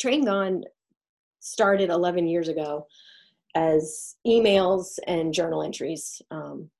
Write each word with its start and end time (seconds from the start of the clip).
Train 0.00 0.24
Gone 0.24 0.64
started 1.40 1.90
11 1.90 2.26
years 2.26 2.48
ago 2.48 2.86
as 3.54 4.16
emails 4.26 4.98
and 5.06 5.34
journal 5.34 5.62
entries. 5.62 6.22
Um, 6.30 6.70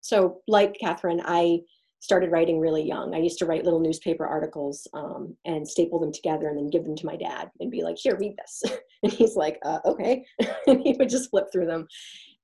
so, 0.00 0.40
like 0.46 0.76
Katherine, 0.78 1.22
I 1.24 1.60
started 2.00 2.30
writing 2.30 2.60
really 2.60 2.86
young. 2.86 3.14
I 3.14 3.18
used 3.18 3.38
to 3.38 3.46
write 3.46 3.64
little 3.64 3.80
newspaper 3.80 4.26
articles 4.26 4.86
um, 4.92 5.34
and 5.46 5.66
staple 5.66 5.98
them 5.98 6.12
together 6.12 6.48
and 6.48 6.58
then 6.58 6.68
give 6.68 6.84
them 6.84 6.96
to 6.96 7.06
my 7.06 7.16
dad 7.16 7.50
and 7.60 7.70
be 7.70 7.82
like, 7.82 7.96
"Here, 7.98 8.16
read 8.18 8.36
this," 8.36 8.62
and 9.02 9.10
he's 9.10 9.36
like, 9.36 9.58
uh, 9.64 9.78
"Okay," 9.86 10.26
and 10.66 10.80
he 10.82 10.94
would 10.98 11.08
just 11.08 11.30
flip 11.30 11.46
through 11.50 11.66
them. 11.66 11.88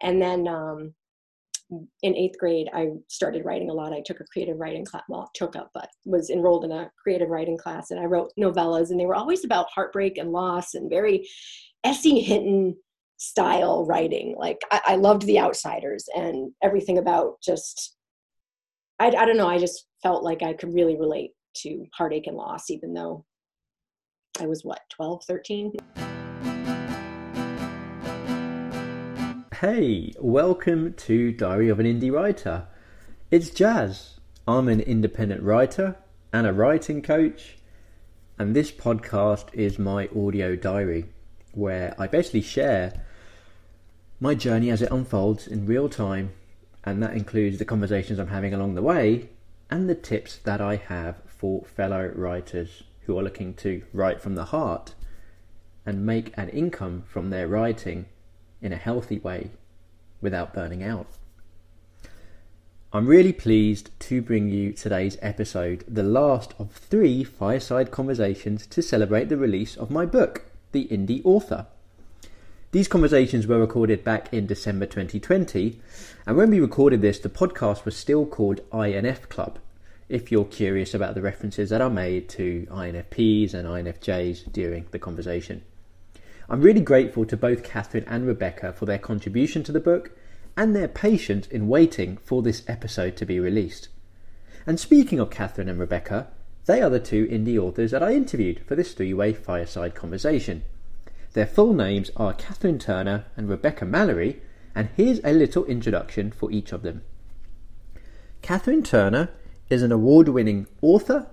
And 0.01 0.23
then 0.23 0.49
um, 0.49 0.95
in 2.03 2.17
eighth 2.17 2.39
grade, 2.39 2.69
I 2.73 2.91
started 3.09 3.45
writing 3.45 3.71
a 3.71 3.73
lot. 3.73 3.93
I 3.93 4.03
took 4.05 4.21
a 4.21 4.25
creative 4.25 4.59
writing 4.59 4.85
class, 4.85 5.05
well, 5.09 5.31
took 5.35 5.57
up, 5.57 5.71
but 5.75 5.89
was 6.05 6.31
enrolled 6.31 6.65
in 6.65 6.73
a 6.73 6.91
creative 7.03 7.29
writing 7.29 7.57
class, 7.57 7.91
and 7.91 8.01
I 8.01 8.05
wrote 8.05 8.33
novellas, 8.39 8.91
and 8.91 8.99
they 8.99 9.07
were 9.07 9.15
always 9.15 9.45
about 9.45 9.71
heartbreak 9.75 10.19
and 10.19 10.33
loss 10.33 10.75
and 10.75 10.91
very 10.91 11.29
S.E. 11.85 12.21
Hinton 12.21 12.77
style 13.17 13.85
writing. 13.87 14.35
Like 14.37 14.59
I, 14.71 14.81
I 14.87 14.97
loved 14.97 15.23
The 15.23 15.39
Outsiders 15.39 16.07
and 16.15 16.53
everything 16.63 16.99
about 16.99 17.41
just, 17.43 17.97
I, 18.99 19.09
I 19.09 19.25
don't 19.25 19.37
know, 19.37 19.49
I 19.49 19.59
just 19.59 19.87
felt 20.03 20.25
like 20.25 20.43
I 20.43 20.55
could 20.55 20.75
really 20.75 20.99
relate 20.99 21.33
to 21.59 21.85
heartache 21.95 22.27
and 22.27 22.37
loss, 22.37 22.71
even 22.71 22.95
though 22.95 23.25
I 24.41 24.47
was 24.47 24.65
what, 24.65 24.81
12, 24.91 25.25
13? 25.27 25.73
Hey, 29.61 30.15
welcome 30.19 30.95
to 30.95 31.33
Diary 31.33 31.69
of 31.69 31.79
an 31.79 31.85
Indie 31.85 32.11
Writer. 32.11 32.67
It's 33.31 33.51
Jas. 33.51 34.19
I'm 34.49 34.69
an 34.69 34.81
independent 34.81 35.43
writer 35.43 35.97
and 36.33 36.47
a 36.47 36.53
writing 36.55 37.03
coach, 37.03 37.59
and 38.39 38.57
this 38.57 38.71
podcast 38.71 39.53
is 39.53 39.79
my 39.79 40.09
audio 40.17 40.57
diary 40.57 41.11
where 41.53 41.95
I 41.99 42.07
basically 42.07 42.41
share 42.41 43.05
my 44.19 44.35
journey 44.35 44.71
as 44.71 44.81
it 44.81 44.91
unfolds 44.91 45.47
in 45.47 45.67
real 45.67 45.91
time, 45.91 46.33
and 46.83 47.03
that 47.03 47.13
includes 47.13 47.59
the 47.59 47.67
conversations 47.67 48.19
I'm 48.19 48.29
having 48.29 48.55
along 48.55 48.77
the 48.77 48.83
way 48.83 49.29
and 49.69 49.91
the 49.91 49.95
tips 49.95 50.39
that 50.39 50.63
I 50.63 50.77
have 50.77 51.21
for 51.27 51.67
fellow 51.67 52.11
writers 52.15 52.85
who 53.03 53.19
are 53.19 53.23
looking 53.23 53.53
to 53.57 53.83
write 53.93 54.23
from 54.23 54.37
the 54.37 54.47
heart 54.47 54.95
and 55.85 56.07
make 56.07 56.33
an 56.39 56.49
income 56.49 57.05
from 57.07 57.29
their 57.29 57.47
writing 57.47 58.07
in 58.63 58.73
a 58.73 58.77
healthy 58.77 59.19
way 59.19 59.51
without 60.21 60.55
burning 60.55 60.83
out. 60.83 61.07
I'm 62.93 63.07
really 63.07 63.33
pleased 63.33 63.91
to 64.01 64.21
bring 64.21 64.49
you 64.49 64.73
today's 64.73 65.17
episode, 65.23 65.85
the 65.87 66.03
last 66.03 66.55
of 66.59 66.73
three 66.73 67.23
fireside 67.23 67.93
conversations 67.93 68.67
to 68.67 68.83
celebrate 68.83 69.29
the 69.29 69.37
release 69.37 69.77
of 69.77 69.93
my 69.93 70.05
book, 70.05 70.47
The 70.73 70.89
Indie 70.89 71.25
Author. 71.25 71.67
These 72.73 72.89
conversations 72.89 73.47
were 73.47 73.61
recorded 73.61 74.03
back 74.03 74.33
in 74.33 74.47
December 74.47 74.87
2020, 74.87 75.81
and 76.27 76.37
when 76.37 76.51
we 76.51 76.59
recorded 76.59 77.01
this, 77.01 77.21
the 77.21 77.29
podcast 77.29 77.85
was 77.85 77.97
still 77.97 78.27
called 78.27 78.61
INF 78.73 79.29
Club. 79.29 79.61
If 80.09 80.33
you're 80.33 80.45
curious 80.45 80.93
about 80.93 81.15
the 81.15 81.23
references 81.23 81.71
that 81.71 81.81
are 81.81 81.91
made 81.91 82.29
to 82.31 82.67
INFPs 82.73 83.55
and 83.55 83.69
INFJs 83.69 84.53
during 84.53 84.87
the 84.91 84.99
conversation. 84.99 85.63
I'm 86.51 86.63
really 86.63 86.81
grateful 86.81 87.25
to 87.27 87.37
both 87.37 87.63
Katherine 87.63 88.07
and 88.09 88.27
Rebekah 88.27 88.73
for 88.73 88.85
their 88.85 88.99
contribution 88.99 89.63
to 89.63 89.71
the 89.71 89.79
book 89.79 90.11
and 90.57 90.75
their 90.75 90.89
patience 90.89 91.47
in 91.47 91.69
waiting 91.69 92.17
for 92.17 92.43
this 92.43 92.65
episode 92.67 93.15
to 93.19 93.25
be 93.25 93.39
released. 93.39 93.89
And 94.67 94.81
speaking 94.81 95.21
of 95.21 95.31
Katherine 95.31 95.69
and 95.69 95.79
Rebekah, 95.79 96.27
they 96.67 96.83
are 96.83 96.91
the 96.91 96.99
two 96.99 97.29
indie 97.29 97.57
authors 97.57 97.93
that 97.93 98.03
I 98.03 98.15
interviewed 98.15 98.67
for 98.67 98.75
this 98.75 98.95
three 98.95 99.15
way 99.15 99.33
fireside 99.33 99.95
conversation. 99.95 100.65
Their 101.35 101.47
full 101.47 101.73
names 101.73 102.11
are 102.17 102.33
Katherine 102.33 102.81
Turner 102.81 103.27
and 103.37 103.49
Rebekah 103.49 103.87
Mallory, 103.87 104.43
and 104.75 104.89
here's 104.97 105.21
a 105.23 105.33
little 105.33 105.65
introduction 105.67 106.33
for 106.33 106.51
each 106.51 106.73
of 106.73 106.83
them. 106.83 107.03
Katherine 108.43 108.83
Turner 108.83 109.29
is 109.69 109.85
an 109.85 109.93
award 109.93 110.29
winning 110.29 110.67
author, 110.83 111.29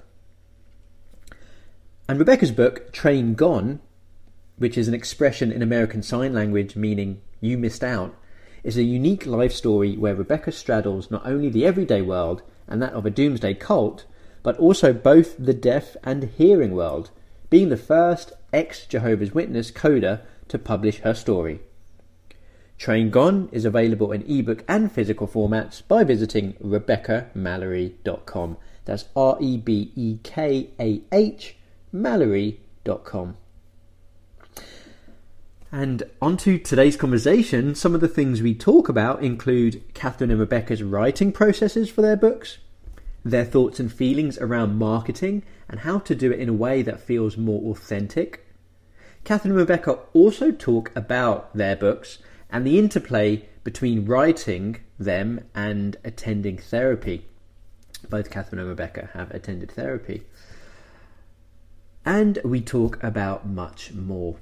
And 2.07 2.17
Rebekah's 2.17 2.51
book, 2.51 2.91
Train 2.93 3.35
Gone, 3.35 3.79
which 4.57 4.77
is 4.77 4.87
an 4.87 4.93
expression 4.93 5.51
in 5.51 5.61
American 5.61 6.01
Sign 6.01 6.33
Language 6.33 6.75
meaning 6.75 7.21
you 7.41 7.57
missed 7.57 7.83
out, 7.83 8.15
is 8.63 8.77
a 8.77 8.83
unique 8.83 9.25
life 9.25 9.53
story 9.53 9.95
where 9.95 10.15
Rebekah 10.15 10.51
straddles 10.51 11.11
not 11.11 11.25
only 11.25 11.49
the 11.49 11.65
everyday 11.65 12.01
world 12.01 12.41
and 12.67 12.81
that 12.81 12.93
of 12.93 13.05
a 13.05 13.09
doomsday 13.09 13.53
cult, 13.53 14.05
but 14.43 14.57
also 14.57 14.93
both 14.93 15.35
the 15.37 15.53
deaf 15.53 15.95
and 16.03 16.23
hearing 16.37 16.73
world, 16.73 17.11
being 17.49 17.69
the 17.69 17.77
first 17.77 18.33
ex 18.53 18.85
Jehovah's 18.85 19.33
Witness 19.33 19.71
CODA 19.71 20.21
to 20.47 20.57
publish 20.57 20.99
her 20.99 21.13
story. 21.13 21.59
Train 22.77 23.09
Gone 23.09 23.49
is 23.51 23.65
available 23.65 24.11
in 24.11 24.21
ebook 24.29 24.63
and 24.67 24.91
physical 24.91 25.27
formats 25.27 25.81
by 25.87 26.03
visiting 26.03 26.53
RebekahMallory.com. 26.53 28.57
That's 28.85 29.05
R 29.15 29.37
E 29.41 29.57
B 29.57 29.91
E 29.95 30.19
K 30.23 30.69
A 30.79 31.01
H 31.11 31.57
Mallory.com. 31.91 33.37
And 35.71 36.03
onto 36.21 36.57
today's 36.57 36.95
conversation, 36.95 37.75
some 37.75 37.93
of 37.93 37.99
the 37.99 38.07
things 38.07 38.41
we 38.41 38.55
talk 38.55 38.87
about 38.87 39.21
include 39.21 39.83
Katherine 39.93 40.31
and 40.31 40.39
Rebekah's 40.39 40.81
writing 40.81 41.33
processes 41.33 41.89
for 41.89 42.01
their 42.01 42.15
books, 42.15 42.59
their 43.25 43.43
thoughts 43.43 43.79
and 43.79 43.91
feelings 43.91 44.37
around 44.37 44.77
marketing 44.77 45.43
and 45.67 45.81
how 45.81 45.99
to 45.99 46.15
do 46.15 46.31
it 46.31 46.39
in 46.39 46.47
a 46.47 46.53
way 46.53 46.81
that 46.83 47.01
feels 47.01 47.35
more 47.35 47.71
authentic. 47.71 48.45
Katherine 49.25 49.51
and 49.51 49.59
Rebekah 49.59 49.99
also 50.13 50.51
talk 50.51 50.93
about 50.95 51.53
their 51.53 51.75
books 51.75 52.19
and 52.49 52.65
the 52.65 52.79
interplay 52.79 53.45
between 53.63 54.05
writing 54.05 54.77
them 54.97 55.41
and 55.53 55.97
attending 56.03 56.57
therapy. 56.57 57.25
Both 58.09 58.29
Katherine 58.29 58.59
and 58.59 58.69
Rebekah 58.69 59.09
have 59.13 59.31
attended 59.31 59.71
therapy. 59.71 60.23
And 62.05 62.39
we 62.45 62.61
talk 62.61 63.01
about 63.03 63.45
much 63.45 63.91
more. 63.93 64.37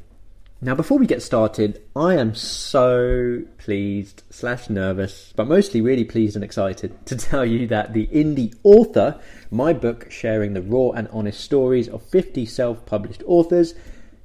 Now, 0.61 0.73
before 0.73 0.97
we 0.97 1.05
get 1.05 1.21
started, 1.21 1.81
I 1.95 2.15
am 2.15 2.33
so 2.33 3.41
pleased 3.57 4.23
slash 4.29 4.69
nervous, 4.69 5.33
but 5.35 5.47
mostly 5.47 5.81
really 5.81 6.05
pleased 6.05 6.35
and 6.35 6.45
excited 6.45 7.05
to 7.07 7.15
tell 7.15 7.45
you 7.45 7.67
that 7.67 7.93
the 7.93 8.07
Indie 8.07 8.55
Author, 8.63 9.19
my 9.51 9.73
book 9.73 10.09
sharing 10.11 10.53
the 10.53 10.61
raw 10.61 10.91
and 10.91 11.07
honest 11.09 11.41
stories 11.41 11.89
of 11.89 12.01
50 12.03 12.45
self-published 12.45 13.23
authors, 13.25 13.73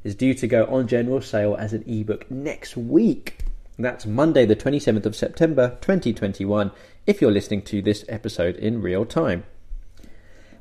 is 0.04 0.14
due 0.14 0.34
to 0.34 0.46
go 0.46 0.66
on 0.66 0.86
general 0.86 1.20
sale 1.20 1.56
as 1.58 1.72
an 1.72 1.82
ebook 1.86 2.30
next 2.30 2.76
week. 2.76 3.38
That's 3.80 4.04
Monday, 4.04 4.44
the 4.44 4.56
27th 4.56 5.06
of 5.06 5.16
September 5.16 5.78
2021, 5.80 6.70
if 7.06 7.22
you're 7.22 7.30
listening 7.30 7.62
to 7.62 7.80
this 7.80 8.04
episode 8.10 8.56
in 8.56 8.82
real 8.82 9.06
time. 9.06 9.44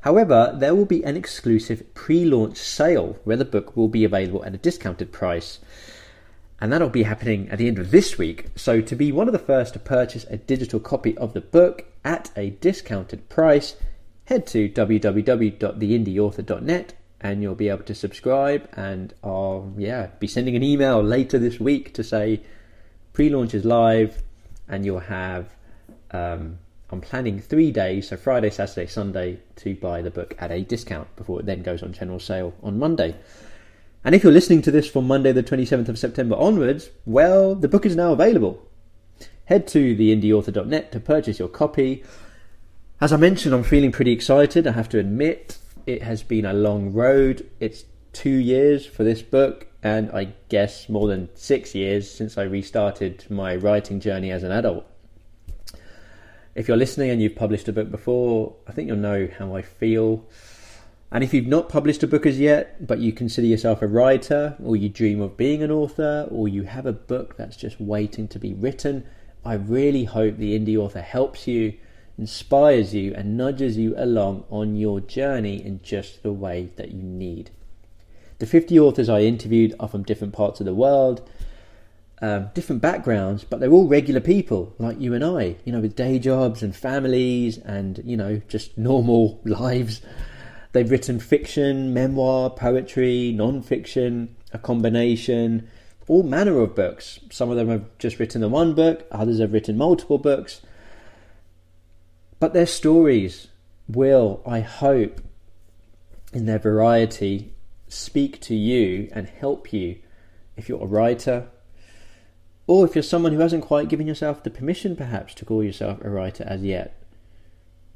However, 0.00 0.56
there 0.58 0.74
will 0.74 0.86
be 0.86 1.04
an 1.04 1.18
exclusive 1.18 1.92
pre 1.92 2.24
launch 2.24 2.56
sale 2.56 3.18
where 3.24 3.36
the 3.36 3.44
book 3.44 3.76
will 3.76 3.88
be 3.88 4.04
available 4.04 4.42
at 4.46 4.54
a 4.54 4.58
discounted 4.58 5.12
price. 5.12 5.58
And 6.62 6.72
that'll 6.72 6.88
be 6.88 7.02
happening 7.02 7.50
at 7.50 7.58
the 7.58 7.68
end 7.68 7.78
of 7.78 7.90
this 7.90 8.16
week. 8.16 8.46
So, 8.56 8.80
to 8.80 8.96
be 8.96 9.12
one 9.12 9.28
of 9.28 9.32
the 9.32 9.38
first 9.38 9.74
to 9.74 9.78
purchase 9.78 10.24
a 10.30 10.38
digital 10.38 10.80
copy 10.80 11.14
of 11.18 11.34
the 11.34 11.42
book 11.42 11.84
at 12.02 12.30
a 12.36 12.48
discounted 12.50 13.28
price, 13.28 13.76
head 14.24 14.46
to 14.46 14.70
www.theindieauthor.net 14.70 16.94
and 17.20 17.42
you'll 17.42 17.54
be 17.54 17.68
able 17.68 17.84
to 17.84 17.94
subscribe. 17.94 18.66
And 18.72 19.12
I'll 19.22 19.74
yeah 19.76 20.06
be 20.18 20.26
sending 20.26 20.56
an 20.56 20.62
email 20.62 21.02
later 21.02 21.38
this 21.38 21.60
week 21.60 21.92
to 21.92 22.02
say 22.02 22.40
pre-launch 23.12 23.54
is 23.54 23.64
live, 23.64 24.22
and 24.68 24.84
you'll 24.84 25.00
have 25.00 25.50
um, 26.10 26.58
I'm 26.92 27.00
planning 27.00 27.40
three 27.40 27.70
days, 27.70 28.08
so 28.08 28.16
Friday, 28.16 28.50
Saturday, 28.50 28.86
Sunday, 28.86 29.38
to 29.56 29.74
buy 29.76 30.02
the 30.02 30.10
book 30.10 30.34
at 30.38 30.50
a 30.50 30.62
discount 30.62 31.14
before 31.14 31.40
it 31.40 31.46
then 31.46 31.62
goes 31.62 31.82
on 31.82 31.92
general 31.92 32.18
sale 32.18 32.52
on 32.62 32.78
Monday. 32.78 33.14
And 34.04 34.14
if 34.14 34.24
you're 34.24 34.32
listening 34.32 34.62
to 34.62 34.70
this 34.72 34.88
from 34.88 35.06
Monday, 35.06 35.30
the 35.30 35.42
27th 35.42 35.88
of 35.88 35.98
September 35.98 36.34
onwards, 36.34 36.90
well, 37.04 37.54
the 37.54 37.68
book 37.68 37.86
is 37.86 37.94
now 37.94 38.12
available. 38.12 38.66
Head 39.44 39.68
to 39.68 39.94
theindieauthor.net 39.94 40.90
to 40.90 41.00
purchase 41.00 41.38
your 41.38 41.48
copy. 41.48 42.02
As 43.00 43.12
I 43.12 43.16
mentioned, 43.16 43.54
I'm 43.54 43.62
feeling 43.62 43.92
pretty 43.92 44.12
excited. 44.12 44.66
I 44.66 44.72
have 44.72 44.88
to 44.90 44.98
admit, 44.98 45.58
it 45.86 46.02
has 46.02 46.22
been 46.24 46.44
a 46.44 46.52
long 46.52 46.92
road. 46.92 47.48
It's 47.60 47.84
two 48.12 48.30
years 48.30 48.84
for 48.84 49.04
this 49.04 49.22
book, 49.22 49.68
and 49.82 50.10
I 50.12 50.34
guess 50.48 50.88
more 50.88 51.08
than 51.08 51.28
six 51.34 51.74
years 51.74 52.10
since 52.10 52.36
I 52.36 52.42
restarted 52.42 53.24
my 53.30 53.56
writing 53.56 54.00
journey 54.00 54.30
as 54.30 54.42
an 54.42 54.52
adult 54.52 54.86
if 56.54 56.68
you're 56.68 56.76
listening 56.76 57.10
and 57.10 57.22
you've 57.22 57.36
published 57.36 57.68
a 57.68 57.72
book 57.72 57.90
before, 57.90 58.54
I 58.66 58.72
think 58.72 58.88
you'll 58.88 58.96
know 58.96 59.28
how 59.38 59.54
I 59.54 59.62
feel. 59.62 60.24
And 61.12 61.24
if 61.24 61.32
you've 61.32 61.46
not 61.46 61.68
published 61.68 62.02
a 62.02 62.06
book 62.06 62.26
as 62.26 62.38
yet, 62.38 62.86
but 62.86 62.98
you 62.98 63.12
consider 63.12 63.46
yourself 63.46 63.82
a 63.82 63.86
writer, 63.86 64.56
or 64.62 64.76
you 64.76 64.88
dream 64.88 65.20
of 65.20 65.36
being 65.36 65.62
an 65.62 65.70
author, 65.70 66.28
or 66.30 66.48
you 66.48 66.64
have 66.64 66.86
a 66.86 66.92
book 66.92 67.36
that's 67.36 67.56
just 67.56 67.80
waiting 67.80 68.28
to 68.28 68.38
be 68.38 68.52
written, 68.52 69.06
I 69.44 69.54
really 69.54 70.04
hope 70.04 70.36
the 70.36 70.58
indie 70.58 70.76
author 70.76 71.00
helps 71.00 71.46
you, 71.46 71.74
inspires 72.18 72.94
you, 72.94 73.14
and 73.14 73.36
nudges 73.36 73.76
you 73.76 73.94
along 73.96 74.44
on 74.50 74.76
your 74.76 75.00
journey 75.00 75.64
in 75.64 75.80
just 75.82 76.22
the 76.22 76.32
way 76.32 76.70
that 76.76 76.92
you 76.92 77.02
need. 77.02 77.50
The 78.40 78.46
50 78.46 78.80
authors 78.80 79.10
I 79.10 79.20
interviewed 79.20 79.74
are 79.78 79.86
from 79.86 80.02
different 80.02 80.32
parts 80.32 80.60
of 80.60 80.66
the 80.66 80.74
world, 80.74 81.28
um, 82.22 82.48
different 82.54 82.80
backgrounds, 82.80 83.44
but 83.44 83.60
they're 83.60 83.70
all 83.70 83.86
regular 83.86 84.20
people 84.20 84.74
like 84.78 84.98
you 84.98 85.12
and 85.12 85.22
I, 85.22 85.56
you 85.66 85.72
know, 85.72 85.80
with 85.80 85.94
day 85.94 86.18
jobs 86.18 86.62
and 86.62 86.74
families 86.74 87.58
and, 87.58 88.00
you 88.02 88.16
know, 88.16 88.40
just 88.48 88.78
normal 88.78 89.42
lives. 89.44 90.00
They've 90.72 90.90
written 90.90 91.20
fiction, 91.20 91.92
memoir, 91.92 92.48
poetry, 92.48 93.30
non 93.36 93.60
fiction, 93.60 94.34
a 94.54 94.58
combination, 94.58 95.68
all 96.08 96.22
manner 96.22 96.60
of 96.60 96.74
books. 96.74 97.20
Some 97.30 97.50
of 97.50 97.56
them 97.56 97.68
have 97.68 97.84
just 97.98 98.18
written 98.18 98.40
the 98.40 98.48
one 98.48 98.72
book, 98.74 99.06
others 99.10 99.38
have 99.40 99.52
written 99.52 99.76
multiple 99.76 100.16
books. 100.16 100.62
But 102.38 102.54
their 102.54 102.66
stories 102.66 103.48
will, 103.86 104.40
I 104.46 104.60
hope, 104.60 105.20
in 106.32 106.46
their 106.46 106.58
variety, 106.58 107.52
speak 107.90 108.40
to 108.40 108.54
you 108.54 109.08
and 109.12 109.26
help 109.26 109.72
you 109.72 109.96
if 110.56 110.68
you're 110.68 110.82
a 110.82 110.86
writer, 110.86 111.48
or 112.66 112.86
if 112.86 112.94
you're 112.94 113.02
someone 113.02 113.32
who 113.32 113.40
hasn't 113.40 113.64
quite 113.64 113.88
given 113.88 114.06
yourself 114.06 114.42
the 114.42 114.50
permission, 114.50 114.94
perhaps, 114.94 115.34
to 115.34 115.44
call 115.44 115.64
yourself 115.64 115.98
a 116.02 116.08
writer 116.08 116.44
as 116.46 116.62
yet. 116.62 117.02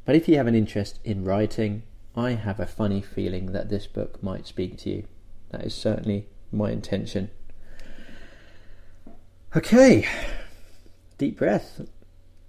But 0.04 0.16
if 0.16 0.28
you 0.28 0.36
have 0.36 0.46
an 0.46 0.54
interest 0.54 0.98
in 1.04 1.24
writing, 1.24 1.84
I 2.16 2.32
have 2.32 2.60
a 2.60 2.66
funny 2.66 3.00
feeling 3.00 3.52
that 3.52 3.68
this 3.68 3.86
book 3.86 4.22
might 4.22 4.46
speak 4.46 4.78
to 4.78 4.90
you. 4.90 5.04
That 5.50 5.64
is 5.64 5.74
certainly 5.74 6.26
my 6.50 6.70
intention. 6.70 7.30
Okay, 9.56 10.08
deep 11.18 11.38
breath. 11.38 11.80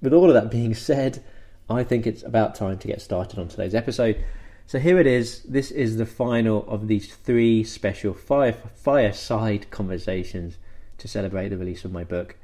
With 0.01 0.13
all 0.13 0.27
of 0.27 0.33
that 0.33 0.49
being 0.49 0.73
said, 0.73 1.23
I 1.69 1.83
think 1.83 2.07
it's 2.07 2.23
about 2.23 2.55
time 2.55 2.79
to 2.79 2.87
get 2.87 3.01
started 3.01 3.39
on 3.39 3.47
today's 3.47 3.75
episode. 3.75 4.23
So 4.67 4.79
here 4.79 4.99
it 4.99 5.05
is. 5.05 5.43
This 5.43 5.69
is 5.69 5.97
the 5.97 6.07
final 6.07 6.67
of 6.67 6.87
these 6.87 7.13
three 7.13 7.63
special 7.63 8.15
fire, 8.15 8.53
fireside 8.73 9.69
conversations 9.69 10.57
to 10.97 11.07
celebrate 11.07 11.49
the 11.49 11.57
release 11.57 11.85
of 11.85 11.91
my 11.91 12.03
book. 12.03 12.35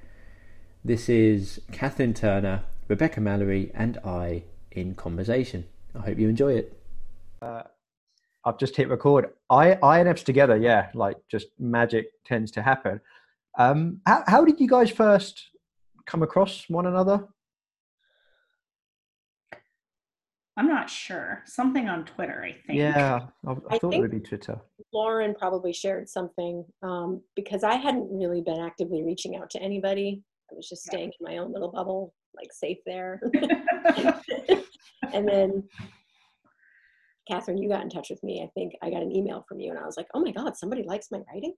This 0.86 1.10
is 1.10 1.60
Katherine 1.72 2.14
Turner, 2.14 2.64
Rebekah 2.88 3.22
Mallory, 3.22 3.72
and 3.74 3.98
I 4.06 4.44
in 4.70 4.94
conversation. 4.94 5.66
I 5.96 6.02
hope 6.02 6.20
you 6.20 6.30
enjoy 6.30 6.54
it. 6.54 6.80
Uh, 7.42 7.64
I've 8.46 8.60
just 8.60 8.76
hit 8.76 8.90
record. 8.90 9.32
I 9.50 9.74
INFs 9.82 10.24
together, 10.24 10.58
yeah, 10.58 10.90
like 10.94 11.18
just 11.28 11.48
magic 11.58 12.06
tends 12.24 12.52
to 12.52 12.62
happen. 12.62 13.02
Um, 13.58 14.00
how, 14.06 14.24
how 14.28 14.46
did 14.46 14.60
you 14.60 14.68
guys 14.68 14.92
first 14.92 15.50
come 16.06 16.22
across 16.22 16.70
one 16.70 16.86
another? 16.86 17.28
I'm 20.62 20.68
not 20.68 20.92
sure. 20.92 21.42
Something 21.48 21.90
on 21.90 22.06
Twitter, 22.06 22.44
I 22.44 22.52
think. 22.68 22.78
Yeah, 22.78 23.22
I, 23.48 23.50
I, 23.50 23.54
I 23.54 23.56
thought 23.80 23.82
think- 23.82 23.96
it 23.96 24.00
would 24.02 24.12
be 24.12 24.20
Twitter. 24.20 24.62
Lauren 24.94 25.34
probably 25.34 25.74
shared 25.74 26.08
something 26.08 26.64
um, 26.84 27.20
because 27.36 27.64
I 27.64 27.76
hadn't 27.78 28.08
really 28.12 28.42
been 28.42 28.60
actively 28.60 29.02
reaching 29.04 29.36
out 29.38 29.50
to 29.52 29.60
anybody. 29.60 30.22
I 30.52 30.56
was 30.56 30.70
just 30.70 30.86
Yeah. 30.86 30.92
staying 30.92 31.14
in 31.20 31.26
my 31.26 31.38
own 31.40 31.52
little 31.52 31.72
bubble, 31.72 32.14
like 32.36 32.54
safe 32.54 32.78
there. 32.86 33.20
and 35.14 35.28
then 35.28 35.64
Katherine, 37.28 37.58
you 37.58 37.68
got 37.68 37.82
in 37.82 37.90
touch 37.90 38.12
with 38.12 38.22
me. 38.22 38.44
I 38.44 38.50
think 38.54 38.74
I 38.84 38.92
got 38.92 39.02
an 39.02 39.12
email 39.12 39.44
from 39.50 39.60
you, 39.60 39.72
and 39.72 39.80
I 39.80 39.86
was 39.88 39.98
like, 39.98 40.10
"Oh 40.14 40.20
my 40.20 40.32
God, 40.32 40.56
somebody 40.58 40.84
likes 40.84 41.08
my 41.12 41.22
writing! 41.32 41.54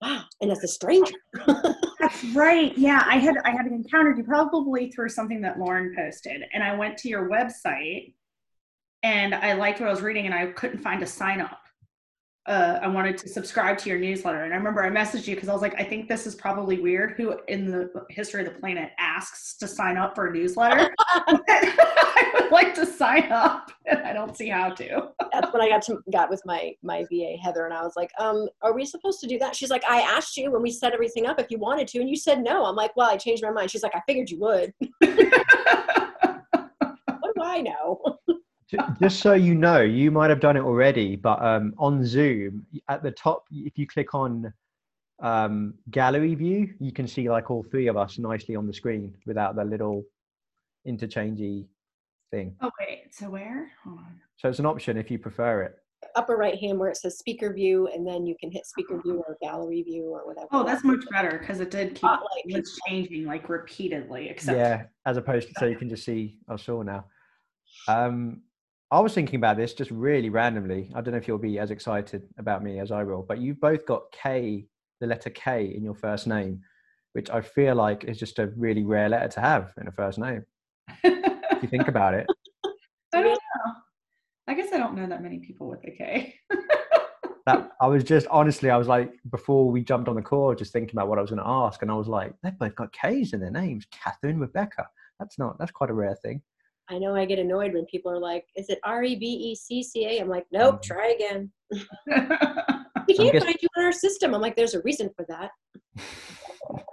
Wow!" 0.00 0.22
And 0.40 0.50
as 0.50 0.62
a 0.64 0.68
stranger, 0.68 1.14
That's 2.00 2.24
right. 2.34 2.76
Yeah, 2.78 3.02
I 3.06 3.16
had 3.18 3.34
I 3.44 3.50
had 3.50 3.66
encountered 3.66 4.16
you 4.18 4.24
probably 4.24 4.90
through 4.92 5.08
something 5.08 5.40
that 5.42 5.58
Lauren 5.58 5.94
posted, 5.96 6.42
and 6.52 6.62
I 6.62 6.76
went 6.76 6.96
to 6.98 7.08
your 7.08 7.28
website, 7.28 8.14
and 9.02 9.34
I 9.34 9.52
liked 9.54 9.80
what 9.80 9.88
I 9.88 9.92
was 9.92 10.02
reading, 10.02 10.26
and 10.26 10.34
I 10.34 10.46
couldn't 10.46 10.78
find 10.78 11.02
a 11.02 11.06
sign 11.06 11.40
up. 11.40 11.60
Uh, 12.46 12.78
I 12.80 12.86
wanted 12.86 13.18
to 13.18 13.28
subscribe 13.28 13.76
to 13.78 13.88
your 13.88 13.98
newsletter, 13.98 14.44
and 14.44 14.54
I 14.54 14.56
remember 14.56 14.82
I 14.82 14.88
messaged 14.88 15.26
you 15.26 15.34
because 15.34 15.48
I 15.48 15.52
was 15.52 15.62
like, 15.62 15.74
I 15.80 15.82
think 15.82 16.08
this 16.08 16.28
is 16.28 16.36
probably 16.36 16.80
weird. 16.80 17.14
Who 17.16 17.34
in 17.48 17.70
the 17.70 17.90
history 18.08 18.46
of 18.46 18.52
the 18.52 18.60
planet 18.60 18.92
asks 18.98 19.56
to 19.56 19.66
sign 19.66 19.96
up 19.96 20.14
for 20.14 20.28
a 20.28 20.32
newsletter? 20.32 20.94
I 21.08 22.30
would 22.34 22.52
like 22.52 22.72
to 22.76 22.86
sign 22.86 23.32
up, 23.32 23.72
and 23.86 23.98
I 23.98 24.12
don't 24.12 24.36
see 24.36 24.48
how 24.48 24.70
to. 24.70 25.08
that's 25.32 25.52
when 25.52 25.60
I 25.60 25.68
got 25.68 25.82
to 25.82 25.98
got 26.12 26.30
with 26.30 26.40
my 26.46 26.72
my 26.82 27.04
VA 27.10 27.36
Heather, 27.42 27.64
and 27.64 27.74
I 27.74 27.82
was 27.82 27.94
like, 27.96 28.12
um, 28.20 28.48
"Are 28.62 28.72
we 28.72 28.86
supposed 28.86 29.18
to 29.20 29.26
do 29.26 29.40
that?" 29.40 29.56
She's 29.56 29.70
like, 29.70 29.84
"I 29.84 30.00
asked 30.02 30.36
you 30.36 30.52
when 30.52 30.62
we 30.62 30.70
set 30.70 30.92
everything 30.92 31.26
up 31.26 31.40
if 31.40 31.50
you 31.50 31.58
wanted 31.58 31.88
to, 31.88 31.98
and 31.98 32.08
you 32.08 32.16
said 32.16 32.44
no." 32.44 32.64
I'm 32.64 32.76
like, 32.76 32.94
"Well, 32.96 33.10
I 33.10 33.16
changed 33.16 33.42
my 33.42 33.50
mind." 33.50 33.72
She's 33.72 33.82
like, 33.82 33.96
"I 33.96 34.02
figured 34.06 34.30
you 34.30 34.38
would." 34.38 34.72
what 35.00 35.10
do 37.34 37.42
I 37.42 37.60
know? 37.60 38.18
Ju- 38.68 38.78
just 39.00 39.20
so 39.20 39.34
you 39.34 39.54
know, 39.54 39.80
you 39.80 40.10
might 40.10 40.28
have 40.30 40.40
done 40.40 40.56
it 40.56 40.62
already, 40.62 41.14
but 41.14 41.40
um, 41.42 41.72
on 41.78 42.04
Zoom, 42.04 42.66
at 42.88 43.02
the 43.02 43.12
top, 43.12 43.44
if 43.52 43.78
you 43.78 43.86
click 43.86 44.12
on 44.12 44.52
um, 45.22 45.74
gallery 45.90 46.34
view, 46.34 46.74
you 46.80 46.92
can 46.92 47.06
see 47.06 47.30
like 47.30 47.50
all 47.50 47.62
three 47.70 47.86
of 47.86 47.96
us 47.96 48.18
nicely 48.18 48.56
on 48.56 48.66
the 48.66 48.72
screen 48.72 49.14
without 49.24 49.54
the 49.54 49.64
little 49.64 50.02
interchangey 50.86 51.66
thing. 52.32 52.56
oh 52.60 52.70
wait, 52.80 53.14
so 53.14 53.30
where? 53.30 53.70
Hold 53.84 53.98
on. 53.98 54.20
So 54.36 54.48
it's 54.48 54.58
an 54.58 54.66
option 54.66 54.96
if 54.96 55.10
you 55.10 55.18
prefer 55.18 55.62
it. 55.62 55.76
Upper 56.14 56.36
right 56.36 56.58
hand 56.58 56.78
where 56.78 56.90
it 56.90 56.96
says 56.96 57.18
speaker 57.18 57.52
view, 57.52 57.88
and 57.88 58.06
then 58.06 58.26
you 58.26 58.34
can 58.40 58.50
hit 58.50 58.66
speaker 58.66 59.00
view 59.00 59.22
or 59.26 59.36
gallery 59.40 59.82
view 59.82 60.04
or 60.04 60.26
whatever. 60.26 60.48
Oh, 60.50 60.64
that's 60.64 60.84
much 60.84 61.04
better 61.10 61.38
because 61.38 61.60
it 61.60 61.70
did 61.70 61.90
keep 61.90 61.98
Spotlight 62.00 62.42
it 62.44 62.56
was 62.56 62.80
changing 62.86 63.26
like 63.26 63.48
repeatedly. 63.48 64.28
Except 64.28 64.58
yeah, 64.58 64.82
as 65.06 65.16
opposed 65.16 65.48
to 65.48 65.54
so 65.58 65.66
you 65.66 65.76
can 65.76 65.88
just 65.88 66.04
see 66.04 66.38
I 66.48 66.56
saw 66.56 66.82
now. 66.82 67.06
Um, 67.88 68.42
I 68.90 69.00
was 69.00 69.14
thinking 69.14 69.36
about 69.36 69.56
this 69.56 69.74
just 69.74 69.90
really 69.90 70.30
randomly. 70.30 70.92
I 70.94 71.00
don't 71.00 71.12
know 71.12 71.18
if 71.18 71.26
you'll 71.26 71.38
be 71.38 71.58
as 71.58 71.72
excited 71.72 72.22
about 72.38 72.62
me 72.62 72.78
as 72.78 72.92
I 72.92 73.02
will, 73.02 73.22
but 73.22 73.38
you've 73.38 73.60
both 73.60 73.84
got 73.84 74.12
K, 74.12 74.66
the 75.00 75.08
letter 75.08 75.30
K 75.30 75.74
in 75.76 75.82
your 75.82 75.94
first 75.94 76.28
name, 76.28 76.60
which 77.12 77.28
I 77.28 77.40
feel 77.40 77.74
like 77.74 78.04
is 78.04 78.16
just 78.16 78.38
a 78.38 78.52
really 78.56 78.84
rare 78.84 79.08
letter 79.08 79.28
to 79.28 79.40
have 79.40 79.72
in 79.80 79.88
a 79.88 79.92
first 79.92 80.18
name. 80.18 80.44
If 81.02 81.62
you 81.62 81.68
think 81.68 81.88
about 81.88 82.14
it, 82.14 82.26
I 83.12 83.22
don't 83.22 83.32
know. 83.32 83.72
I 84.46 84.54
guess 84.54 84.72
I 84.72 84.78
don't 84.78 84.94
know 84.94 85.08
that 85.08 85.22
many 85.22 85.40
people 85.40 85.68
with 85.68 85.82
a 85.84 85.90
K. 85.90 86.34
that 87.46 87.70
I 87.80 87.88
was 87.88 88.04
just 88.04 88.28
honestly, 88.28 88.70
I 88.70 88.76
was 88.76 88.86
like, 88.86 89.12
before 89.30 89.68
we 89.68 89.82
jumped 89.82 90.08
on 90.08 90.14
the 90.14 90.22
call, 90.22 90.54
just 90.54 90.72
thinking 90.72 90.94
about 90.94 91.08
what 91.08 91.18
I 91.18 91.22
was 91.22 91.30
going 91.30 91.42
to 91.42 91.48
ask, 91.48 91.82
and 91.82 91.90
I 91.90 91.94
was 91.94 92.06
like, 92.06 92.34
they've 92.44 92.56
both 92.56 92.76
got 92.76 92.92
K's 92.92 93.32
in 93.32 93.40
their 93.40 93.50
names, 93.50 93.84
Katherine, 93.90 94.38
Rebekah. 94.38 94.86
That's 95.18 95.40
not. 95.40 95.58
That's 95.58 95.72
quite 95.72 95.90
a 95.90 95.94
rare 95.94 96.14
thing. 96.14 96.40
I 96.88 96.98
know 96.98 97.14
I 97.16 97.24
get 97.24 97.38
annoyed 97.38 97.72
when 97.74 97.84
people 97.86 98.12
are 98.12 98.18
like, 98.20 98.46
"Is 98.56 98.68
it 98.68 98.78
R 98.84 99.02
E 99.02 99.16
B 99.16 99.26
E 99.26 99.54
C 99.56 99.82
C 99.82 100.04
A?" 100.06 100.20
I'm 100.20 100.28
like, 100.28 100.46
"Nope, 100.52 100.76
Mhm. 100.76 100.82
try 100.82 101.08
again." 101.18 101.50
We 103.08 103.14
can't 103.16 103.32
guess- 103.34 103.44
find 103.44 103.56
you 103.62 103.68
in 103.76 103.84
our 103.84 103.92
system. 103.92 104.34
I'm 104.34 104.40
like, 104.40 104.56
"There's 104.56 104.74
a 104.74 104.82
reason 104.82 105.10
for 105.16 105.24
that." 105.28 105.50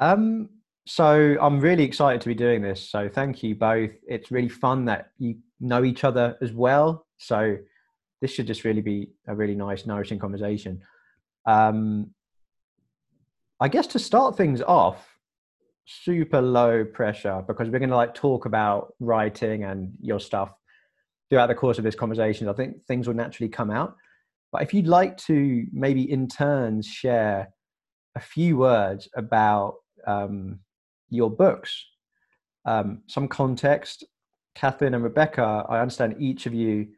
Um, 0.00 0.48
so 0.84 1.36
I'm 1.40 1.60
really 1.60 1.84
excited 1.84 2.20
to 2.22 2.28
be 2.28 2.34
doing 2.34 2.60
this. 2.60 2.90
So 2.90 3.08
thank 3.08 3.40
you 3.44 3.54
both. 3.54 3.92
It's 4.08 4.32
really 4.32 4.48
fun 4.48 4.84
that 4.86 5.12
you 5.18 5.36
know 5.60 5.84
each 5.84 6.02
other 6.02 6.36
as 6.42 6.52
well. 6.52 7.06
So 7.18 7.56
this 8.20 8.32
should 8.32 8.48
just 8.48 8.64
really 8.64 8.80
be 8.80 9.12
a 9.28 9.34
really 9.34 9.54
nice, 9.54 9.86
nourishing 9.86 10.18
conversation. 10.18 10.82
Um, 11.46 12.12
I 13.60 13.68
guess 13.68 13.86
to 13.88 14.00
start 14.00 14.36
things 14.36 14.60
off, 14.60 15.11
super 15.84 16.40
low 16.40 16.84
pressure 16.84 17.42
because 17.46 17.68
we're 17.68 17.78
going 17.78 17.90
to 17.90 17.96
like 17.96 18.14
talk 18.14 18.46
about 18.46 18.94
writing 19.00 19.64
and 19.64 19.92
your 20.00 20.20
stuff 20.20 20.52
throughout 21.28 21.48
the 21.48 21.54
course 21.54 21.78
of 21.78 21.84
this 21.84 21.94
conversation. 21.94 22.48
I 22.48 22.52
think 22.52 22.84
things 22.84 23.06
will 23.06 23.14
naturally 23.14 23.48
come 23.48 23.70
out. 23.70 23.96
But 24.52 24.62
if 24.62 24.74
you'd 24.74 24.86
like 24.86 25.16
to 25.18 25.66
maybe 25.72 26.10
in 26.10 26.28
turns 26.28 26.86
share 26.86 27.48
a 28.14 28.20
few 28.20 28.58
words 28.58 29.08
about 29.16 29.76
um, 30.06 30.60
your 31.08 31.30
books, 31.30 31.86
um, 32.64 33.02
some 33.06 33.28
context. 33.28 34.04
Katherine 34.54 34.94
and 34.94 35.02
Rebekah, 35.02 35.64
I 35.68 35.80
understand 35.80 36.16
each 36.18 36.46
of 36.46 36.52
you 36.52 36.88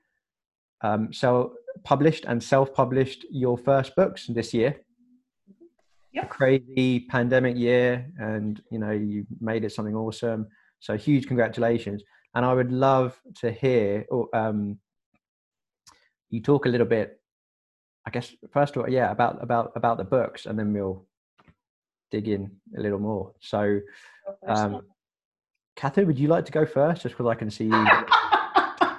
um, 0.82 1.12
so 1.12 1.54
published 1.84 2.24
and 2.26 2.42
self-published 2.42 3.26
your 3.30 3.56
first 3.56 3.94
books 3.94 4.26
this 4.26 4.52
year. 4.52 4.76
Yep. 6.14 6.30
Crazy 6.30 7.00
pandemic 7.00 7.56
year, 7.56 8.06
and 8.18 8.62
you 8.70 8.78
know 8.78 8.92
you 8.92 9.26
made 9.40 9.64
it 9.64 9.72
something 9.72 9.96
awesome. 9.96 10.46
So 10.78 10.96
huge 10.96 11.26
congratulations! 11.26 12.02
And 12.34 12.44
I 12.44 12.54
would 12.54 12.72
love 12.72 13.20
to 13.40 13.50
hear 13.50 14.06
or, 14.10 14.28
um, 14.34 14.78
you 16.30 16.40
talk 16.40 16.66
a 16.66 16.68
little 16.68 16.86
bit. 16.86 17.20
I 18.06 18.10
guess 18.10 18.34
first 18.52 18.76
of 18.76 18.82
all, 18.82 18.90
yeah, 18.90 19.10
about 19.10 19.42
about 19.42 19.72
about 19.74 19.98
the 19.98 20.04
books, 20.04 20.46
and 20.46 20.56
then 20.58 20.72
we'll 20.72 21.04
dig 22.10 22.28
in 22.28 22.50
a 22.76 22.80
little 22.80 23.00
more. 23.00 23.32
So, 23.40 23.80
um, 24.46 24.82
Katherine, 25.74 26.06
would 26.06 26.18
you 26.18 26.28
like 26.28 26.44
to 26.44 26.52
go 26.52 26.64
first, 26.64 27.02
just 27.02 27.16
because 27.16 27.26
I 27.26 27.34
can 27.34 27.50
see 27.50 27.64
you? 27.64 27.70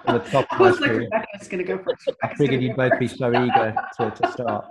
the 0.06 0.20
top 0.20 0.48
I 0.52 0.60
was 0.60 0.80
like, 0.80 0.92
Rebekah's 0.92 1.48
going 1.48 1.66
to 1.66 1.76
go 1.76 1.82
first. 1.82 2.10
I 2.24 2.34
figured 2.36 2.62
you'd 2.62 2.76
both 2.76 3.00
be 3.00 3.08
so 3.08 3.30
eager 3.30 3.76
to, 3.98 4.12
to 4.12 4.32
start. 4.32 4.66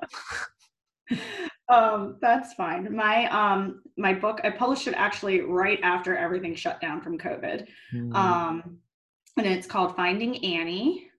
um, 1.74 2.16
that's 2.20 2.54
fine. 2.54 2.94
My 2.94 3.26
um, 3.26 3.82
my 3.96 4.12
book, 4.12 4.40
I 4.44 4.50
published 4.50 4.86
it 4.86 4.94
actually 4.94 5.40
right 5.40 5.78
after 5.82 6.16
everything 6.16 6.54
shut 6.54 6.80
down 6.80 7.00
from 7.00 7.18
COVID. 7.18 7.66
Hmm. 7.90 8.14
Um, 8.14 8.78
and 9.36 9.46
it's 9.46 9.66
called 9.66 9.96
Finding 9.96 10.44
Annie. 10.44 11.10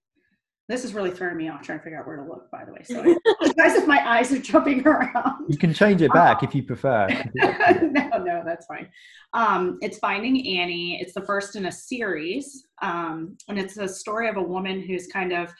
This 0.68 0.84
is 0.84 0.96
really 0.96 1.12
throwing 1.12 1.38
me 1.38 1.48
off 1.48 1.62
trying 1.62 1.78
to 1.78 1.84
figure 1.84 2.00
out 2.00 2.08
where 2.08 2.18
to 2.18 2.24
look, 2.24 2.50
by 2.50 2.66
the 2.66 2.74
way. 2.74 2.82
So 2.84 3.00
I 3.02 3.16
apologize 3.30 3.76
if 3.76 3.88
my 3.88 4.08
eyes 4.10 4.32
are 4.32 4.40
jumping 4.40 4.86
around. 4.88 5.46
you 5.48 5.58
can 5.58 5.74
change 5.74 6.02
it 6.02 6.12
back 6.12 6.42
if 6.42 6.56
you 6.56 6.64
prefer. 6.64 7.08
no, 7.36 8.10
no, 8.18 8.42
that's 8.44 8.66
fine. 8.66 8.90
Um, 9.34 9.78
it's 9.82 10.00
Finding 10.00 10.36
Annie. 10.58 11.00
It's 11.00 11.14
the 11.14 11.22
first 11.22 11.56
in 11.56 11.68
a 11.68 11.72
series, 11.72 12.66
um, 12.82 13.38
and 13.48 13.60
it's 13.60 13.78
a 13.78 13.88
story 13.88 14.28
of 14.28 14.38
a 14.38 14.42
woman 14.42 14.82
who's 14.82 15.06
kind 15.08 15.34
of 15.34 15.54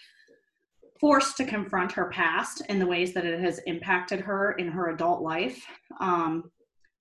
forced 1.00 1.38
to 1.38 1.46
confront 1.46 1.92
her 1.92 2.10
past 2.10 2.62
and 2.70 2.80
the 2.80 2.88
ways 2.88 3.14
that 3.14 3.26
it 3.26 3.40
has 3.40 3.60
impacted 3.66 4.20
her 4.22 4.54
in 4.54 4.68
her 4.68 4.90
adult 4.90 5.22
life. 5.22 5.66
Um, 6.00 6.52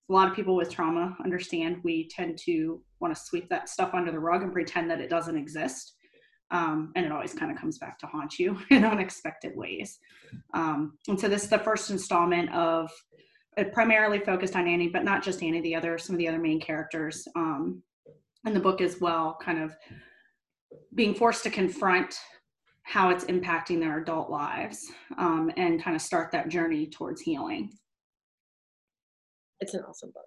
a 0.09 0.13
lot 0.13 0.29
of 0.29 0.35
people 0.35 0.55
with 0.55 0.71
trauma 0.71 1.15
understand 1.23 1.77
we 1.83 2.07
tend 2.09 2.37
to 2.45 2.81
want 2.99 3.15
to 3.15 3.21
sweep 3.21 3.49
that 3.49 3.69
stuff 3.69 3.93
under 3.93 4.11
the 4.11 4.19
rug 4.19 4.43
and 4.43 4.53
pretend 4.53 4.89
that 4.91 5.01
it 5.01 5.09
doesn't 5.09 5.37
exist. 5.37 5.93
Um, 6.51 6.91
and 6.95 7.05
it 7.05 7.11
always 7.11 7.33
kind 7.33 7.51
of 7.51 7.57
comes 7.57 7.79
back 7.79 7.97
to 7.99 8.07
haunt 8.07 8.37
you 8.37 8.59
in 8.69 8.85
unexpected 8.85 9.55
ways. 9.55 9.97
Um, 10.53 10.97
and 11.07 11.19
so 11.19 11.27
this 11.27 11.43
is 11.43 11.49
the 11.49 11.59
first 11.59 11.89
installment 11.89 12.53
of 12.53 12.91
it 13.57 13.71
primarily 13.73 14.19
focused 14.19 14.55
on 14.55 14.67
Annie, 14.67 14.89
but 14.89 15.03
not 15.03 15.23
just 15.23 15.41
Annie, 15.41 15.61
the 15.61 15.75
other 15.75 15.97
some 15.97 16.13
of 16.13 16.17
the 16.19 16.27
other 16.27 16.39
main 16.39 16.59
characters 16.59 17.27
um, 17.35 17.81
in 18.45 18.53
the 18.53 18.59
book 18.59 18.81
as 18.81 18.99
well, 18.99 19.37
kind 19.41 19.59
of 19.59 19.75
being 20.93 21.15
forced 21.15 21.43
to 21.43 21.49
confront 21.49 22.15
how 22.85 23.09
it's 23.09 23.25
impacting 23.25 23.79
their 23.79 23.99
adult 23.99 24.29
lives 24.29 24.91
um, 25.17 25.51
and 25.57 25.83
kind 25.83 25.95
of 25.95 26.01
start 26.01 26.31
that 26.31 26.49
journey 26.49 26.87
towards 26.87 27.21
healing. 27.21 27.71
It's 29.59 29.73
an 29.73 29.81
awesome 29.87 30.11
book. 30.13 30.25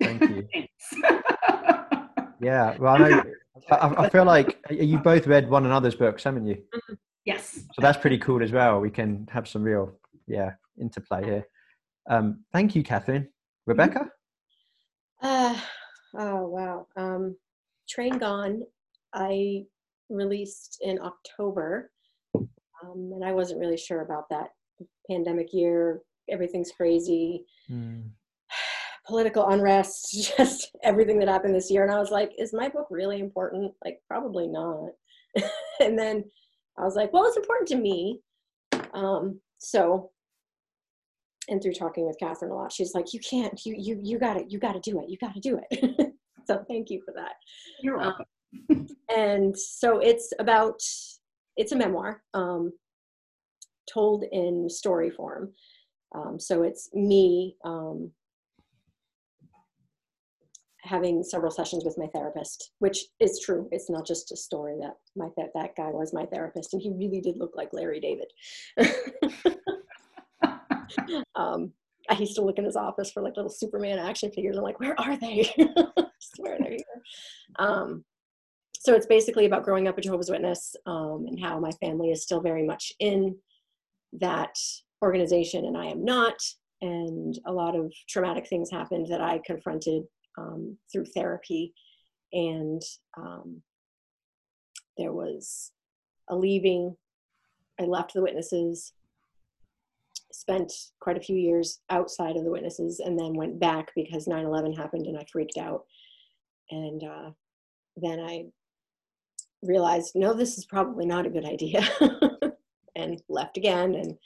Thank 0.00 0.30
you. 0.30 0.48
Thanks. 0.54 1.20
Yeah, 2.40 2.74
well, 2.78 2.94
I 2.94 3.08
know. 3.08 3.22
I, 3.70 4.04
I 4.04 4.08
feel 4.08 4.24
like 4.24 4.58
you 4.70 4.98
both 4.98 5.26
read 5.26 5.50
one 5.50 5.66
another's 5.66 5.94
books, 5.94 6.24
haven't 6.24 6.46
you? 6.46 6.62
yes. 7.26 7.60
So 7.74 7.82
that's 7.82 7.98
pretty 7.98 8.16
cool 8.18 8.42
as 8.42 8.50
well. 8.50 8.80
We 8.80 8.90
can 8.90 9.28
have 9.30 9.46
some 9.46 9.62
real, 9.62 9.92
yeah, 10.26 10.52
interplay 10.80 11.24
here. 11.24 11.46
Um, 12.08 12.44
thank 12.52 12.74
you, 12.74 12.82
Katherine. 12.82 13.28
Rebekah. 13.66 14.08
Uh, 15.22 15.60
oh 16.14 16.46
wow. 16.46 16.86
Um, 16.96 17.36
Train 17.88 18.16
Gone, 18.16 18.62
I 19.12 19.64
released 20.10 20.78
in 20.82 20.98
October, 21.00 21.90
um, 22.34 23.12
and 23.14 23.24
I 23.24 23.32
wasn't 23.32 23.60
really 23.60 23.76
sure 23.76 24.02
about 24.02 24.28
that 24.30 24.48
pandemic 25.10 25.48
year. 25.52 26.00
Everything's 26.28 26.72
crazy, 26.72 27.44
Hmm. 27.68 28.00
political 29.06 29.48
unrest, 29.48 30.12
just 30.36 30.70
everything 30.82 31.18
that 31.18 31.28
happened 31.28 31.54
this 31.54 31.70
year. 31.70 31.82
And 31.84 31.92
I 31.92 31.98
was 31.98 32.10
like, 32.10 32.32
is 32.38 32.52
my 32.52 32.68
book 32.68 32.86
really 32.90 33.20
important? 33.20 33.72
Like, 33.84 34.00
probably 34.08 34.46
not. 34.46 34.90
and 35.80 35.98
then 35.98 36.24
I 36.78 36.84
was 36.84 36.96
like, 36.96 37.12
well, 37.12 37.26
it's 37.26 37.36
important 37.36 37.68
to 37.68 37.76
me. 37.76 38.20
Um, 38.94 39.40
so, 39.58 40.10
and 41.48 41.60
through 41.62 41.74
talking 41.74 42.06
with 42.06 42.18
Katherine 42.18 42.52
a 42.52 42.54
lot, 42.54 42.72
she's 42.72 42.94
like, 42.94 43.12
you 43.12 43.20
can't, 43.20 43.60
you, 43.66 43.74
you, 43.76 44.00
you 44.02 44.18
got 44.18 44.36
it, 44.36 44.50
you 44.50 44.58
got 44.58 44.72
to 44.72 44.80
do 44.90 45.00
it. 45.00 45.08
You 45.10 45.18
got 45.18 45.34
to 45.34 45.40
do 45.40 45.60
it. 45.70 46.12
so 46.46 46.64
thank 46.68 46.90
you 46.90 47.02
for 47.04 47.12
that. 47.14 47.32
You're 47.82 47.96
Um, 47.98 48.02
welcome. 48.06 48.26
And 49.16 49.56
so 49.56 49.98
it's 49.98 50.32
about 50.38 50.80
it's 51.56 51.72
a 51.72 51.76
memoir 51.76 52.22
um, 52.34 52.72
told 53.92 54.24
in 54.32 54.68
story 54.68 55.10
form 55.10 55.52
um, 56.14 56.38
so 56.38 56.62
it's 56.62 56.90
me 56.94 57.56
um, 57.64 58.10
having 60.82 61.22
several 61.22 61.50
sessions 61.50 61.84
with 61.84 61.98
my 61.98 62.06
therapist 62.14 62.72
which 62.78 63.04
is 63.20 63.40
true 63.44 63.68
it's 63.70 63.90
not 63.90 64.06
just 64.06 64.32
a 64.32 64.36
story 64.36 64.76
that 64.80 64.94
my 65.16 65.28
that 65.36 65.50
that 65.54 65.76
guy 65.76 65.90
was 65.90 66.14
my 66.14 66.24
therapist 66.26 66.72
and 66.72 66.82
he 66.82 66.90
really 66.90 67.20
did 67.20 67.36
look 67.36 67.52
like 67.54 67.72
larry 67.72 68.00
david 68.00 68.32
um, 71.34 71.72
I 72.08 72.14
used 72.14 72.34
to 72.36 72.42
look 72.42 72.58
in 72.58 72.64
his 72.64 72.76
office 72.76 73.10
for 73.12 73.22
like 73.22 73.36
little 73.36 73.50
Superman 73.50 73.98
action 73.98 74.32
figures. 74.32 74.56
I'm 74.56 74.64
like, 74.64 74.80
where 74.80 74.98
are 74.98 75.16
they? 75.16 75.48
I 75.58 76.06
swear 76.18 76.58
they're 76.58 76.70
here. 76.70 77.02
Um, 77.58 78.04
so 78.80 78.94
it's 78.94 79.06
basically 79.06 79.44
about 79.44 79.62
growing 79.62 79.88
up 79.88 79.98
a 79.98 80.00
Jehovah's 80.00 80.30
Witness 80.30 80.74
um, 80.86 81.26
and 81.28 81.38
how 81.38 81.60
my 81.60 81.70
family 81.82 82.12
is 82.12 82.22
still 82.22 82.40
very 82.40 82.62
much 82.62 82.94
in 82.98 83.36
that 84.14 84.56
organization 85.02 85.66
and 85.66 85.76
I 85.76 85.84
am 85.84 86.02
not. 86.02 86.36
And 86.80 87.38
a 87.44 87.52
lot 87.52 87.76
of 87.76 87.92
traumatic 88.08 88.48
things 88.48 88.70
happened 88.70 89.08
that 89.10 89.20
I 89.20 89.42
confronted 89.44 90.04
um, 90.38 90.78
through 90.90 91.04
therapy. 91.04 91.74
And 92.32 92.80
um, 93.18 93.60
there 94.96 95.12
was 95.12 95.72
a 96.30 96.34
leaving. 96.34 96.96
I 97.78 97.84
left 97.84 98.14
the 98.14 98.22
witnesses, 98.22 98.94
spent 100.32 100.72
quite 101.00 101.18
a 101.18 101.22
few 101.22 101.36
years 101.36 101.80
outside 101.90 102.36
of 102.36 102.44
the 102.44 102.50
witnesses, 102.50 103.00
and 103.00 103.18
then 103.18 103.34
went 103.34 103.60
back 103.60 103.90
because 103.94 104.26
9 104.26 104.42
11 104.42 104.72
happened 104.72 105.06
and 105.06 105.18
I 105.18 105.26
freaked 105.30 105.58
out. 105.58 105.82
And 106.70 107.04
uh, 107.04 107.30
then 107.98 108.20
I 108.20 108.46
realized, 109.62 110.12
no, 110.14 110.34
this 110.34 110.58
is 110.58 110.64
probably 110.64 111.06
not 111.06 111.26
a 111.26 111.30
good 111.30 111.44
idea, 111.44 111.86
and 112.96 113.22
left 113.28 113.56
again. 113.56 113.94
And 113.94 114.16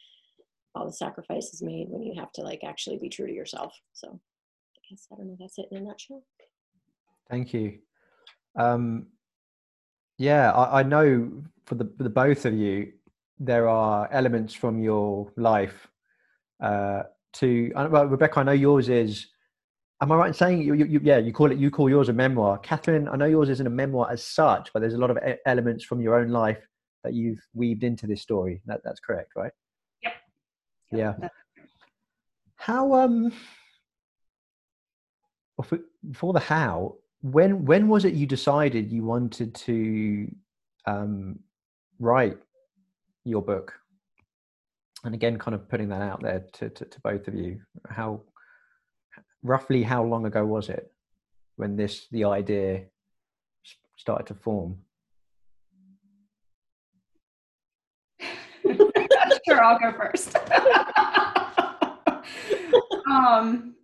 all 0.75 0.87
the 0.87 0.93
sacrifices 0.93 1.63
made 1.63 1.89
when 1.89 2.03
you 2.03 2.15
have 2.19 2.33
to 2.33 2.43
like 2.43 2.65
actually 2.65 2.99
be 2.99 3.09
true 3.09 3.27
to 3.27 3.33
yourself. 3.33 3.75
So 3.93 4.09
I 4.09 4.81
guess 4.91 5.07
I 5.13 5.17
don't 5.17 5.29
know. 5.29 5.37
That's 5.39 5.59
it 5.59 5.69
in 5.71 5.79
a 5.79 5.81
nutshell. 5.81 6.23
Thank 7.31 7.55
you. 7.55 7.79
Um, 8.57 9.07
yeah, 10.19 10.53
I, 10.53 10.81
I 10.81 10.83
know 10.83 11.31
for 11.67 11.75
the, 11.77 11.91
the 11.99 12.11
both 12.11 12.45
of 12.45 12.55
you, 12.55 12.93
there 13.39 13.69
are 13.69 14.09
elements 14.13 14.55
from 14.55 14.81
your 14.81 15.33
life 15.37 15.89
uh, 16.61 17.05
to. 17.35 17.73
Well, 17.75 18.07
Rebekah, 18.07 18.41
I 18.41 18.43
know 18.45 18.53
yours 18.53 18.89
is. 18.89 19.27
Am 20.05 20.13
I 20.13 20.17
right 20.17 20.29
in 20.29 20.35
saying 20.35 20.61
you, 20.61 20.75
you, 20.75 20.85
you? 20.85 21.01
Yeah, 21.03 21.17
you 21.17 21.33
call 21.33 21.51
it. 21.51 21.57
You 21.57 21.71
call 21.71 21.89
yours 21.89 22.11
a 22.11 22.13
memoir. 22.13 22.59
Katherine, 22.59 23.09
I 23.09 23.17
know 23.17 23.25
yours 23.25 23.49
isn't 23.49 23.67
a 23.67 23.71
memoir 23.71 24.11
as 24.11 24.23
such, 24.23 24.71
but 24.75 24.81
there's 24.81 24.93
a 24.93 24.99
lot 24.99 25.11
of 25.11 25.17
e- 25.27 25.37
elements 25.47 25.83
from 25.83 26.03
your 26.03 26.21
own 26.21 26.29
life 26.29 26.59
that 27.05 27.15
you've 27.15 27.39
weaved 27.55 27.85
into 27.85 28.07
this 28.07 28.21
story. 28.21 28.61
That, 28.67 28.83
that's 28.85 29.01
correct, 29.01 29.31
right? 29.35 29.53
Yep. 30.03 30.13
Yeah. 30.93 31.29
How 32.57 32.93
um 32.93 33.33
for 36.13 36.35
the 36.35 36.41
how 36.41 36.97
when 37.23 37.65
when 37.65 37.89
was 37.89 38.05
it 38.05 38.13
you 38.13 38.27
decided 38.27 38.93
you 38.93 39.05
wanted 39.05 39.55
to 39.55 40.31
um 40.85 41.39
write 41.99 42.37
your 43.25 43.41
book 43.41 43.73
and 45.05 45.15
again 45.15 45.39
kind 45.39 45.55
of 45.55 45.67
putting 45.71 45.89
that 45.89 46.03
out 46.03 46.21
there 46.23 46.45
to, 46.53 46.69
to, 46.69 46.85
to 46.85 47.01
both 47.01 47.27
of 47.27 47.35
you 47.35 47.59
how 47.89 48.21
roughly 49.45 49.85
how 49.85 50.03
long 50.03 50.27
ago 50.27 50.45
was 50.45 50.69
it 50.69 50.91
when 51.57 51.77
this 51.77 52.09
the 52.11 52.25
idea 52.25 52.83
started 53.97 54.27
to 54.27 54.35
form 54.35 54.79
sure 59.47 59.63
i'll 59.63 59.79
go 59.79 59.93
first 59.93 60.37
um 63.11 63.75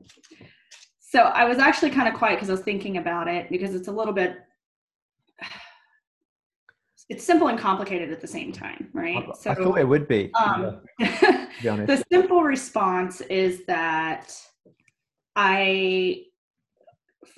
so 0.99 1.21
i 1.21 1.45
was 1.45 1.59
actually 1.59 1.91
kind 1.91 2.09
of 2.09 2.15
quiet 2.15 2.37
because 2.37 2.49
i 2.49 2.53
was 2.53 2.63
thinking 2.63 2.97
about 2.97 3.29
it 3.29 3.51
because 3.51 3.75
it's 3.75 3.89
a 3.89 3.93
little 3.93 4.15
bit 4.15 4.39
it's 7.11 7.25
simple 7.25 7.49
and 7.49 7.59
complicated 7.59 8.13
at 8.13 8.21
the 8.21 8.27
same 8.27 8.53
time, 8.53 8.89
right? 8.93 9.27
I, 9.29 9.35
so 9.35 9.51
I 9.51 9.55
thought 9.57 9.81
it 9.81 9.89
would 9.89 10.07
be. 10.07 10.31
Um, 10.35 10.81
yeah, 11.01 11.77
be 11.77 11.85
the 11.87 12.05
simple 12.11 12.43
response 12.43 13.21
is 13.23 13.67
that 13.67 14.33
I 15.43 16.25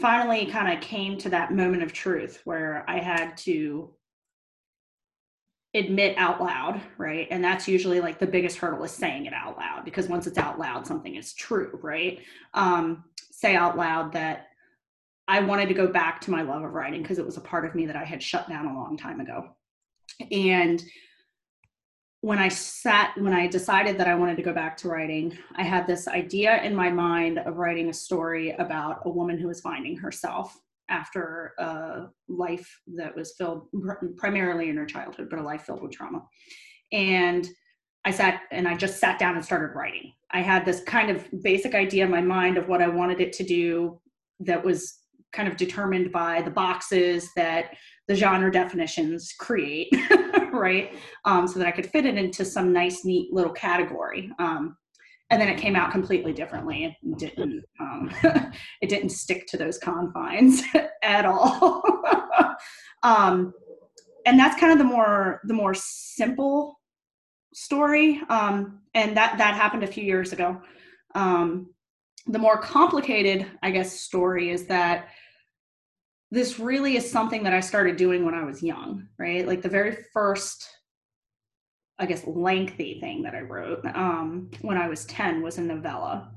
finally 0.00 0.46
kind 0.46 0.76
of 0.76 0.82
came 0.82 1.18
to 1.18 1.28
that 1.28 1.52
moment 1.52 1.84
of 1.84 1.92
truth 1.92 2.40
where 2.42 2.84
I 2.88 2.98
had 2.98 3.36
to 3.38 3.94
admit 5.72 6.18
out 6.18 6.40
loud, 6.40 6.80
right? 6.98 7.28
And 7.30 7.44
that's 7.44 7.68
usually 7.68 8.00
like 8.00 8.18
the 8.18 8.26
biggest 8.26 8.58
hurdle 8.58 8.82
is 8.82 8.90
saying 8.90 9.26
it 9.26 9.32
out 9.32 9.56
loud 9.56 9.84
because 9.84 10.08
once 10.08 10.26
it's 10.26 10.36
out 10.36 10.58
loud, 10.58 10.84
something 10.84 11.14
is 11.14 11.32
true, 11.32 11.78
right? 11.80 12.18
Um, 12.54 13.04
say 13.30 13.54
out 13.54 13.76
loud 13.76 14.14
that 14.14 14.48
I 15.28 15.38
wanted 15.38 15.68
to 15.68 15.74
go 15.74 15.86
back 15.86 16.20
to 16.22 16.32
my 16.32 16.42
love 16.42 16.64
of 16.64 16.72
writing 16.72 17.02
because 17.02 17.20
it 17.20 17.24
was 17.24 17.36
a 17.36 17.40
part 17.40 17.64
of 17.64 17.76
me 17.76 17.86
that 17.86 17.94
I 17.94 18.02
had 18.02 18.20
shut 18.20 18.48
down 18.48 18.66
a 18.66 18.74
long 18.74 18.96
time 18.96 19.20
ago. 19.20 19.50
And 20.32 20.82
when 22.22 22.38
I 22.38 22.48
sat, 22.48 23.14
when 23.18 23.32
I 23.32 23.48
decided 23.48 23.98
that 23.98 24.06
I 24.06 24.14
wanted 24.14 24.36
to 24.36 24.44
go 24.44 24.52
back 24.52 24.76
to 24.78 24.88
writing, 24.88 25.36
I 25.56 25.64
had 25.64 25.88
this 25.88 26.06
idea 26.06 26.62
in 26.62 26.74
my 26.74 26.88
mind 26.88 27.38
of 27.38 27.56
writing 27.56 27.88
a 27.88 27.92
story 27.92 28.52
about 28.52 29.02
a 29.04 29.10
woman 29.10 29.38
who 29.38 29.48
was 29.48 29.60
finding 29.60 29.96
herself 29.96 30.56
after 30.88 31.52
a 31.58 32.06
life 32.28 32.80
that 32.96 33.16
was 33.16 33.34
filled 33.36 33.66
primarily 34.16 34.68
in 34.68 34.76
her 34.76 34.86
childhood, 34.86 35.28
but 35.30 35.40
a 35.40 35.42
life 35.42 35.62
filled 35.62 35.82
with 35.82 35.90
trauma. 35.90 36.22
And 36.92 37.48
I 38.04 38.12
sat 38.12 38.42
and 38.52 38.68
I 38.68 38.76
just 38.76 39.00
sat 39.00 39.18
down 39.18 39.34
and 39.34 39.44
started 39.44 39.74
writing. 39.74 40.12
I 40.30 40.42
had 40.42 40.64
this 40.64 40.80
kind 40.84 41.10
of 41.10 41.26
basic 41.42 41.74
idea 41.74 42.04
in 42.04 42.10
my 42.10 42.20
mind 42.20 42.56
of 42.56 42.68
what 42.68 42.82
I 42.82 42.88
wanted 42.88 43.20
it 43.20 43.32
to 43.34 43.42
do 43.42 44.00
that 44.40 44.64
was 44.64 45.00
kind 45.32 45.48
of 45.48 45.56
determined 45.56 46.12
by 46.12 46.40
the 46.42 46.50
boxes 46.50 47.30
that 47.34 47.74
the 48.06 48.14
genre 48.14 48.52
definitions 48.52 49.32
create, 49.38 49.88
right? 50.52 50.94
Um, 51.24 51.46
so 51.46 51.58
that 51.58 51.68
I 51.68 51.72
could 51.72 51.86
fit 51.86 52.06
it 52.06 52.16
into 52.16 52.44
some 52.44 52.72
nice, 52.72 53.04
neat 53.04 53.32
little 53.32 53.52
category. 53.52 54.30
Um, 54.38 54.76
and 55.30 55.40
then 55.40 55.48
it 55.48 55.58
came 55.58 55.76
out 55.76 55.92
completely 55.92 56.32
differently. 56.32 56.84
It 57.02 57.18
didn't. 57.18 57.64
Um, 57.80 58.10
it 58.82 58.88
didn't 58.88 59.10
stick 59.10 59.46
to 59.48 59.56
those 59.56 59.78
confines 59.78 60.62
at 61.02 61.24
all. 61.24 61.82
Um, 63.04 63.52
and 64.26 64.38
that's 64.38 64.60
kind 64.60 64.72
of 64.72 64.78
the 64.78 64.84
more 64.84 65.40
the 65.44 65.54
more 65.54 65.74
simple 65.74 66.78
story. 67.52 68.20
Um, 68.28 68.80
and 68.94 69.16
that 69.16 69.38
that 69.38 69.54
happened 69.54 69.82
a 69.82 69.88
few 69.88 70.04
years 70.04 70.32
ago. 70.32 70.60
Um, 71.14 71.70
the 72.26 72.38
more 72.38 72.58
complicated, 72.58 73.46
I 73.62 73.70
guess, 73.72 74.00
story 74.00 74.50
is 74.50 74.66
that 74.66 75.08
this 76.32 76.58
really 76.58 76.96
is 76.96 77.08
something 77.08 77.42
that 77.42 77.52
I 77.52 77.60
started 77.60 77.98
doing 77.98 78.24
when 78.24 78.32
I 78.32 78.42
was 78.42 78.62
young, 78.62 79.06
right? 79.18 79.46
Like 79.46 79.60
the 79.60 79.68
very 79.68 79.98
first, 80.14 80.66
I 81.98 82.06
guess, 82.06 82.26
lengthy 82.26 82.98
thing 83.00 83.22
that 83.24 83.34
I 83.34 83.42
wrote 83.42 83.84
um, 83.94 84.50
when 84.62 84.78
I 84.78 84.88
was 84.88 85.04
10 85.04 85.42
was 85.42 85.58
a 85.58 85.60
novella. 85.60 86.32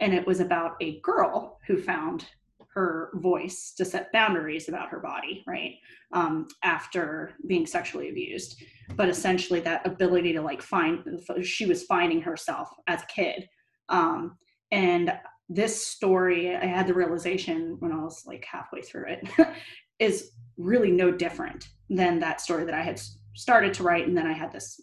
And 0.00 0.14
it 0.14 0.26
was 0.26 0.40
about 0.40 0.76
a 0.80 0.98
girl 1.00 1.60
who 1.66 1.76
found 1.76 2.24
her 2.72 3.10
voice 3.16 3.74
to 3.76 3.84
set 3.84 4.10
boundaries 4.12 4.70
about 4.70 4.88
her 4.88 4.98
body, 4.98 5.44
right? 5.46 5.74
Um, 6.12 6.48
after 6.62 7.34
being 7.46 7.66
sexually 7.66 8.08
abused. 8.08 8.62
But 8.96 9.10
essentially, 9.10 9.60
that 9.60 9.86
ability 9.86 10.32
to 10.32 10.40
like 10.40 10.62
find, 10.62 11.20
she 11.42 11.66
was 11.66 11.84
finding 11.84 12.22
herself 12.22 12.70
as 12.86 13.02
a 13.02 13.06
kid. 13.06 13.46
Um, 13.90 14.38
and 14.72 15.12
this 15.48 15.86
story, 15.86 16.54
I 16.56 16.66
had 16.66 16.86
the 16.86 16.94
realization 16.94 17.76
when 17.78 17.92
I 17.92 18.02
was 18.02 18.24
like 18.26 18.44
halfway 18.50 18.82
through 18.82 19.06
it, 19.08 19.28
is 19.98 20.32
really 20.56 20.90
no 20.90 21.10
different 21.10 21.68
than 21.90 22.18
that 22.20 22.40
story 22.40 22.64
that 22.64 22.74
I 22.74 22.82
had 22.82 23.00
started 23.34 23.74
to 23.74 23.82
write. 23.82 24.06
And 24.06 24.16
then 24.16 24.26
I 24.26 24.32
had 24.32 24.52
this 24.52 24.80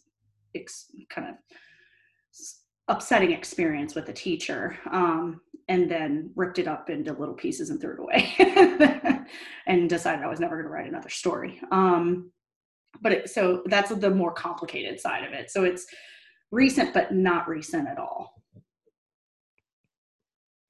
ex- 0.56 0.92
kind 1.10 1.30
of 1.30 1.36
upsetting 2.88 3.32
experience 3.32 3.96
with 3.96 4.10
a 4.10 4.14
teacher 4.14 4.78
um, 4.92 5.42
and 5.68 5.90
then 5.90 6.32
ripped 6.36 6.60
it 6.60 6.68
up 6.68 6.90
into 6.90 7.14
little 7.14 7.36
pieces 7.36 7.70
and 7.70 7.80
threw 7.80 7.94
it 7.94 8.00
away 8.00 9.26
and 9.68 9.90
decided 9.90 10.24
I 10.24 10.28
was 10.28 10.40
never 10.40 10.56
going 10.56 10.66
to 10.66 10.72
write 10.72 10.90
another 10.90 11.10
story. 11.10 11.62
Um, 11.72 12.32
but 13.02 13.12
it, 13.14 13.30
so 13.30 13.64
that's 13.68 13.94
the 13.94 14.10
more 14.10 14.34
complicated 14.34 15.00
side 15.00 15.24
of 15.24 15.34
it. 15.34 15.50
So 15.50 15.64
it's 15.64 15.86
recent, 16.52 16.94
but 16.94 17.14
not 17.14 17.48
recent 17.48 17.88
at 17.88 17.98
all. 17.98 18.41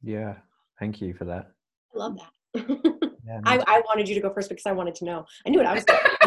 Yeah, 0.04 0.36
thank 0.80 1.02
you 1.02 1.14
for 1.14 1.26
that. 1.26 1.52
I 1.94 1.98
love 1.98 2.18
that. 2.18 2.32
yeah, 3.26 3.40
I, 3.46 3.60
I 3.68 3.82
wanted 3.88 4.10
you 4.10 4.16
to 4.16 4.22
go 4.22 4.34
first 4.34 4.50
because 4.50 4.66
I 4.66 4.72
wanted 4.72 4.96
to 4.96 5.06
know. 5.06 5.26
I 5.46 5.50
knew 5.50 5.60
what 5.60 5.68
I 5.68 5.74
was. 5.74 5.86
Going 5.86 6.00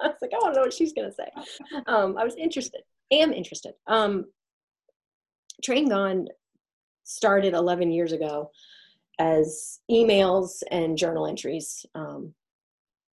I 0.00 0.08
was 0.08 0.16
like, 0.22 0.32
I 0.32 0.38
want 0.38 0.54
to 0.54 0.60
know 0.60 0.64
what 0.64 0.72
she's 0.72 0.92
going 0.92 1.08
to 1.08 1.14
say. 1.14 1.28
Um, 1.86 2.16
I 2.16 2.24
was 2.24 2.34
interested. 2.36 2.82
Am 3.10 3.32
interested. 3.32 3.74
Um, 3.86 4.26
Train 5.62 5.88
Gone 5.88 6.28
started 7.04 7.54
11 7.54 7.90
years 7.90 8.12
ago 8.12 8.50
as 9.18 9.80
emails 9.90 10.62
and 10.70 10.96
journal 10.96 11.26
entries. 11.26 11.84
Um, 11.94 12.34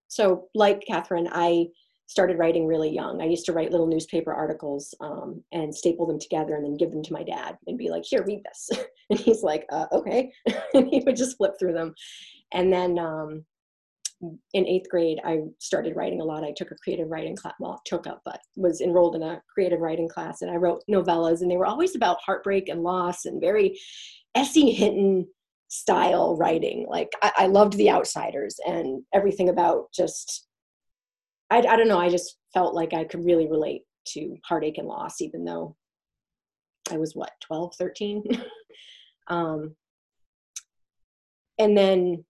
so, 0.08 0.48
like 0.54 0.86
Katherine, 0.86 1.30
I 1.32 1.68
started 2.08 2.38
writing 2.38 2.68
really 2.68 2.90
young. 2.90 3.22
I 3.22 3.26
used 3.26 3.46
to 3.46 3.54
write 3.54 3.72
little 3.72 3.88
newspaper 3.88 4.34
articles 4.34 4.94
um, 5.02 5.44
and 5.52 5.74
staple 5.74 6.06
them 6.06 6.20
together 6.20 6.56
and 6.56 6.64
then 6.64 6.78
give 6.78 6.92
them 6.92 7.04
to 7.04 7.14
my 7.14 7.24
dad 7.24 7.58
and 7.68 7.78
be 7.78 7.90
like, 7.90 8.04
here, 8.06 8.24
read 8.24 8.44
this. 8.44 8.70
and 9.10 9.20
he's 9.20 9.44
like, 9.44 9.66
uh, 9.72 9.88
okay. 9.92 10.32
and 10.74 10.88
he 10.88 11.02
would 11.06 11.16
just 11.16 11.38
flip 11.38 11.54
through 11.60 11.74
them. 11.74 11.94
And 12.54 12.72
then 12.72 13.00
um, 13.00 13.44
in 14.54 14.68
eighth 14.68 14.90
grade, 14.90 15.20
I 15.26 15.40
started 15.60 15.96
writing 15.96 16.22
a 16.22 16.24
lot. 16.24 16.44
I 16.44 16.54
took 16.56 16.72
a 16.72 16.78
creative 16.84 17.10
writing 17.10 17.36
class, 17.36 17.56
well, 17.60 17.82
took 17.86 18.06
up, 18.06 18.22
but 18.24 18.40
was 18.56 18.82
enrolled 18.82 19.16
in 19.16 19.24
a 19.24 19.42
creative 19.52 19.80
writing 19.80 20.08
class 20.08 20.42
and 20.42 20.52
I 20.52 20.56
wrote 20.56 20.84
novellas 20.90 21.42
and 21.42 21.50
they 21.50 21.58
were 21.58 21.66
always 21.66 21.96
about 21.96 22.22
heartbreak 22.24 22.70
and 22.70 22.84
loss 22.84 23.26
and 23.26 23.42
very 23.42 23.80
S.E. 24.36 24.72
Hinton 24.72 25.28
style 25.70 26.38
writing. 26.38 26.86
Like 26.88 27.10
I, 27.24 27.32
I 27.38 27.48
loved 27.48 27.74
The 27.74 27.90
Outsiders 27.90 28.60
and 28.66 29.02
everything 29.14 29.50
about 29.50 29.92
just 29.94 30.48
I, 31.50 31.60
I 31.60 31.76
don't 31.76 31.88
know. 31.88 32.00
I 32.00 32.10
just 32.10 32.38
felt 32.54 32.74
like 32.74 32.94
I 32.94 33.04
could 33.04 33.24
really 33.24 33.48
relate 33.48 33.84
to 34.10 34.38
heartache 34.46 34.78
and 34.78 34.88
loss, 34.88 35.22
even 35.22 35.46
though 35.46 35.76
I 36.92 36.98
was 36.98 37.16
what, 37.16 37.32
12, 37.42 37.76
13? 37.76 38.24
um, 39.28 39.76
and 41.58 41.78
then 41.78 42.26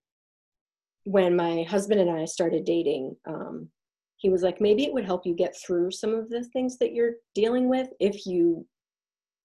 when 1.04 1.36
my 1.36 1.62
husband 1.64 2.00
and 2.00 2.10
I 2.10 2.24
started 2.24 2.64
dating, 2.64 3.16
um, 3.26 3.68
he 4.16 4.28
was 4.30 4.42
like, 4.42 4.60
maybe 4.60 4.84
it 4.84 4.92
would 4.92 5.04
help 5.04 5.26
you 5.26 5.34
get 5.34 5.56
through 5.56 5.90
some 5.90 6.14
of 6.14 6.28
the 6.30 6.44
things 6.44 6.78
that 6.78 6.92
you're 6.92 7.14
dealing 7.34 7.68
with 7.68 7.88
if 8.00 8.26
you 8.26 8.66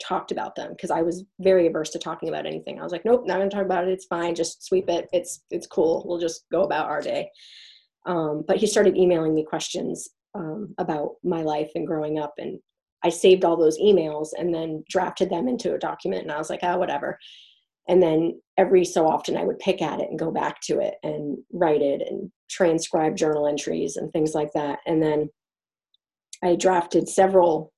talked 0.02 0.32
about 0.32 0.56
them 0.56 0.72
because 0.72 0.92
I 0.92 1.02
was 1.02 1.24
very 1.40 1.68
averse 1.68 1.92
to 1.92 2.00
talking 2.00 2.30
about 2.30 2.46
anything. 2.46 2.80
I 2.80 2.84
was 2.84 2.92
like, 2.92 3.06
nope, 3.06 3.26
not 3.26 3.38
gonna 3.38 3.50
talk 3.50 3.66
about 3.66 3.88
it. 3.88 3.92
It's 3.92 4.06
fine. 4.06 4.34
Just 4.34 4.66
sweep 4.66 4.90
it. 4.90 5.08
It's 5.14 5.44
it's 5.52 5.68
cool. 5.68 6.04
We'll 6.08 6.20
just 6.20 6.46
go 6.52 6.64
about 6.64 6.90
our 6.90 7.02
day. 7.02 7.30
Um, 8.06 8.44
but 8.48 8.58
he 8.58 8.68
started 8.68 8.98
emailing 8.98 9.36
me 9.36 9.46
questions 9.46 10.10
um, 10.36 10.74
about 10.78 11.16
my 11.24 11.42
life 11.42 11.72
and 11.76 11.86
growing 11.86 12.20
up. 12.20 12.34
And 12.38 12.60
I 13.04 13.10
saved 13.10 13.46
all 13.46 13.58
those 13.58 13.80
emails 13.80 14.30
and 14.38 14.54
then 14.54 14.84
drafted 14.90 15.30
them 15.30 15.48
into 15.48 15.74
a 15.74 15.80
document. 15.80 16.24
And 16.24 16.32
I 16.32 16.38
was 16.38 16.50
like, 16.50 16.62
oh, 16.64 16.78
whatever. 16.78 17.18
And 17.88 18.02
then 18.02 18.40
every 18.58 18.86
so 18.86 19.08
often 19.08 19.36
I 19.36 19.44
would 19.44 19.60
pick 19.60 19.82
at 19.82 20.00
it 20.00 20.10
and 20.10 20.20
go 20.20 20.32
back 20.32 20.62
to 20.62 20.80
it 20.80 20.96
and 21.04 21.38
write 21.52 21.82
it 21.82 22.02
and 22.08 22.32
transcribe 22.50 23.16
journal 23.16 23.48
entries 23.48 23.98
and 23.98 24.12
things 24.12 24.34
like 24.34 24.52
that. 24.54 24.80
And 24.86 25.02
then 25.02 25.30
I 26.44 26.56
drafted 26.56 27.10
several, 27.10 27.74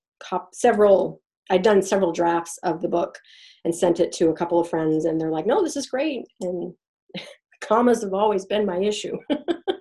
several, 0.51 1.21
I'd 1.49 1.63
done 1.63 1.81
several 1.81 2.11
drafts 2.11 2.57
of 2.63 2.81
the 2.81 2.89
book 2.89 3.17
and 3.65 3.73
sent 3.73 3.99
it 3.99 4.11
to 4.13 4.29
a 4.29 4.35
couple 4.35 4.59
of 4.59 4.69
friends. 4.69 5.05
And 5.05 5.19
they're 5.19 5.31
like, 5.31 5.45
no, 5.45 5.63
this 5.63 5.77
is 5.77 5.87
great. 5.87 6.25
And 6.41 6.73
commas 7.61 8.03
have 8.03 8.13
always 8.13 8.45
been 8.45 8.65
my 8.65 8.77
issue. 8.79 9.17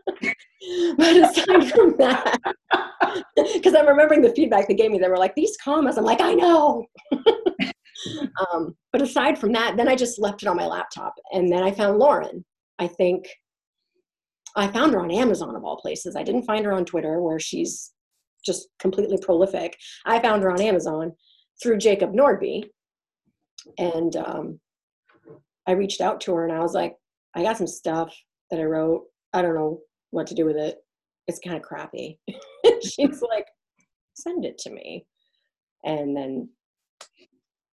but 0.96 1.16
aside 1.16 1.70
from 1.70 1.96
that, 1.98 2.38
because 3.54 3.74
I'm 3.74 3.86
remembering 3.86 4.22
the 4.22 4.34
feedback 4.34 4.68
they 4.68 4.74
gave 4.74 4.90
me, 4.90 4.98
they 4.98 5.08
were 5.08 5.18
like, 5.18 5.34
these 5.34 5.56
commas. 5.62 5.98
I'm 5.98 6.04
like, 6.04 6.20
I 6.20 6.34
know. 6.34 6.86
um, 8.52 8.76
but 8.92 9.02
aside 9.02 9.38
from 9.38 9.52
that, 9.52 9.76
then 9.76 9.88
I 9.88 9.96
just 9.96 10.18
left 10.18 10.42
it 10.42 10.48
on 10.48 10.56
my 10.56 10.66
laptop. 10.66 11.14
And 11.32 11.50
then 11.50 11.62
I 11.62 11.72
found 11.72 11.98
Lauren. 11.98 12.44
I 12.78 12.86
think 12.86 13.26
I 14.56 14.68
found 14.68 14.92
her 14.92 15.00
on 15.00 15.10
Amazon 15.10 15.56
of 15.56 15.64
all 15.64 15.76
places. 15.76 16.16
I 16.16 16.22
didn't 16.22 16.44
find 16.44 16.64
her 16.64 16.72
on 16.72 16.84
Twitter 16.84 17.20
where 17.20 17.40
she's 17.40 17.92
just 18.44 18.68
completely 18.78 19.18
prolific. 19.20 19.76
I 20.04 20.20
found 20.20 20.42
her 20.42 20.50
on 20.50 20.60
Amazon 20.60 21.12
through 21.62 21.78
Jacob 21.78 22.12
Nordby. 22.12 22.64
And 23.78 24.16
um, 24.16 24.60
I 25.66 25.72
reached 25.72 26.00
out 26.00 26.20
to 26.22 26.34
her 26.34 26.44
and 26.44 26.52
I 26.52 26.60
was 26.60 26.74
like, 26.74 26.94
I 27.34 27.42
got 27.42 27.56
some 27.56 27.66
stuff 27.66 28.14
that 28.50 28.60
I 28.60 28.64
wrote. 28.64 29.04
I 29.32 29.42
don't 29.42 29.54
know 29.54 29.80
what 30.12 30.28
to 30.28 30.34
do 30.34 30.44
with 30.44 30.56
it. 30.56 30.78
It's 31.26 31.40
kind 31.40 31.56
of 31.56 31.62
crappy. 31.62 32.20
She's 32.82 33.22
like, 33.22 33.46
send 34.14 34.44
it 34.44 34.58
to 34.58 34.70
me. 34.70 35.04
And 35.84 36.16
then, 36.16 36.48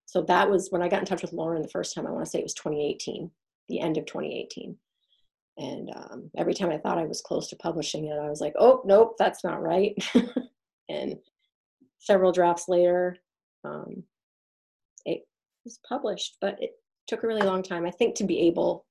so 0.06 0.24
that 0.24 0.50
was 0.50 0.70
when 0.72 0.82
I 0.82 0.90
got 0.90 1.00
in 1.00 1.06
touch 1.06 1.22
with 1.22 1.34
Lauren 1.34 1.62
the 1.62 1.68
first 1.68 1.94
time. 1.94 2.08
I 2.08 2.12
want 2.12 2.26
to 2.26 2.30
say 2.30 2.40
it 2.40 2.44
was 2.44 2.56
2018, 2.56 3.30
the 3.68 3.80
end 3.80 3.98
of 3.98 4.06
2018. 4.08 4.76
And 5.58 5.92
um, 5.94 6.32
every 6.38 6.54
time 6.54 6.70
I 6.72 6.78
thought 6.78 6.98
I 6.98 7.06
was 7.06 7.22
close 7.22 7.50
to 7.50 7.56
publishing 7.58 8.06
it, 8.06 8.18
I 8.18 8.30
was 8.30 8.42
like, 8.42 8.54
oh, 8.58 8.82
nope, 8.86 9.16
that's 9.20 9.44
not 9.44 9.62
right. 9.62 9.94
and 10.90 11.18
several 12.00 12.32
drafts 12.32 12.70
later, 12.70 13.18
um, 13.66 14.04
it 15.06 15.28
was 15.66 15.80
published, 15.88 16.38
but 16.40 16.56
it 16.62 16.72
took 17.08 17.24
a 17.24 17.28
really 17.28 17.42
long 17.42 17.62
time, 17.62 17.86
I 17.86 17.92
think, 17.92 18.16
to 18.16 18.24
be 18.24 18.48
able 18.48 18.86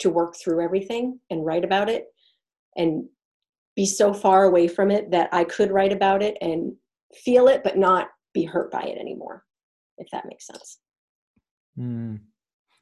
to 0.00 0.10
work 0.10 0.36
through 0.36 0.62
everything 0.62 1.18
and 1.30 1.44
write 1.44 1.64
about 1.64 1.88
it 1.88 2.06
and 2.76 3.04
be 3.74 3.86
so 3.86 4.12
far 4.12 4.44
away 4.44 4.68
from 4.68 4.90
it 4.90 5.10
that 5.10 5.28
I 5.32 5.44
could 5.44 5.70
write 5.70 5.92
about 5.92 6.22
it 6.22 6.36
and 6.40 6.74
feel 7.14 7.48
it, 7.48 7.62
but 7.62 7.78
not 7.78 8.08
be 8.32 8.44
hurt 8.44 8.70
by 8.70 8.82
it 8.82 8.98
anymore, 8.98 9.44
if 9.98 10.08
that 10.12 10.26
makes 10.26 10.46
sense. 10.46 10.78
Mm 11.78 12.20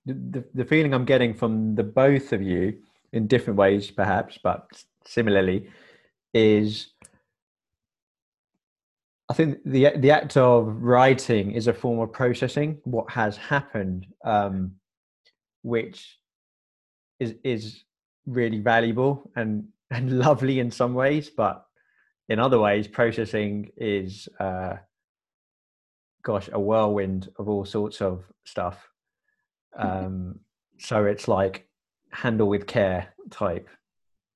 the, 0.07 0.44
the 0.55 0.64
feeling 0.64 0.92
I'm 0.92 1.05
getting 1.05 1.35
from 1.35 1.74
the 1.74 1.83
both 1.83 2.33
of 2.33 2.42
you 2.42 2.79
in 3.12 3.27
different 3.27 3.59
ways, 3.59 3.90
perhaps, 3.90 4.38
but 4.42 4.66
similarly, 5.07 5.68
is 6.33 6.88
I 9.29 9.35
think 9.35 9.59
the 9.64 9.92
the 9.96 10.11
act 10.11 10.37
of 10.37 10.66
writing 10.83 11.53
is 11.53 11.66
a 11.66 11.72
form 11.72 12.00
of 12.00 12.12
processing 12.12 12.79
what 12.85 13.11
has 13.11 13.37
happened, 13.37 14.07
um, 14.24 14.72
which 15.62 16.18
is 17.20 17.35
is 17.44 17.85
really 18.27 18.59
valuable 18.59 19.31
and 19.37 19.68
and 19.90 20.18
lovely 20.18 20.61
in 20.61 20.70
some 20.70 20.94
ways, 20.94 21.31
but 21.31 21.64
in 22.29 22.38
other 22.38 22.59
ways, 22.59 22.88
processing 22.88 23.70
is, 23.77 24.29
uh, 24.40 24.74
gosh, 26.22 26.48
a 26.53 26.59
whirlwind 26.59 27.29
of 27.38 27.48
all 27.48 27.64
sorts 27.64 28.00
of 28.00 28.24
stuff. 28.44 28.88
Um, 29.77 30.40
so 30.79 31.05
it's 31.05 31.29
like 31.29 31.68
handle 32.11 32.48
with 32.48 32.66
care 32.66 33.09
type 33.31 33.68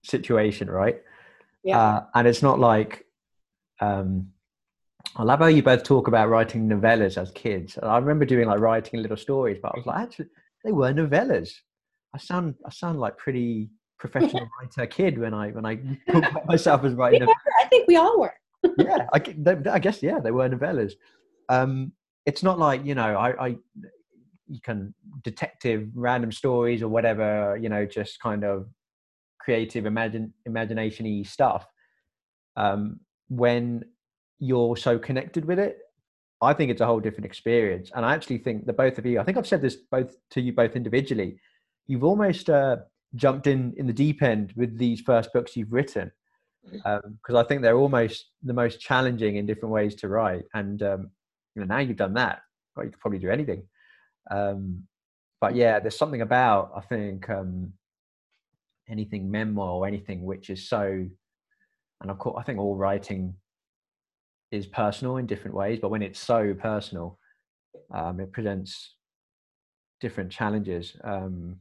situation, 0.05 0.71
right? 0.71 1.01
Yeah. 1.65 1.79
Uh, 1.79 2.05
and 2.15 2.29
it's 2.29 2.43
not 2.43 2.59
like, 2.59 3.07
um, 3.81 4.29
I 5.17 5.23
love 5.23 5.39
how 5.39 5.47
you 5.47 5.63
both 5.63 5.83
talk 5.83 6.09
about 6.09 6.29
writing 6.29 6.69
novellas 6.69 7.17
as 7.17 7.31
kids. 7.31 7.79
I 7.83 7.97
remember 7.99 8.27
doing 8.27 8.47
like 8.49 8.61
writing 8.61 9.01
little 9.01 9.17
stories, 9.17 9.59
but 9.63 9.73
I 9.75 9.79
was 9.79 9.87
like, 9.87 10.01
actually, 10.01 10.27
they 10.65 10.73
were 10.73 10.93
novellas. 10.93 11.53
I 12.15 12.19
sound, 12.19 12.55
I 12.67 12.71
sound 12.71 13.01
like 13.01 13.17
pretty 13.17 13.71
professional 13.99 14.49
writer 14.61 14.87
kid 14.87 15.19
when 15.19 15.35
I 15.35 15.51
when 15.51 15.67
I 15.67 15.77
talk 16.11 16.47
myself 16.47 16.85
as 16.85 16.95
writing. 16.95 17.23
I 17.61 17.65
think 17.69 17.89
we 17.89 17.97
all 17.97 18.21
were. 18.21 18.35
yeah, 18.79 19.07
I, 19.13 19.23
I, 19.71 19.79
guess 19.79 20.03
yeah, 20.03 20.19
they 20.19 20.33
were 20.33 20.49
novellas. 20.49 20.95
Um, 21.49 21.93
it's 22.27 22.43
not 22.43 22.59
like 22.59 22.85
you 22.85 22.95
know, 22.95 23.17
I, 23.17 23.47
I 23.47 23.57
you 24.49 24.61
can 24.61 24.95
detective 25.23 25.89
random 25.95 26.33
stories 26.33 26.83
or 26.83 26.89
whatever 26.89 27.59
you 27.61 27.69
know 27.69 27.85
just 27.85 28.21
kind 28.21 28.45
of 28.45 28.67
creative 29.39 29.87
imagine 29.87 30.33
imagination 30.47 31.25
stuff 31.25 31.67
um, 32.57 32.99
when 33.29 33.85
you're 34.39 34.77
so 34.77 34.99
connected 34.99 35.45
with 35.45 35.59
it 35.59 35.79
i 36.41 36.53
think 36.53 36.71
it's 36.71 36.81
a 36.81 36.87
whole 36.87 37.01
different 37.01 37.27
experience 37.27 37.91
and 37.95 38.05
i 38.07 38.15
actually 38.15 38.39
think 38.39 38.65
that 38.67 38.77
both 38.77 38.99
of 38.99 39.05
you 39.05 39.21
i 39.21 39.25
think 39.25 39.37
i've 39.37 39.47
said 39.47 39.61
this 39.61 39.77
both 39.91 40.17
to 40.31 40.41
you 40.41 40.53
both 40.53 40.77
individually 40.77 41.39
you've 41.89 42.05
almost 42.05 42.49
uh, 42.49 42.77
jumped 43.15 43.47
in 43.47 43.75
in 43.77 43.87
the 43.87 43.93
deep 43.93 44.23
end 44.23 44.53
with 44.57 44.79
these 44.79 45.01
first 45.01 45.33
books 45.33 45.57
you've 45.57 45.73
written 45.73 46.13
because 46.71 46.83
mm. 46.85 47.05
um, 47.31 47.37
i 47.37 47.43
think 47.43 47.63
they're 47.63 47.77
almost 47.77 48.31
the 48.43 48.53
most 48.53 48.81
challenging 48.81 49.37
in 49.37 49.47
different 49.47 49.73
ways 49.73 49.95
to 49.95 50.09
write 50.09 50.45
and 50.55 50.83
um, 50.83 51.11
you 51.55 51.63
know 51.63 51.67
now 51.67 51.81
you've 51.81 51.97
done 51.97 52.15
that 52.15 52.41
well, 52.77 52.85
you 52.85 52.93
could 52.93 53.01
probably 53.01 53.19
do 53.19 53.31
anything 53.31 53.63
um, 54.31 54.85
but 55.41 55.55
yeah, 55.55 55.79
there's 55.79 55.97
something 55.97 56.23
about 56.23 56.73
I 56.77 56.81
think 56.81 57.29
um, 57.31 57.73
anything 58.89 59.31
memoir 59.31 59.71
or 59.71 59.87
anything 59.87 60.25
which 60.25 60.51
is 60.51 60.69
so, 60.69 61.07
and 62.01 62.11
of 62.11 62.19
course 62.19 62.37
I 62.39 62.43
think 62.43 62.59
all 62.59 62.77
writing 62.77 63.35
is 64.51 64.67
personal 64.67 65.19
in 65.19 65.27
different 65.27 65.57
ways, 65.57 65.79
but 65.81 65.91
when 65.91 66.03
it's 66.03 66.19
so 66.19 66.55
personal, 66.55 67.19
um, 67.93 68.19
it 68.21 68.33
presents 68.33 68.95
different 70.01 70.33
challenges. 70.33 70.97
Um, 71.05 71.57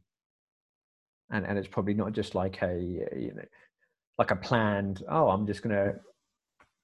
and 1.32 1.46
and 1.46 1.58
it's 1.58 1.68
probably 1.68 1.94
not 1.94 2.14
just 2.14 2.36
like 2.36 2.62
a 2.62 2.80
you 3.16 3.34
know 3.36 3.44
like 4.18 4.32
a 4.32 4.36
planned 4.36 5.04
oh 5.10 5.30
i'm 5.30 5.46
just 5.46 5.62
gonna 5.62 5.94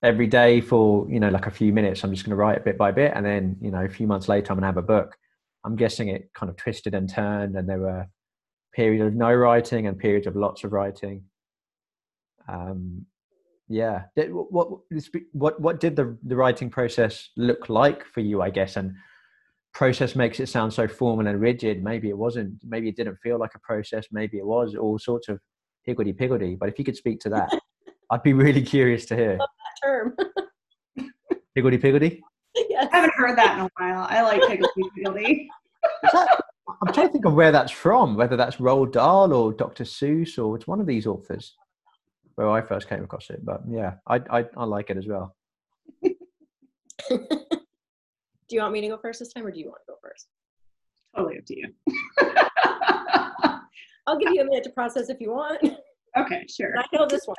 every 0.04 0.28
day 0.28 0.60
for 0.60 1.10
you 1.10 1.20
know 1.20 1.30
like 1.30 1.48
a 1.48 1.52
few 1.52 1.72
minutes 1.72 2.04
i'm 2.04 2.14
just 2.14 2.26
gonna 2.26 2.36
write 2.36 2.64
bit 2.66 2.78
by 2.78 2.92
bit 2.92 3.12
and 3.16 3.26
then 3.26 3.56
you 3.62 3.72
know 3.72 3.84
a 3.84 3.90
few 3.90 4.06
months 4.06 4.28
later 4.28 4.52
i'm 4.52 4.58
gonna 4.58 4.68
have 4.68 4.78
a 4.78 4.82
book 4.82 5.18
I'm 5.64 5.76
guessing 5.76 6.10
it 6.10 6.30
kind 6.34 6.50
of 6.50 6.58
twisted 6.58 6.94
and 6.94 7.10
turned, 7.10 7.56
and 7.56 7.68
there 7.68 7.80
were 7.80 8.08
periods 8.74 9.06
of 9.06 9.14
no 9.14 9.34
writing 9.34 9.88
and 9.88 9.98
periods 9.98 10.28
of 10.28 10.36
lots 10.36 10.64
of 10.64 10.74
writing. 10.74 11.24
Um, 12.48 13.06
yeah, 13.70 14.04
what 14.16 14.82
what 15.32 15.62
what 15.62 15.80
did 15.80 15.96
the 15.96 16.18
the 16.24 16.36
writing 16.36 16.70
process 16.70 17.30
look 17.38 17.70
like 17.70 18.06
for 18.06 18.20
you? 18.20 18.42
I 18.42 18.50
guess, 18.50 18.76
and 18.76 18.94
process 19.74 20.16
makes 20.16 20.40
it 20.40 20.48
sound 20.48 20.74
so 20.74 20.88
formal 20.88 21.28
and 21.28 21.40
rigid. 21.42 21.84
Maybe 21.84 22.10
it 22.10 22.18
wasn't. 22.18 22.56
Maybe 22.64 22.90
it 22.90 22.96
didn't 22.96 23.18
feel 23.18 23.40
like 23.40 23.56
a 23.56 23.60
process. 23.60 24.08
Maybe 24.12 24.38
it 24.38 24.46
was 24.46 24.76
all 24.76 25.00
sorts 25.00 25.30
of 25.30 25.40
higgledy 25.84 26.14
piggledy. 26.14 26.56
But 26.56 26.70
if 26.70 26.80
you 26.80 26.86
could 26.86 26.96
speak 26.96 27.20
to 27.22 27.30
that, 27.30 27.50
I'd 28.12 28.24
be 28.24 28.34
really 28.34 28.62
curious 28.62 29.06
to 29.08 29.16
hear. 29.16 29.38
Love 29.38 29.50
that 29.58 29.88
term. 29.88 30.16
higgledy 31.56 31.78
piggledy. 31.78 32.22
Yes. 32.56 32.88
I 32.92 32.98
haven't 32.98 33.14
heard 33.16 33.38
that 33.38 33.58
in 33.58 33.66
a 33.66 33.70
while. 33.78 34.06
I 34.10 34.22
like 34.22 34.42
higgledy 34.48 34.90
piggledy. 34.96 35.50
I'm 36.14 36.94
trying 36.94 37.08
to 37.08 37.14
think 37.14 37.26
of 37.26 37.34
where 37.34 37.52
that's 37.52 37.72
from, 37.72 38.16
whether 38.16 38.36
that's 38.36 38.58
Roald 38.58 38.92
Dahl 38.92 39.34
or 39.34 39.54
Dr. 39.54 39.84
Seuss 39.84 40.38
or 40.38 40.56
it's 40.56 40.68
one 40.68 40.80
of 40.80 40.88
these 40.88 41.08
authors 41.08 41.56
where 42.36 42.50
I 42.50 42.62
first 42.62 42.88
came 42.90 43.04
across 43.04 43.30
it. 43.30 43.44
But 43.44 43.62
yeah, 43.68 43.96
I 44.08 44.22
I, 44.30 44.46
I 44.56 44.66
like 44.66 44.90
it 44.90 44.98
as 44.98 45.08
well. 45.08 45.36
do 48.54 48.58
you 48.58 48.62
want 48.62 48.74
me 48.74 48.82
to 48.82 48.88
go 48.88 48.98
first 48.98 49.18
this 49.18 49.34
time, 49.34 49.48
or 49.48 49.52
do 49.52 49.60
you 49.60 49.66
want 49.66 49.82
to 49.88 49.94
go 49.94 49.98
first? 50.00 50.28
Totally 51.16 51.40
up 51.40 51.46
to 51.48 51.58
you. 51.58 51.74
I'll 54.06 54.20
give 54.20 54.32
you 54.32 54.42
a 54.42 54.46
minute 54.46 54.64
to 54.66 54.70
process 54.70 55.10
if 55.10 55.20
you 55.20 55.32
want. 55.32 55.60
Okay, 56.16 56.46
sure. 56.48 56.78
I 56.78 56.86
know 56.94 57.08
this 57.08 57.26
one. 57.26 57.36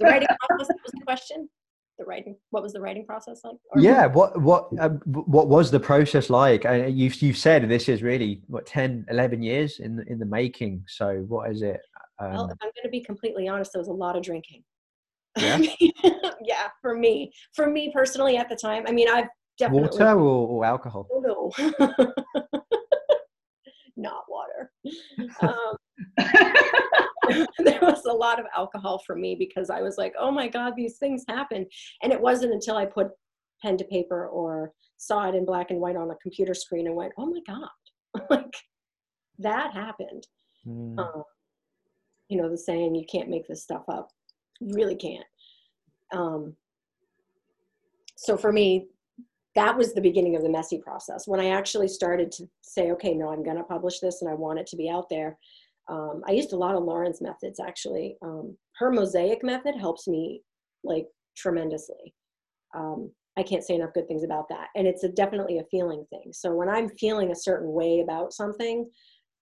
The 0.00 0.06
writing 0.06 0.26
process 0.48 0.76
was 0.82 0.90
the 0.90 1.04
question 1.06 1.48
the 1.96 2.04
writing 2.04 2.34
what 2.50 2.64
was 2.64 2.72
the 2.72 2.80
writing 2.80 3.06
process 3.06 3.42
like 3.44 3.54
or 3.70 3.80
yeah 3.80 4.06
what 4.06 4.40
what 4.42 4.68
uh, 4.80 4.88
what 5.04 5.46
was 5.46 5.70
the 5.70 5.78
process 5.78 6.28
like 6.28 6.66
uh, 6.66 6.72
you've 6.72 7.14
you've 7.22 7.36
said 7.36 7.68
this 7.68 7.88
is 7.88 8.02
really 8.02 8.42
what 8.48 8.66
10 8.66 9.06
11 9.10 9.40
years 9.40 9.78
in 9.78 9.94
the, 9.94 10.02
in 10.08 10.18
the 10.18 10.26
making 10.26 10.82
so 10.88 11.24
what 11.28 11.48
is 11.52 11.62
it 11.62 11.80
um, 12.18 12.32
well 12.32 12.46
if 12.46 12.58
i'm 12.60 12.70
going 12.74 12.82
to 12.82 12.88
be 12.88 13.00
completely 13.00 13.46
honest 13.46 13.72
there 13.72 13.80
was 13.80 13.86
a 13.86 13.92
lot 13.92 14.16
of 14.16 14.24
drinking 14.24 14.64
yeah 15.38 15.60
yeah 16.42 16.66
for 16.82 16.96
me 16.96 17.32
for 17.52 17.70
me 17.70 17.92
personally 17.94 18.36
at 18.36 18.48
the 18.48 18.56
time 18.56 18.82
i 18.88 18.90
mean 18.90 19.08
i've 19.08 19.28
definitely 19.58 19.98
water 19.98 20.18
or, 20.18 20.48
or 20.48 20.64
alcohol 20.64 21.08
oh, 21.12 21.52
no 21.58 21.82
not 23.96 24.24
water 24.28 24.72
um, 25.40 25.76
there 27.58 27.80
was 27.80 28.04
a 28.04 28.12
lot 28.12 28.38
of 28.38 28.46
alcohol 28.54 29.02
for 29.06 29.16
me 29.16 29.34
because 29.34 29.70
I 29.70 29.82
was 29.82 29.96
like, 29.96 30.14
oh 30.18 30.30
my 30.30 30.48
God, 30.48 30.74
these 30.76 30.98
things 30.98 31.24
happen. 31.28 31.66
And 32.02 32.12
it 32.12 32.20
wasn't 32.20 32.52
until 32.52 32.76
I 32.76 32.86
put 32.86 33.08
pen 33.62 33.76
to 33.78 33.84
paper 33.84 34.26
or 34.26 34.72
saw 34.96 35.28
it 35.28 35.34
in 35.34 35.44
black 35.44 35.70
and 35.70 35.80
white 35.80 35.96
on 35.96 36.10
a 36.10 36.16
computer 36.16 36.54
screen 36.54 36.86
and 36.86 36.96
went, 36.96 37.12
oh 37.18 37.26
my 37.26 37.40
God, 37.46 38.26
like 38.30 38.54
that 39.38 39.72
happened. 39.72 40.26
Mm. 40.66 40.98
Um, 40.98 41.22
you 42.28 42.40
know, 42.40 42.48
the 42.48 42.58
saying, 42.58 42.94
you 42.94 43.04
can't 43.10 43.28
make 43.28 43.46
this 43.48 43.62
stuff 43.62 43.84
up. 43.88 44.08
You 44.60 44.74
really 44.74 44.96
can't. 44.96 45.26
Um, 46.12 46.56
so 48.16 48.36
for 48.36 48.52
me, 48.52 48.88
that 49.54 49.76
was 49.76 49.94
the 49.94 50.00
beginning 50.00 50.36
of 50.36 50.42
the 50.42 50.48
messy 50.48 50.78
process. 50.78 51.28
When 51.28 51.40
I 51.40 51.50
actually 51.50 51.88
started 51.88 52.32
to 52.32 52.48
say, 52.62 52.90
okay, 52.92 53.14
no, 53.14 53.30
I'm 53.30 53.44
going 53.44 53.56
to 53.56 53.62
publish 53.62 54.00
this 54.00 54.22
and 54.22 54.30
I 54.30 54.34
want 54.34 54.58
it 54.58 54.66
to 54.68 54.76
be 54.76 54.90
out 54.90 55.08
there, 55.08 55.38
um, 55.88 56.22
I 56.26 56.32
used 56.32 56.52
a 56.52 56.56
lot 56.56 56.74
of 56.74 56.82
Lauren's 56.82 57.20
methods 57.20 57.60
actually. 57.60 58.16
Um, 58.22 58.56
her 58.78 58.90
mosaic 58.90 59.44
method 59.44 59.76
helps 59.76 60.08
me 60.08 60.42
like 60.82 61.06
tremendously. 61.36 62.14
Um, 62.74 63.10
I 63.36 63.42
can't 63.42 63.64
say 63.64 63.74
enough 63.74 63.94
good 63.94 64.08
things 64.08 64.24
about 64.24 64.48
that. 64.48 64.68
And 64.76 64.86
it's 64.86 65.04
a, 65.04 65.08
definitely 65.08 65.58
a 65.58 65.64
feeling 65.70 66.04
thing. 66.10 66.32
So 66.32 66.54
when 66.54 66.68
I'm 66.68 66.88
feeling 66.88 67.30
a 67.30 67.36
certain 67.36 67.72
way 67.72 68.00
about 68.00 68.32
something, 68.32 68.88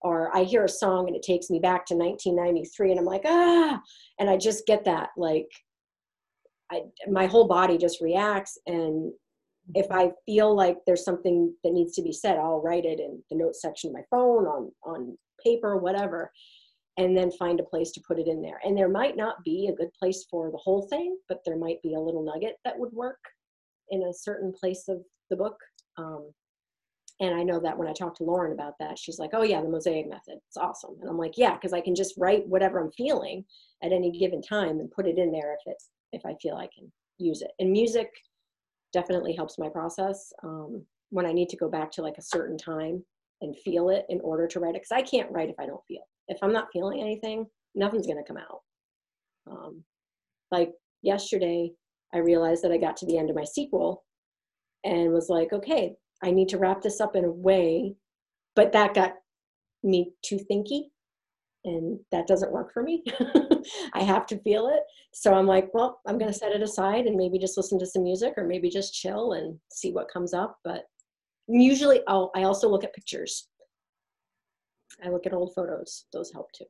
or 0.02 0.36
I 0.36 0.42
hear 0.42 0.64
a 0.64 0.68
song 0.68 1.06
and 1.06 1.16
it 1.16 1.22
takes 1.22 1.48
me 1.48 1.60
back 1.60 1.86
to 1.86 1.94
1993 1.94 2.90
and 2.90 3.00
I'm 3.00 3.06
like, 3.06 3.22
ah, 3.24 3.80
and 4.18 4.28
I 4.28 4.36
just 4.36 4.66
get 4.66 4.84
that 4.84 5.10
like 5.16 5.48
I, 6.72 6.82
my 7.08 7.26
whole 7.26 7.46
body 7.46 7.78
just 7.78 8.00
reacts 8.00 8.58
and 8.66 9.12
if 9.74 9.86
I 9.90 10.10
feel 10.26 10.54
like 10.54 10.78
there's 10.86 11.04
something 11.04 11.54
that 11.64 11.72
needs 11.72 11.94
to 11.94 12.02
be 12.02 12.12
said, 12.12 12.36
I'll 12.36 12.62
write 12.62 12.84
it 12.84 13.00
in 13.00 13.22
the 13.30 13.36
notes 13.36 13.62
section 13.62 13.90
of 13.90 13.94
my 13.94 14.02
phone, 14.10 14.46
on 14.46 14.72
on 14.84 15.16
paper, 15.42 15.76
whatever, 15.76 16.30
and 16.98 17.16
then 17.16 17.30
find 17.32 17.60
a 17.60 17.64
place 17.64 17.90
to 17.92 18.02
put 18.06 18.18
it 18.18 18.28
in 18.28 18.42
there. 18.42 18.60
And 18.64 18.76
there 18.76 18.88
might 18.88 19.16
not 19.16 19.42
be 19.44 19.68
a 19.68 19.74
good 19.74 19.92
place 19.98 20.26
for 20.30 20.50
the 20.50 20.58
whole 20.58 20.82
thing, 20.88 21.16
but 21.28 21.40
there 21.44 21.56
might 21.56 21.82
be 21.82 21.94
a 21.94 22.00
little 22.00 22.24
nugget 22.24 22.56
that 22.64 22.78
would 22.78 22.92
work 22.92 23.20
in 23.90 24.02
a 24.04 24.12
certain 24.12 24.52
place 24.52 24.88
of 24.88 25.02
the 25.30 25.36
book. 25.36 25.56
Um, 25.96 26.32
and 27.20 27.34
I 27.34 27.42
know 27.42 27.60
that 27.60 27.78
when 27.78 27.88
I 27.88 27.92
talked 27.92 28.16
to 28.18 28.24
Lauren 28.24 28.52
about 28.52 28.74
that, 28.80 28.98
she's 28.98 29.18
like, 29.18 29.30
"Oh 29.32 29.42
yeah, 29.42 29.60
the 29.62 29.68
mosaic 29.68 30.08
method. 30.08 30.38
It's 30.48 30.56
awesome." 30.56 30.96
And 31.00 31.08
I'm 31.08 31.18
like, 31.18 31.38
"Yeah, 31.38 31.54
because 31.54 31.72
I 31.72 31.80
can 31.80 31.94
just 31.94 32.14
write 32.18 32.48
whatever 32.48 32.80
I'm 32.80 32.90
feeling 32.92 33.44
at 33.82 33.92
any 33.92 34.10
given 34.10 34.42
time 34.42 34.80
and 34.80 34.90
put 34.90 35.06
it 35.06 35.18
in 35.18 35.30
there 35.30 35.54
if 35.54 35.60
it's 35.66 35.90
if 36.12 36.26
I 36.26 36.34
feel 36.42 36.56
I 36.56 36.68
can 36.76 36.92
use 37.18 37.42
it." 37.42 37.52
And 37.58 37.70
music 37.70 38.10
definitely 38.92 39.34
helps 39.34 39.58
my 39.58 39.68
process 39.68 40.32
um, 40.42 40.84
when 41.10 41.26
I 41.26 41.32
need 41.32 41.48
to 41.50 41.56
go 41.56 41.68
back 41.68 41.90
to 41.92 42.02
like 42.02 42.18
a 42.18 42.22
certain 42.22 42.56
time 42.56 43.04
and 43.40 43.56
feel 43.64 43.90
it 43.90 44.04
in 44.08 44.20
order 44.20 44.46
to 44.46 44.60
write 44.60 44.74
it. 44.74 44.82
Because 44.82 44.92
I 44.92 45.02
can't 45.02 45.30
write 45.30 45.50
if 45.50 45.58
I 45.58 45.66
don't 45.66 45.84
feel. 45.86 46.02
If 46.28 46.38
I'm 46.42 46.52
not 46.52 46.68
feeling 46.72 47.00
anything, 47.00 47.46
nothing's 47.74 48.06
gonna 48.06 48.24
come 48.26 48.36
out. 48.36 48.60
Um, 49.50 49.82
like 50.50 50.70
yesterday, 51.02 51.72
I 52.14 52.18
realized 52.18 52.62
that 52.62 52.72
I 52.72 52.76
got 52.76 52.96
to 52.98 53.06
the 53.06 53.18
end 53.18 53.30
of 53.30 53.36
my 53.36 53.44
sequel 53.44 54.04
and 54.84 55.12
was 55.12 55.28
like, 55.28 55.52
okay, 55.52 55.94
I 56.22 56.30
need 56.30 56.48
to 56.50 56.58
wrap 56.58 56.82
this 56.82 57.00
up 57.00 57.16
in 57.16 57.24
a 57.24 57.30
way, 57.30 57.94
but 58.54 58.72
that 58.72 58.94
got 58.94 59.14
me 59.82 60.12
too 60.22 60.38
thinky 60.50 60.91
and 61.64 61.98
that 62.10 62.26
doesn't 62.26 62.52
work 62.52 62.72
for 62.72 62.82
me. 62.82 63.04
I 63.94 64.02
have 64.02 64.26
to 64.26 64.38
feel 64.38 64.68
it. 64.68 64.80
So 65.12 65.34
I'm 65.34 65.46
like, 65.46 65.72
well, 65.72 66.00
I'm 66.06 66.18
going 66.18 66.32
to 66.32 66.38
set 66.38 66.52
it 66.52 66.62
aside 66.62 67.06
and 67.06 67.16
maybe 67.16 67.38
just 67.38 67.56
listen 67.56 67.78
to 67.78 67.86
some 67.86 68.02
music 68.02 68.34
or 68.36 68.44
maybe 68.44 68.68
just 68.68 68.94
chill 68.94 69.32
and 69.32 69.58
see 69.70 69.92
what 69.92 70.10
comes 70.12 70.34
up. 70.34 70.58
But 70.64 70.84
usually 71.46 72.00
I'll, 72.08 72.30
I 72.34 72.42
also 72.42 72.68
look 72.68 72.84
at 72.84 72.94
pictures. 72.94 73.48
I 75.04 75.08
look 75.08 75.26
at 75.26 75.32
old 75.32 75.54
photos. 75.54 76.04
Those 76.12 76.32
help 76.32 76.50
too. 76.52 76.66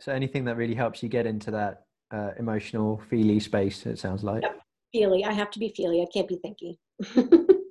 So 0.00 0.12
anything 0.12 0.44
that 0.44 0.56
really 0.56 0.74
helps 0.74 1.02
you 1.02 1.08
get 1.08 1.26
into 1.26 1.50
that 1.52 1.84
uh, 2.10 2.30
emotional, 2.38 3.00
feely 3.08 3.40
space, 3.40 3.86
it 3.86 3.98
sounds 3.98 4.22
like. 4.22 4.42
Yep. 4.42 4.60
Feely. 4.92 5.24
I 5.24 5.32
have 5.32 5.50
to 5.52 5.58
be 5.58 5.70
feely. 5.70 6.02
I 6.02 6.06
can't 6.12 6.28
be 6.28 6.38
thinky. 6.44 6.78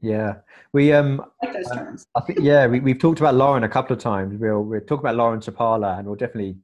Yeah, 0.00 0.36
we 0.72 0.92
um, 0.92 1.22
like 1.42 1.52
those 1.52 1.70
uh, 1.70 1.76
terms. 1.76 2.06
I 2.14 2.20
think 2.20 2.38
yeah, 2.40 2.66
we 2.66 2.78
we've 2.78 2.98
talked 2.98 3.18
about 3.18 3.34
Lauren 3.34 3.64
a 3.64 3.68
couple 3.68 3.96
of 3.96 4.02
times. 4.02 4.38
We'll 4.40 4.62
we'll 4.62 4.80
talk 4.80 5.00
about 5.00 5.16
Lauren 5.16 5.40
Sapala, 5.40 5.98
and 5.98 6.06
we'll 6.06 6.16
definitely 6.16 6.56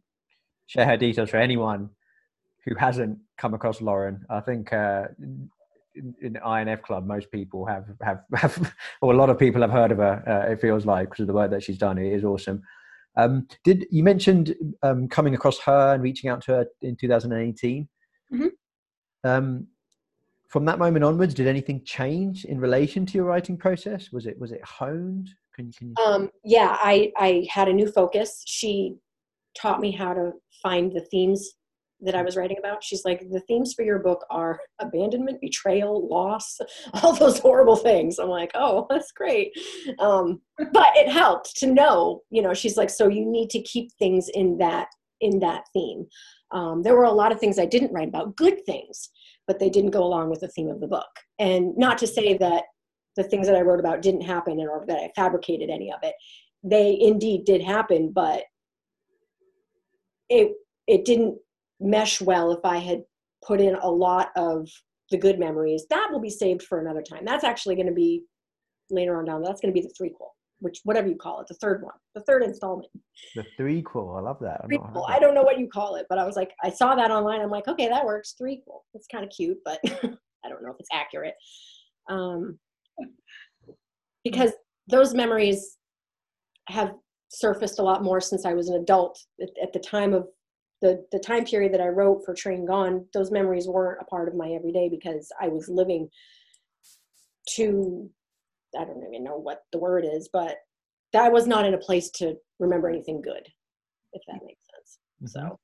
share 0.67 0.87
her 0.87 0.97
details 0.97 1.31
for 1.31 1.39
anyone 1.39 1.91
who 2.65 2.75
hasn't 2.77 3.19
come 3.37 3.55
across 3.55 3.81
Lauren. 3.81 4.25
I 4.31 4.41
think 4.41 4.73
uh, 4.73 5.09
in, 5.19 6.15
in 6.23 6.37
INF 6.37 6.83
Club, 6.83 7.07
most 7.07 7.31
people 7.33 7.67
have 7.67 7.87
have 8.03 8.23
have, 8.35 8.75
or 9.03 9.13
a 9.13 9.17
lot 9.17 9.31
of 9.31 9.39
people 9.39 9.63
have 9.63 9.71
heard 9.71 9.91
of 9.91 9.99
her. 9.99 10.23
Uh, 10.27 10.53
it 10.53 10.61
feels 10.61 10.87
like 10.87 11.11
because 11.11 11.23
of 11.23 11.27
the 11.27 11.33
work 11.33 11.51
that 11.51 11.63
she's 11.63 11.79
done. 11.79 11.99
It 11.99 12.13
is 12.13 12.25
awesome. 12.25 12.63
Um, 13.17 13.47
did 13.63 13.87
you 13.91 14.03
mentioned 14.03 14.55
um, 14.83 15.09
coming 15.09 15.35
across 15.35 15.59
her 15.61 15.95
and 15.95 16.03
reaching 16.03 16.31
out 16.31 16.43
to 16.43 16.53
her 16.53 16.67
in 16.83 16.97
2018? 16.97 17.89
Mm-hmm. 18.33 18.47
Um, 19.25 19.69
from 20.55 20.65
that 20.65 20.79
moment 20.79 21.05
onwards, 21.05 21.35
did 21.35 21.49
anything 21.49 21.83
change 21.85 22.45
in 22.45 22.61
relation 22.61 23.05
to 23.05 23.15
your 23.15 23.25
writing 23.25 23.57
process? 23.57 24.13
Was 24.13 24.25
it 24.25 24.39
was 24.39 24.53
it 24.53 24.65
honed? 24.65 25.29
Can, 25.53 25.73
can 25.73 25.89
you... 25.89 26.05
Um, 26.05 26.31
yeah, 26.45 26.77
I 26.81 27.11
I 27.17 27.45
had 27.51 27.67
a 27.67 27.73
new 27.73 27.91
focus. 27.91 28.41
She 28.47 28.95
taught 29.61 29.81
me 29.81 29.91
how 29.91 30.15
to 30.15 30.31
find 30.63 30.93
the 30.93 31.05
themes 31.11 31.55
that 32.03 32.15
I 32.15 32.23
was 32.23 32.37
writing 32.37 32.57
about. 32.57 32.85
She's 32.85 33.05
like, 33.05 33.29
the 33.33 33.41
themes 33.49 33.75
for 33.75 33.83
your 33.83 33.99
book 33.99 34.25
are 34.31 34.61
abandonment, 34.79 35.41
betrayal, 35.41 36.07
loss, 36.09 36.61
all 37.03 37.17
those 37.17 37.41
horrible 37.41 37.75
things. 37.75 38.21
I'm 38.21 38.29
like, 38.29 38.53
oh, 38.55 38.87
that's 38.91 39.11
great. 39.11 39.51
Um, 39.99 40.41
but 40.73 40.91
it 40.95 41.11
helped 41.11 41.57
to 41.57 41.67
know, 41.67 42.21
you 42.31 42.43
know, 42.43 42.55
she's 42.55 42.77
like, 42.77 42.91
so 42.91 43.09
you 43.09 43.27
need 43.27 43.51
to 43.51 43.63
keep 43.63 43.91
things 43.99 44.29
in 44.29 44.59
that 44.59 44.87
in 45.21 45.41
that 45.41 45.65
theme. 45.73 46.07
Um, 46.53 46.85
there 46.85 46.95
were 46.97 47.11
a 47.11 47.13
lot 47.13 47.33
of 47.33 47.41
things 47.41 47.59
I 47.59 47.67
didn't 47.67 47.93
write 47.93 48.09
about, 48.09 48.37
good 48.37 48.65
things, 48.65 49.11
but 49.47 49.59
they 49.59 49.71
didn't 49.71 49.91
go 49.91 50.03
along 50.03 50.31
with 50.31 50.41
the 50.41 50.49
theme 50.49 50.69
of 50.69 50.81
the 50.81 50.87
book. 50.87 51.09
And 51.39 51.77
not 51.77 51.99
to 51.99 52.07
say 52.07 52.37
that 52.39 52.65
the 53.17 53.25
things 53.25 53.47
that 53.47 53.57
I 53.57 53.61
wrote 53.61 53.81
about 53.81 54.03
didn't 54.03 54.23
happen 54.23 54.61
or 54.61 54.85
that 54.89 54.99
I 54.99 55.11
fabricated 55.15 55.71
any 55.71 55.93
of 55.93 56.01
it. 56.03 56.15
They 56.63 56.99
indeed 57.01 57.45
did 57.45 57.63
happen, 57.63 58.11
but 58.13 58.43
it 60.29 60.53
it 60.87 61.05
didn't 61.05 61.37
mesh 61.81 62.21
well 62.21 62.53
if 62.53 62.65
I 62.65 62.79
had 62.79 63.03
put 63.47 63.61
in 63.61 63.75
a 63.77 63.91
lot 63.91 64.31
of 64.37 64.69
the 65.11 65.19
good 65.19 65.39
memories. 65.39 65.87
That 65.91 66.09
will 66.11 66.21
be 66.21 66.31
saved 66.31 66.63
for 66.63 66.81
another 66.81 67.03
time. 67.03 67.25
That's 67.25 67.45
actually 67.45 67.77
going 67.77 67.87
to 67.87 67.93
be 67.93 68.25
later 68.91 69.19
on 69.19 69.27
down. 69.27 69.43
That's 69.43 69.61
going 69.61 69.73
to 69.73 69.81
be 69.81 69.87
the 69.87 69.95
threequel 70.03 70.34
which 70.65 70.81
whatever 70.85 71.07
you 71.07 71.15
call 71.15 71.41
it, 71.43 71.47
the 71.47 71.55
third 71.55 71.83
one, 71.83 71.93
the 72.15 72.23
third 72.23 72.43
installment. 72.43 72.91
The 73.35 73.45
threequel, 73.59 74.17
I 74.17 74.23
love 74.23 74.39
that. 74.41 74.63
Threequel. 74.67 75.05
I 75.07 75.19
don't 75.19 75.35
know 75.35 75.43
what 75.43 75.59
you 75.59 75.69
call 75.69 75.97
it, 75.97 76.07
but 76.09 76.19
I 76.19 76.25
was 76.25 76.37
like, 76.37 76.53
I 76.65 76.71
saw 76.71 76.95
that 76.95 77.11
online. 77.11 77.43
I'm 77.43 77.51
like, 77.51 77.69
okay, 77.69 77.87
that 77.87 78.05
works. 78.05 78.35
Threequel. 78.41 78.81
It's 78.95 79.07
kind 79.07 79.25
of 79.25 79.31
cute, 79.31 79.59
but 79.63 79.79
I 79.87 80.49
don't 80.49 80.63
know 80.63 80.71
if 80.71 80.77
it's 80.81 80.89
accurate. 80.91 81.35
Um, 82.09 82.59
because 84.25 84.53
those 84.89 85.15
memories 85.15 85.77
have 86.69 86.95
surfaced 87.29 87.79
a 87.79 87.83
lot 87.83 88.03
more 88.03 88.23
since 88.23 88.47
I 88.47 88.55
was 88.55 88.71
an 88.71 88.81
adult. 88.81 89.21
At, 89.43 89.51
at 89.63 89.73
the 89.75 89.81
time 89.81 90.15
of 90.15 90.29
the 90.81 91.05
the 91.13 91.19
time 91.19 91.45
period 91.45 91.75
that 91.75 91.83
I 91.83 91.89
wrote 91.89 92.23
for 92.25 92.33
Train 92.33 92.65
Gone, 92.65 93.05
those 93.13 93.31
memories 93.31 93.69
weren't 93.69 94.01
a 94.01 94.07
part 94.07 94.29
of 94.29 94.35
my 94.35 94.49
everyday 94.49 94.89
because 94.89 95.31
I 95.39 95.49
was 95.49 95.69
living 95.69 96.09
to 97.57 98.11
I 98.79 98.85
don't 98.85 99.05
even 99.07 99.25
know 99.25 99.37
what 99.37 99.63
the 99.73 99.79
word 99.79 100.05
is, 100.05 100.29
but 100.33 100.57
that 101.13 101.33
was 101.33 101.47
not 101.47 101.65
in 101.65 101.75
a 101.75 101.79
place 101.79 102.11
to 102.11 102.35
remember 102.59 102.89
anything 102.89 103.23
good, 103.23 103.47
if 104.13 104.23
that 104.29 104.45
makes 104.45 104.63
sense. 104.75 104.99
Mm-hmm. 105.23 105.27
So, 105.27 105.59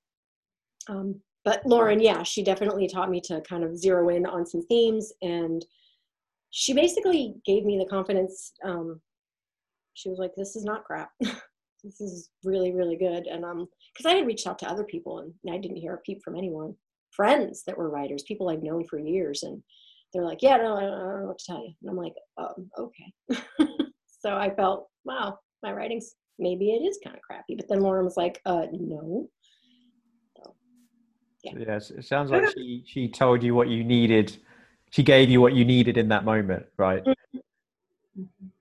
um, 0.88 1.20
but 1.44 1.64
Lauren, 1.66 2.00
yeah, 2.00 2.22
she 2.22 2.42
definitely 2.42 2.86
taught 2.86 3.10
me 3.10 3.20
to 3.22 3.40
kind 3.42 3.64
of 3.64 3.76
zero 3.76 4.08
in 4.10 4.26
on 4.26 4.46
some 4.46 4.62
themes, 4.66 5.12
and 5.22 5.64
she 6.50 6.72
basically 6.72 7.34
gave 7.46 7.64
me 7.64 7.78
the 7.78 7.88
confidence. 7.88 8.52
Um, 8.64 9.00
she 9.94 10.08
was 10.08 10.18
like, 10.18 10.32
"This 10.36 10.56
is 10.56 10.64
not 10.64 10.84
crap. 10.84 11.10
this 11.20 12.00
is 12.00 12.30
really, 12.44 12.72
really 12.72 12.96
good." 12.96 13.26
And 13.26 13.44
um, 13.44 13.66
because 13.92 14.10
I 14.10 14.16
had 14.16 14.26
reached 14.26 14.46
out 14.46 14.58
to 14.60 14.70
other 14.70 14.84
people, 14.84 15.18
and 15.18 15.34
I 15.52 15.58
didn't 15.58 15.78
hear 15.78 15.94
a 15.94 15.98
peep 15.98 16.22
from 16.22 16.36
anyone, 16.36 16.74
friends 17.10 17.64
that 17.66 17.76
were 17.76 17.90
writers, 17.90 18.22
people 18.22 18.48
I've 18.48 18.62
known 18.62 18.84
for 18.86 18.98
years, 18.98 19.42
and 19.42 19.62
they're 20.12 20.24
like, 20.24 20.42
yeah, 20.42 20.56
no, 20.56 20.76
I 20.76 20.80
don't 20.82 21.20
know 21.20 21.26
what 21.26 21.38
to 21.38 21.44
tell 21.46 21.62
you. 21.62 21.72
And 21.82 21.90
I'm 21.90 21.96
like, 21.96 22.14
um, 22.36 22.70
okay. 22.78 23.42
so 24.20 24.36
I 24.36 24.54
felt, 24.54 24.88
wow, 25.04 25.38
my 25.62 25.72
writing's 25.72 26.14
maybe 26.40 26.70
it 26.70 26.82
is 26.82 26.98
kind 27.02 27.14
of 27.14 27.22
crappy. 27.22 27.54
But 27.54 27.68
then 27.68 27.80
Lauren 27.80 28.04
was 28.04 28.16
like, 28.16 28.40
uh, 28.46 28.66
no. 28.72 29.28
So, 30.36 30.54
yeah. 31.44 31.52
Yes, 31.58 31.90
it 31.90 32.04
sounds 32.04 32.30
like 32.30 32.48
she 32.54 32.82
she 32.86 33.08
told 33.08 33.42
you 33.42 33.54
what 33.54 33.68
you 33.68 33.84
needed. 33.84 34.36
She 34.90 35.02
gave 35.02 35.30
you 35.30 35.40
what 35.40 35.52
you 35.52 35.64
needed 35.64 35.96
in 35.96 36.08
that 36.08 36.24
moment, 36.24 36.66
right? 36.76 37.04
Mm-hmm. 37.04 37.38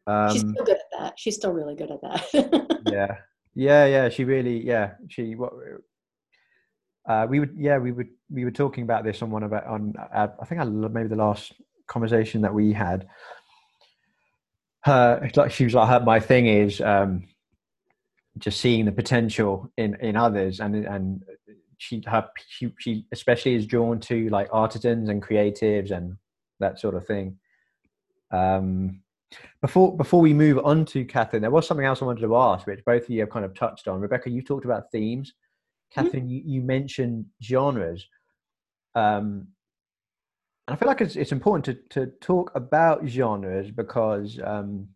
Um, 0.05 0.31
She's 0.31 0.41
still 0.41 0.65
good 0.65 0.77
at 0.77 0.99
that. 0.99 1.13
She's 1.17 1.35
still 1.35 1.53
really 1.53 1.75
good 1.75 1.91
at 1.91 2.01
that. 2.01 2.81
yeah, 2.91 3.15
yeah, 3.55 3.85
yeah. 3.85 4.09
She 4.09 4.23
really, 4.23 4.65
yeah. 4.65 4.91
She 5.07 5.35
what 5.35 5.53
uh, 7.09 7.25
we 7.27 7.39
would, 7.39 7.55
yeah, 7.57 7.79
we 7.79 7.91
would, 7.91 8.09
we 8.29 8.45
were 8.45 8.51
talking 8.51 8.83
about 8.83 9.03
this 9.03 9.23
on 9.23 9.31
one 9.31 9.41
about 9.41 9.65
on. 9.65 9.95
Uh, 10.13 10.27
I 10.39 10.45
think 10.45 10.61
I 10.61 10.63
maybe 10.63 11.09
the 11.09 11.15
last 11.15 11.53
conversation 11.87 12.41
that 12.41 12.53
we 12.53 12.71
had. 12.71 13.07
Her, 14.85 15.29
like 15.35 15.51
she 15.51 15.63
was 15.63 15.73
like, 15.73 15.89
her, 15.89 15.99
my 15.99 16.19
thing 16.19 16.45
is 16.45 16.79
um, 16.79 17.27
just 18.37 18.61
seeing 18.61 18.85
the 18.85 18.91
potential 18.91 19.71
in 19.75 19.95
in 19.95 20.15
others, 20.15 20.59
and 20.59 20.85
and 20.85 21.23
she 21.79 22.03
her 22.05 22.29
she, 22.47 22.71
she 22.77 23.07
especially 23.11 23.55
is 23.55 23.65
drawn 23.65 23.99
to 24.01 24.29
like 24.29 24.47
artisans 24.51 25.09
and 25.09 25.23
creatives 25.23 25.89
and 25.89 26.15
that 26.59 26.79
sort 26.79 26.93
of 26.93 27.07
thing. 27.07 27.39
Um, 28.29 29.01
before 29.61 29.97
before 29.97 30.21
we 30.21 30.33
move 30.33 30.59
on 30.63 30.85
to 30.85 31.03
Katherine, 31.05 31.41
there 31.41 31.49
was 31.49 31.65
something 31.65 31.87
else 31.87 32.03
I 32.03 32.05
wanted 32.05 32.21
to 32.21 32.37
ask, 32.37 32.67
which 32.67 32.85
both 32.85 33.03
of 33.03 33.09
you 33.09 33.21
have 33.21 33.31
kind 33.31 33.45
of 33.45 33.55
touched 33.55 33.87
on. 33.87 33.99
Rebekah, 33.99 34.29
you 34.29 34.43
talked 34.43 34.65
about 34.65 34.91
themes. 34.91 35.33
Mm-hmm. 35.91 36.05
Katherine, 36.05 36.23
mm-hmm. 36.23 36.31
you, 36.31 36.41
you, 36.45 36.61
mentioned 36.61 37.25
genres. 37.41 38.05
Um, 38.95 39.47
and 40.67 40.75
I 40.75 40.75
feel 40.75 40.87
like 40.87 41.01
it's, 41.01 41.15
it's 41.15 41.31
important 41.31 41.65
to, 41.65 42.05
to 42.05 42.11
talk 42.21 42.51
about 42.55 43.07
genres 43.07 43.71
because 43.71 44.39
um, 44.43 44.87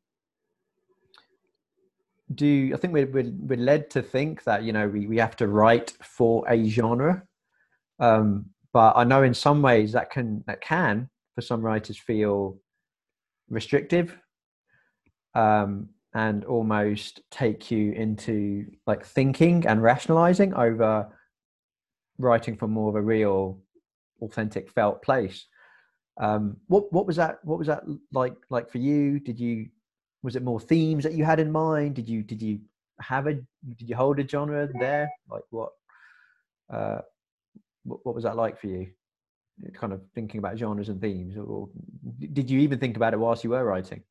do 2.36 2.72
I 2.74 2.78
think 2.78 2.94
we're, 2.94 3.08
we're, 3.08 3.32
we're, 3.40 3.58
led 3.58 3.90
to 3.92 4.02
think 4.02 4.44
that, 4.44 4.64
you 4.64 4.74
know, 4.74 4.88
we, 4.88 5.08
we 5.08 5.18
have 5.18 5.36
to 5.38 5.48
write 5.48 5.94
for 6.04 6.48
a 6.48 6.68
genre. 6.70 7.24
Um, 8.00 8.48
but 8.72 8.94
I 8.96 9.04
know 9.04 9.24
in 9.24 9.34
some 9.34 9.62
ways 9.62 9.92
that 9.94 10.10
can, 10.10 10.44
that 10.48 10.62
can 10.62 11.10
for 11.36 11.42
some 11.42 11.62
writers 11.62 11.98
feel 11.98 12.58
restrictive 13.50 14.18
um, 15.36 15.90
and 16.14 16.46
almost 16.46 17.22
take 17.32 17.72
you 17.72 17.92
into 17.94 18.66
like 18.86 19.04
thinking 19.06 19.66
and 19.66 19.82
rationalizing 19.82 20.54
over 20.54 21.08
writing 22.20 22.56
from 22.56 22.72
more 22.72 22.90
of 22.90 22.96
a 22.96 23.02
real 23.02 23.60
authentic 24.22 24.70
felt 24.70 25.02
place. 25.02 25.46
Um, 26.20 26.58
what 26.68 26.94
what 26.94 27.08
was 27.08 27.16
that 27.16 27.40
what 27.44 27.58
was 27.58 27.68
that 27.68 27.84
like 28.12 28.36
like 28.50 28.70
for 28.70 28.78
you? 28.78 29.20
Did 29.20 29.40
you 29.40 29.70
was 30.22 30.36
it 30.36 30.44
more 30.44 30.60
themes 30.60 31.04
that 31.04 31.14
you 31.14 31.26
had 31.26 31.40
in 31.40 31.52
mind? 31.52 31.96
Did 31.96 32.08
you 32.08 32.22
did 32.22 32.42
you 32.42 32.60
have 33.00 33.26
a 33.26 33.34
did 33.34 33.90
you 33.90 33.96
hold 33.96 34.20
a 34.20 34.28
genre 34.28 34.70
there? 34.80 35.10
Like 35.30 35.44
what 35.50 35.72
uh 36.72 37.00
what, 37.84 38.00
what 38.04 38.16
was 38.16 38.24
that 38.26 38.36
like 38.36 38.60
for 38.60 38.68
you? 38.68 38.92
Kind 39.74 39.94
of 39.94 40.02
thinking 40.14 40.38
about 40.38 40.58
genres 40.58 40.90
and 40.90 41.02
themes 41.02 41.36
or 41.38 41.70
did 42.20 42.50
you 42.50 42.60
even 42.60 42.80
think 42.80 42.96
about 42.96 43.14
it 43.14 43.20
whilst 43.20 43.44
you 43.44 43.52
were 43.52 43.64
writing 43.64 44.04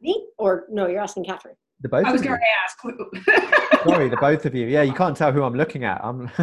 me 0.00 0.28
or 0.38 0.64
no 0.70 0.86
you're 0.86 1.00
asking 1.00 1.24
Katherine 1.24 1.56
the 1.80 1.88
both 1.88 2.06
I 2.06 2.12
was 2.12 2.22
going 2.22 2.38
to 2.38 2.46
ask. 2.64 3.84
sorry 3.88 4.08
the 4.08 4.16
both 4.16 4.44
of 4.46 4.54
you 4.54 4.66
yeah 4.66 4.82
you 4.82 4.92
can't 4.92 5.16
tell 5.16 5.32
who 5.32 5.42
i'm 5.42 5.54
looking 5.54 5.84
at 5.84 6.00
i'm 6.04 6.30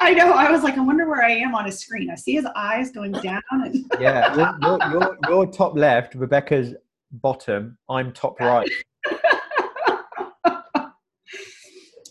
I 0.00 0.14
know. 0.14 0.32
I 0.32 0.50
was 0.50 0.62
like, 0.62 0.78
I 0.78 0.80
wonder 0.80 1.08
where 1.08 1.24
I 1.24 1.32
am 1.32 1.54
on 1.54 1.64
his 1.64 1.80
screen. 1.80 2.08
I 2.08 2.14
see 2.14 2.34
his 2.34 2.46
eyes 2.54 2.90
going 2.92 3.12
down. 3.12 3.42
And 3.50 3.84
yeah 4.00 4.34
you're, 4.34 4.58
you're, 4.62 4.90
you're, 4.92 5.18
you're 5.28 5.46
top 5.46 5.76
left 5.76 6.14
Rebekah's 6.14 6.74
bottom 7.10 7.78
i'm 7.88 8.12
top 8.12 8.38
right 8.38 8.68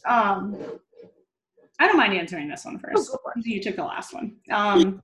um, 0.07 0.55
I 1.79 1.87
don't 1.87 1.97
mind 1.97 2.13
answering 2.13 2.49
this 2.49 2.65
one 2.65 2.79
first. 2.79 3.11
go 3.11 3.17
for 3.21 3.33
it. 3.35 3.45
You 3.45 3.61
took 3.61 3.75
the 3.75 3.83
last 3.83 4.13
one. 4.13 4.37
Um, 4.49 5.01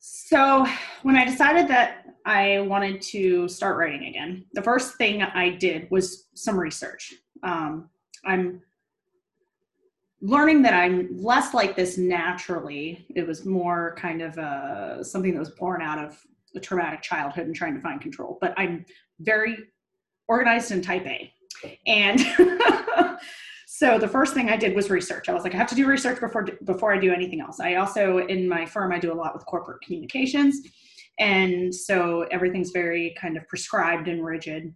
so 0.00 0.66
when 1.02 1.16
I 1.16 1.26
decided 1.26 1.68
that 1.68 2.06
I 2.24 2.60
wanted 2.60 3.02
to 3.02 3.48
start 3.48 3.76
writing 3.76 4.08
again, 4.08 4.46
the 4.54 4.62
first 4.62 4.96
thing 4.96 5.22
I 5.22 5.50
did 5.50 5.90
was 5.90 6.28
some 6.34 6.58
research. 6.58 7.14
Um, 7.42 7.90
I'm 8.24 8.62
learning 10.22 10.62
that 10.62 10.72
I'm 10.72 11.16
less 11.16 11.52
like 11.52 11.76
this 11.76 11.98
naturally. 11.98 13.06
It 13.14 13.26
was 13.26 13.44
more 13.44 13.94
kind 13.98 14.22
of 14.22 14.38
uh, 14.38 15.04
something 15.04 15.32
that 15.34 15.38
was 15.38 15.50
born 15.50 15.82
out 15.82 15.98
of 15.98 16.18
a 16.54 16.60
traumatic 16.60 17.02
childhood 17.02 17.46
and 17.46 17.54
trying 17.54 17.74
to 17.74 17.80
find 17.80 18.00
control. 18.00 18.38
But 18.40 18.54
I'm 18.56 18.86
very 19.20 19.56
organized 20.28 20.72
and 20.72 20.82
type 20.82 21.06
A. 21.06 21.32
And 21.86 22.20
so 23.72 24.00
the 24.00 24.08
first 24.08 24.34
thing 24.34 24.48
I 24.50 24.56
did 24.56 24.74
was 24.74 24.90
research. 24.90 25.28
I 25.28 25.32
was 25.32 25.44
like, 25.44 25.54
I 25.54 25.56
have 25.56 25.68
to 25.68 25.76
do 25.76 25.86
research 25.86 26.18
before 26.18 26.44
before 26.64 26.92
I 26.92 26.98
do 26.98 27.12
anything 27.12 27.40
else. 27.40 27.60
I 27.60 27.76
also 27.76 28.18
in 28.18 28.48
my 28.48 28.66
firm 28.66 28.90
I 28.90 28.98
do 28.98 29.12
a 29.12 29.14
lot 29.14 29.32
with 29.32 29.46
corporate 29.46 29.80
communications, 29.80 30.58
and 31.20 31.72
so 31.72 32.22
everything's 32.32 32.72
very 32.72 33.14
kind 33.16 33.36
of 33.36 33.46
prescribed 33.46 34.08
and 34.08 34.24
rigid. 34.24 34.74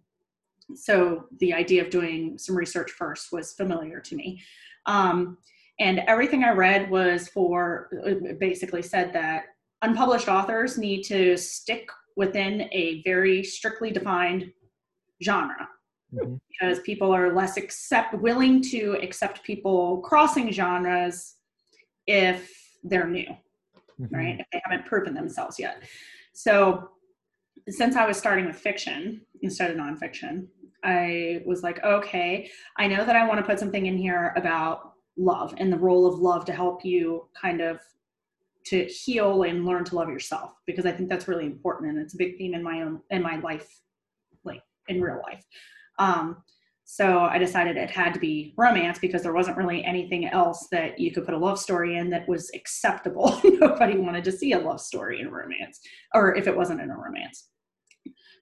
So 0.76 1.24
the 1.40 1.52
idea 1.52 1.82
of 1.82 1.90
doing 1.90 2.38
some 2.38 2.56
research 2.56 2.92
first 2.92 3.32
was 3.32 3.52
familiar 3.54 3.98
to 3.98 4.14
me. 4.14 4.40
Um, 4.86 5.38
and 5.80 5.98
everything 6.06 6.44
I 6.44 6.52
read 6.52 6.88
was 6.88 7.26
for 7.26 7.90
basically 8.38 8.82
said 8.82 9.12
that 9.12 9.46
unpublished 9.82 10.28
authors 10.28 10.78
need 10.78 11.02
to 11.06 11.36
stick 11.36 11.88
within 12.14 12.68
a 12.70 13.02
very 13.02 13.42
strictly 13.42 13.90
defined 13.90 14.52
genre 15.20 15.68
Mhm. 16.14 16.40
because 16.48 16.80
people 16.80 17.12
are 17.12 17.32
less 17.32 17.56
accept 17.56 18.14
willing 18.14 18.60
to 18.62 18.96
accept 19.02 19.42
people 19.42 19.98
crossing 20.02 20.50
genres 20.50 21.36
if 22.06 22.78
they're 22.82 23.06
new 23.08 23.36
Mhm. 24.00 24.12
right 24.12 24.40
if 24.40 24.46
they 24.52 24.60
haven't 24.64 24.86
proven 24.86 25.14
themselves 25.14 25.58
yet 25.58 25.82
so 26.32 26.90
since 27.68 27.96
i 27.96 28.06
was 28.06 28.16
starting 28.18 28.46
with 28.46 28.56
fiction 28.56 29.24
instead 29.42 29.70
of 29.70 29.76
nonfiction 29.76 30.46
i 30.82 31.42
was 31.46 31.62
like 31.62 31.82
okay 31.84 32.50
i 32.76 32.86
know 32.86 33.04
that 33.04 33.16
i 33.16 33.26
want 33.26 33.38
to 33.38 33.46
put 33.46 33.58
something 33.58 33.86
in 33.86 33.96
here 33.96 34.32
about 34.36 34.92
love 35.16 35.54
and 35.58 35.72
the 35.72 35.78
role 35.78 36.06
of 36.06 36.18
love 36.18 36.44
to 36.44 36.52
help 36.52 36.84
you 36.84 37.28
kind 37.40 37.60
of 37.60 37.80
to 38.64 38.84
heal 38.86 39.44
and 39.44 39.64
learn 39.64 39.84
to 39.84 39.94
love 39.94 40.08
yourself 40.08 40.54
because 40.66 40.84
i 40.86 40.92
think 40.92 41.08
that's 41.08 41.28
really 41.28 41.46
important 41.46 41.90
and 41.90 41.98
it's 42.00 42.14
a 42.14 42.18
big 42.18 42.36
theme 42.36 42.54
in 42.54 42.62
my 42.62 42.82
own 42.82 43.00
in 43.10 43.22
my 43.22 43.36
life 43.40 43.80
like 44.44 44.62
in 44.88 45.00
real 45.00 45.22
life 45.22 45.44
um, 45.98 46.42
so 46.84 47.20
I 47.20 47.38
decided 47.38 47.76
it 47.76 47.90
had 47.90 48.12
to 48.12 48.20
be 48.20 48.52
romance 48.58 48.98
because 48.98 49.22
there 49.22 49.32
wasn't 49.32 49.56
really 49.56 49.82
anything 49.84 50.26
else 50.26 50.68
that 50.70 50.98
you 50.98 51.12
could 51.12 51.24
put 51.24 51.34
a 51.34 51.38
love 51.38 51.58
story 51.58 51.96
in 51.96 52.10
that 52.10 52.28
was 52.28 52.50
acceptable. 52.54 53.40
Nobody 53.44 53.96
wanted 53.96 54.24
to 54.24 54.32
see 54.32 54.52
a 54.52 54.58
love 54.58 54.80
story 54.80 55.20
in 55.20 55.30
romance, 55.30 55.80
or 56.14 56.36
if 56.36 56.46
it 56.46 56.56
wasn't 56.56 56.82
in 56.82 56.90
a 56.90 56.96
romance. 56.96 57.48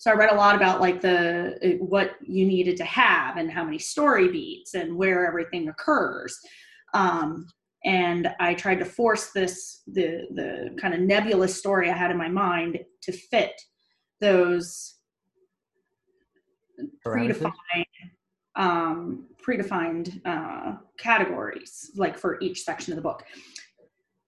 So 0.01 0.11
I 0.11 0.15
read 0.15 0.33
a 0.33 0.37
lot 0.37 0.57
about 0.57 0.81
like 0.81 1.01
the 1.01 1.57
uh, 1.63 1.85
what 1.85 2.17
you 2.21 2.45
needed 2.45 2.77
to 2.79 2.85
have 2.85 3.37
and 3.37 3.51
how 3.51 3.63
many 3.63 3.79
story 3.79 4.29
beats 4.29 4.75
and 4.75 4.97
where 4.97 5.27
everything 5.27 5.69
occurs. 5.69 6.37
Um, 6.95 7.47
and 7.85 8.29
I 8.41 8.55
tried 8.55 8.81
to 8.81 8.85
force 8.85 9.31
this 9.31 9.83
the 9.87 10.27
the 10.35 10.77
kind 10.81 10.95
of 10.95 11.01
nebulous 11.01 11.57
story 11.57 11.89
I 11.89 11.97
had 11.97 12.11
in 12.11 12.19
my 12.19 12.29
mind 12.29 12.81
to 13.03 13.13
fit 13.13 13.53
those? 14.23 14.95
Predefined 17.05 17.53
um, 18.55 19.27
predefined 19.45 20.21
uh, 20.25 20.77
categories, 20.99 21.91
like 21.95 22.19
for 22.19 22.39
each 22.41 22.63
section 22.63 22.93
of 22.93 22.97
the 22.97 23.03
book. 23.03 23.25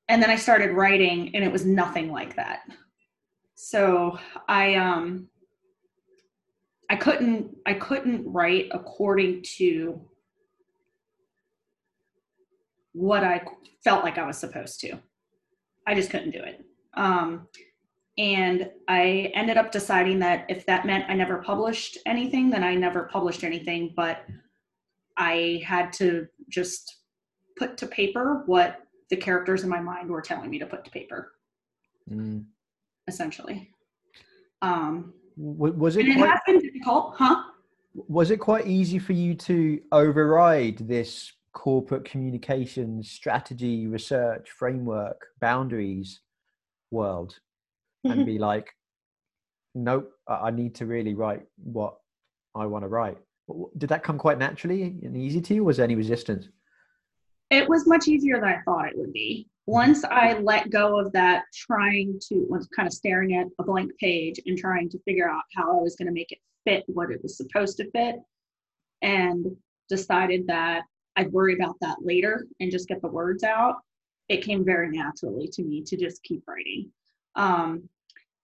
And 0.08 0.22
then 0.22 0.30
I 0.30 0.36
started 0.36 0.72
writing, 0.72 1.34
and 1.34 1.44
it 1.44 1.52
was 1.52 1.64
nothing 1.64 2.10
like 2.10 2.36
that. 2.36 2.60
So 3.54 4.18
I 4.48 4.74
um, 4.74 5.28
I 6.90 6.96
couldn't 6.96 7.56
I 7.66 7.74
couldn't 7.74 8.24
write 8.26 8.68
according 8.72 9.44
to 9.56 10.00
what 12.92 13.24
I 13.24 13.42
felt 13.82 14.04
like 14.04 14.18
I 14.18 14.26
was 14.26 14.38
supposed 14.38 14.80
to. 14.80 14.98
I 15.86 15.94
just 15.94 16.10
couldn't 16.10 16.30
do 16.30 16.42
it. 16.42 16.64
Um, 16.94 17.48
and 18.16 18.70
I 18.88 19.32
ended 19.34 19.56
up 19.56 19.72
deciding 19.72 20.20
that 20.20 20.46
if 20.48 20.64
that 20.66 20.86
meant 20.86 21.04
I 21.08 21.14
never 21.14 21.38
published 21.38 21.98
anything, 22.06 22.50
then 22.50 22.62
I 22.62 22.74
never 22.74 23.04
published 23.04 23.42
anything. 23.42 23.92
But 23.96 24.24
I 25.16 25.62
had 25.64 25.92
to 25.94 26.28
just 26.48 26.98
put 27.56 27.76
to 27.78 27.86
paper 27.86 28.42
what 28.46 28.80
the 29.10 29.16
characters 29.16 29.62
in 29.62 29.68
my 29.68 29.80
mind 29.80 30.10
were 30.10 30.22
telling 30.22 30.50
me 30.50 30.58
to 30.58 30.66
put 30.66 30.84
to 30.84 30.90
paper, 30.90 31.32
Mm. 32.10 32.44
essentially. 33.08 33.70
Um, 34.62 35.14
was 35.36 35.96
it 35.96 36.06
it 36.08 36.16
quite, 36.16 36.30
has 36.30 36.40
been 36.46 36.60
difficult, 36.60 37.14
huh? 37.16 37.42
was 37.94 38.30
it 38.30 38.38
quite 38.38 38.66
easy 38.66 38.98
for 38.98 39.12
you 39.12 39.34
to 39.34 39.80
override 39.92 40.78
this 40.78 41.32
corporate 41.52 42.04
communications 42.04 43.10
strategy 43.10 43.86
research 43.86 44.50
framework 44.50 45.26
boundaries 45.40 46.20
world 46.90 47.38
and 48.04 48.26
be 48.26 48.38
like 48.50 48.74
nope 49.74 50.12
i 50.28 50.50
need 50.50 50.74
to 50.74 50.86
really 50.86 51.14
write 51.14 51.42
what 51.56 51.96
i 52.54 52.64
want 52.64 52.84
to 52.84 52.88
write 52.88 53.18
did 53.76 53.88
that 53.88 54.02
come 54.02 54.18
quite 54.18 54.38
naturally 54.38 54.82
and 54.82 55.16
easy 55.16 55.40
to 55.40 55.54
you 55.54 55.64
was 55.64 55.76
there 55.76 55.84
any 55.84 55.96
resistance 55.96 56.48
it 57.50 57.68
was 57.68 57.86
much 57.86 58.08
easier 58.08 58.40
than 58.40 58.48
I 58.48 58.62
thought 58.64 58.88
it 58.88 58.98
would 58.98 59.12
be. 59.12 59.48
Once 59.66 60.04
I 60.04 60.38
let 60.38 60.70
go 60.70 60.98
of 60.98 61.12
that 61.12 61.44
trying 61.54 62.18
to 62.28 62.46
was 62.48 62.68
kind 62.74 62.86
of 62.86 62.92
staring 62.92 63.36
at 63.36 63.46
a 63.58 63.62
blank 63.62 63.92
page 63.98 64.40
and 64.44 64.58
trying 64.58 64.90
to 64.90 64.98
figure 65.00 65.28
out 65.28 65.42
how 65.54 65.78
I 65.78 65.82
was 65.82 65.96
going 65.96 66.06
to 66.06 66.12
make 66.12 66.32
it 66.32 66.38
fit 66.64 66.84
what 66.86 67.10
it 67.10 67.22
was 67.22 67.36
supposed 67.36 67.76
to 67.78 67.90
fit 67.90 68.16
and 69.02 69.46
decided 69.88 70.46
that 70.48 70.82
I'd 71.16 71.32
worry 71.32 71.54
about 71.54 71.76
that 71.80 71.98
later 72.02 72.46
and 72.60 72.70
just 72.70 72.88
get 72.88 73.00
the 73.02 73.08
words 73.08 73.44
out, 73.44 73.76
it 74.28 74.42
came 74.42 74.64
very 74.64 74.90
naturally 74.90 75.48
to 75.52 75.62
me 75.62 75.82
to 75.82 75.96
just 75.96 76.22
keep 76.22 76.42
writing. 76.46 76.90
Um, 77.36 77.88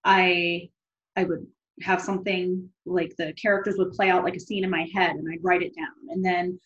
I 0.05 0.71
I 1.17 1.25
would 1.25 1.47
have 1.83 2.01
something 2.01 2.69
like 2.85 3.15
the 3.17 3.33
characters 3.35 3.77
would 3.79 3.93
play 3.93 4.11
out 4.11 4.25
like 4.25 4.37
a 4.37 4.41
scene 4.41 4.65
in 4.65 4.71
my 4.71 4.87
head 4.95 5.17
and 5.17 5.27
I'd 5.33 5.43
write 5.43 5.63
it 5.63 5.75
down 5.75 6.11
and 6.11 6.25
then 6.25 6.59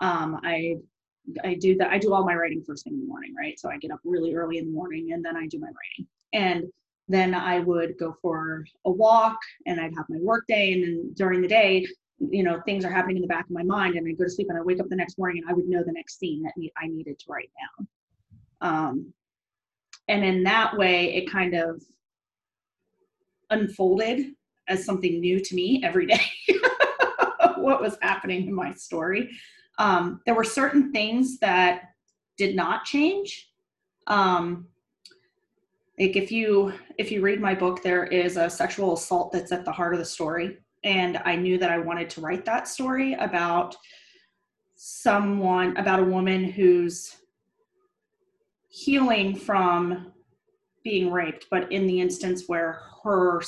um, 0.00 0.40
I 0.42 0.76
I 1.44 1.54
do 1.54 1.76
that. 1.76 1.90
I 1.90 1.98
do 1.98 2.12
all 2.12 2.24
my 2.24 2.34
writing 2.34 2.62
first 2.66 2.84
thing 2.84 2.94
in 2.94 3.00
the 3.00 3.06
morning, 3.06 3.34
right? 3.38 3.58
So 3.58 3.70
I 3.70 3.78
get 3.78 3.92
up 3.92 4.00
really 4.04 4.34
early 4.34 4.58
in 4.58 4.66
the 4.66 4.72
morning 4.72 5.12
and 5.12 5.24
then 5.24 5.36
I 5.36 5.46
do 5.46 5.58
my 5.58 5.68
writing. 5.68 6.08
And 6.32 6.64
then 7.08 7.34
I 7.34 7.60
would 7.60 7.98
go 7.98 8.16
for 8.22 8.64
a 8.84 8.90
walk 8.90 9.38
and 9.66 9.80
I'd 9.80 9.94
have 9.96 10.06
my 10.08 10.18
work 10.20 10.44
day. 10.48 10.72
And 10.72 10.82
then 10.82 11.12
during 11.14 11.42
the 11.42 11.48
day, 11.48 11.86
you 12.18 12.42
know, 12.42 12.60
things 12.64 12.84
are 12.84 12.90
happening 12.90 13.16
in 13.16 13.22
the 13.22 13.28
back 13.28 13.44
of 13.44 13.50
my 13.50 13.62
mind 13.62 13.96
and 13.96 14.06
I 14.06 14.12
go 14.12 14.24
to 14.24 14.30
sleep 14.30 14.48
and 14.48 14.58
I 14.58 14.62
wake 14.62 14.80
up 14.80 14.88
the 14.88 14.96
next 14.96 15.18
morning 15.18 15.42
and 15.42 15.50
I 15.50 15.54
would 15.54 15.68
know 15.68 15.82
the 15.84 15.92
next 15.92 16.18
scene 16.18 16.42
that 16.42 16.54
I 16.76 16.86
needed 16.86 17.18
to 17.18 17.24
write 17.28 17.50
down. 17.78 17.88
Um, 18.60 19.12
and 20.08 20.24
in 20.24 20.42
that 20.44 20.76
way, 20.76 21.14
it 21.14 21.30
kind 21.30 21.54
of 21.54 21.82
unfolded 23.52 24.34
as 24.68 24.84
something 24.84 25.20
new 25.20 25.40
to 25.40 25.54
me 25.54 25.82
every 25.84 26.06
day. 26.06 26.22
what 27.56 27.80
was 27.80 27.96
happening 28.02 28.48
in 28.48 28.54
my 28.54 28.72
story 28.74 29.30
um, 29.78 30.20
there 30.26 30.34
were 30.34 30.44
certain 30.44 30.92
things 30.92 31.38
that 31.38 31.90
did 32.36 32.54
not 32.54 32.84
change. 32.84 33.50
Um, 34.06 34.66
like 35.98 36.16
if 36.16 36.32
you 36.32 36.72
if 36.98 37.12
you 37.12 37.20
read 37.20 37.40
my 37.40 37.54
book 37.54 37.82
there 37.82 38.04
is 38.04 38.36
a 38.36 38.48
sexual 38.48 38.94
assault 38.94 39.30
that's 39.30 39.52
at 39.52 39.64
the 39.64 39.70
heart 39.70 39.92
of 39.92 40.00
the 40.00 40.04
story 40.04 40.56
and 40.84 41.20
i 41.26 41.36
knew 41.36 41.58
that 41.58 41.70
i 41.70 41.78
wanted 41.78 42.08
to 42.08 42.22
write 42.22 42.46
that 42.46 42.66
story 42.66 43.12
about 43.14 43.76
someone 44.74 45.76
about 45.76 46.00
a 46.00 46.04
woman 46.04 46.44
who's 46.44 47.18
healing 48.68 49.36
from 49.36 50.12
being 50.82 51.10
raped 51.10 51.46
but 51.50 51.70
in 51.72 51.86
the 51.86 52.00
instance 52.00 52.44
where 52.46 52.80
her 53.02 53.40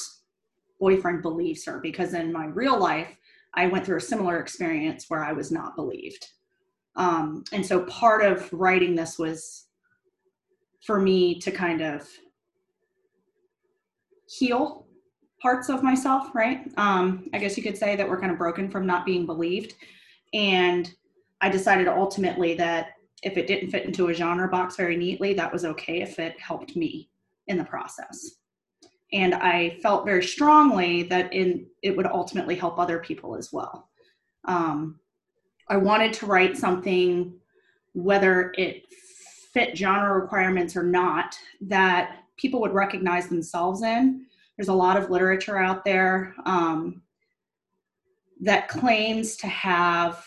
boyfriend 0.80 1.22
believes 1.22 1.64
her 1.64 1.78
because 1.80 2.14
in 2.14 2.32
my 2.32 2.46
real 2.46 2.78
life 2.78 3.16
i 3.54 3.66
went 3.66 3.84
through 3.84 3.96
a 3.96 4.00
similar 4.00 4.38
experience 4.40 5.06
where 5.08 5.24
i 5.24 5.32
was 5.32 5.50
not 5.50 5.76
believed 5.76 6.26
um, 6.96 7.42
and 7.52 7.64
so 7.64 7.84
part 7.86 8.24
of 8.24 8.52
writing 8.52 8.94
this 8.94 9.18
was 9.18 9.66
for 10.84 11.00
me 11.00 11.38
to 11.40 11.50
kind 11.50 11.80
of 11.80 12.08
heal 14.26 14.86
parts 15.40 15.68
of 15.68 15.82
myself, 15.82 16.34
right? 16.34 16.70
Um, 16.78 17.28
I 17.34 17.38
guess 17.38 17.56
you 17.56 17.62
could 17.62 17.76
say 17.76 17.96
that 17.96 18.08
we're 18.08 18.18
kind 18.18 18.32
of 18.32 18.38
broken 18.38 18.70
from 18.70 18.86
not 18.86 19.04
being 19.04 19.26
believed. 19.26 19.74
And 20.32 20.90
I 21.42 21.50
decided 21.50 21.86
ultimately 21.86 22.54
that 22.54 22.92
if 23.22 23.36
it 23.36 23.46
didn't 23.46 23.70
fit 23.70 23.84
into 23.84 24.08
a 24.08 24.14
genre 24.14 24.48
box 24.48 24.76
very 24.76 24.96
neatly, 24.96 25.34
that 25.34 25.52
was 25.52 25.64
okay 25.66 26.00
if 26.00 26.18
it 26.18 26.40
helped 26.40 26.76
me 26.76 27.10
in 27.46 27.58
the 27.58 27.64
process. 27.64 28.36
And 29.12 29.34
I 29.34 29.78
felt 29.82 30.04
very 30.04 30.24
strongly 30.24 31.04
that 31.04 31.32
in 31.32 31.66
it 31.82 31.96
would 31.96 32.06
ultimately 32.06 32.56
help 32.56 32.78
other 32.78 32.98
people 32.98 33.36
as 33.36 33.52
well. 33.52 33.88
Um, 34.46 34.98
I 35.68 35.76
wanted 35.76 36.12
to 36.14 36.26
write 36.26 36.56
something, 36.56 37.34
whether 37.92 38.52
it 38.58 38.82
fit 39.52 39.76
genre 39.76 40.20
requirements 40.20 40.76
or 40.76 40.82
not, 40.82 41.36
that 41.60 42.24
people 42.36 42.60
would 42.60 42.74
recognize 42.74 43.28
themselves 43.28 43.82
in. 43.82 44.26
There's 44.56 44.68
a 44.68 44.74
lot 44.74 44.96
of 44.96 45.10
literature 45.10 45.58
out 45.58 45.84
there 45.84 46.34
um, 46.44 47.02
that 48.40 48.68
claims 48.68 49.36
to 49.36 49.46
have 49.46 50.24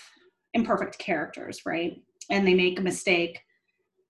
imperfect 0.54 0.98
characters, 0.98 1.66
right? 1.66 2.02
And 2.30 2.48
they 2.48 2.54
make 2.54 2.80
a 2.80 2.84
mistake, 2.84 3.42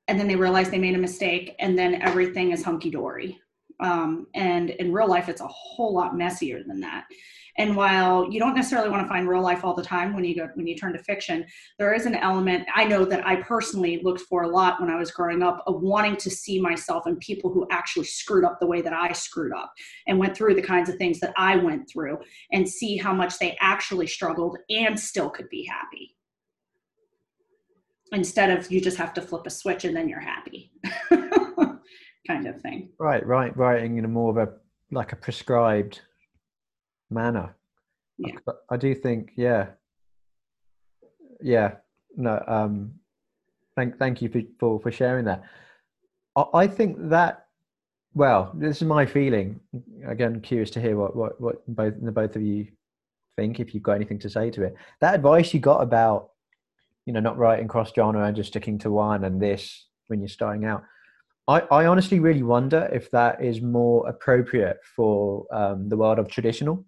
and 0.08 0.20
then 0.20 0.28
they 0.28 0.36
realize 0.36 0.70
they 0.70 0.78
made 0.78 0.95
a 0.95 0.99
mistake, 0.99 1.55
and 1.60 1.78
then 1.78 2.01
everything 2.01 2.51
is 2.51 2.64
hunky 2.64 2.89
dory. 2.89 3.39
Um, 3.80 4.28
and 4.34 4.72
in 4.72 4.91
real 4.91 5.08
life, 5.08 5.30
it's 5.30 5.41
a 5.41 5.47
whole 5.47 5.93
lot 5.93 6.18
messier 6.18 6.64
than 6.64 6.80
that. 6.82 7.05
And 7.58 7.76
while 7.76 8.32
you 8.32 8.39
don't 8.39 8.55
necessarily 8.55 8.89
want 8.89 9.01
to 9.03 9.08
find 9.08 9.28
real 9.28 9.41
life 9.41 9.64
all 9.64 9.74
the 9.74 9.84
time 9.84 10.14
when 10.14 10.24
you 10.24 10.36
go 10.36 10.47
when 10.53 10.68
you 10.68 10.76
turn 10.76 10.93
to 10.93 10.99
fiction, 10.99 11.45
there 11.80 11.93
is 11.93 12.05
an 12.05 12.16
element 12.16 12.68
I 12.76 12.86
know 12.86 13.03
that 13.05 13.26
I 13.26 13.38
personally 13.38 13.99
looked 14.03 14.22
for 14.22 14.43
a 14.43 14.47
lot 14.47 14.80
when 14.80 14.91
I 14.91 14.95
was 14.95 15.12
growing 15.12 15.41
up 15.41 15.64
of 15.66 15.82
wanting 15.82 16.18
to 16.18 16.30
see 16.30 16.62
myself 16.62 17.08
and 17.08 17.20
people 17.20 17.51
who 17.51 17.68
actually 17.72 18.05
screwed 18.05 18.45
up 18.45 18.60
the 18.60 18.68
way 18.68 18.82
that 18.82 18.93
I 18.93 19.12
screwed 19.14 19.53
up 19.53 19.74
and 20.08 20.20
went 20.20 20.38
through 20.38 20.53
the 20.53 20.62
kinds 20.62 20.88
of 20.88 20.97
things 20.97 21.20
that 21.22 21.34
I 21.36 21.55
went 21.55 21.89
through 21.89 22.20
and 22.51 22.70
see 22.70 22.95
how 22.95 23.14
much 23.14 23.39
they 23.39 23.58
actually 23.60 24.08
struggled 24.08 24.58
and 24.70 24.99
still 24.99 25.30
could 25.30 25.49
be 25.49 25.66
happy. 25.66 26.16
Instead 28.12 28.58
of 28.58 28.72
you 28.72 28.80
just 28.80 28.97
have 28.97 29.14
to 29.16 29.22
flip 29.22 29.45
a 29.45 29.49
switch 29.49 29.84
and 29.86 29.95
then 29.95 30.08
you're 30.08 30.20
happy. 30.20 30.72
kind 32.28 32.45
of 32.45 32.62
thing. 32.62 32.89
Right, 32.99 33.26
right, 33.26 33.55
writing 33.55 33.97
in 33.97 34.05
a 34.05 34.08
more 34.08 34.30
of 34.30 34.38
a 34.38 34.53
like 34.91 35.14
a 35.14 35.16
prescribed 35.16 36.01
manner. 37.10 37.55
Yeah. 38.18 38.36
I, 38.47 38.51
I 38.72 38.78
do 38.78 38.93
think, 38.93 39.32
yeah, 39.36 39.68
yeah. 41.41 41.76
No, 42.16 42.43
um, 42.47 42.93
thank 43.76 43.97
thank 43.97 44.22
you 44.22 44.30
for 44.60 44.80
for, 44.80 44.91
sharing 44.91 45.26
that. 45.26 45.43
I, 46.36 46.43
I 46.53 46.68
think 46.68 47.10
that 47.10 47.45
well, 48.14 48.51
this 48.55 48.78
is 48.78 48.84
my 48.84 49.05
feeling. 49.05 49.60
Again, 50.05 50.41
curious 50.41 50.72
to 50.72 50.82
hear 50.82 50.97
what 50.97 51.16
what 51.16 51.39
what 51.39 51.68
both 51.68 51.93
the 52.01 52.12
both 52.12 52.36
of 52.36 52.41
you 52.41 52.68
think. 53.36 53.60
If 53.60 53.74
you've 53.74 53.84
got 53.84 53.93
anything 53.93 54.20
to 54.20 54.30
say 54.30 54.49
to 54.51 54.64
it, 54.64 54.76
that 55.01 55.16
advice 55.16 55.53
you 55.53 55.60
got 55.60 55.82
about 55.82 56.32
you 57.08 57.14
know 57.14 57.22
not 57.22 57.38
writing 57.38 57.68
cross 57.68 57.91
genre 57.95 58.24
and 58.24 58.36
just 58.36 58.49
sticking 58.49 58.78
to 58.78 58.91
one 58.91 59.24
and 59.24 59.41
this 59.41 59.88
when 60.08 60.20
you're 60.20 60.28
starting 60.28 60.66
out. 60.66 60.84
I, 61.47 61.62
I 61.72 61.86
honestly 61.86 62.20
really 62.20 62.43
wonder 62.43 62.89
if 62.91 63.10
that 63.12 63.41
is 63.41 63.62
more 63.62 64.08
appropriate 64.08 64.80
for 64.95 65.45
um, 65.51 65.88
the 65.88 65.95
world 65.95 66.20
of 66.20 66.28
traditional 66.28 66.86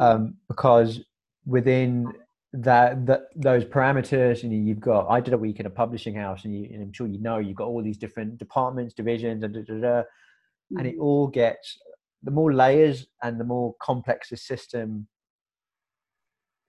um, 0.00 0.36
because 0.48 1.00
within 1.44 2.10
that, 2.54 3.04
that 3.06 3.24
those 3.36 3.64
parameters, 3.66 4.42
you 4.42 4.48
know, 4.48 4.56
you've 4.56 4.80
got. 4.80 5.08
I 5.08 5.20
did 5.20 5.34
a 5.34 5.38
week 5.38 5.60
in 5.60 5.66
a 5.66 5.70
publishing 5.70 6.14
house, 6.14 6.44
and, 6.44 6.54
you, 6.54 6.68
and 6.72 6.82
I'm 6.82 6.92
sure 6.92 7.06
you 7.06 7.20
know 7.20 7.38
you've 7.38 7.56
got 7.56 7.68
all 7.68 7.82
these 7.82 7.98
different 7.98 8.38
departments, 8.38 8.94
divisions, 8.94 9.42
and 9.42 9.52
da, 9.54 9.60
da, 9.60 9.80
da, 9.80 10.02
and 10.78 10.86
it 10.86 10.94
mm-hmm. 10.94 11.02
all 11.02 11.26
gets 11.26 11.78
the 12.22 12.30
more 12.30 12.54
layers 12.54 13.06
and 13.22 13.38
the 13.38 13.44
more 13.44 13.74
complex 13.82 14.30
the 14.30 14.36
system 14.36 15.08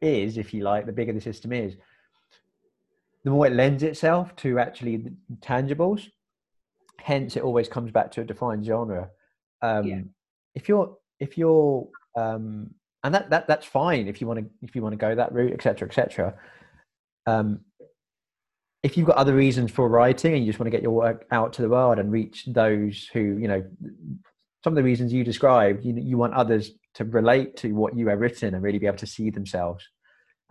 is, 0.01 0.37
if 0.37 0.53
you 0.53 0.63
like, 0.63 0.85
the 0.85 0.91
bigger 0.91 1.13
the 1.13 1.21
system 1.21 1.53
is, 1.53 1.75
the 3.23 3.31
more 3.31 3.47
it 3.47 3.53
lends 3.53 3.83
itself 3.83 4.35
to 4.37 4.59
actually 4.59 5.05
tangibles. 5.39 6.07
Hence, 6.99 7.35
it 7.35 7.43
always 7.43 7.67
comes 7.67 7.91
back 7.91 8.11
to 8.11 8.21
a 8.21 8.23
defined 8.23 8.65
genre. 8.65 9.09
Um, 9.61 9.85
yeah. 9.85 10.01
If 10.55 10.69
you're 10.69 10.97
if 11.19 11.37
you're 11.37 11.87
um, 12.15 12.71
and 13.03 13.13
that, 13.13 13.29
that 13.29 13.47
that's 13.47 13.65
fine 13.65 14.07
if 14.07 14.21
you 14.21 14.27
want 14.27 14.39
to 14.39 14.45
if 14.61 14.75
you 14.75 14.81
want 14.81 14.93
to 14.93 14.97
go 14.97 15.15
that 15.15 15.33
route 15.33 15.53
etc 15.53 15.87
etc 15.87 16.35
um, 17.25 17.61
if 18.81 18.97
you've 18.97 19.07
got 19.07 19.17
other 19.17 19.33
reasons 19.33 19.71
for 19.71 19.87
writing 19.87 20.33
and 20.33 20.43
you 20.43 20.51
just 20.51 20.59
want 20.59 20.67
to 20.67 20.75
get 20.75 20.83
your 20.83 20.91
work 20.91 21.25
out 21.31 21.53
to 21.53 21.61
the 21.61 21.69
world 21.69 21.99
and 21.99 22.11
reach 22.11 22.45
those 22.47 23.09
who 23.13 23.19
you 23.19 23.47
know 23.47 23.63
some 24.63 24.73
of 24.73 24.75
the 24.75 24.83
reasons 24.83 25.11
you 25.11 25.23
described 25.23 25.83
you, 25.83 25.93
you 25.97 26.17
want 26.17 26.33
others 26.33 26.71
to 26.93 27.05
relate 27.05 27.57
to 27.57 27.73
what 27.73 27.97
you 27.97 28.07
have 28.07 28.19
written 28.19 28.53
and 28.53 28.63
really 28.63 28.79
be 28.79 28.87
able 28.87 28.97
to 28.97 29.07
see 29.07 29.29
themselves 29.29 29.87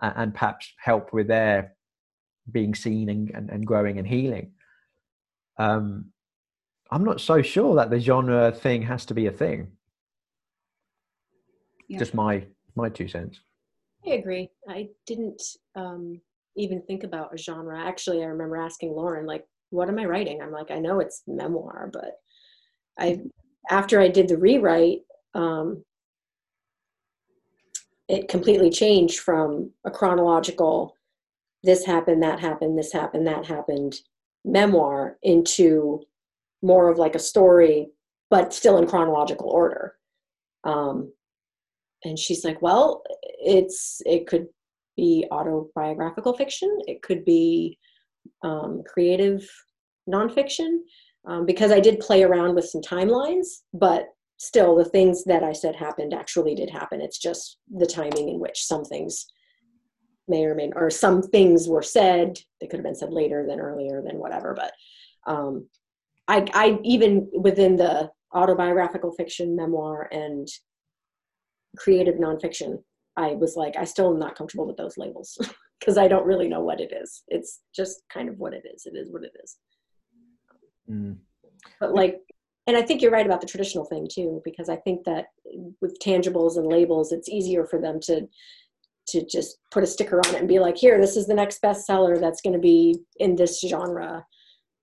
and, 0.00 0.12
and 0.16 0.34
perhaps 0.34 0.72
help 0.78 1.12
with 1.12 1.28
their 1.28 1.74
being 2.50 2.74
seen 2.74 3.08
and, 3.08 3.30
and, 3.30 3.50
and 3.50 3.66
growing 3.66 3.98
and 3.98 4.06
healing. 4.06 4.52
Um, 5.58 6.12
i'm 6.90 7.04
not 7.04 7.20
so 7.20 7.40
sure 7.40 7.74
that 7.76 7.90
the 7.90 7.98
genre 7.98 8.52
thing 8.52 8.82
has 8.82 9.06
to 9.06 9.14
be 9.14 9.26
a 9.26 9.32
thing. 9.32 9.72
Yeah. 11.88 11.98
just 11.98 12.14
my 12.14 12.44
my 12.74 12.88
two 12.88 13.08
cents. 13.08 13.40
I 14.06 14.14
agree. 14.14 14.50
I 14.68 14.88
didn't 15.06 15.42
um, 15.76 16.20
even 16.56 16.82
think 16.82 17.04
about 17.04 17.34
a 17.34 17.38
genre. 17.38 17.78
Actually 17.80 18.22
i 18.22 18.26
remember 18.26 18.56
asking 18.56 18.92
lauren 18.92 19.26
like 19.26 19.44
what 19.70 19.88
am 19.88 19.98
i 19.98 20.04
writing? 20.04 20.40
I'm 20.42 20.52
like 20.52 20.70
i 20.70 20.78
know 20.78 21.00
it's 21.00 21.22
memoir 21.26 21.90
but 21.92 22.14
i 22.98 23.20
after 23.70 24.00
i 24.00 24.08
did 24.08 24.28
the 24.28 24.36
rewrite 24.36 25.02
um, 25.34 25.82
it 28.08 28.28
completely 28.28 28.68
changed 28.68 29.20
from 29.20 29.70
a 29.86 29.90
chronological 29.90 30.98
this 31.62 31.84
happened 31.84 32.22
that 32.22 32.40
happened 32.40 32.78
this 32.78 32.92
happened 32.92 33.26
that 33.26 33.46
happened 33.46 33.94
memoir 34.44 35.18
into 35.22 36.00
more 36.62 36.88
of 36.88 36.98
like 36.98 37.14
a 37.14 37.20
story 37.20 37.88
but 38.30 38.54
still 38.54 38.78
in 38.78 38.86
chronological 38.86 39.50
order. 39.50 39.94
Um, 40.64 41.12
and 42.04 42.18
she's 42.18 42.44
like 42.44 42.60
well 42.62 43.02
it's 43.22 44.00
it 44.06 44.26
could 44.26 44.46
be 44.96 45.26
autobiographical 45.30 46.36
fiction. 46.36 46.78
It 46.86 47.02
could 47.02 47.24
be 47.24 47.78
um, 48.42 48.82
creative 48.86 49.48
nonfiction 50.08 50.78
um, 51.26 51.46
because 51.46 51.70
i 51.70 51.78
did 51.78 52.00
play 52.00 52.22
around 52.24 52.54
with 52.54 52.64
some 52.64 52.80
timelines 52.80 53.46
but 53.72 54.08
still 54.36 54.74
the 54.74 54.84
things 54.84 55.22
that 55.24 55.44
i 55.44 55.52
said 55.52 55.76
happened 55.76 56.12
actually 56.12 56.54
did 56.54 56.68
happen. 56.68 57.00
It's 57.00 57.18
just 57.18 57.58
the 57.70 57.86
timing 57.86 58.28
in 58.28 58.40
which 58.40 58.64
some 58.64 58.84
things 58.84 59.26
may 60.28 60.44
or 60.44 60.54
may 60.54 60.70
or 60.76 60.90
some 60.90 61.22
things 61.22 61.68
were 61.68 61.82
said 61.82 62.38
they 62.60 62.66
could 62.66 62.78
have 62.78 62.84
been 62.84 62.94
said 62.94 63.12
later 63.12 63.44
than 63.46 63.60
earlier 63.60 64.02
than 64.02 64.18
whatever 64.18 64.54
but 64.54 64.72
um, 65.26 65.66
I, 66.28 66.46
I 66.54 66.78
even 66.84 67.28
within 67.32 67.76
the 67.76 68.10
autobiographical 68.32 69.12
fiction 69.12 69.56
memoir 69.56 70.08
and 70.10 70.48
creative 71.76 72.16
nonfiction, 72.16 72.82
I 73.16 73.34
was 73.34 73.56
like, 73.56 73.76
I 73.76 73.84
still 73.84 74.12
am 74.12 74.18
not 74.18 74.36
comfortable 74.36 74.66
with 74.66 74.76
those 74.76 74.96
labels 74.96 75.38
because 75.80 75.98
I 75.98 76.08
don't 76.08 76.26
really 76.26 76.48
know 76.48 76.62
what 76.62 76.80
it 76.80 76.92
is. 76.92 77.22
It's 77.28 77.60
just 77.74 78.02
kind 78.12 78.28
of 78.28 78.38
what 78.38 78.54
it 78.54 78.64
is. 78.72 78.86
It 78.86 78.96
is 78.96 79.10
what 79.10 79.24
it 79.24 79.32
is. 79.42 79.56
Mm. 80.90 81.16
But 81.80 81.94
like, 81.94 82.20
and 82.66 82.76
I 82.76 82.82
think 82.82 83.02
you're 83.02 83.10
right 83.10 83.26
about 83.26 83.40
the 83.40 83.46
traditional 83.46 83.84
thing 83.84 84.08
too, 84.10 84.40
because 84.44 84.68
I 84.68 84.76
think 84.76 85.04
that 85.04 85.26
with 85.80 85.98
tangibles 86.00 86.56
and 86.56 86.66
labels, 86.66 87.12
it's 87.12 87.28
easier 87.28 87.66
for 87.66 87.80
them 87.80 87.98
to 88.04 88.28
to 89.08 89.24
just 89.26 89.58
put 89.70 89.82
a 89.82 89.86
sticker 89.86 90.18
on 90.18 90.34
it 90.34 90.38
and 90.38 90.48
be 90.48 90.58
like, 90.58 90.76
here, 90.76 91.00
this 91.00 91.16
is 91.16 91.26
the 91.26 91.34
next 91.34 91.60
bestseller 91.62 92.20
that's 92.20 92.40
going 92.40 92.54
to 92.54 92.58
be 92.58 92.96
in 93.18 93.36
this 93.36 93.60
genre. 93.60 94.24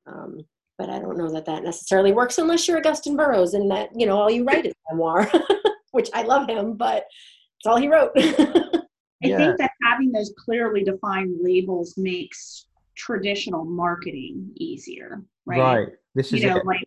Um, 0.07 0.39
but 0.77 0.89
I 0.89 0.99
don't 0.99 1.17
know 1.17 1.31
that 1.31 1.45
that 1.45 1.63
necessarily 1.63 2.13
works 2.13 2.37
unless 2.37 2.67
you're 2.67 2.81
Augusten 2.81 3.17
Burroughs 3.17 3.53
and 3.53 3.69
that 3.69 3.89
you 3.95 4.05
know 4.05 4.17
all 4.17 4.31
you 4.31 4.43
write 4.43 4.65
is 4.65 4.73
memoir. 4.89 5.29
which 5.91 6.09
I 6.13 6.23
love 6.23 6.49
him, 6.49 6.75
but 6.75 7.05
it's 7.57 7.65
all 7.65 7.77
he 7.77 7.87
wrote. 7.87 8.11
I 8.17 9.27
think 9.27 9.57
that 9.57 9.71
having 9.83 10.11
those 10.11 10.33
clearly 10.37 10.83
defined 10.83 11.37
labels 11.41 11.95
makes 11.97 12.67
traditional 12.95 13.65
marketing 13.65 14.51
easier, 14.55 15.21
right? 15.45 15.59
Right. 15.59 15.87
This 16.15 16.31
is 16.33 16.41
you 16.41 16.47
know, 16.47 16.61
like 16.65 16.83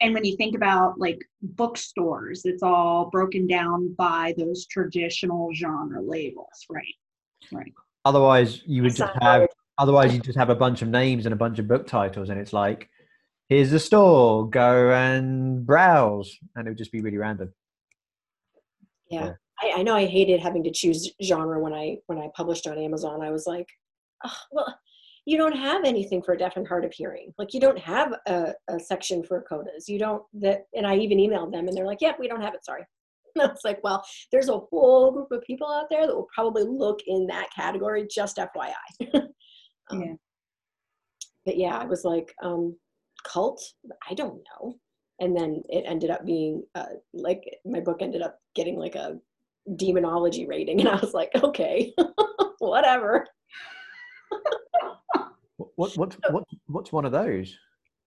and 0.00 0.14
when 0.14 0.24
you 0.24 0.36
think 0.36 0.54
about 0.54 0.98
like 0.98 1.18
bookstores, 1.42 2.42
it's 2.44 2.62
all 2.62 3.10
broken 3.10 3.46
down 3.46 3.94
by 3.94 4.34
those 4.36 4.66
traditional 4.66 5.52
genre 5.54 6.02
labels, 6.02 6.66
right? 6.68 6.84
Right. 7.52 7.72
Otherwise, 8.04 8.62
you 8.66 8.82
would 8.82 8.94
just 8.94 9.12
have. 9.20 9.48
Otherwise, 9.76 10.14
you 10.14 10.20
just 10.20 10.38
have 10.38 10.50
a 10.50 10.54
bunch 10.54 10.82
of 10.82 10.88
names 10.88 11.26
and 11.26 11.32
a 11.32 11.36
bunch 11.36 11.58
of 11.58 11.66
book 11.66 11.86
titles, 11.86 12.28
and 12.28 12.38
it's 12.38 12.52
like, 12.52 12.88
here's 13.48 13.70
the 13.70 13.80
store, 13.80 14.48
go 14.48 14.92
and 14.92 15.66
browse, 15.66 16.36
and 16.54 16.66
it 16.66 16.70
would 16.70 16.78
just 16.78 16.92
be 16.92 17.00
really 17.00 17.16
random. 17.16 17.52
Yeah. 19.10 19.24
yeah. 19.24 19.32
I, 19.60 19.80
I, 19.80 19.82
know 19.82 19.96
I 19.96 20.06
hated 20.06 20.40
having 20.40 20.62
to 20.64 20.70
choose 20.70 21.10
genre 21.22 21.58
when 21.58 21.72
I 21.72 21.98
when 22.06 22.18
I 22.18 22.28
published 22.36 22.66
on 22.66 22.78
Amazon. 22.78 23.20
I 23.22 23.30
was 23.30 23.46
like, 23.46 23.66
oh, 24.24 24.36
well, 24.52 24.78
you 25.26 25.38
don't 25.38 25.56
have 25.56 25.84
anything 25.84 26.22
for 26.22 26.36
deaf 26.36 26.56
and 26.56 26.68
hard 26.68 26.84
of 26.84 26.92
hearing. 26.92 27.32
Like 27.38 27.54
you 27.54 27.60
don't 27.60 27.78
have 27.78 28.14
a, 28.26 28.52
a 28.68 28.78
section 28.78 29.22
for 29.22 29.44
CODAs. 29.50 29.88
You 29.88 29.98
don't 29.98 30.22
that 30.34 30.66
and 30.74 30.86
I 30.86 30.96
even 30.96 31.18
emailed 31.18 31.52
them 31.52 31.66
and 31.66 31.76
they're 31.76 31.86
like, 31.86 32.00
yep, 32.00 32.18
we 32.18 32.28
don't 32.28 32.42
have 32.42 32.54
it, 32.54 32.64
sorry. 32.64 32.84
And 33.34 33.42
I 33.48 33.52
was 33.52 33.64
like, 33.64 33.82
well, 33.82 34.04
there's 34.30 34.48
a 34.48 34.58
whole 34.58 35.12
group 35.12 35.32
of 35.32 35.42
people 35.42 35.70
out 35.70 35.86
there 35.90 36.06
that 36.06 36.14
will 36.14 36.28
probably 36.34 36.64
look 36.64 37.00
in 37.06 37.26
that 37.28 37.48
category, 37.54 38.06
just 38.10 38.36
FYI. 38.36 38.72
um, 39.90 40.00
yeah. 40.00 40.12
But 41.46 41.56
yeah, 41.56 41.76
I 41.76 41.84
was 41.84 42.04
like, 42.04 42.34
um, 42.42 42.76
cult? 43.24 43.62
I 44.08 44.14
don't 44.14 44.42
know. 44.62 44.76
And 45.20 45.36
then 45.36 45.62
it 45.68 45.84
ended 45.86 46.10
up 46.10 46.24
being 46.24 46.64
uh, 46.74 46.86
like 47.12 47.44
my 47.64 47.80
book 47.80 47.98
ended 48.00 48.22
up 48.22 48.38
getting 48.54 48.76
like 48.76 48.94
a 48.94 49.18
demonology 49.76 50.46
rating. 50.46 50.80
And 50.80 50.88
I 50.88 50.96
was 50.96 51.14
like, 51.14 51.30
okay, 51.34 51.94
whatever. 52.58 53.26
What 55.56 55.96
what 55.96 56.16
what 56.30 56.44
what's 56.66 56.92
one 56.92 57.04
of 57.04 57.12
those? 57.12 57.56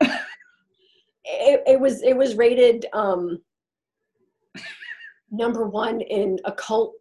it, 0.01 1.63
it 1.67 1.81
was 1.81 2.03
it 2.03 2.17
was 2.17 2.37
rated 2.37 2.87
um 2.93 3.39
number 5.31 5.67
one 5.67 6.01
in 6.01 6.39
occult 6.45 6.95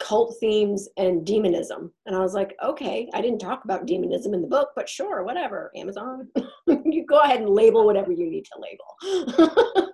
cult 0.00 0.36
themes 0.38 0.88
and 0.96 1.26
demonism. 1.26 1.92
And 2.06 2.16
i 2.16 2.20
was 2.20 2.34
like 2.34 2.54
okay 2.64 3.08
i 3.14 3.20
didn't 3.20 3.40
talk 3.40 3.64
about 3.64 3.86
demonism 3.86 4.34
in 4.34 4.42
the 4.42 4.48
book 4.48 4.70
but 4.76 4.88
sure 4.88 5.24
whatever 5.24 5.70
amazon. 5.76 6.28
You 6.66 7.06
go 7.06 7.20
ahead 7.20 7.40
and 7.40 7.48
label 7.48 7.86
whatever 7.86 8.12
you 8.12 8.28
need 8.28 8.44
to 8.44 8.60
label. 8.60 9.92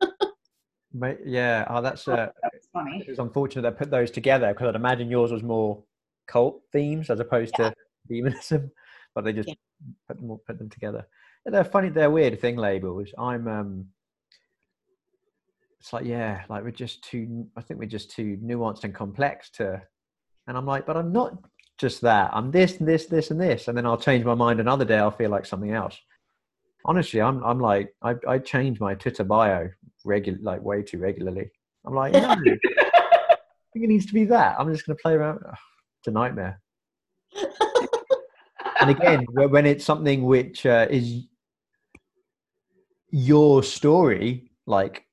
But 0.96 1.18
yeah 1.26 1.64
oh 1.68 1.82
that's 1.82 2.06
uh 2.06 2.28
that's 2.42 2.68
funny. 2.72 3.04
it's 3.06 3.18
unfortunate 3.18 3.62
they 3.62 3.76
put 3.76 3.90
those 3.90 4.12
together 4.12 4.52
because 4.52 4.68
i'd 4.68 4.76
imagine 4.76 5.10
yours 5.10 5.32
was 5.32 5.42
more 5.42 5.82
cult 6.28 6.62
themes 6.72 7.10
as 7.10 7.18
opposed 7.18 7.54
yeah. 7.58 7.70
to 7.70 7.74
demonism 8.08 8.70
but 9.14 9.24
they 9.24 9.32
just 9.32 9.48
yeah. 9.48 9.54
put 10.08 10.16
them 10.18 10.38
put 10.46 10.58
them 10.58 10.68
together. 10.68 11.06
And 11.44 11.54
they're 11.54 11.64
funny. 11.64 11.88
They're 11.88 12.10
weird 12.10 12.40
thing 12.40 12.56
labels. 12.56 13.08
I'm 13.18 13.48
um. 13.48 13.86
It's 15.80 15.92
like 15.92 16.06
yeah, 16.06 16.42
like 16.48 16.64
we're 16.64 16.70
just 16.70 17.04
too. 17.04 17.46
I 17.56 17.60
think 17.60 17.78
we're 17.80 17.86
just 17.86 18.10
too 18.10 18.38
nuanced 18.42 18.84
and 18.84 18.94
complex 18.94 19.50
to. 19.52 19.82
And 20.46 20.56
I'm 20.56 20.66
like, 20.66 20.86
but 20.86 20.96
I'm 20.96 21.12
not 21.12 21.38
just 21.78 22.00
that. 22.02 22.30
I'm 22.32 22.50
this, 22.50 22.78
and 22.78 22.88
this, 22.88 23.06
this, 23.06 23.30
and 23.30 23.40
this, 23.40 23.68
and 23.68 23.76
then 23.76 23.86
I'll 23.86 23.98
change 23.98 24.24
my 24.24 24.34
mind 24.34 24.60
another 24.60 24.84
day. 24.84 24.98
I'll 24.98 25.10
feel 25.10 25.30
like 25.30 25.46
something 25.46 25.72
else. 25.72 25.98
Honestly, 26.86 27.20
I'm 27.20 27.42
I'm 27.44 27.60
like 27.60 27.94
I 28.02 28.14
I 28.26 28.38
change 28.38 28.80
my 28.80 28.94
Twitter 28.94 29.24
bio 29.24 29.68
regular 30.04 30.38
like 30.42 30.62
way 30.62 30.82
too 30.82 30.98
regularly. 30.98 31.50
I'm 31.86 31.94
like, 31.94 32.12
no, 32.12 32.20
I 32.30 32.36
think 33.72 33.84
it 33.84 33.88
needs 33.88 34.06
to 34.06 34.14
be 34.14 34.24
that. 34.26 34.56
I'm 34.58 34.72
just 34.72 34.86
going 34.86 34.96
to 34.96 35.02
play 35.02 35.14
around. 35.14 35.40
it's 35.98 36.08
a 36.08 36.10
nightmare 36.10 36.60
and 38.80 38.90
again, 38.90 39.26
when 39.30 39.66
it's 39.66 39.84
something 39.84 40.24
which 40.24 40.66
uh, 40.66 40.86
is 40.90 41.26
your 43.10 43.62
story, 43.62 44.50
like 44.66 45.04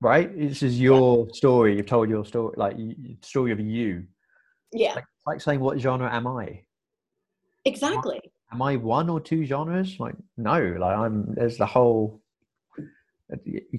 right, 0.00 0.36
this 0.36 0.62
is 0.62 0.80
your 0.80 1.26
yeah. 1.26 1.32
story. 1.32 1.76
You've 1.76 1.86
told 1.86 2.08
your 2.08 2.24
story, 2.24 2.54
like 2.56 2.76
story 3.22 3.52
of 3.52 3.60
you. 3.60 4.04
Yeah, 4.72 4.94
like, 4.94 5.04
like 5.26 5.40
saying, 5.40 5.60
"What 5.60 5.78
genre 5.78 6.12
am 6.12 6.26
I?" 6.26 6.62
Exactly. 7.64 8.20
Am 8.52 8.62
I, 8.62 8.72
am 8.72 8.80
I 8.80 8.82
one 8.82 9.08
or 9.08 9.20
two 9.20 9.44
genres? 9.44 9.98
Like, 9.98 10.14
no. 10.36 10.76
Like, 10.78 10.96
I'm. 10.96 11.34
There's 11.34 11.58
the 11.58 11.66
whole. 11.66 12.20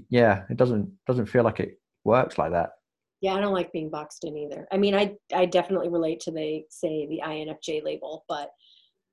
Yeah, 0.10 0.44
it 0.50 0.58
doesn't 0.58 0.92
doesn't 1.08 1.26
feel 1.26 1.44
like 1.44 1.60
it 1.60 1.80
works 2.04 2.38
like 2.38 2.52
that. 2.52 2.72
Yeah, 3.22 3.34
I 3.34 3.42
don't 3.42 3.54
like 3.54 3.74
being 3.74 3.90
boxed 3.90 4.24
in 4.24 4.38
either. 4.38 4.68
I 4.72 4.78
mean, 4.78 4.96
I 4.96 5.16
I 5.34 5.46
definitely 5.46 5.90
relate 5.90 6.20
to 6.22 6.32
the 6.32 6.64
say 6.70 7.08
the 7.08 7.22
INFJ 7.26 7.84
label, 7.84 8.24
but 8.30 8.52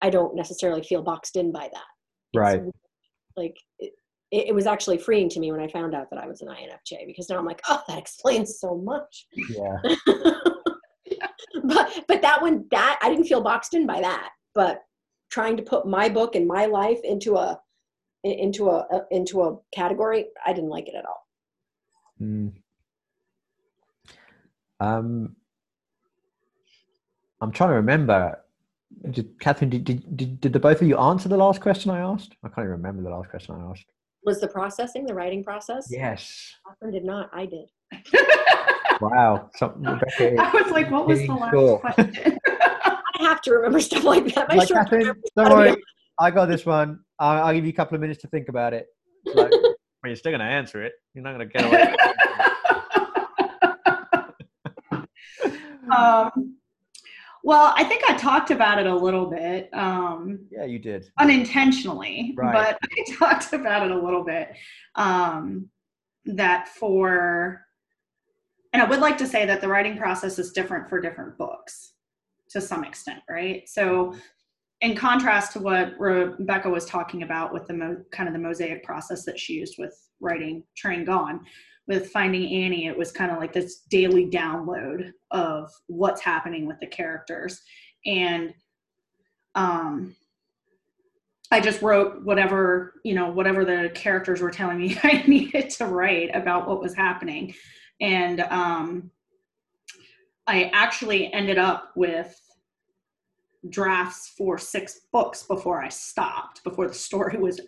I 0.02 0.10
don't 0.10 0.34
necessarily 0.34 0.82
feel 0.82 1.02
boxed 1.02 1.36
in 1.36 1.52
by 1.52 1.68
that. 1.72 2.38
Right. 2.38 2.62
like 3.36 3.56
it, 3.78 3.92
it, 4.30 4.54
was 4.54 4.66
actually 4.66 4.98
freeing 4.98 5.28
to 5.30 5.40
me 5.40 5.52
when 5.52 5.60
I 5.60 5.68
found 5.68 5.94
out 5.94 6.10
that 6.10 6.18
I 6.18 6.26
was 6.26 6.42
an 6.42 6.48
INFJ 6.48 7.06
because 7.06 7.30
now 7.30 7.38
I'm 7.38 7.46
like, 7.46 7.62
oh, 7.68 7.82
that 7.88 7.98
explains 7.98 8.58
so 8.58 8.76
much. 8.76 9.26
Yeah. 9.48 9.76
but 11.64 12.04
but 12.08 12.22
that 12.22 12.42
one 12.42 12.66
that 12.70 12.98
I 13.00 13.08
didn't 13.08 13.26
feel 13.26 13.40
boxed 13.40 13.74
in 13.74 13.86
by 13.86 14.00
that. 14.00 14.30
But 14.54 14.82
trying 15.30 15.56
to 15.56 15.62
put 15.62 15.86
my 15.86 16.08
book 16.08 16.34
and 16.34 16.46
my 16.46 16.66
life 16.66 17.00
into 17.04 17.36
a 17.36 17.58
into 18.24 18.70
a, 18.70 18.86
a 18.90 19.00
into 19.10 19.42
a 19.42 19.56
category, 19.74 20.26
I 20.44 20.52
didn't 20.52 20.70
like 20.70 20.88
it 20.88 20.94
at 20.94 21.06
all. 21.06 21.26
Mm. 22.20 22.52
Um, 24.80 25.36
I'm 27.40 27.52
trying 27.52 27.70
to 27.70 27.76
remember 27.76 28.38
did, 29.10 29.38
Katherine, 29.40 29.70
did, 29.70 29.84
did, 29.84 30.16
did, 30.16 30.40
did 30.40 30.52
the 30.52 30.60
both 30.60 30.80
of 30.80 30.88
you 30.88 30.98
answer 30.98 31.28
the 31.28 31.36
last 31.36 31.60
question 31.60 31.90
I 31.90 32.00
asked? 32.00 32.36
I 32.44 32.48
can't 32.48 32.58
even 32.60 32.70
remember 32.70 33.02
the 33.02 33.10
last 33.10 33.30
question 33.30 33.54
I 33.54 33.70
asked. 33.70 33.84
Was 34.24 34.40
the 34.40 34.48
processing, 34.48 35.06
the 35.06 35.14
writing 35.14 35.44
process? 35.44 35.86
Yes. 35.90 36.52
Katherine 36.66 36.92
did 36.92 37.04
not. 37.04 37.30
I 37.32 37.46
did. 37.46 37.68
wow. 39.00 39.50
Rebekah, 39.60 40.40
I 40.40 40.50
was 40.52 40.72
like, 40.72 40.90
what 40.90 41.06
was 41.06 41.20
the 41.20 41.32
last 41.32 41.52
sure. 41.52 41.78
question? 41.78 42.38
I 42.48 43.22
have 43.22 43.40
to 43.42 43.52
remember 43.52 43.80
stuff 43.80 44.04
like 44.04 44.34
that. 44.34 44.48
My 44.48 44.56
like, 44.56 44.68
Katherine, 44.68 45.14
don't 45.36 45.50
worry. 45.50 45.76
I 46.18 46.30
got 46.30 46.46
this 46.46 46.66
one. 46.66 47.00
I'll, 47.18 47.44
I'll, 47.44 47.54
give 47.54 47.64
you 47.64 47.70
a 47.70 47.74
couple 47.74 47.94
of 47.94 48.00
minutes 48.00 48.20
to 48.22 48.28
think 48.28 48.48
about 48.48 48.72
it. 48.74 48.86
Like, 49.26 49.50
well, 49.50 49.74
you're 50.04 50.16
still 50.16 50.32
going 50.32 50.40
to 50.40 50.46
answer 50.46 50.82
it. 50.82 50.92
You're 51.14 51.24
not 51.24 51.36
going 51.36 51.48
to 51.48 51.52
get 51.52 51.64
away. 51.64 51.94
um, 55.96 56.55
well, 57.46 57.72
I 57.76 57.84
think 57.84 58.02
I 58.08 58.16
talked 58.16 58.50
about 58.50 58.80
it 58.80 58.86
a 58.86 58.94
little 58.94 59.26
bit. 59.26 59.70
Um, 59.72 60.40
yeah, 60.50 60.64
you 60.64 60.80
did. 60.80 61.12
Unintentionally, 61.16 62.34
right. 62.36 62.76
but 62.80 62.90
I 62.98 63.14
talked 63.14 63.52
about 63.52 63.86
it 63.86 63.92
a 63.92 63.98
little 63.98 64.24
bit. 64.24 64.48
Um, 64.96 65.70
that 66.24 66.66
for, 66.66 67.60
and 68.72 68.82
I 68.82 68.84
would 68.84 68.98
like 68.98 69.16
to 69.18 69.28
say 69.28 69.46
that 69.46 69.60
the 69.60 69.68
writing 69.68 69.96
process 69.96 70.40
is 70.40 70.50
different 70.50 70.88
for 70.88 71.00
different 71.00 71.38
books 71.38 71.92
to 72.48 72.60
some 72.60 72.82
extent, 72.82 73.20
right? 73.30 73.62
So, 73.68 74.16
in 74.80 74.96
contrast 74.96 75.52
to 75.52 75.60
what 75.60 75.94
Rebekah 76.00 76.68
was 76.68 76.84
talking 76.84 77.22
about 77.22 77.54
with 77.54 77.68
the 77.68 77.74
mo- 77.74 78.02
kind 78.10 78.28
of 78.28 78.32
the 78.32 78.40
mosaic 78.40 78.82
process 78.82 79.24
that 79.24 79.38
she 79.38 79.52
used 79.52 79.76
with 79.78 79.96
writing 80.18 80.64
Train 80.76 81.04
Gone, 81.04 81.42
with 81.86 82.10
Finding 82.10 82.64
Annie, 82.64 82.86
it 82.86 82.96
was 82.96 83.12
kind 83.12 83.30
of 83.30 83.38
like 83.38 83.52
this 83.52 83.80
daily 83.90 84.26
download 84.26 85.12
of 85.30 85.70
what's 85.86 86.20
happening 86.20 86.66
with 86.66 86.80
the 86.80 86.86
characters. 86.86 87.60
And 88.04 88.54
um, 89.54 90.16
I 91.50 91.60
just 91.60 91.82
wrote 91.82 92.24
whatever, 92.24 92.94
you 93.04 93.14
know, 93.14 93.30
whatever 93.30 93.64
the 93.64 93.90
characters 93.94 94.40
were 94.40 94.50
telling 94.50 94.78
me 94.78 94.98
I 95.02 95.24
needed 95.26 95.70
to 95.70 95.86
write 95.86 96.30
about 96.34 96.68
what 96.68 96.82
was 96.82 96.94
happening. 96.94 97.54
And 98.00 98.40
um, 98.40 99.10
I 100.46 100.70
actually 100.74 101.32
ended 101.32 101.58
up 101.58 101.92
with 101.96 102.38
drafts 103.70 104.32
for 104.36 104.58
six 104.58 105.00
books 105.12 105.42
before 105.42 105.82
I 105.82 105.88
stopped, 105.88 106.62
before 106.64 106.88
the 106.88 106.94
story 106.94 107.36
was 107.40 107.60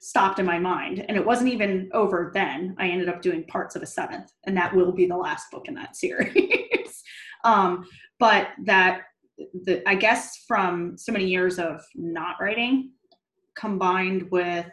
stopped 0.00 0.38
in 0.38 0.46
my 0.46 0.58
mind. 0.58 1.04
And 1.08 1.16
it 1.16 1.24
wasn't 1.24 1.52
even 1.52 1.90
over 1.92 2.30
then. 2.34 2.76
I 2.78 2.88
ended 2.88 3.08
up 3.08 3.22
doing 3.22 3.44
parts 3.44 3.76
of 3.76 3.82
a 3.82 3.86
seventh, 3.86 4.32
and 4.44 4.56
that 4.56 4.74
will 4.74 4.92
be 4.92 5.06
the 5.06 5.16
last 5.16 5.50
book 5.50 5.68
in 5.68 5.74
that 5.74 5.96
series. 5.96 7.02
um, 7.44 7.86
but 8.18 8.48
that, 8.64 9.02
the, 9.64 9.86
I 9.88 9.94
guess, 9.94 10.44
from 10.46 10.96
so 10.96 11.12
many 11.12 11.26
years 11.26 11.58
of 11.58 11.84
not 11.94 12.36
writing, 12.40 12.92
combined 13.56 14.30
with 14.30 14.70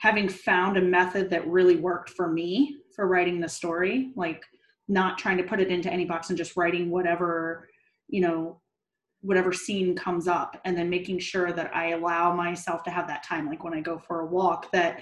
having 0.00 0.28
found 0.28 0.76
a 0.76 0.82
method 0.82 1.30
that 1.30 1.46
really 1.46 1.76
worked 1.76 2.10
for 2.10 2.30
me 2.30 2.76
for 2.94 3.06
writing 3.06 3.40
the 3.40 3.48
story, 3.48 4.12
like 4.16 4.42
not 4.88 5.16
trying 5.16 5.38
to 5.38 5.44
put 5.44 5.60
it 5.60 5.68
into 5.68 5.90
any 5.90 6.04
box 6.04 6.28
and 6.28 6.36
just 6.36 6.56
writing 6.56 6.90
whatever 6.90 7.68
you 8.08 8.20
know 8.20 8.60
whatever 9.24 9.52
scene 9.52 9.96
comes 9.96 10.28
up 10.28 10.60
and 10.64 10.76
then 10.76 10.90
making 10.90 11.18
sure 11.18 11.52
that 11.52 11.74
I 11.74 11.90
allow 11.90 12.34
myself 12.34 12.82
to 12.84 12.90
have 12.90 13.08
that 13.08 13.22
time 13.22 13.48
like 13.48 13.64
when 13.64 13.74
I 13.74 13.80
go 13.80 13.98
for 13.98 14.20
a 14.20 14.26
walk 14.26 14.70
that 14.72 15.00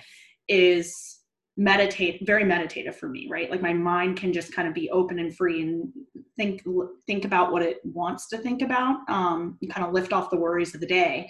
is 0.49 1.21
meditate 1.57 2.25
very 2.25 2.45
meditative 2.45 2.97
for 2.97 3.09
me 3.09 3.29
right? 3.31 3.51
Like 3.51 3.61
my 3.61 3.73
mind 3.73 4.17
can 4.17 4.33
just 4.33 4.55
kind 4.55 4.69
of 4.69 4.75
be 4.75 4.89
open 4.91 5.19
and 5.19 5.37
free 5.37 5.63
and 5.63 5.93
think 6.37 6.63
think 7.07 7.25
about 7.25 7.53
what 7.53 7.63
it 7.63 7.81
wants 7.85 8.29
to 8.29 8.39
think 8.39 8.63
about 8.63 8.99
um 9.11 9.59
and 9.61 9.73
kind 9.73 9.87
of 9.87 9.93
lift 9.93 10.13
off 10.13 10.31
the 10.31 10.39
worries 10.39 10.75
of 10.75 10.81
the 10.81 10.87
day 10.87 11.29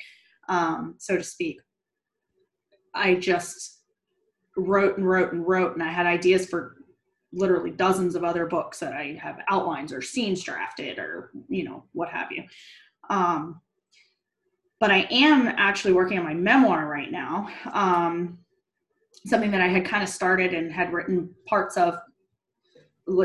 um 0.49 0.95
so 0.99 1.17
to 1.17 1.25
speak. 1.25 1.61
I 2.95 3.15
just 3.15 3.83
wrote 4.57 4.99
and 4.99 5.09
wrote 5.09 5.33
and 5.33 5.47
wrote, 5.47 5.75
and 5.75 5.83
I 5.83 5.91
had 5.91 6.07
ideas 6.07 6.47
for 6.47 6.77
literally 7.33 7.71
dozens 7.71 8.15
of 8.15 8.25
other 8.25 8.47
books 8.47 8.79
that 8.81 8.93
I 8.93 9.19
have 9.21 9.39
outlines 9.49 9.93
or 9.93 10.03
scenes 10.03 10.43
drafted 10.43 10.99
or 10.99 11.31
you 11.49 11.65
know 11.65 11.85
what 11.93 12.11
have 12.11 12.31
you. 12.31 12.45
Um, 13.11 13.61
but 14.81 14.91
I 14.91 15.07
am 15.11 15.47
actually 15.47 15.93
working 15.93 16.19
on 16.19 16.25
my 16.25 16.35
memoir 16.35 16.89
right 16.89 17.13
now. 17.13 17.49
Um, 17.73 18.39
something 19.27 19.51
that 19.53 19.61
I 19.61 19.69
had 19.69 19.85
kind 19.85 20.03
of 20.03 20.09
started 20.09 20.55
and 20.55 20.73
had 20.73 20.93
written 20.93 21.33
parts 21.47 21.77
of, 21.77 21.99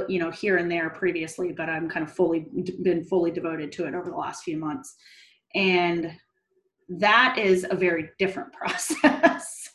you 0.07 0.19
know, 0.19 0.29
here 0.29 0.57
and 0.57 0.69
there 0.69 0.89
previously, 0.91 1.51
but 1.51 1.69
I'm 1.69 1.89
kind 1.89 2.05
of 2.05 2.11
fully 2.11 2.45
been 2.83 3.03
fully 3.03 3.31
devoted 3.31 3.71
to 3.73 3.85
it 3.85 3.95
over 3.95 4.09
the 4.09 4.15
last 4.15 4.43
few 4.43 4.57
months, 4.57 4.95
and 5.55 6.11
that 6.89 7.37
is 7.37 7.65
a 7.69 7.75
very 7.75 8.09
different 8.19 8.53
process 8.53 9.69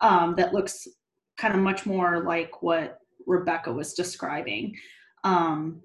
um, 0.00 0.34
that 0.36 0.52
looks 0.52 0.88
kind 1.36 1.54
of 1.54 1.60
much 1.60 1.86
more 1.86 2.24
like 2.24 2.62
what 2.62 2.98
Rebekah 3.28 3.72
was 3.72 3.94
describing, 3.94 4.74
um, 5.22 5.80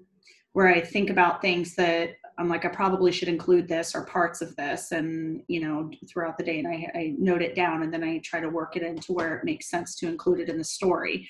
where 0.52 0.68
I 0.68 0.80
think 0.80 1.10
about 1.10 1.40
things 1.40 1.74
that 1.76 2.14
I'm 2.38 2.48
like, 2.48 2.64
I 2.64 2.68
probably 2.68 3.12
should 3.12 3.28
include 3.28 3.68
this 3.68 3.94
or 3.94 4.04
parts 4.06 4.40
of 4.40 4.56
this, 4.56 4.90
and 4.90 5.42
you 5.46 5.60
know, 5.60 5.90
throughout 6.08 6.36
the 6.36 6.44
day, 6.44 6.58
and 6.58 6.66
I, 6.66 6.90
I 6.94 7.14
note 7.18 7.42
it 7.42 7.54
down, 7.54 7.82
and 7.82 7.92
then 7.92 8.02
I 8.02 8.18
try 8.24 8.40
to 8.40 8.48
work 8.48 8.76
it 8.76 8.82
into 8.82 9.12
where 9.12 9.36
it 9.36 9.44
makes 9.44 9.70
sense 9.70 9.94
to 9.96 10.08
include 10.08 10.40
it 10.40 10.48
in 10.48 10.58
the 10.58 10.64
story. 10.64 11.28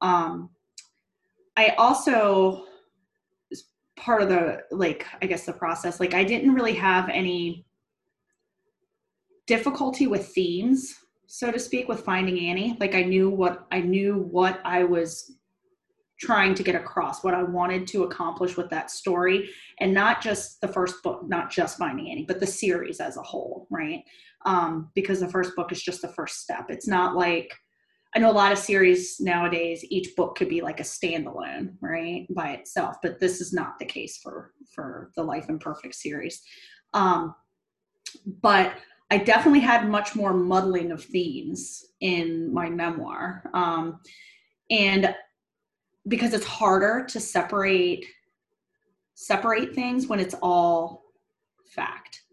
Um, 0.00 0.50
I 1.56 1.70
also 1.78 2.66
part 3.96 4.22
of 4.22 4.28
the 4.28 4.62
like, 4.70 5.06
I 5.22 5.26
guess 5.26 5.46
the 5.46 5.52
process, 5.52 6.00
like 6.00 6.14
I 6.14 6.24
didn't 6.24 6.52
really 6.52 6.74
have 6.74 7.08
any 7.08 7.64
difficulty 9.46 10.06
with 10.06 10.28
themes, 10.28 10.94
so 11.26 11.50
to 11.50 11.58
speak, 11.58 11.88
with 11.88 12.00
finding 12.04 12.48
Annie. 12.48 12.76
Like 12.80 12.94
I 12.94 13.02
knew 13.02 13.30
what 13.30 13.66
I 13.72 13.80
knew 13.80 14.18
what 14.30 14.60
I 14.64 14.84
was 14.84 15.32
trying 16.24 16.54
to 16.54 16.62
get 16.62 16.74
across, 16.74 17.22
what 17.22 17.34
I 17.34 17.42
wanted 17.42 17.86
to 17.88 18.04
accomplish 18.04 18.56
with 18.56 18.70
that 18.70 18.90
story, 18.90 19.50
and 19.80 19.92
not 19.92 20.22
just 20.22 20.60
the 20.60 20.68
first 20.68 21.02
book, 21.02 21.22
not 21.26 21.50
just 21.50 21.78
Finding 21.78 22.10
Annie, 22.10 22.24
but 22.26 22.40
the 22.40 22.46
series 22.46 23.00
as 23.00 23.16
a 23.16 23.22
whole, 23.22 23.66
right? 23.70 24.02
Um, 24.46 24.90
because 24.94 25.20
the 25.20 25.28
first 25.28 25.56
book 25.56 25.72
is 25.72 25.82
just 25.82 26.02
the 26.02 26.08
first 26.08 26.40
step. 26.40 26.66
It's 26.68 26.88
not 26.88 27.16
like 27.16 27.52
I 28.14 28.20
know 28.20 28.30
a 28.30 28.32
lot 28.32 28.52
of 28.52 28.58
series 28.58 29.18
nowadays, 29.20 29.84
each 29.90 30.14
book 30.14 30.36
could 30.36 30.48
be 30.48 30.60
like 30.60 30.78
a 30.78 30.84
standalone, 30.84 31.74
right, 31.80 32.26
by 32.30 32.52
itself, 32.52 32.96
but 33.02 33.18
this 33.18 33.40
is 33.40 33.52
not 33.52 33.78
the 33.78 33.84
case 33.84 34.18
for 34.18 34.52
for 34.72 35.10
the 35.16 35.22
Life 35.22 35.48
Imperfect 35.48 35.94
series. 35.94 36.40
Um, 36.92 37.34
but 38.40 38.74
I 39.10 39.18
definitely 39.18 39.60
had 39.60 39.88
much 39.88 40.14
more 40.14 40.32
muddling 40.32 40.92
of 40.92 41.02
themes 41.02 41.84
in 42.00 42.52
my 42.54 42.70
memoir. 42.70 43.50
Um, 43.52 44.00
and 44.70 45.14
because 46.08 46.34
it's 46.34 46.46
harder 46.46 47.04
to 47.08 47.20
separate 47.20 48.06
separate 49.14 49.74
things 49.74 50.06
when 50.06 50.20
it's 50.20 50.34
all 50.42 51.04
fact 51.66 52.24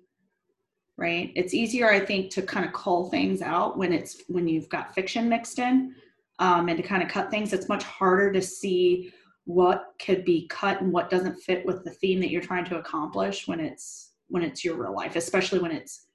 right? 0.97 1.32
It's 1.36 1.55
easier 1.55 1.89
i 1.89 1.99
think 1.99 2.30
to 2.32 2.43
kind 2.43 2.65
of 2.65 2.74
call 2.74 3.09
things 3.09 3.41
out 3.41 3.78
when 3.78 3.91
it's 3.91 4.22
when 4.28 4.47
you've 4.47 4.69
got 4.69 4.93
fiction 4.93 5.28
mixed 5.28 5.57
in 5.57 5.95
um, 6.41 6.69
and 6.69 6.78
to 6.78 6.84
kind 6.84 7.03
of 7.03 7.09
cut 7.09 7.32
things. 7.32 7.53
It's 7.53 7.69
much 7.69 7.84
harder 7.84 8.32
to 8.32 8.41
see 8.41 9.13
what 9.45 9.93
could 10.03 10.26
be 10.26 10.47
cut 10.47 10.82
and 10.82 10.91
what 10.91 11.09
doesn't 11.09 11.39
fit 11.39 11.65
with 11.65 11.84
the 11.84 11.91
theme 11.91 12.19
that 12.19 12.30
you're 12.30 12.41
trying 12.41 12.65
to 12.65 12.78
accomplish 12.78 13.47
when 13.47 13.59
it's 13.59 14.13
when 14.28 14.43
it's 14.43 14.63
your 14.63 14.76
real 14.76 14.95
life 14.95 15.15
especially 15.15 15.59
when 15.59 15.72
it's 15.72 16.07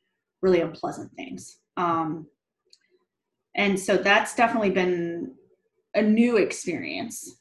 really 0.42 0.60
unpleasant 0.60 1.12
things. 1.14 1.58
Um, 1.76 2.26
and 3.54 3.78
so 3.78 3.96
that's 3.96 4.34
definitely 4.34 4.70
been 4.70 5.34
a 5.94 6.02
new 6.02 6.36
experience 6.36 7.40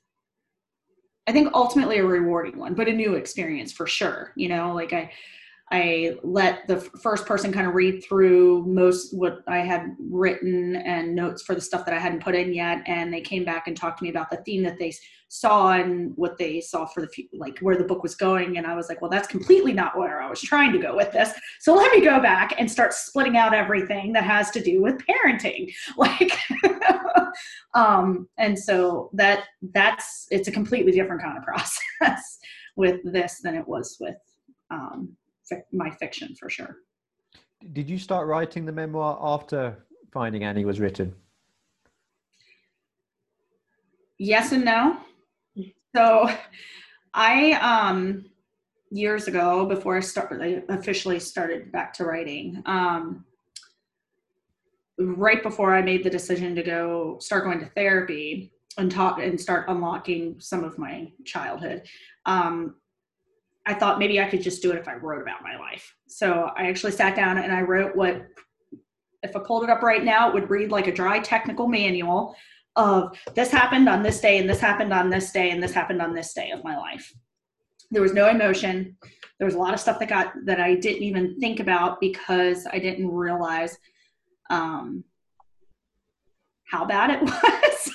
I 1.28 1.32
think 1.32 1.54
ultimately 1.54 1.98
a 1.98 2.06
rewarding 2.06 2.58
one, 2.58 2.76
but 2.76 2.88
a 2.88 2.94
new 2.94 3.16
experience 3.16 3.72
for 3.72 3.88
sure. 3.88 4.32
You 4.36 4.50
know, 4.50 4.74
like 4.74 4.94
I, 4.94 5.12
I 5.72 6.18
let 6.24 6.68
the 6.68 6.80
first 6.80 7.26
person 7.26 7.52
kind 7.52 7.66
of 7.66 7.74
read 7.74 8.04
through 8.04 8.66
most 8.68 9.18
what 9.18 9.40
I 9.48 9.60
had 9.60 9.96
written 10.00 10.76
and 10.76 11.16
notes 11.16 11.42
for 11.42 11.56
the 11.56 11.62
stuff 11.62 11.86
that 11.86 11.94
I 11.94 12.00
hadn't 12.00 12.24
put 12.24 12.36
in 12.36 12.54
yet, 12.54 12.84
and 12.86 13.12
they 13.12 13.22
came 13.22 13.44
back 13.44 13.68
and 13.68 13.76
talked 13.76 13.98
to 13.98 14.04
me 14.04 14.12
about 14.12 14.30
the 14.30 14.38
theme 14.38 14.62
that 14.64 14.78
they 14.78 14.94
saw 15.28 15.72
and 15.72 16.14
what 16.18 16.38
they 16.38 16.62
saw 16.62 16.86
for 16.86 17.02
the 17.02 17.30
like 17.34 17.58
where 17.60 17.76
the 17.76 17.84
book 17.84 18.04
was 18.04 18.14
going. 18.14 18.58
And 18.58 18.68
I 18.68 18.76
was 18.76 18.90
like, 18.90 19.02
well, 19.02 19.10
that's 19.10 19.28
completely 19.28 19.74
not 19.74 19.98
where 19.98 20.22
I 20.22 20.30
was 20.30 20.40
trying 20.40 20.72
to 20.72 20.78
go 20.78 20.96
with 20.96 21.12
this. 21.12 21.32
So 21.60 21.74
let 21.74 21.92
me 21.92 22.02
go 22.02 22.22
back 22.22 22.54
and 22.60 22.70
start 22.70 22.94
splitting 22.94 23.36
out 23.36 23.56
everything 23.56 24.14
that 24.14 24.24
has 24.24 24.52
to 24.52 24.62
do 24.62 24.84
with 24.84 25.02
parenting, 25.08 25.74
like. 25.98 26.32
um, 27.74 28.30
and 28.38 28.58
so 28.58 29.10
that 29.14 29.46
that's 29.74 30.28
it's 30.30 30.48
a 30.48 30.52
completely 30.52 30.92
different 30.92 31.24
kind 31.24 31.40
of 31.40 31.44
process 32.02 32.38
with 32.76 33.02
this 33.04 33.42
than 33.42 33.56
it 33.56 33.68
was 33.68 33.98
with 34.00 34.16
um, 34.70 35.16
my 35.72 35.90
fiction 35.92 36.36
for 36.36 36.50
sure. 36.50 36.78
Did 37.74 37.90
you 37.90 37.98
start 37.98 38.28
writing 38.28 38.66
the 38.66 38.72
memoir 38.72 39.18
after 39.22 39.86
Finding 40.12 40.44
Annie 40.44 40.66
was 40.66 40.80
written? 40.80 41.14
Yes 44.18 44.52
and 44.52 44.64
no. 44.66 44.98
So 45.96 46.30
I 47.14 47.54
um 47.54 48.26
years 48.92 49.28
ago 49.28 49.66
before 49.66 49.98
I 49.98 50.02
started 50.02 50.64
I 50.70 50.74
officially 50.74 51.20
started 51.20 51.72
back 51.72 51.94
to 51.94 52.06
writing 52.06 52.62
um 52.66 53.26
right 54.98 55.44
before 55.44 55.76
I 55.76 55.82
made 55.82 56.04
the 56.04 56.10
decision 56.10 56.56
to 56.56 56.64
go 56.64 57.18
start 57.20 57.44
going 57.44 57.60
to 57.60 57.66
therapy 57.66 58.54
and 58.78 58.92
talk 58.92 59.20
and 59.20 59.40
start 59.40 59.66
unlocking 59.68 60.40
some 60.40 60.64
of 60.64 60.78
my 60.78 61.12
childhood 61.26 61.88
um 62.26 62.76
I 63.66 63.74
thought 63.74 64.00
maybe 64.00 64.20
I 64.20 64.30
could 64.30 64.42
just 64.42 64.62
do 64.62 64.72
it 64.72 64.78
if 64.78 64.88
I 64.88 64.96
wrote 64.96 65.22
about 65.22 65.42
my 65.42 65.58
life. 65.58 65.96
So 66.08 66.52
I 66.56 66.68
actually 66.68 66.92
sat 66.92 67.16
down 67.16 67.38
and 67.38 67.52
I 67.52 67.62
wrote 67.62 67.96
what, 67.96 68.28
if 69.24 69.36
I 69.36 69.40
pulled 69.40 69.64
it 69.64 69.70
up 69.70 69.82
right 69.82 70.04
now, 70.04 70.28
it 70.28 70.34
would 70.34 70.50
read 70.50 70.72
like 70.72 70.88
a 70.88 70.94
dry 70.94 71.20
technical 71.20 71.68
manual 71.68 72.36
of 72.76 73.18
this 73.34 73.50
happened 73.50 73.90
on 73.90 74.04
this 74.04 74.20
day 74.20 74.38
and 74.38 74.50
this 74.50 74.60
happened 74.60 74.94
on 74.94 75.10
this 75.10 75.32
day 75.32 75.52
and 75.52 75.64
this 75.64 75.74
happened 75.74 76.02
on 76.02 76.14
this 76.14 76.34
day 76.34 76.52
of 76.52 76.64
my 76.64 76.78
life. 76.78 77.12
There 77.90 78.02
was 78.02 78.14
no 78.14 78.30
emotion. 78.30 78.98
There 79.40 79.46
was 79.46 79.56
a 79.56 79.60
lot 79.60 79.74
of 79.74 79.80
stuff 79.80 80.00
that 80.00 80.10
got 80.10 80.34
that 80.46 80.60
I 80.60 80.76
didn't 80.76 81.04
even 81.04 81.40
think 81.40 81.60
about 81.60 82.00
because 82.00 82.68
I 82.72 82.80
didn't 82.80 83.10
realize 83.10 83.78
um, 84.50 85.04
how 86.66 86.86
bad 86.86 87.10
it 87.12 87.22
was 87.22 87.92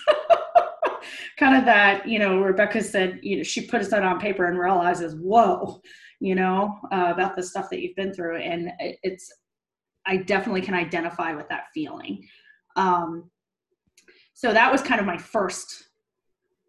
kind 1.40 1.56
of 1.56 1.64
that, 1.64 2.06
you 2.06 2.18
know, 2.18 2.42
Rebekah 2.42 2.82
said, 2.82 3.18
you 3.22 3.38
know, 3.38 3.42
she 3.42 3.66
puts 3.66 3.88
that 3.88 4.02
on 4.02 4.20
paper 4.20 4.44
and 4.44 4.58
realizes, 4.58 5.14
whoa, 5.14 5.80
you 6.20 6.34
know, 6.34 6.78
uh, 6.92 7.12
about 7.14 7.34
the 7.34 7.42
stuff 7.42 7.70
that 7.70 7.80
you've 7.80 7.96
been 7.96 8.12
through. 8.12 8.36
And 8.36 8.70
it's, 8.78 9.32
I 10.06 10.18
definitely 10.18 10.60
can 10.60 10.74
identify 10.74 11.32
with 11.34 11.48
that 11.48 11.68
feeling. 11.72 12.28
Um, 12.76 13.30
so 14.34 14.52
that 14.52 14.70
was 14.70 14.82
kind 14.82 15.00
of 15.00 15.06
my 15.06 15.16
first, 15.16 15.84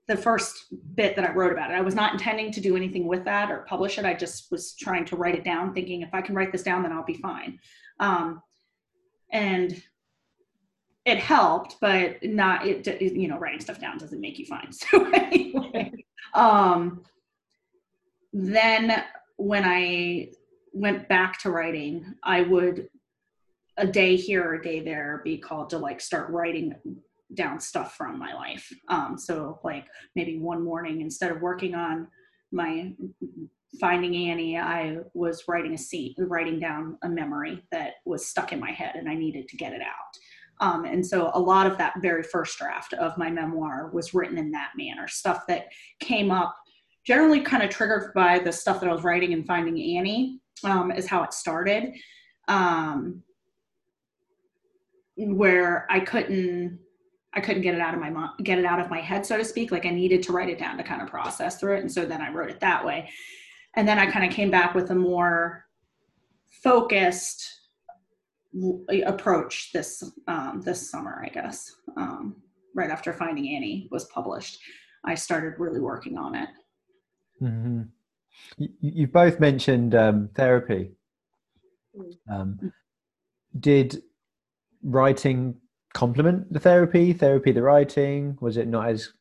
the 0.08 0.16
first 0.16 0.74
bit 0.96 1.18
that 1.18 1.30
I 1.30 1.34
wrote 1.34 1.52
about 1.52 1.72
it. 1.72 1.74
I 1.74 1.82
was 1.82 1.96
not 1.96 2.14
intending 2.14 2.50
to 2.54 2.62
do 2.62 2.78
anything 2.78 3.08
with 3.08 3.26
that 3.26 3.52
or 3.52 3.66
publish 3.68 3.98
it. 3.98 4.06
I 4.06 4.14
just 4.14 4.52
was 4.52 4.74
trying 4.76 5.04
to 5.06 5.18
write 5.18 5.36
it 5.36 5.44
down, 5.44 5.74
thinking 5.74 6.02
if 6.02 6.14
I 6.14 6.22
can 6.22 6.34
write 6.34 6.54
this 6.54 6.64
down, 6.64 6.84
then 6.84 6.94
I'll 6.94 7.04
be 7.04 7.16
fine. 7.16 7.60
Um, 8.00 8.42
and 9.34 9.84
it 11.06 11.18
helped, 11.18 11.78
but 11.82 12.18
not 12.24 12.66
it. 12.66 13.02
You 13.02 13.28
know, 13.28 13.40
writing 13.40 13.60
stuff 13.60 13.80
down 13.80 13.98
doesn't 13.98 14.22
make 14.22 14.38
you 14.38 14.46
fine. 14.46 14.70
So 14.72 15.10
anyway, 15.12 15.92
um, 16.34 17.04
then 18.34 19.04
when 19.38 19.66
I 19.66 20.30
went 20.74 21.10
back 21.10 21.40
to 21.40 21.52
writing, 21.52 22.06
I 22.24 22.42
would 22.42 22.88
a 23.78 23.88
day 23.88 24.16
here 24.16 24.44
or 24.44 24.56
a 24.56 24.64
day 24.64 24.80
there 24.82 25.22
be 25.24 25.38
called 25.38 25.70
to 25.72 25.78
like 25.78 26.02
start 26.02 26.30
writing 26.30 26.76
down 27.34 27.60
stuff 27.60 27.96
from 27.96 28.20
my 28.20 28.34
life. 28.34 28.72
Um, 28.90 29.18
so 29.18 29.60
like 29.64 29.86
maybe 30.16 30.38
one 30.38 30.64
morning 30.64 31.02
instead 31.02 31.32
of 31.32 31.42
working 31.42 31.74
on 31.74 32.08
my 32.52 32.94
finding 33.80 34.30
Annie, 34.30 34.58
I 34.58 34.98
was 35.14 35.46
writing 35.48 35.74
a 35.74 35.78
scene, 35.78 36.14
writing 36.18 36.60
down 36.60 36.98
a 37.04 37.10
memory 37.10 37.64
that 37.72 37.94
was 38.06 38.28
stuck 38.28 38.52
in 38.52 38.60
my 38.60 38.72
head 38.72 38.96
and 38.96 39.10
I 39.10 39.16
needed 39.16 39.48
to 39.48 39.58
get 39.58 39.74
it 39.74 39.82
out. 39.82 40.18
Um, 40.62 40.86
and 40.86 41.06
so 41.06 41.32
a 41.34 41.40
lot 41.40 41.66
of 41.66 41.78
that 41.80 41.96
very 42.02 42.24
first 42.24 42.58
draft 42.58 42.94
of 42.94 43.18
my 43.18 43.30
memoir 43.30 43.90
was 43.92 44.14
written 44.14 44.38
in 44.38 44.52
that 44.52 44.72
manner, 44.78 45.08
stuff 45.08 45.44
that 45.48 45.66
came 46.00 46.32
up 46.32 46.56
generally 47.06 47.42
kind 47.42 47.64
of 47.64 47.72
triggered 47.72 48.14
by 48.14 48.38
the 48.38 48.52
stuff 48.52 48.80
that 48.80 48.90
I 48.90 48.94
was 48.94 49.04
writing 49.04 49.34
and 49.34 49.46
finding 49.46 49.98
Annie 49.98 50.40
um, 50.64 50.92
is 50.92 51.08
how 51.08 51.24
it 51.24 51.34
started. 51.34 51.96
Um, 52.48 53.24
where 55.18 55.86
I 55.90 56.00
couldn't 56.00 56.80
I 57.34 57.40
couldn't 57.40 57.62
get 57.62 57.76
it 57.76 57.80
out 57.80 57.94
of 57.94 58.00
my 58.00 58.30
get 58.44 58.60
it 58.60 58.66
out 58.66 58.80
of 58.80 58.90
my 58.90 59.00
head, 59.00 59.26
so 59.26 59.38
to 59.38 59.46
speak. 59.46 59.72
Like 59.72 59.86
I 59.86 59.90
needed 59.90 60.22
to 60.24 60.32
write 60.32 60.50
it 60.50 60.60
down 60.60 60.78
to 60.78 60.84
kind 60.84 61.02
of 61.02 61.08
process 61.08 61.60
through 61.60 61.78
it, 61.78 61.82
and 61.82 61.92
so 61.92 62.06
then 62.06 62.22
I 62.22 62.32
wrote 62.32 62.50
it 62.50 62.60
that 62.60 62.86
way. 62.86 63.10
And 63.76 63.88
then 63.88 63.98
I 63.98 64.12
kind 64.12 64.26
of 64.26 64.32
came 64.32 64.52
back 64.52 64.76
with 64.76 64.92
a 64.92 64.96
more 64.96 65.66
focused 66.62 67.61
approach 69.06 69.72
this 69.74 70.04
um, 70.28 70.62
this 70.64 70.90
summer, 70.90 71.24
I 71.26 71.30
guess. 71.30 71.76
Um, 71.98 72.36
right 72.76 72.90
after 72.90 73.14
Finding 73.14 73.56
Annie 73.56 73.88
was 73.92 74.06
published, 74.06 74.60
I 75.06 75.16
started 75.16 75.60
really 75.60 75.80
working 75.80 76.18
on 76.18 76.36
it. 76.36 76.50
Mm-hmm. 77.42 77.82
You, 78.58 78.70
you've 78.80 79.12
both 79.12 79.40
mentioned 79.40 79.96
um, 79.96 80.30
therapy. 80.36 80.92
Mm. 81.98 82.14
Um, 82.32 82.74
did 83.60 84.02
writing 84.84 85.56
complement 85.94 86.52
the 86.52 86.60
therapy? 86.60 87.14
Therapy 87.14 87.52
the 87.52 87.62
writing? 87.62 88.38
Was 88.42 88.58
it 88.58 88.68
not 88.68 88.90
as 88.90 89.12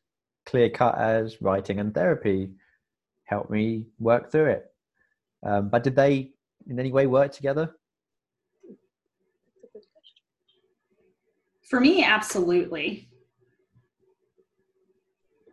clear 0.47 0.71
cut 0.71 0.97
as 0.99 1.41
writing 1.43 1.81
and 1.81 1.95
therapy? 1.95 2.51
Helped 3.25 3.51
me 3.51 3.87
work 3.99 4.31
through 4.31 4.51
it. 4.51 4.67
Um, 5.45 5.69
but 5.69 5.83
did 5.83 5.97
they 5.97 6.33
in 6.69 6.79
any 6.79 6.93
way 6.93 7.07
work 7.07 7.33
together? 7.33 7.75
For 11.71 11.79
me, 11.81 12.03
absolutely. 12.03 13.09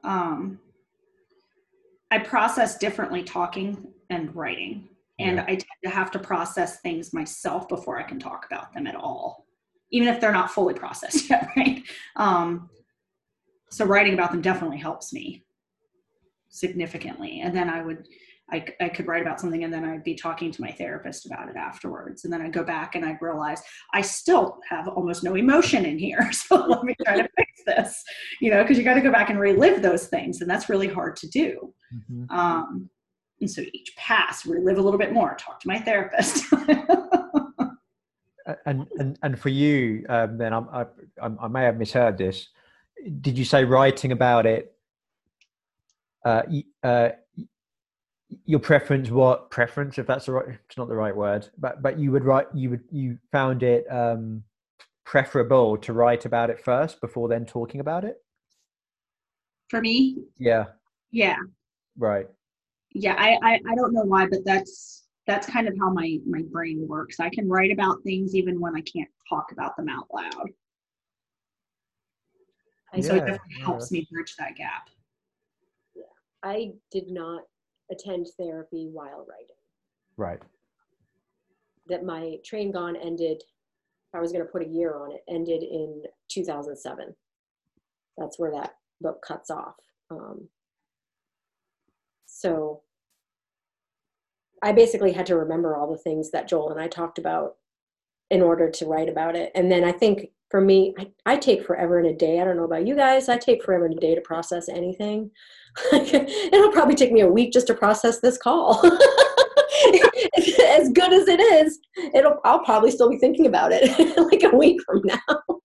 Um, 0.04 0.60
I 2.10 2.18
process 2.18 2.80
differently 2.80 3.22
talking 3.22 3.94
and 4.10 4.36
writing, 4.36 4.90
and 5.20 5.36
Yeah. 5.38 5.44
I 5.44 5.52
tend 5.52 5.80
to 5.84 5.90
have 5.92 6.10
to 6.12 6.20
process 6.20 6.80
things 6.82 7.14
myself 7.14 7.68
before 7.70 8.00
I 8.00 8.04
can 8.04 8.20
talk 8.20 8.48
about 8.48 8.74
them 8.74 8.88
at 8.88 8.96
all, 8.96 9.46
even 9.92 10.08
if 10.08 10.20
they're 10.20 10.32
not 10.32 10.50
fully 10.50 10.74
processed 10.74 11.30
yet, 11.30 11.50
right? 11.56 11.84
Um, 12.16 12.68
so 13.70 13.86
writing 13.86 14.16
about 14.16 14.32
them 14.32 14.42
definitely 14.42 14.78
helps 14.80 15.14
me 15.14 15.46
significantly, 16.50 17.42
and 17.42 17.56
then 17.56 17.70
I 17.70 17.84
would. 17.84 18.08
I, 18.52 18.66
I 18.80 18.90
could 18.90 19.08
write 19.08 19.22
about 19.22 19.42
something 19.42 19.64
and 19.64 19.74
then 19.74 19.84
I'd 19.84 20.04
be 20.04 20.16
talking 20.16 20.52
to 20.52 20.62
my 20.62 20.72
therapist 20.72 21.26
about 21.26 21.50
it 21.50 21.58
afterwards. 21.58 22.24
And 22.24 22.32
then 22.32 22.42
I'd 22.42 22.54
go 22.54 22.64
back 22.64 22.96
and 22.96 23.06
I'd 23.06 23.22
realize 23.22 23.62
I 23.94 24.02
still 24.02 24.60
have 24.70 24.88
almost 24.88 25.24
no 25.24 25.36
emotion 25.36 25.86
in 25.86 26.00
here. 26.00 26.32
So 26.32 26.56
let 26.56 26.84
me 26.84 26.96
try 27.04 27.18
to 27.18 27.30
fix 27.38 27.52
this, 27.66 28.04
you 28.40 28.52
know, 28.52 28.62
because 28.62 28.78
you 28.78 28.84
got 28.84 28.94
to 28.94 29.02
go 29.02 29.12
back 29.12 29.30
and 29.30 29.40
relive 29.40 29.82
those 29.82 30.08
things. 30.08 30.40
And 30.40 30.50
that's 30.50 30.70
really 30.70 30.88
hard 30.88 31.18
to 31.18 31.28
do. 31.28 31.74
Mm-hmm. 31.94 32.38
Um, 32.38 32.90
and 33.42 33.52
so 33.52 33.62
each 33.74 33.94
pass, 33.98 34.46
relive 34.46 34.78
a 34.78 34.82
little 34.82 35.00
bit 35.00 35.12
more, 35.12 35.36
talk 35.36 35.60
to 35.60 35.68
my 35.68 35.80
therapist. 35.80 36.46
And 38.66 38.88
and 38.98 39.20
and 39.24 39.38
for 39.38 39.50
you, 39.50 40.06
um, 40.08 40.38
then 40.38 40.54
I'm, 40.54 40.70
I 40.70 40.86
I'm- 41.22 41.38
I 41.42 41.50
may 41.50 41.64
have 41.64 41.78
misheard 41.78 42.18
this. 42.18 42.48
Did 43.20 43.38
you 43.38 43.44
say 43.44 43.66
writing 43.66 44.14
about 44.14 44.46
it? 44.46 44.74
Uh, 46.24 46.44
uh, 46.82 47.10
your 48.46 48.60
preference, 48.60 49.10
what 49.10 49.50
preference? 49.52 49.98
If 49.98 50.08
that's 50.08 50.26
the 50.26 50.34
right, 50.34 50.46
it's 50.68 50.78
not 50.78 50.88
the 50.88 50.96
right 50.96 51.16
word, 51.16 51.48
but 51.58 51.82
but 51.82 51.98
you 51.98 52.12
would 52.12 52.26
write, 52.26 52.48
you 52.54 52.70
would 52.72 52.84
you 52.92 53.18
found 53.32 53.64
it 53.64 53.86
um, 53.92 54.44
preferable 55.06 55.78
to 55.78 55.94
write 55.94 56.26
about 56.26 56.50
it 56.50 56.60
first 56.60 57.00
before 57.02 57.28
then 57.30 57.46
talking 57.46 57.80
about 57.80 58.04
it. 58.04 58.18
For 59.70 59.82
me, 59.82 60.18
Yeah, 60.38 60.66
yeah, 61.12 61.38
right. 61.98 62.28
yeah. 62.94 63.16
I, 63.18 63.38
I 63.42 63.62
I 63.70 63.76
don't 63.76 63.94
know 63.94 64.04
why, 64.04 64.28
but 64.28 64.40
that's 64.46 65.06
that's 65.26 65.48
kind 65.48 65.68
of 65.68 65.76
how 65.80 65.90
my 65.92 66.18
my 66.26 66.42
brain 66.52 66.86
works. 66.88 67.20
I 67.20 67.30
can 67.30 67.48
write 67.50 67.72
about 67.72 68.02
things 68.04 68.36
even 68.36 68.60
when 68.60 68.76
I 68.76 68.82
can't 68.82 69.10
talk 69.30 69.52
about 69.52 69.76
them 69.78 69.90
out 69.90 70.08
loud. 70.14 70.50
And 72.94 73.04
so 73.04 73.16
it 73.16 73.20
definitely 73.20 73.56
yeah, 73.60 73.66
helps 73.66 73.92
me 73.92 74.08
bridge 74.12 74.36
that 74.38 74.56
gap. 74.56 74.90
yeah 75.96 76.04
I 76.44 76.72
did 76.92 77.10
not 77.10 77.42
attend 77.92 78.28
therapy 78.38 78.90
while 78.92 79.26
writing. 79.28 79.56
Right. 80.18 80.42
That 81.88 82.04
my 82.04 82.38
train 82.44 82.72
gone 82.72 82.96
ended, 82.96 83.44
I 84.14 84.20
was 84.20 84.32
going 84.32 84.46
to 84.46 84.52
put 84.52 84.64
a 84.64 84.70
year 84.70 84.98
on 84.98 85.12
it, 85.12 85.24
ended 85.30 85.64
in 85.64 86.04
2007. 86.30 87.16
That's 88.18 88.40
where 88.40 88.52
that 88.52 88.76
book 89.00 89.24
cuts 89.26 89.50
off. 89.50 89.76
Um, 90.10 90.50
so 92.26 92.82
I 94.64 94.72
basically 94.72 95.12
had 95.12 95.26
to 95.28 95.36
remember 95.36 95.76
all 95.76 95.90
the 95.90 95.98
things 95.98 96.32
that 96.32 96.48
Joel 96.48 96.72
and 96.72 96.82
I 96.82 96.88
talked 96.88 97.20
about 97.20 97.56
in 98.30 98.42
order 98.42 98.70
to 98.70 98.86
write 98.86 99.10
about 99.10 99.36
it. 99.36 99.52
And 99.56 99.72
then 99.72 99.84
I 99.84 99.92
think 99.92 100.32
for 100.50 100.62
me, 100.62 100.94
I, 100.98 101.08
I 101.26 101.38
take 101.38 101.66
forever 101.66 102.00
and 102.00 102.08
a 102.08 102.14
day. 102.14 102.40
I 102.40 102.46
don't 102.46 102.58
know 102.58 102.64
about 102.64 102.88
you 102.88 102.96
guys. 102.96 103.28
I 103.30 103.38
take 103.38 103.64
forever 103.64 103.86
and 103.86 103.98
a 103.98 104.00
day 104.00 104.16
to 104.16 104.22
process 104.22 104.70
anything. 104.70 105.30
It'll 105.94 106.72
probably 106.72 106.96
take 106.96 107.12
me 107.12 107.22
a 107.22 107.28
week 107.28 107.52
just 107.52 107.68
to 107.68 107.74
process 107.74 108.20
this 108.20 108.38
call. 108.38 108.80
as 110.70 110.90
good 110.90 111.14
as 111.14 111.28
it 111.28 111.40
is, 111.40 111.80
it'll 112.14 112.40
I'll 112.46 112.64
probably 112.64 112.92
still 112.92 113.10
be 113.10 113.18
thinking 113.18 113.48
about 113.48 113.72
it 113.74 114.18
like 114.32 114.44
a 114.44 114.56
week 114.56 114.80
from 114.86 115.02
now. 115.04 115.60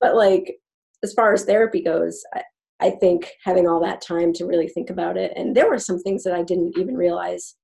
But 0.00 0.16
like 0.16 0.56
as 1.02 1.12
far 1.12 1.32
as 1.32 1.44
therapy 1.44 1.82
goes, 1.82 2.22
I, 2.34 2.42
I 2.80 2.90
think 2.90 3.30
having 3.44 3.68
all 3.68 3.80
that 3.80 4.00
time 4.00 4.32
to 4.34 4.46
really 4.46 4.68
think 4.68 4.90
about 4.90 5.16
it, 5.16 5.32
and 5.36 5.54
there 5.54 5.68
were 5.68 5.78
some 5.78 5.98
things 6.00 6.24
that 6.24 6.34
I 6.34 6.42
didn't 6.42 6.78
even 6.78 6.96
realize 6.96 7.56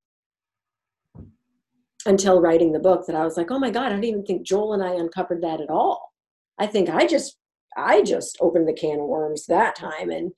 until 2.07 2.41
writing 2.41 2.73
the 2.73 2.79
book 2.79 3.07
that 3.07 3.17
I 3.17 3.25
was 3.25 3.37
like, 3.37 3.51
oh 3.51 3.59
my 3.59 3.71
God, 3.71 3.87
I 3.87 3.91
don't 3.91 4.05
even 4.05 4.25
think 4.25 4.47
Joel 4.47 4.75
and 4.75 4.83
I 4.83 4.95
uncovered 4.95 5.43
that 5.43 5.61
at 5.61 5.71
all. 5.71 6.14
I 6.59 6.67
think 6.67 6.89
I 6.89 7.07
just 7.07 7.37
I 7.77 8.03
just 8.03 8.39
opened 8.41 8.69
the 8.69 8.73
can 8.73 9.01
of 9.01 9.07
worms 9.07 9.47
that 9.47 9.75
time. 9.75 10.11
And 10.11 10.33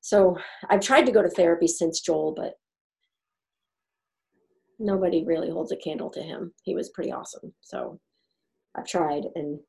so 0.00 0.36
I've 0.68 0.80
tried 0.80 1.06
to 1.06 1.12
go 1.12 1.22
to 1.22 1.28
therapy 1.28 1.68
since 1.68 2.00
Joel, 2.00 2.34
but 2.34 2.54
nobody 4.78 5.24
really 5.24 5.50
holds 5.50 5.72
a 5.72 5.76
candle 5.76 6.10
to 6.10 6.22
him. 6.22 6.52
He 6.64 6.74
was 6.74 6.88
pretty 6.90 7.12
awesome. 7.12 7.52
So 7.60 8.00
I've 8.76 8.86
tried 8.86 9.24
and 9.34 9.60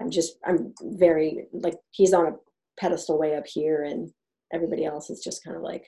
I'm 0.00 0.10
just 0.10 0.38
I'm 0.44 0.72
very 0.82 1.46
like 1.52 1.74
he's 1.90 2.12
on 2.12 2.26
a 2.26 2.36
pedestal 2.78 3.18
way 3.18 3.36
up 3.36 3.46
here 3.46 3.84
and 3.84 4.10
everybody 4.52 4.84
else 4.84 5.10
is 5.10 5.22
just 5.22 5.42
kind 5.44 5.56
of 5.56 5.62
like 5.62 5.84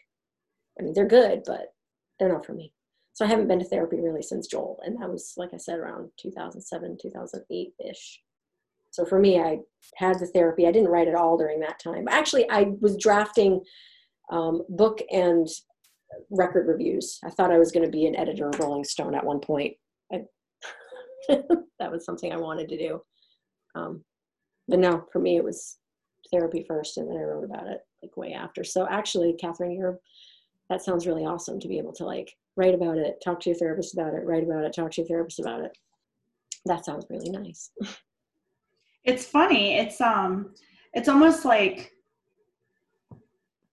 I 0.78 0.82
mean 0.82 0.92
they're 0.94 1.06
good, 1.06 1.42
but 1.46 1.72
they're 2.18 2.32
not 2.32 2.44
for 2.44 2.54
me. 2.54 2.72
So 3.12 3.24
I 3.24 3.28
haven't 3.28 3.48
been 3.48 3.58
to 3.58 3.64
therapy 3.64 4.00
really 4.00 4.22
since 4.22 4.46
Joel, 4.46 4.80
and 4.84 5.00
that 5.00 5.10
was 5.10 5.34
like 5.36 5.50
I 5.52 5.56
said 5.56 5.78
around 5.78 6.10
2007, 6.20 6.98
2008 7.02 7.72
ish. 7.90 8.20
So 8.98 9.04
for 9.04 9.20
me, 9.20 9.38
I 9.38 9.60
had 9.94 10.18
the 10.18 10.26
therapy. 10.26 10.66
I 10.66 10.72
didn't 10.72 10.90
write 10.90 11.06
at 11.06 11.14
all 11.14 11.38
during 11.38 11.60
that 11.60 11.78
time. 11.78 12.08
Actually, 12.10 12.50
I 12.50 12.72
was 12.80 12.96
drafting 12.96 13.62
um, 14.32 14.62
book 14.70 15.00
and 15.12 15.46
record 16.30 16.66
reviews. 16.66 17.20
I 17.24 17.30
thought 17.30 17.52
I 17.52 17.60
was 17.60 17.70
going 17.70 17.84
to 17.84 17.92
be 17.92 18.06
an 18.06 18.16
editor 18.16 18.48
of 18.48 18.58
Rolling 18.58 18.82
Stone 18.82 19.14
at 19.14 19.24
one 19.24 19.38
point. 19.38 19.76
I, 20.12 20.22
that 21.28 21.92
was 21.92 22.04
something 22.04 22.32
I 22.32 22.38
wanted 22.38 22.68
to 22.70 22.76
do. 22.76 23.00
Um, 23.76 24.02
but 24.66 24.80
no, 24.80 25.06
for 25.12 25.20
me, 25.20 25.36
it 25.36 25.44
was 25.44 25.78
therapy 26.32 26.64
first, 26.66 26.98
and 26.98 27.08
then 27.08 27.18
I 27.18 27.22
wrote 27.22 27.44
about 27.44 27.68
it 27.68 27.78
like 28.02 28.16
way 28.16 28.32
after. 28.32 28.64
So 28.64 28.88
actually, 28.90 29.36
Katherine, 29.40 29.76
you're 29.76 30.00
that 30.70 30.82
sounds 30.82 31.06
really 31.06 31.24
awesome 31.24 31.60
to 31.60 31.68
be 31.68 31.78
able 31.78 31.92
to 31.92 32.04
like 32.04 32.34
write 32.56 32.74
about 32.74 32.98
it, 32.98 33.22
talk 33.24 33.38
to 33.42 33.50
your 33.50 33.58
therapist 33.60 33.94
about 33.94 34.14
it, 34.14 34.26
write 34.26 34.42
about 34.42 34.64
it, 34.64 34.74
talk 34.74 34.90
to 34.90 35.02
your 35.02 35.08
therapist 35.08 35.38
about 35.38 35.60
it. 35.60 35.78
That 36.66 36.84
sounds 36.84 37.06
really 37.08 37.30
nice. 37.30 37.70
It's 39.08 39.24
funny. 39.24 39.78
It's 39.78 40.02
um 40.02 40.52
it's 40.92 41.08
almost 41.08 41.46
like 41.46 41.92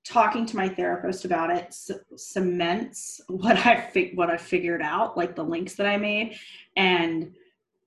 talking 0.06 0.46
to 0.46 0.56
my 0.56 0.70
therapist 0.70 1.26
about 1.26 1.50
it 1.50 1.74
c- 1.74 1.96
cements 2.16 3.20
what 3.28 3.58
I 3.66 3.82
fig- 3.82 4.16
what 4.16 4.30
I 4.30 4.38
figured 4.38 4.82
out, 4.82 5.18
like 5.18 5.36
the 5.36 5.44
links 5.44 5.76
that 5.76 5.88
I 5.88 5.98
made, 5.98 6.38
and 6.78 7.34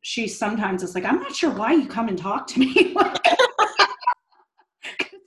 she 0.02 0.28
sometimes 0.28 0.82
is 0.82 0.94
like, 0.94 1.06
"I'm 1.06 1.20
not 1.20 1.34
sure 1.34 1.48
why 1.50 1.72
you 1.72 1.86
come 1.86 2.08
and 2.08 2.18
talk 2.18 2.46
to 2.48 2.60
me. 2.60 2.94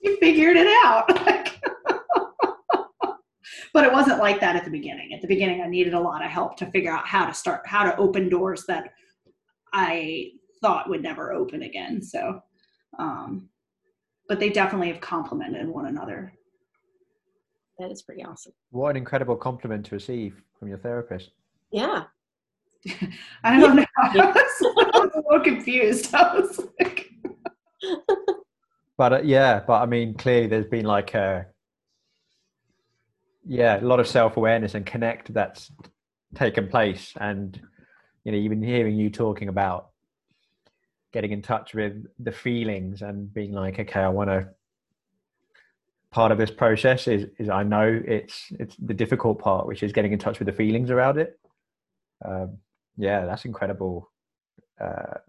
you 0.04 0.18
figured 0.18 0.58
it 0.58 0.68
out. 0.86 1.08
but 3.74 3.84
it 3.84 3.92
wasn't 3.92 4.20
like 4.20 4.40
that 4.42 4.56
at 4.56 4.64
the 4.64 4.70
beginning. 4.70 5.16
At 5.16 5.22
the 5.22 5.28
beginning, 5.28 5.64
I 5.64 5.68
needed 5.68 5.96
a 5.96 6.00
lot 6.00 6.24
of 6.24 6.30
help 6.30 6.56
to 6.58 6.68
figure 6.68 6.92
out 6.92 7.08
how 7.08 7.26
to 7.26 7.34
start, 7.34 7.66
how 7.66 7.84
to 7.84 7.98
open 7.98 8.30
doors 8.30 8.66
that 8.68 8.94
I 9.74 10.34
thought 10.62 10.90
would 10.90 11.02
never 11.02 11.32
open 11.34 11.64
again. 11.64 12.02
So, 12.02 12.42
um, 13.00 13.50
but 14.28 14.40
they 14.40 14.50
definitely 14.50 14.92
have 14.92 15.02
complemented 15.02 15.68
one 15.68 15.88
another. 15.88 16.34
That 17.80 17.92
is 17.92 18.02
pretty 18.02 18.24
awesome. 18.24 18.54
What 18.70 18.92
an 18.92 18.98
incredible 18.98 19.36
compliment 19.36 19.86
to 19.88 19.96
receive 19.96 20.42
from 20.60 20.68
your 20.68 20.78
therapist. 20.78 21.32
Yeah. 21.72 22.04
I 23.44 23.60
don't 23.60 23.76
know. 23.76 23.86
I 23.98 24.16
was, 24.16 24.36
I 24.94 25.00
was 25.00 25.12
a 25.16 25.24
little 25.30 25.44
confused. 25.44 26.14
I 26.14 26.36
was 26.36 26.60
like, 26.80 27.12
But 28.98 29.14
uh, 29.14 29.22
yeah, 29.24 29.62
but 29.66 29.82
I 29.82 29.86
mean, 29.86 30.14
clearly 30.14 30.48
there's 30.48 30.68
been 30.68 30.86
like 30.86 31.14
a 31.16 31.48
yeah, 33.46 33.80
a 33.80 33.82
lot 33.82 34.00
of 34.00 34.08
self 34.08 34.38
awareness 34.38 34.76
and 34.76 34.86
connect 34.86 35.34
that's 35.34 35.72
taken 36.36 36.68
place, 36.68 37.14
and 37.20 37.60
you 38.24 38.32
know, 38.32 38.38
even 38.38 38.62
hearing 38.62 38.96
you 38.96 39.10
talking 39.10 39.50
about 39.50 39.91
getting 41.12 41.32
in 41.32 41.42
touch 41.42 41.74
with 41.74 42.06
the 42.20 42.32
feelings 42.32 43.02
and 43.02 43.34
being 43.34 43.52
like, 43.52 43.80
okay, 43.80 44.02
I 44.02 44.10
want 44.10 44.30
to. 44.30 44.48
Part 46.12 46.34
of 46.34 46.38
this 46.38 46.52
process 46.52 47.08
is 47.08 47.28
is 47.40 47.48
I 47.48 47.64
know 47.64 48.02
it's 48.06 48.52
it's 48.60 48.76
the 48.76 48.94
difficult 48.94 49.40
part, 49.40 49.66
which 49.66 49.82
is 49.82 49.94
getting 49.94 50.12
in 50.12 50.20
touch 50.20 50.40
with 50.40 50.48
the 50.48 50.52
feelings 50.52 50.92
around 50.92 51.18
it. 51.18 51.40
Um, 52.26 52.58
yeah, 52.98 53.26
that's 53.26 53.46
incredible. 53.46 54.12
Uh, 54.80 55.20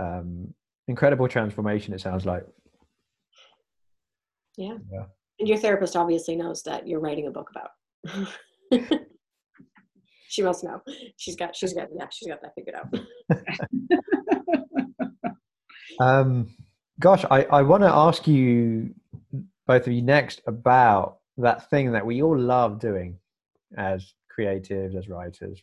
um, 0.00 0.52
incredible 0.88 1.28
transformation. 1.28 1.94
It 1.94 2.00
sounds 2.00 2.26
like. 2.26 2.44
Yeah. 4.56 4.78
Yeah. 4.90 5.04
And 5.38 5.48
your 5.48 5.58
therapist 5.58 5.96
obviously 5.96 6.36
knows 6.36 6.62
that 6.64 6.86
you're 6.86 7.00
writing 7.00 7.26
a 7.26 7.30
book 7.30 7.50
about. 7.50 8.98
she 10.32 10.42
must 10.42 10.64
know. 10.64 10.80
She's 11.18 11.36
got 11.36 11.54
she's 11.54 11.74
got 11.74 11.88
yeah, 11.94 12.06
she's 12.10 12.28
got 12.28 12.40
that 12.42 12.52
figured 12.54 12.76
out. 12.76 12.88
Um, 16.00 16.48
gosh, 16.98 17.24
I, 17.30 17.44
I 17.44 17.62
want 17.62 17.82
to 17.82 17.88
ask 17.88 18.26
you, 18.26 18.94
both 19.66 19.86
of 19.86 19.92
you 19.92 20.02
next, 20.02 20.40
about 20.46 21.18
that 21.36 21.68
thing 21.70 21.92
that 21.92 22.04
we 22.04 22.22
all 22.22 22.36
love 22.36 22.80
doing 22.80 23.18
as 23.76 24.14
creatives, 24.36 24.96
as 24.96 25.08
writers 25.08 25.62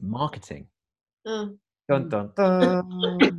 marketing. 0.00 0.66
Mm. 1.26 1.58
Dun, 1.88 2.08
dun, 2.08 2.30
dun. 2.36 3.18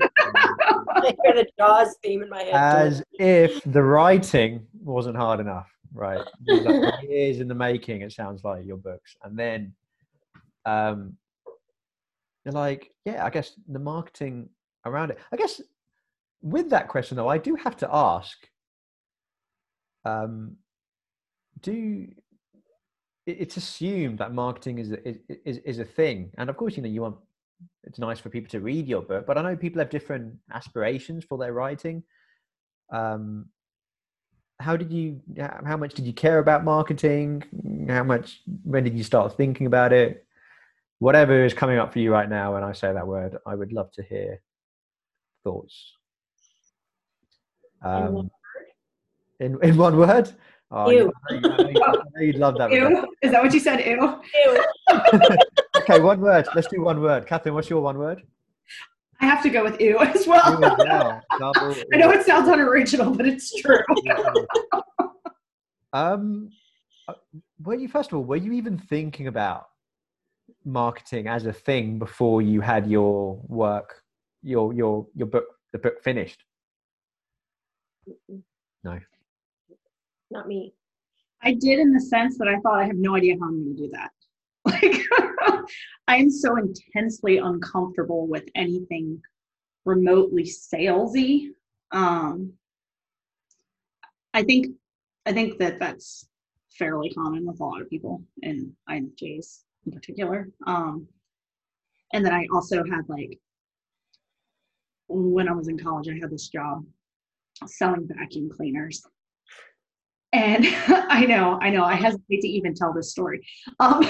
I 0.95 1.15
hear 1.23 1.33
the 1.33 1.47
Jaws 1.57 1.95
theme 2.03 2.21
in 2.21 2.29
my 2.29 2.43
head. 2.43 2.53
as 2.53 3.03
if 3.13 3.61
the 3.63 3.81
writing 3.81 4.67
wasn't 4.79 5.17
hard 5.17 5.39
enough, 5.39 5.71
right? 5.93 6.21
Years 7.03 7.39
in 7.39 7.47
the 7.47 7.55
making, 7.55 8.01
it 8.01 8.11
sounds 8.11 8.43
like 8.43 8.65
your 8.65 8.77
books. 8.77 9.15
And 9.23 9.37
then 9.37 9.73
um, 10.65 11.17
you're 12.45 12.53
like, 12.53 12.91
yeah, 13.05 13.25
I 13.25 13.29
guess 13.29 13.51
the 13.67 13.79
marketing 13.79 14.49
around 14.85 15.11
it. 15.11 15.19
I 15.31 15.37
guess 15.37 15.61
with 16.41 16.69
that 16.71 16.87
question, 16.89 17.15
though, 17.15 17.29
I 17.29 17.37
do 17.37 17.55
have 17.55 17.77
to 17.77 17.89
ask 17.91 18.37
um, 20.05 20.57
do 21.61 22.07
it's 23.25 23.55
assumed 23.55 24.17
that 24.19 24.33
marketing 24.33 24.79
is 24.79 24.91
a, 24.91 25.47
is, 25.47 25.57
is 25.59 25.79
a 25.79 25.85
thing 25.85 26.29
and 26.37 26.49
of 26.49 26.57
course 26.57 26.75
you 26.75 26.83
know 26.83 26.89
you 26.89 27.01
want 27.01 27.15
it's 27.85 27.97
nice 27.97 28.19
for 28.19 28.29
people 28.29 28.49
to 28.49 28.59
read 28.59 28.85
your 28.85 29.01
book 29.01 29.25
but 29.25 29.37
i 29.37 29.41
know 29.41 29.55
people 29.55 29.79
have 29.79 29.89
different 29.89 30.35
aspirations 30.51 31.23
for 31.23 31.37
their 31.37 31.53
writing. 31.53 32.03
Um 32.91 33.45
how 34.59 34.77
did 34.77 34.91
you 34.91 35.19
how 35.65 35.77
much 35.77 35.93
did 35.93 36.05
you 36.05 36.13
care 36.13 36.39
about 36.39 36.63
marketing? 36.63 37.43
How 37.89 38.03
much 38.03 38.41
when 38.63 38.83
did 38.83 38.95
you 38.95 39.03
start 39.03 39.35
thinking 39.35 39.67
about 39.67 39.91
it 39.91 40.25
whatever 41.03 41.43
is 41.43 41.53
coming 41.53 41.77
up 41.77 41.91
for 41.91 41.99
you 41.99 42.11
right 42.11 42.29
now 42.29 42.53
when 42.53 42.63
i 42.63 42.71
say 42.71 42.91
that 42.93 43.05
word 43.05 43.37
i 43.45 43.53
would 43.53 43.73
love 43.73 43.91
to 43.91 44.01
hear 44.03 44.39
thoughts 45.43 45.75
In 47.83 47.89
one 47.91 48.17
um, 48.17 48.31
in, 49.41 49.51
in 49.69 49.75
one 49.77 49.97
word 49.97 50.31
oh, 50.71 50.89
Ew. 50.89 51.11
I 51.29 51.33
know 51.33 51.39
you- 51.39 51.51
I 51.53 51.57
know 51.63 51.69
you- 51.69 51.81
I 51.83 51.91
know 52.15 52.21
you'd 52.27 52.37
love 52.45 52.57
that 52.57 52.69
Rebekah. 52.71 53.01
Ew. 53.01 53.13
Is 53.21 53.31
that 53.31 53.43
what 53.43 53.53
you 53.53 53.59
said? 53.59 53.79
Ew. 53.85 54.21
Ew. 54.45 54.51
okay 55.79 55.99
one 55.99 56.21
word 56.21 56.47
let's 56.55 56.67
do 56.67 56.81
one 56.81 57.01
word 57.01 57.27
Katherine 57.27 57.55
what's 57.55 57.69
your 57.69 57.81
one 57.81 57.97
word 57.97 58.23
I 59.19 59.25
have 59.25 59.43
to 59.43 59.49
go 59.49 59.63
with 59.63 59.79
ew 59.81 59.99
as 60.15 60.25
well. 60.25 60.57
Ew 60.57 60.63
as 60.65 60.77
well. 60.77 61.21
Double 61.39 61.75
I 61.93 61.97
know 61.97 62.11
it 62.11 62.25
sounds 62.25 62.47
unoriginal, 62.47 63.13
but 63.13 63.25
it's 63.25 63.53
true. 63.61 63.79
um 65.91 66.49
uh, 67.09 67.13
were 67.61 67.75
you 67.75 67.89
first 67.89 68.11
of 68.11 68.17
all 68.17 68.23
were 68.23 68.37
you 68.47 68.53
even 68.53 68.77
thinking 68.77 69.27
about 69.27 69.67
marketing 70.65 71.27
as 71.27 71.45
a 71.45 71.53
thing 71.53 71.99
before 71.99 72.41
you 72.41 72.61
had 72.61 72.89
your 72.89 73.39
work 73.47 74.01
your 74.41 74.73
your 74.73 75.07
your 75.15 75.27
book 75.27 75.45
the 75.71 75.79
book 75.79 76.01
finished 76.03 76.43
No. 78.83 78.99
Not 80.31 80.47
me. 80.47 80.73
I 81.41 81.53
did 81.53 81.79
in 81.79 81.93
the 81.93 81.99
sense 81.99 82.37
that 82.37 82.47
I 82.47 82.59
thought 82.59 82.79
I 82.79 82.85
have 82.85 82.95
no 82.95 83.15
idea 83.15 83.35
how 83.39 83.47
I'm 83.47 83.63
going 83.63 83.75
to 83.75 83.83
do 83.83 83.91
that. 83.93 84.11
Like, 84.65 85.01
I 86.07 86.15
am 86.15 86.29
so 86.29 86.55
intensely 86.55 87.37
uncomfortable 87.37 88.27
with 88.27 88.45
anything 88.55 89.21
remotely 89.83 90.43
salesy. 90.43 91.49
Um, 91.91 92.53
I 94.33 94.43
think, 94.43 94.67
I 95.25 95.33
think 95.33 95.59
that 95.59 95.79
that's 95.79 96.29
fairly 96.71 97.09
common 97.09 97.45
with 97.45 97.59
a 97.59 97.63
lot 97.63 97.81
of 97.81 97.89
people, 97.89 98.23
and 98.41 98.71
INFJs 98.89 99.62
in 99.85 99.91
particular. 99.91 100.49
Um, 100.65 101.07
and 102.13 102.25
then 102.25 102.33
I 102.33 102.47
also 102.53 102.83
had 102.83 103.07
like, 103.07 103.39
when 105.07 105.49
I 105.49 105.53
was 105.53 105.67
in 105.67 105.77
college, 105.77 106.07
I 106.09 106.19
had 106.19 106.31
this 106.31 106.47
job 106.47 106.85
selling 107.65 108.07
vacuum 108.07 108.49
cleaners. 108.49 109.03
And 110.31 110.65
I 110.87 111.25
know, 111.25 111.59
I 111.61 111.69
know, 111.69 111.83
I 111.83 111.95
hesitate 111.95 112.41
to 112.41 112.47
even 112.47 112.73
tell 112.73 112.93
this 112.93 113.11
story. 113.11 113.45
Um, 113.79 114.03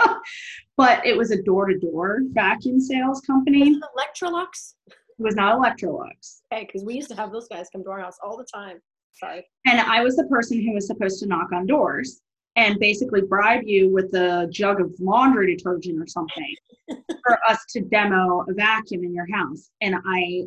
but 0.76 1.04
it 1.06 1.16
was 1.16 1.30
a 1.30 1.42
door 1.42 1.66
to 1.66 1.78
door 1.78 2.20
vacuum 2.30 2.80
sales 2.80 3.20
company. 3.20 3.70
It 3.70 3.82
Electrolux? 3.96 4.74
was 5.18 5.34
not 5.34 5.58
Electrolux. 5.58 6.40
Okay, 6.52 6.66
because 6.66 6.84
we 6.84 6.94
used 6.94 7.10
to 7.10 7.16
have 7.16 7.30
those 7.30 7.48
guys 7.48 7.68
come 7.72 7.84
to 7.84 7.90
our 7.90 8.00
house 8.00 8.16
all 8.24 8.36
the 8.36 8.46
time. 8.52 8.80
Sorry. 9.12 9.46
And 9.66 9.80
I 9.80 10.02
was 10.02 10.16
the 10.16 10.24
person 10.24 10.64
who 10.64 10.72
was 10.72 10.86
supposed 10.86 11.20
to 11.20 11.26
knock 11.26 11.52
on 11.52 11.66
doors 11.66 12.22
and 12.60 12.78
basically 12.78 13.22
bribe 13.22 13.62
you 13.64 13.88
with 13.88 14.14
a 14.14 14.46
jug 14.50 14.82
of 14.82 14.92
laundry 15.00 15.56
detergent 15.56 15.98
or 15.98 16.06
something 16.06 16.54
for 17.24 17.38
us 17.48 17.64
to 17.70 17.80
demo 17.80 18.44
a 18.48 18.52
vacuum 18.52 19.02
in 19.02 19.14
your 19.14 19.26
house. 19.32 19.70
And 19.80 19.96
I 20.06 20.42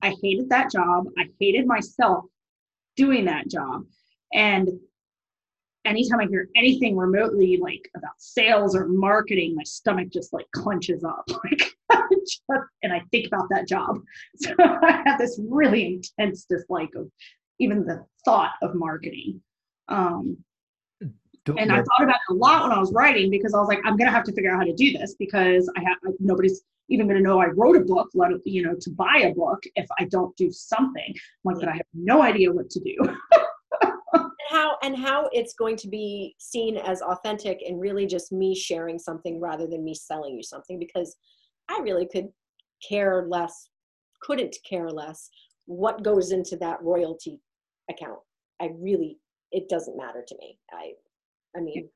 I 0.00 0.14
hated 0.22 0.48
that 0.50 0.70
job. 0.70 1.06
I 1.18 1.24
hated 1.40 1.66
myself 1.66 2.24
doing 2.96 3.24
that 3.24 3.48
job. 3.48 3.84
And 4.32 4.68
anytime 5.84 6.20
I 6.20 6.26
hear 6.26 6.48
anything 6.54 6.96
remotely 6.96 7.58
like 7.60 7.90
about 7.96 8.14
sales 8.18 8.76
or 8.76 8.86
marketing, 8.86 9.56
my 9.56 9.64
stomach 9.64 10.08
just 10.10 10.32
like 10.32 10.46
clenches 10.52 11.04
up. 11.04 11.28
Like 11.90 12.20
just, 12.20 12.42
and 12.82 12.92
I 12.92 13.02
think 13.10 13.26
about 13.26 13.48
that 13.50 13.66
job. 13.66 13.98
So 14.36 14.54
I 14.58 15.02
have 15.04 15.18
this 15.18 15.40
really 15.42 16.00
intense 16.18 16.44
dislike 16.44 16.90
of 16.94 17.10
even 17.58 17.84
the 17.84 18.04
thought 18.24 18.52
of 18.62 18.74
marketing. 18.74 19.42
Um, 19.88 20.38
and 21.46 21.72
I 21.72 21.76
thought 21.76 22.02
about 22.02 22.16
it 22.16 22.32
a 22.32 22.34
lot 22.34 22.62
when 22.62 22.72
I 22.72 22.78
was 22.78 22.92
writing 22.92 23.30
because 23.30 23.54
I 23.54 23.58
was 23.58 23.68
like, 23.68 23.80
I'm 23.84 23.96
gonna 23.96 24.10
have 24.10 24.24
to 24.24 24.32
figure 24.32 24.52
out 24.52 24.58
how 24.58 24.64
to 24.64 24.74
do 24.74 24.92
this 24.92 25.14
because 25.18 25.70
I 25.76 25.80
have 25.80 25.96
nobody's 26.18 26.62
even 26.88 27.06
gonna 27.06 27.20
know 27.20 27.40
I 27.40 27.46
wrote 27.46 27.76
a 27.76 27.80
book, 27.80 28.10
let 28.14 28.32
it, 28.32 28.40
you 28.44 28.62
know, 28.62 28.74
to 28.80 28.90
buy 28.90 29.24
a 29.24 29.34
book 29.34 29.62
if 29.74 29.86
I 29.98 30.04
don't 30.04 30.36
do 30.36 30.50
something. 30.50 31.14
I'm 31.14 31.54
like, 31.54 31.60
but 31.60 31.68
I 31.68 31.76
have 31.76 31.86
no 31.94 32.22
idea 32.22 32.52
what 32.52 32.70
to 32.70 32.80
do. 32.80 32.96
And 34.12 34.58
how 34.58 34.76
and 34.82 34.96
how 34.96 35.28
it's 35.32 35.54
going 35.54 35.76
to 35.76 35.86
be 35.86 36.34
seen 36.38 36.76
as 36.76 37.02
authentic 37.02 37.62
and 37.64 37.80
really 37.80 38.04
just 38.04 38.32
me 38.32 38.52
sharing 38.52 38.98
something 38.98 39.38
rather 39.38 39.68
than 39.68 39.84
me 39.84 39.94
selling 39.94 40.34
you 40.34 40.42
something 40.42 40.76
because 40.76 41.16
I 41.68 41.78
really 41.82 42.08
could 42.10 42.28
care 42.86 43.26
less, 43.28 43.68
couldn't 44.20 44.56
care 44.68 44.90
less 44.90 45.30
what 45.66 46.02
goes 46.02 46.32
into 46.32 46.56
that 46.56 46.82
royalty 46.82 47.40
account. 47.88 48.18
I 48.60 48.70
really 48.76 49.18
it 49.52 49.68
doesn't 49.68 49.96
matter 49.96 50.24
to 50.26 50.36
me. 50.38 50.58
I 50.72 50.92
I 51.56 51.60
mean 51.60 51.88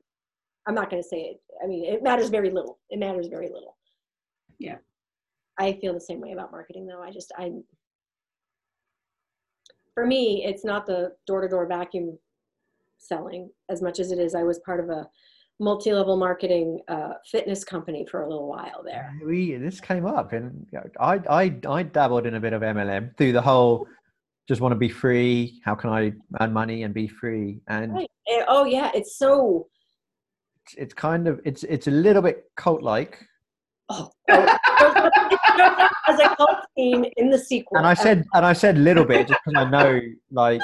I'm 0.67 0.75
not 0.75 0.89
going 0.89 1.01
to 1.01 1.07
say 1.07 1.21
it. 1.21 1.41
I 1.63 1.67
mean 1.67 1.85
it 1.85 2.03
matters 2.03 2.29
very 2.29 2.49
little. 2.49 2.79
It 2.89 2.99
matters 2.99 3.27
very 3.27 3.47
little. 3.47 3.77
Yeah. 4.59 4.77
I 5.59 5.73
feel 5.79 5.93
the 5.93 6.01
same 6.01 6.21
way 6.21 6.31
about 6.31 6.51
marketing 6.51 6.85
though. 6.87 7.01
I 7.01 7.11
just 7.11 7.31
I 7.37 7.51
for 9.93 10.05
me, 10.05 10.43
it's 10.45 10.65
not 10.65 10.85
the 10.85 11.13
door-to-door 11.25 11.67
vacuum 11.67 12.19
selling 12.97 13.49
as 13.69 13.81
much 13.81 13.99
as 13.99 14.11
it 14.11 14.19
is. 14.19 14.35
I 14.35 14.43
was 14.43 14.59
part 14.59 14.81
of 14.81 14.89
a 14.89 15.07
multi-level 15.59 16.17
marketing 16.17 16.81
uh, 16.89 17.13
fitness 17.31 17.63
company 17.63 18.05
for 18.11 18.21
a 18.21 18.27
little 18.27 18.49
while 18.49 18.83
there. 18.83 19.17
we 19.25 19.55
this 19.55 19.79
came 19.79 20.05
up 20.05 20.33
and 20.33 20.67
I, 20.99 21.21
I 21.29 21.55
i 21.69 21.81
dabbled 21.81 22.25
in 22.25 22.35
a 22.35 22.41
bit 22.41 22.51
of 22.51 22.61
mlm 22.61 23.15
through 23.17 23.31
the 23.31 23.41
whole 23.41 23.87
just 24.47 24.61
want 24.61 24.71
to 24.71 24.77
be 24.77 24.89
free 24.89 25.59
how 25.65 25.73
can 25.75 25.89
i 25.89 26.11
earn 26.41 26.53
money 26.53 26.83
and 26.83 26.93
be 26.93 27.07
free 27.07 27.59
and 27.67 27.93
Right. 27.93 28.09
Eh, 28.27 28.43
Oh 28.47 28.65
yeah, 28.65 28.91
it's 28.93 29.17
so. 29.17 29.67
it's, 30.63 30.75
it's 30.75 30.93
kind 30.93 31.27
of 31.27 31.39
it's 31.45 31.63
it's 31.63 31.87
a 31.87 31.91
little 31.91 32.21
bit 32.21 32.45
cult 32.55 32.81
like 32.81 33.19
Oh, 33.89 34.09
oh, 34.31 34.57
as 36.07 36.19
a 36.19 36.35
cult 36.35 36.57
scene 36.75 37.05
in 37.17 37.29
the 37.29 37.37
sequel. 37.37 37.77
and 37.77 37.85
i 37.85 37.93
said 37.93 38.23
and 38.33 38.43
i 38.45 38.51
said 38.53 38.77
little 38.79 39.05
bit 39.05 39.27
just 39.27 39.39
because 39.45 39.63
i 39.63 39.69
know 39.69 39.99
like 40.31 40.59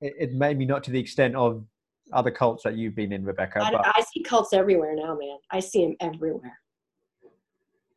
it, 0.00 0.14
it 0.18 0.32
made 0.34 0.56
me 0.56 0.64
not 0.64 0.84
to 0.84 0.92
the 0.92 0.98
extent 1.00 1.34
of 1.34 1.64
other 2.12 2.30
cults 2.30 2.62
that 2.62 2.76
you've 2.76 2.94
been 2.94 3.12
in 3.12 3.24
Rebekah 3.24 3.60
I, 3.64 3.70
but 3.72 3.80
I 3.86 4.02
see 4.12 4.22
cults 4.22 4.52
everywhere 4.52 4.94
now, 4.94 5.16
man. 5.16 5.38
I 5.50 5.58
see 5.60 5.84
them 5.84 5.96
everywhere. 6.00 6.56
I 7.24 7.28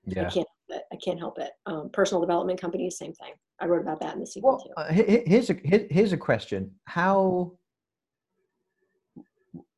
yeah 0.06 0.30
can't. 0.30 0.48
I 0.72 0.96
can't 1.04 1.20
help 1.20 1.40
it. 1.40 1.52
Um, 1.66 1.90
personal 1.92 2.22
development 2.22 2.60
companies, 2.60 2.98
same 2.98 3.14
thing. 3.14 3.34
I 3.60 3.66
wrote 3.68 3.82
about 3.82 4.00
that 4.02 4.14
in 4.14 4.20
the 4.20 4.28
sequel 4.28 4.52
Well, 4.52 4.60
too. 4.60 4.74
uh, 4.78 4.92
he- 4.94 5.04
he- 5.18 5.24
here's 5.30 5.50
a 5.50 5.54
here's 5.54 6.12
a 6.14 6.18
question: 6.18 6.72
How, 6.86 7.54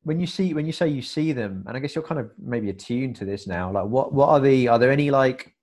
when 0.02 0.18
you 0.20 0.26
see 0.26 0.52
when 0.54 0.66
you 0.66 0.72
say 0.72 0.88
you 0.88 1.02
see 1.02 1.32
them, 1.32 1.64
and 1.66 1.76
I 1.76 1.80
guess 1.80 1.94
you're 1.94 2.04
kind 2.04 2.20
of 2.20 2.30
maybe 2.38 2.70
attuned 2.70 3.16
to 3.16 3.24
this 3.24 3.46
now. 3.46 3.70
Like, 3.72 3.86
what 3.86 4.12
what 4.12 4.28
are 4.28 4.40
the 4.40 4.68
are 4.68 4.78
there 4.78 4.90
any 4.90 5.10
like 5.10 5.54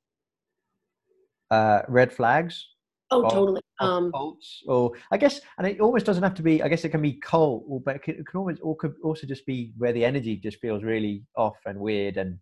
uh, 1.51 1.82
red 1.88 2.11
flags? 2.13 2.65
Oh, 3.09 3.23
of- 3.23 3.32
totally. 3.32 3.61
of 3.80 3.89
Um, 3.89 4.11
cults, 4.11 4.63
or 4.67 4.91
I 5.11 5.17
guess, 5.17 5.39
and 5.57 5.65
it 5.67 5.80
almost 5.80 6.05
doesn't 6.05 6.23
have 6.23 6.34
to 6.36 6.43
be. 6.43 6.61
I 6.63 6.67
guess 6.67 6.84
it 6.84 6.89
can 6.89 7.01
be 7.01 7.13
cult, 7.13 7.63
or 7.67 7.80
but 7.80 7.95
it 7.97 8.01
can, 8.03 8.15
it 8.15 8.25
can 8.28 8.39
almost 8.39 8.59
or 8.63 8.75
could 8.75 8.95
also 9.03 9.28
just 9.28 9.45
be 9.45 9.71
where 9.78 9.93
the 9.93 10.03
energy 10.03 10.36
just 10.38 10.59
feels 10.59 10.84
really 10.84 11.23
off 11.36 11.57
and 11.65 11.80
weird 11.80 12.17
and 12.17 12.39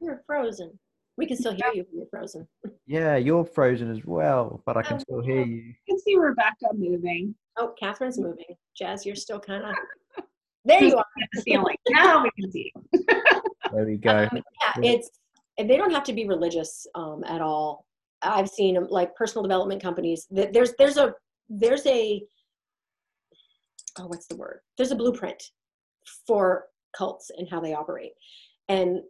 you're 0.00 0.22
frozen. 0.26 0.78
We 1.16 1.26
can 1.26 1.36
still 1.36 1.52
hear 1.52 1.72
you 1.74 1.84
you're 1.92 2.06
frozen. 2.10 2.48
Yeah, 2.86 3.16
you're 3.16 3.44
frozen 3.44 3.90
as 3.90 4.04
well, 4.04 4.62
but 4.64 4.76
I 4.76 4.82
can 4.82 4.96
Oh, 4.96 5.00
still 5.00 5.22
hear 5.22 5.42
you. 5.44 5.70
I 5.70 5.90
can 5.90 5.98
see 6.00 6.16
Rebekah 6.16 6.74
moving. 6.74 7.34
Oh, 7.58 7.74
Katherine's 7.78 8.18
moving. 8.18 8.56
Jas, 8.76 9.04
you're 9.04 9.16
still 9.16 9.40
kind 9.40 9.64
of. 9.64 9.74
There 10.66 10.84
you 10.84 10.94
are. 10.94 11.04
the 11.32 11.40
ceiling. 11.40 11.76
Now 11.88 12.22
we 12.22 12.30
can 12.38 12.52
see. 12.52 12.70
There 13.72 13.86
we 13.86 13.96
go. 13.96 14.28
Um, 14.30 14.42
yeah, 14.82 14.90
it's 14.92 15.08
and 15.56 15.70
they 15.70 15.78
don't 15.78 15.90
have 15.90 16.04
to 16.04 16.12
be 16.12 16.26
religious 16.28 16.86
um, 16.94 17.24
at 17.24 17.40
all. 17.40 17.86
I've 18.20 18.48
seen 18.50 18.76
like 18.90 19.14
personal 19.16 19.42
development 19.42 19.82
companies. 19.82 20.26
that 20.32 20.52
There's 20.52 20.74
there's 20.78 20.98
a 20.98 21.14
there's 21.48 21.86
a 21.86 22.22
oh 23.98 24.06
what's 24.06 24.26
the 24.26 24.36
word? 24.36 24.60
There's 24.76 24.90
a 24.92 24.96
blueprint 24.96 25.42
for 26.26 26.66
cults 26.94 27.30
and 27.38 27.48
how 27.50 27.60
they 27.60 27.72
operate, 27.72 28.12
and 28.70 29.00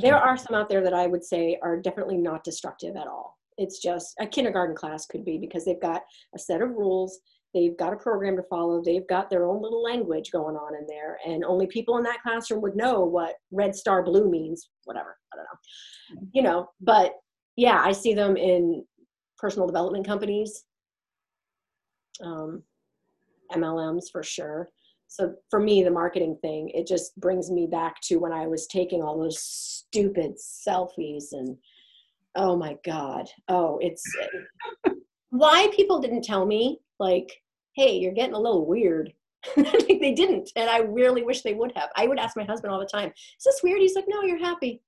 there 0.00 0.16
are 0.16 0.36
some 0.36 0.54
out 0.54 0.68
there 0.68 0.82
that 0.82 0.94
I 0.94 1.06
would 1.06 1.24
say 1.24 1.58
are 1.62 1.80
definitely 1.80 2.16
not 2.16 2.44
destructive 2.44 2.96
at 2.96 3.08
all. 3.08 3.38
It's 3.58 3.80
just 3.80 4.14
a 4.20 4.26
kindergarten 4.26 4.74
class 4.74 5.04
could 5.06 5.24
be 5.24 5.36
because 5.36 5.64
they've 5.64 5.80
got 5.80 6.02
a 6.34 6.38
set 6.38 6.62
of 6.62 6.70
rules, 6.70 7.18
they've 7.52 7.76
got 7.76 7.92
a 7.92 7.96
program 7.96 8.36
to 8.36 8.42
follow, 8.44 8.82
they've 8.82 9.06
got 9.08 9.28
their 9.28 9.44
own 9.46 9.60
little 9.60 9.82
language 9.82 10.30
going 10.30 10.56
on 10.56 10.76
in 10.76 10.86
there, 10.86 11.18
and 11.26 11.44
only 11.44 11.66
people 11.66 11.98
in 11.98 12.04
that 12.04 12.22
classroom 12.22 12.62
would 12.62 12.76
know 12.76 13.00
what 13.00 13.34
red 13.50 13.74
star 13.74 14.02
blue 14.02 14.30
means, 14.30 14.70
whatever. 14.84 15.16
I 15.32 15.36
don't 15.36 15.44
know. 15.44 16.28
You 16.32 16.42
know, 16.42 16.68
but 16.80 17.14
yeah, 17.56 17.82
I 17.84 17.92
see 17.92 18.14
them 18.14 18.36
in 18.36 18.84
personal 19.38 19.66
development 19.66 20.06
companies, 20.06 20.64
um, 22.22 22.62
MLMs 23.52 24.04
for 24.12 24.22
sure. 24.22 24.70
So 25.10 25.34
for 25.50 25.58
me, 25.58 25.82
the 25.82 25.90
marketing 25.90 26.38
thing, 26.40 26.70
it 26.70 26.86
just 26.86 27.18
brings 27.18 27.50
me 27.50 27.66
back 27.66 28.00
to 28.02 28.18
when 28.18 28.32
I 28.32 28.46
was 28.46 28.68
taking 28.68 29.02
all 29.02 29.18
those 29.18 29.42
stupid 29.42 30.36
selfies 30.38 31.32
and 31.32 31.56
oh 32.36 32.56
my 32.56 32.78
God. 32.84 33.28
Oh, 33.48 33.78
it's 33.82 34.04
why 35.30 35.68
people 35.74 35.98
didn't 35.98 36.22
tell 36.22 36.46
me, 36.46 36.78
like, 37.00 37.42
hey, 37.74 37.98
you're 37.98 38.12
getting 38.12 38.36
a 38.36 38.40
little 38.40 38.64
weird. 38.64 39.12
they 39.56 40.14
didn't. 40.14 40.52
And 40.54 40.70
I 40.70 40.78
really 40.78 41.24
wish 41.24 41.42
they 41.42 41.54
would 41.54 41.72
have. 41.74 41.88
I 41.96 42.06
would 42.06 42.20
ask 42.20 42.36
my 42.36 42.44
husband 42.44 42.72
all 42.72 42.78
the 42.78 42.86
time, 42.86 43.08
is 43.08 43.44
this 43.44 43.62
weird? 43.64 43.80
He's 43.80 43.96
like, 43.96 44.06
no, 44.06 44.22
you're 44.22 44.38
happy. 44.38 44.80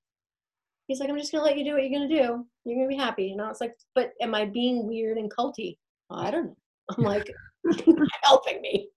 He's 0.87 1.01
like, 1.01 1.09
I'm 1.09 1.17
just 1.17 1.31
to 1.31 1.41
let 1.41 1.57
you 1.57 1.65
do 1.65 1.73
what 1.73 1.83
you're 1.83 2.07
to 2.07 2.07
do. 2.07 2.45
You're 2.63 2.85
to 2.85 2.87
be 2.87 2.95
happy. 2.95 3.33
And 3.33 3.41
I 3.41 3.49
was 3.49 3.59
like, 3.59 3.75
but 3.93 4.13
am 4.21 4.33
I 4.33 4.45
being 4.45 4.87
weird 4.87 5.17
and 5.17 5.29
culty? 5.29 5.77
I 6.09 6.31
don't 6.31 6.45
know. 6.45 6.57
I'm 6.97 7.03
like, 7.03 7.29
helping 8.23 8.61
me. 8.61 8.87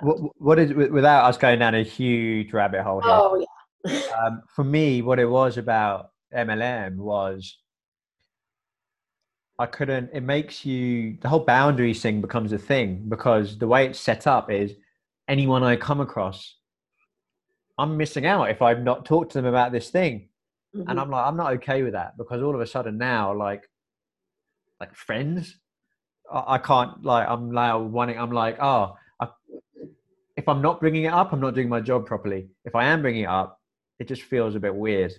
What, 0.00 0.18
what 0.40 0.58
is 0.58 0.72
without 0.72 1.24
us 1.24 1.36
going 1.36 1.58
down 1.58 1.74
a 1.74 1.82
huge 1.82 2.52
rabbit 2.52 2.82
hole 2.82 3.00
here? 3.00 3.10
Oh, 3.12 3.46
yeah. 3.84 4.00
um, 4.26 4.42
for 4.54 4.64
me, 4.64 5.02
what 5.02 5.18
it 5.18 5.26
was 5.26 5.58
about 5.58 6.10
MLM 6.34 6.96
was 6.96 7.58
I 9.58 9.66
couldn't. 9.66 10.10
It 10.12 10.22
makes 10.22 10.64
you 10.64 11.18
the 11.20 11.28
whole 11.28 11.44
boundaries 11.44 12.00
thing 12.02 12.20
becomes 12.20 12.52
a 12.52 12.58
thing 12.58 13.04
because 13.08 13.58
the 13.58 13.66
way 13.66 13.86
it's 13.86 14.00
set 14.00 14.26
up 14.26 14.50
is 14.50 14.72
anyone 15.28 15.62
I 15.62 15.76
come 15.76 16.00
across, 16.00 16.56
I'm 17.78 17.96
missing 17.96 18.26
out 18.26 18.50
if 18.50 18.62
I've 18.62 18.82
not 18.82 19.04
talked 19.04 19.32
to 19.32 19.38
them 19.38 19.46
about 19.46 19.72
this 19.72 19.90
thing, 19.90 20.28
Mhm. 20.74 20.84
and 20.88 20.98
I'm 21.00 21.10
like, 21.10 21.26
I'm 21.26 21.36
not 21.36 21.52
okay 21.54 21.82
with 21.82 21.92
that 21.92 22.16
because 22.16 22.42
all 22.42 22.54
of 22.54 22.60
a 22.60 22.66
sudden 22.66 22.98
now, 22.98 23.34
like, 23.34 23.68
like 24.80 24.94
friends, 24.94 25.58
I, 26.32 26.58
can't 26.58 27.04
like 27.04 27.28
I'm 27.28 27.52
now 27.52 27.78
wanting. 27.80 28.18
I'm 28.18 28.32
like, 28.32 28.58
oh, 28.60 28.96
if 30.36 30.48
I'm 30.48 30.62
not 30.62 30.80
bringing 30.80 31.04
it 31.04 31.12
up, 31.12 31.32
I'm 31.32 31.40
not 31.40 31.54
doing 31.54 31.68
my 31.68 31.80
job 31.80 32.06
properly. 32.06 32.48
If 32.64 32.74
I 32.74 32.84
am 32.86 33.02
bringing 33.02 33.24
it 33.24 33.28
up, 33.28 33.60
it 33.98 34.08
just 34.08 34.22
feels 34.22 34.54
a 34.54 34.60
bit 34.60 34.74
weird. 34.74 35.12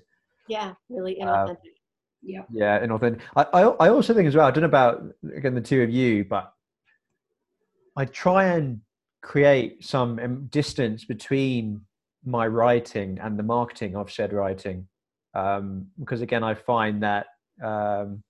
yeah, 0.47 0.73
really 0.89 1.21
Uh, 1.21 1.25
inauthentic. 1.25 1.57
Yeah, 2.51 2.77
and 2.81 2.91
authentic. 2.91 3.21
I, 3.35 3.43
I 3.43 3.61
I 3.85 3.89
also 3.89 4.13
think 4.13 4.27
as 4.27 4.35
well. 4.35 4.47
I 4.47 4.51
don't 4.51 4.61
know 4.61 4.67
about 4.67 5.03
again 5.35 5.55
the 5.55 5.61
two 5.61 5.81
of 5.83 5.89
you, 5.89 6.23
but 6.23 6.53
I 7.97 8.05
try 8.05 8.45
and 8.45 8.81
create 9.21 9.83
some 9.85 10.19
um, 10.19 10.47
distance 10.47 11.05
between 11.05 11.81
my 12.25 12.47
writing 12.47 13.19
and 13.21 13.37
the 13.37 13.43
marketing 13.43 13.95
of 13.95 14.09
said 14.11 14.31
writing, 14.33 14.87
um, 15.33 15.87
because 15.99 16.21
again 16.21 16.43
I 16.43 16.53
find 16.55 17.03
that 17.03 17.27
um, 17.61 18.23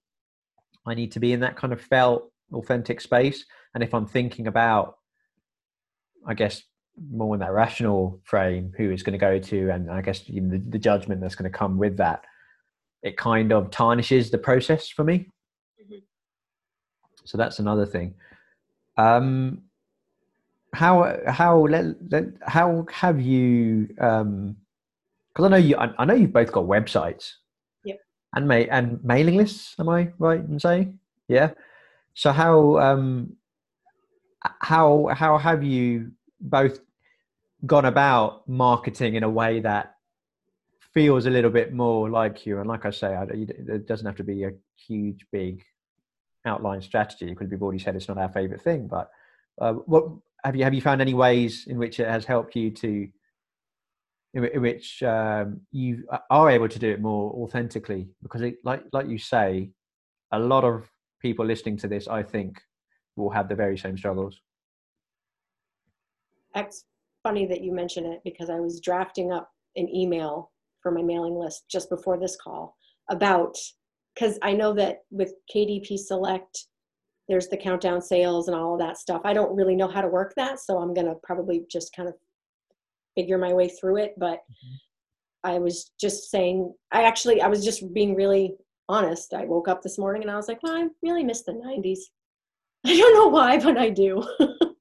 I 0.87 0.95
need 0.95 1.11
to 1.13 1.19
be 1.19 1.31
in 1.33 1.41
that 1.41 1.55
kind 1.55 1.71
of 1.71 1.79
felt 1.79 2.31
authentic 2.51 2.99
space, 2.99 3.45
and 3.75 3.83
if 3.83 3.93
I'm 3.93 4.07
thinking 4.07 4.47
about, 4.47 4.95
I 6.27 6.33
guess 6.33 6.63
more 7.11 7.35
in 7.35 7.39
that 7.39 7.51
rational 7.53 8.19
frame, 8.23 8.73
who 8.77 8.91
is 8.91 9.03
going 9.03 9.13
to 9.13 9.17
go 9.17 9.39
to, 9.39 9.69
and 9.69 9.89
I 9.89 10.01
guess 10.01 10.21
the, 10.21 10.39
the 10.39 10.79
judgment 10.79 11.21
that's 11.21 11.35
going 11.35 11.51
to 11.51 11.57
come 11.57 11.77
with 11.77 11.97
that 11.97 12.23
it 13.03 13.17
kind 13.17 13.51
of 13.51 13.69
tarnishes 13.69 14.31
the 14.31 14.37
process 14.37 14.89
for 14.89 15.03
me. 15.03 15.27
Mhm. 15.85 16.01
So 17.25 17.37
that's 17.37 17.59
another 17.59 17.85
thing. 17.85 18.15
Um, 18.97 19.63
how 20.73 21.19
how 21.27 21.67
let, 21.67 21.85
let, 22.09 22.25
how 22.41 22.85
have 22.91 23.21
you? 23.21 23.87
Because 23.87 24.55
I 25.39 25.47
know 25.49 25.57
you, 25.57 25.75
I, 25.77 25.93
I 25.97 26.05
know 26.05 26.13
you've 26.13 26.33
both 26.33 26.51
got 26.51 26.65
websites. 26.65 27.33
Yep. 27.83 27.99
And 28.35 28.47
ma- 28.47 28.69
and 28.71 29.03
mailing 29.03 29.35
lists. 29.35 29.75
Am 29.79 29.89
I 29.89 30.11
right 30.17 30.39
in 30.39 30.59
saying? 30.59 30.99
Yeah. 31.27 31.51
So 32.13 32.31
how 32.31 32.79
um 32.79 33.35
how 34.43 35.09
how 35.13 35.37
have 35.37 35.63
you 35.63 36.11
both 36.43 36.79
gone 37.65 37.85
about 37.85 38.47
marketing 38.47 39.15
in 39.15 39.23
a 39.23 39.29
way 39.29 39.61
that 39.61 39.95
feels 40.93 41.25
a 41.25 41.29
little 41.29 41.49
bit 41.49 41.73
more 41.73 42.09
like 42.09 42.45
you. 42.45 42.59
And 42.59 42.67
like 42.67 42.85
I 42.85 42.91
say, 42.91 43.15
I, 43.15 43.23
it 43.23 43.87
doesn't 43.87 44.05
have 44.05 44.17
to 44.17 44.23
be 44.23 44.43
a 44.43 44.51
huge, 44.87 45.25
big 45.31 45.63
outline 46.45 46.81
strategy 46.81 47.27
because 47.27 47.49
we've 47.49 47.63
already 47.63 47.79
said 47.79 47.95
it's 47.95 48.09
not 48.09 48.17
our 48.17 48.29
favorite 48.29 48.61
thing. 48.61 48.87
But 48.87 49.09
uh, 49.59 49.73
what 49.73 50.05
have 50.43 50.55
you 50.55 50.63
have 50.65 50.73
you 50.73 50.81
found 50.81 51.01
any 51.01 51.13
ways 51.13 51.65
in 51.67 51.77
which 51.77 51.99
it 51.99 52.07
has 52.07 52.25
helped 52.25 52.55
you 52.55 52.69
to, 52.71 53.07
in, 54.33 54.43
in 54.45 54.61
which 54.61 55.01
um, 55.01 55.61
you 55.71 56.05
are 56.29 56.49
able 56.49 56.67
to 56.67 56.79
do 56.79 56.91
it 56.91 57.01
more 57.01 57.31
authentically? 57.43 58.09
Because, 58.21 58.41
it, 58.41 58.57
like 58.63 58.83
like 58.91 59.07
you 59.07 59.17
say, 59.17 59.71
a 60.31 60.39
lot 60.39 60.65
of 60.65 60.89
people 61.21 61.45
listening 61.45 61.77
to 61.77 61.87
this, 61.87 62.07
I 62.07 62.23
think, 62.23 62.61
will 63.15 63.29
have 63.29 63.47
the 63.47 63.55
very 63.55 63.77
same 63.77 63.97
struggles. 63.97 64.41
It's 66.55 66.85
funny 67.23 67.45
that 67.47 67.63
you 67.63 67.71
mention 67.71 68.05
it 68.05 68.21
because 68.23 68.49
I 68.49 68.59
was 68.59 68.79
drafting 68.79 69.31
up 69.31 69.49
an 69.75 69.93
email 69.93 70.51
for 70.81 70.91
my 70.91 71.01
mailing 71.01 71.35
list 71.35 71.63
just 71.69 71.89
before 71.89 72.19
this 72.19 72.35
call 72.35 72.75
about 73.09 73.57
because 74.13 74.37
I 74.43 74.53
know 74.53 74.73
that 74.73 74.99
with 75.09 75.33
KDP 75.53 75.97
Select, 75.97 76.67
there's 77.27 77.47
the 77.47 77.57
countdown 77.57 78.01
sales 78.01 78.47
and 78.47 78.55
all 78.55 78.73
of 78.73 78.79
that 78.79 78.97
stuff. 78.97 79.21
I 79.23 79.33
don't 79.33 79.55
really 79.55 79.75
know 79.75 79.87
how 79.87 80.01
to 80.01 80.07
work 80.07 80.33
that, 80.35 80.59
so 80.59 80.77
I'm 80.77 80.93
gonna 80.93 81.15
probably 81.23 81.65
just 81.71 81.95
kind 81.95 82.07
of 82.07 82.15
figure 83.15 83.37
my 83.37 83.53
way 83.53 83.69
through 83.69 83.97
it. 83.97 84.13
But 84.17 84.39
mm-hmm. 84.39 84.75
I 85.43 85.59
was 85.59 85.91
just 85.99 86.29
saying, 86.29 86.73
I 86.91 87.03
actually, 87.03 87.41
I 87.41 87.47
was 87.47 87.63
just 87.63 87.93
being 87.93 88.15
really 88.15 88.55
honest. 88.89 89.33
I 89.33 89.45
woke 89.45 89.67
up 89.67 89.81
this 89.81 89.97
morning 89.97 90.21
and 90.21 90.31
I 90.31 90.35
was 90.35 90.47
like, 90.47 90.61
well, 90.63 90.75
I 90.75 90.87
really 91.01 91.23
miss 91.23 91.43
the 91.43 91.53
90s. 91.53 91.99
I 92.85 92.97
don't 92.97 93.13
know 93.13 93.27
why, 93.27 93.59
but 93.59 93.77
I 93.77 93.89
do. 93.89 94.23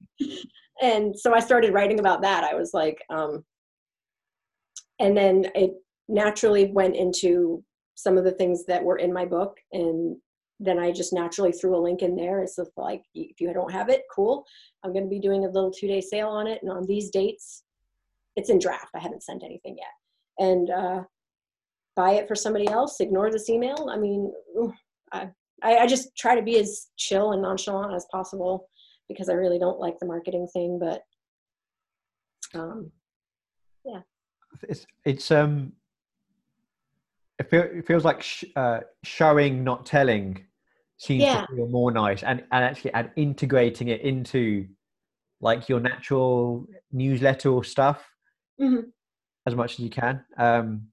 and 0.82 1.16
so 1.18 1.32
I 1.32 1.38
started 1.40 1.72
writing 1.72 2.00
about 2.00 2.22
that. 2.22 2.42
I 2.42 2.54
was 2.54 2.74
like, 2.74 3.02
um, 3.08 3.44
and 4.98 5.16
then 5.16 5.46
it 5.54 5.74
naturally 6.08 6.66
went 6.72 6.96
into 6.96 7.64
some 7.94 8.18
of 8.18 8.24
the 8.24 8.32
things 8.32 8.66
that 8.66 8.82
were 8.82 8.98
in 8.98 9.12
my 9.12 9.24
book. 9.24 9.56
And 9.72 10.16
then 10.58 10.80
I 10.80 10.90
just 10.90 11.12
naturally 11.12 11.52
threw 11.52 11.76
a 11.76 11.80
link 11.80 12.02
in 12.02 12.16
there. 12.16 12.42
It's 12.42 12.58
like, 12.76 13.02
if 13.14 13.40
you 13.40 13.52
don't 13.52 13.72
have 13.72 13.88
it, 13.88 14.02
cool. 14.14 14.44
I'm 14.82 14.92
going 14.92 15.04
to 15.04 15.10
be 15.10 15.20
doing 15.20 15.44
a 15.44 15.50
little 15.50 15.70
two 15.70 15.86
day 15.86 16.00
sale 16.00 16.28
on 16.28 16.48
it. 16.48 16.58
And 16.62 16.70
on 16.72 16.84
these 16.86 17.10
dates, 17.10 17.62
it's 18.34 18.50
in 18.50 18.58
draft. 18.58 18.90
I 18.96 18.98
haven't 18.98 19.22
sent 19.22 19.44
anything 19.44 19.76
yet. 19.78 20.44
And 20.44 20.70
uh, 20.70 21.02
buy 21.94 22.14
it 22.14 22.26
for 22.26 22.34
somebody 22.34 22.68
else, 22.68 22.98
ignore 22.98 23.30
this 23.30 23.48
email. 23.48 23.88
I 23.88 23.98
mean, 23.98 24.32
I, 25.12 25.28
I 25.62 25.86
just 25.86 26.16
try 26.16 26.34
to 26.34 26.42
be 26.42 26.58
as 26.58 26.88
chill 26.96 27.32
and 27.32 27.42
nonchalant 27.42 27.94
as 27.94 28.06
possible 28.10 28.68
because 29.08 29.28
I 29.28 29.34
really 29.34 29.58
don't 29.58 29.80
like 29.80 29.98
the 29.98 30.06
marketing 30.06 30.48
thing. 30.52 30.78
But 30.78 31.02
um, 32.54 32.90
yeah. 33.84 34.00
it's 34.68 34.86
it's 35.04 35.30
um 35.30 35.72
it, 37.38 37.48
feel, 37.50 37.62
it 37.62 37.86
feels 37.86 38.04
like 38.04 38.22
sh- 38.22 38.44
uh, 38.56 38.80
showing 39.02 39.64
not 39.64 39.86
telling 39.86 40.44
seems 40.98 41.22
Yeah. 41.22 41.46
to 41.46 41.56
feel 41.56 41.68
more 41.68 41.90
nice 41.90 42.22
and 42.22 42.40
and 42.52 42.64
actually 42.64 42.94
and 42.94 43.10
integrating 43.16 43.88
it 43.88 44.02
into 44.02 44.68
like 45.40 45.68
your 45.68 45.80
natural 45.80 46.66
newsletter 46.92 47.50
or 47.50 47.64
stuff 47.64 48.08
Mhm. 48.60 48.92
as 49.46 49.56
much 49.56 49.72
as 49.72 49.78
you 49.80 49.90
can 49.90 50.24
um 50.36 50.86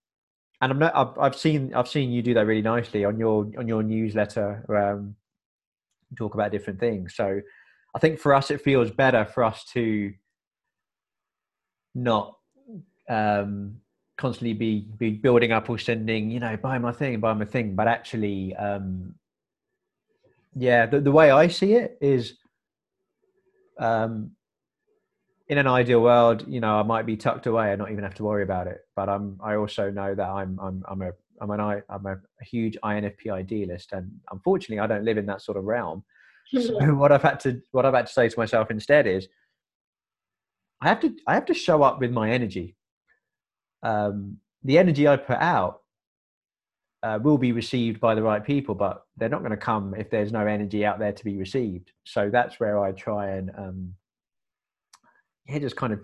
and 0.62 0.72
i'm 0.72 0.80
not 0.80 0.95
I've, 0.95 1.20
I've 1.20 1.36
seen 1.36 1.76
i've 1.76 1.88
seen 1.88 2.10
you 2.12 2.24
do 2.24 2.34
that 2.34 2.47
really 2.47 2.64
nicely 2.64 3.05
on 3.05 3.20
your 3.20 3.51
on 3.60 3.68
your 3.68 3.84
newsletter 3.84 4.66
um 4.76 5.16
talk 6.18 6.34
about 6.34 6.51
different 6.51 6.80
things 6.80 7.14
so 7.16 7.39
i 7.96 8.00
think 8.00 8.20
for 8.20 8.34
us 8.34 8.52
it 8.52 8.62
feels 8.62 8.92
better 8.92 9.26
for 9.26 9.44
us 9.44 9.64
to 9.66 10.14
not 11.96 12.38
um 13.10 13.80
constantly 14.20 14.54
be 14.54 14.82
be 14.98 15.12
building 15.12 15.52
up 15.52 15.70
or 15.70 15.78
sending 15.78 16.30
you 16.30 16.40
know 16.40 16.56
buy 16.58 16.78
my 16.78 16.92
thing 16.92 17.20
buy 17.20 17.34
my 17.34 17.46
thing. 17.46 17.74
But 17.74 17.88
actually 17.88 18.56
um 18.56 19.16
yeah 20.56 20.86
the, 20.86 21.00
the 21.00 21.12
way 21.12 21.32
i 21.32 21.48
see 21.48 21.74
it 21.74 21.98
is 22.02 22.34
um 23.80 24.32
in 25.48 25.58
an 25.58 25.68
ideal 25.68 26.02
world 26.02 26.44
you 26.48 26.60
know 26.60 26.80
i 26.80 26.84
might 26.84 27.06
be 27.06 27.16
tucked 27.16 27.48
away 27.48 27.72
and 27.72 27.80
not 27.80 27.92
even 27.92 28.04
have 28.04 28.16
to 28.16 28.24
worry 28.24 28.44
about 28.44 28.68
it. 28.68 28.82
But 28.96 29.10
i'm 29.10 29.40
i 29.42 29.56
also 29.56 29.90
know 29.90 30.14
that 30.14 30.30
i'm 30.30 30.60
i'm 30.62 30.84
i'm 30.90 31.02
a 31.02 31.12
i'm 31.40 31.52
an 31.52 31.62
i 31.62 31.82
i'm 31.90 32.06
a, 32.06 32.18
a 32.42 32.44
huge 32.44 32.78
infp 32.84 33.32
idealist. 33.32 33.94
And 33.94 34.12
unfortunately 34.32 34.80
i 34.80 34.88
don't 34.88 35.06
live 35.06 35.18
in 35.18 35.26
that 35.28 35.42
sort 35.42 35.58
of 35.58 35.64
realm 35.64 36.04
so 36.52 36.74
what 36.95 37.12
i've 37.12 37.22
had 37.22 37.39
to 37.39 37.62
what 37.72 37.86
i've 37.86 37.93
had 37.93 38.08
to 38.08 38.14
say 38.14 38.28
to 38.28 38.39
myself 38.39 38.72
instead 38.72 39.08
is 39.08 39.28
i 40.82 40.88
have 40.88 41.00
to 41.00 41.16
i 41.28 41.34
have 41.34 41.45
to 41.45 41.54
show 41.54 41.84
up 41.84 42.00
with 42.00 42.12
my 42.12 42.32
energy 42.32 42.76
um, 43.84 44.38
the 44.64 44.78
energy 44.78 45.08
I 45.08 45.16
put 45.16 45.38
out 45.38 45.82
uh, 47.02 47.20
will 47.22 47.38
be 47.38 47.52
received 47.52 48.00
by 48.00 48.14
the 48.14 48.22
right 48.22 48.43
people, 48.43 48.76
but 48.76 49.06
they're 49.18 49.30
not 49.30 49.39
going 49.39 49.52
to 49.52 49.58
come 49.58 49.95
if 49.95 50.10
there's 50.10 50.32
no 50.32 50.45
energy 50.45 50.86
out 50.86 51.00
there 51.00 51.14
to 51.14 51.24
be 51.24 51.38
received. 51.38 51.91
So 52.04 52.30
that's 52.30 52.60
where 52.60 52.84
I 52.84 52.91
try 52.91 53.30
and 53.32 53.52
um, 53.58 53.93
yeah, 55.47 55.60
just 55.60 55.78
kind 55.78 55.93
of 55.93 56.02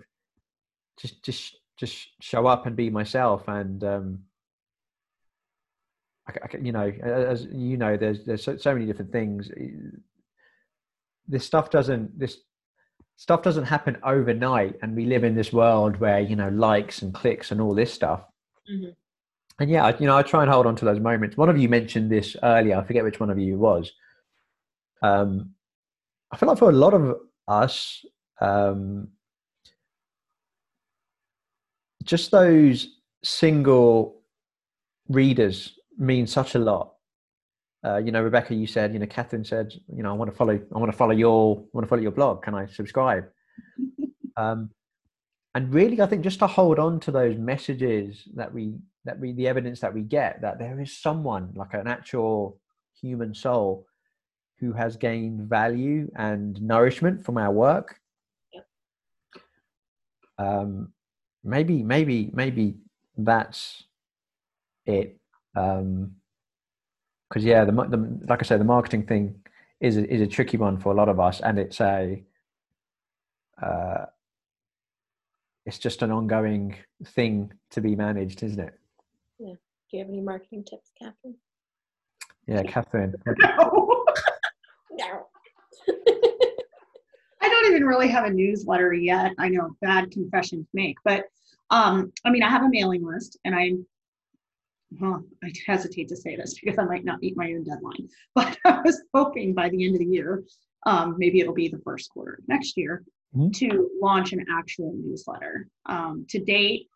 just 0.98 1.22
just 1.22 1.58
just 1.76 2.08
show 2.20 2.46
up 2.46 2.64
and 2.64 2.74
be 2.74 2.88
myself 2.88 3.46
and 3.48 3.84
um, 3.84 4.20
I, 6.26 6.32
I, 6.42 6.56
you 6.56 6.72
know 6.72 6.90
as 7.02 7.44
you 7.52 7.76
know 7.76 7.98
there's 7.98 8.24
there's 8.24 8.42
so, 8.42 8.56
so 8.56 8.72
many 8.72 8.86
different 8.86 9.12
things 9.12 9.50
this 11.28 11.44
stuff 11.44 11.70
doesn't 11.70 12.18
this 12.18 12.38
stuff 13.16 13.42
doesn't 13.42 13.64
happen 13.64 13.96
overnight 14.04 14.76
and 14.82 14.94
we 14.94 15.06
live 15.06 15.24
in 15.24 15.34
this 15.34 15.52
world 15.52 15.98
where 15.98 16.20
you 16.20 16.36
know 16.36 16.48
likes 16.50 17.02
and 17.02 17.14
clicks 17.14 17.50
and 17.50 17.60
all 17.60 17.74
this 17.74 17.92
stuff. 17.92 18.22
Mm-hmm. 18.70 18.90
and 19.60 19.70
yeah 19.70 19.96
you 20.00 20.06
know 20.06 20.16
i 20.16 20.22
try 20.22 20.42
and 20.42 20.50
hold 20.50 20.66
on 20.66 20.74
to 20.76 20.84
those 20.84 20.98
moments. 20.98 21.36
One 21.36 21.48
of 21.48 21.56
you 21.56 21.68
mentioned 21.68 22.10
this 22.10 22.36
earlier 22.42 22.76
i 22.76 22.84
forget 22.84 23.04
which 23.04 23.20
one 23.20 23.30
of 23.30 23.38
you 23.38 23.56
was. 23.58 23.92
Um 25.02 25.50
i 26.32 26.36
feel 26.36 26.48
like 26.48 26.58
for 26.58 26.70
a 26.70 26.72
lot 26.72 26.94
of 26.94 27.16
us 27.48 28.04
um 28.40 29.08
just 32.02 32.30
those 32.30 32.98
single 33.22 34.20
readers 35.08 35.78
mean 35.98 36.26
such 36.26 36.54
a 36.54 36.58
lot 36.58 36.95
uh, 37.86 37.98
you 37.98 38.10
know, 38.10 38.22
Rebekah, 38.22 38.54
you 38.54 38.66
said, 38.66 38.92
you 38.92 38.98
know, 38.98 39.06
Katherine 39.06 39.44
said, 39.44 39.72
you 39.94 40.02
know, 40.02 40.10
I 40.10 40.14
want 40.14 40.30
to 40.30 40.36
follow, 40.36 40.54
I 40.54 40.78
want 40.78 40.90
to 40.90 40.96
follow 40.96 41.12
your, 41.12 41.58
I 41.58 41.68
want 41.72 41.84
to 41.84 41.88
follow 41.88 42.02
your 42.02 42.10
blog. 42.10 42.42
Can 42.42 42.54
I 42.54 42.66
subscribe? 42.66 43.26
um, 44.36 44.70
and 45.54 45.72
really, 45.72 46.00
I 46.00 46.06
think 46.06 46.22
just 46.22 46.40
to 46.40 46.46
hold 46.46 46.78
on 46.78 46.98
to 47.00 47.10
those 47.10 47.36
messages 47.36 48.28
that 48.34 48.52
we, 48.52 48.74
that 49.04 49.20
we, 49.20 49.32
the 49.32 49.46
evidence 49.46 49.80
that 49.80 49.94
we 49.94 50.02
get 50.02 50.42
that 50.42 50.58
there 50.58 50.80
is 50.80 50.98
someone 50.98 51.52
like 51.54 51.74
an 51.74 51.86
actual 51.86 52.58
human 53.00 53.34
soul 53.34 53.86
who 54.58 54.72
has 54.72 54.96
gained 54.96 55.48
value 55.48 56.10
and 56.16 56.60
nourishment 56.60 57.24
from 57.24 57.38
our 57.38 57.52
work. 57.52 58.00
Um, 60.38 60.92
maybe, 61.44 61.82
maybe, 61.82 62.30
maybe 62.32 62.78
that's 63.16 63.84
it. 64.86 65.18
Um, 65.54 66.16
because 67.28 67.44
yeah, 67.44 67.64
the, 67.64 67.72
the 67.72 68.20
like 68.28 68.40
I 68.40 68.44
said, 68.44 68.60
the 68.60 68.64
marketing 68.64 69.06
thing 69.06 69.40
is 69.80 69.96
a, 69.96 70.12
is 70.12 70.20
a 70.20 70.26
tricky 70.26 70.56
one 70.56 70.78
for 70.78 70.92
a 70.92 70.96
lot 70.96 71.08
of 71.08 71.20
us, 71.20 71.40
and 71.40 71.58
it's 71.58 71.80
a 71.80 72.22
uh, 73.62 74.06
it's 75.64 75.78
just 75.78 76.02
an 76.02 76.12
ongoing 76.12 76.76
thing 77.04 77.52
to 77.70 77.80
be 77.80 77.96
managed, 77.96 78.42
isn't 78.42 78.60
it? 78.60 78.78
Yeah. 79.38 79.54
Do 79.90 79.96
you 79.96 79.98
have 80.00 80.08
any 80.08 80.20
marketing 80.20 80.64
tips, 80.64 80.92
Katherine? 80.98 81.36
Yeah, 82.46 82.62
Katherine. 82.62 83.14
no. 83.26 84.04
no. 84.92 85.26
I 87.42 87.48
don't 87.48 87.66
even 87.66 87.84
really 87.84 88.08
have 88.08 88.24
a 88.24 88.30
newsletter 88.30 88.92
yet. 88.92 89.32
I 89.38 89.48
know 89.48 89.76
bad 89.80 90.10
confession 90.10 90.60
to 90.60 90.70
make, 90.74 90.96
but 91.04 91.24
um, 91.70 92.12
I 92.24 92.30
mean, 92.30 92.42
I 92.42 92.48
have 92.48 92.62
a 92.62 92.68
mailing 92.68 93.04
list, 93.04 93.38
and 93.44 93.54
I 93.54 93.72
well, 94.92 95.24
I 95.42 95.52
hesitate 95.66 96.08
to 96.08 96.16
say 96.16 96.36
this 96.36 96.54
because 96.54 96.78
I 96.78 96.84
might 96.84 97.04
not 97.04 97.20
meet 97.20 97.36
my 97.36 97.52
own 97.52 97.64
deadline, 97.64 98.08
but 98.34 98.56
I 98.64 98.80
was 98.84 99.02
hoping 99.14 99.54
by 99.54 99.68
the 99.68 99.84
end 99.84 99.94
of 99.94 100.00
the 100.00 100.06
year, 100.06 100.44
um, 100.86 101.16
maybe 101.18 101.40
it'll 101.40 101.54
be 101.54 101.68
the 101.68 101.80
first 101.84 102.10
quarter 102.10 102.34
of 102.34 102.48
next 102.48 102.76
year, 102.76 103.04
mm-hmm. 103.34 103.50
to 103.50 103.90
launch 104.00 104.32
an 104.32 104.44
actual 104.50 104.94
newsletter. 104.96 105.68
Um, 105.86 106.26
to 106.30 106.38
date, 106.38 106.88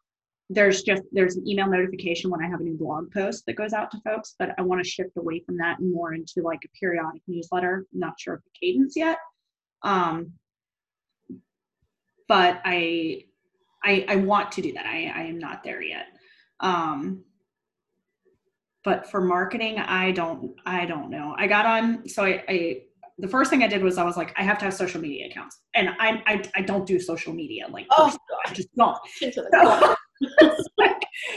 there's 0.48 0.82
just 0.82 1.02
there's 1.12 1.36
an 1.36 1.48
email 1.48 1.68
notification 1.68 2.30
when 2.30 2.42
I 2.42 2.48
have 2.48 2.60
a 2.60 2.64
new 2.64 2.76
blog 2.76 3.12
post 3.12 3.46
that 3.46 3.54
goes 3.54 3.72
out 3.72 3.90
to 3.92 4.00
folks, 4.00 4.34
but 4.38 4.54
I 4.58 4.62
want 4.62 4.82
to 4.82 4.88
shift 4.88 5.16
away 5.16 5.42
from 5.46 5.56
that 5.58 5.78
and 5.78 5.92
more 5.92 6.14
into 6.14 6.42
like 6.42 6.60
a 6.64 6.78
periodic 6.78 7.22
newsletter. 7.28 7.86
I'm 7.92 8.00
not 8.00 8.18
sure 8.18 8.34
of 8.34 8.42
the 8.42 8.50
cadence 8.60 8.94
yet, 8.96 9.18
um, 9.82 10.32
but 12.26 12.60
I, 12.64 13.24
I 13.82 14.04
I 14.08 14.16
want 14.16 14.52
to 14.52 14.62
do 14.62 14.72
that. 14.72 14.86
I 14.86 15.12
I 15.14 15.22
am 15.22 15.38
not 15.38 15.62
there 15.62 15.82
yet. 15.82 16.06
Um, 16.58 17.24
but 18.84 19.10
for 19.10 19.20
marketing 19.20 19.78
i 19.78 20.10
don't 20.10 20.52
i 20.66 20.84
don't 20.86 21.10
know. 21.10 21.34
I 21.38 21.46
got 21.46 21.66
on 21.66 22.08
so 22.08 22.24
I, 22.24 22.44
I 22.48 22.82
the 23.18 23.28
first 23.28 23.50
thing 23.50 23.62
i 23.62 23.66
did 23.66 23.82
was 23.82 23.98
i 23.98 24.04
was 24.04 24.16
like 24.16 24.32
i 24.38 24.42
have 24.42 24.58
to 24.58 24.64
have 24.64 24.74
social 24.74 25.00
media 25.00 25.26
accounts. 25.26 25.60
And 25.74 25.90
i 25.98 26.22
i, 26.26 26.42
I 26.56 26.62
don't 26.62 26.86
do 26.86 26.98
social 26.98 27.32
media 27.32 27.66
like 27.70 27.86
oh. 27.90 28.16
i 28.46 28.52
just 28.54 28.68
don't. 28.76 28.98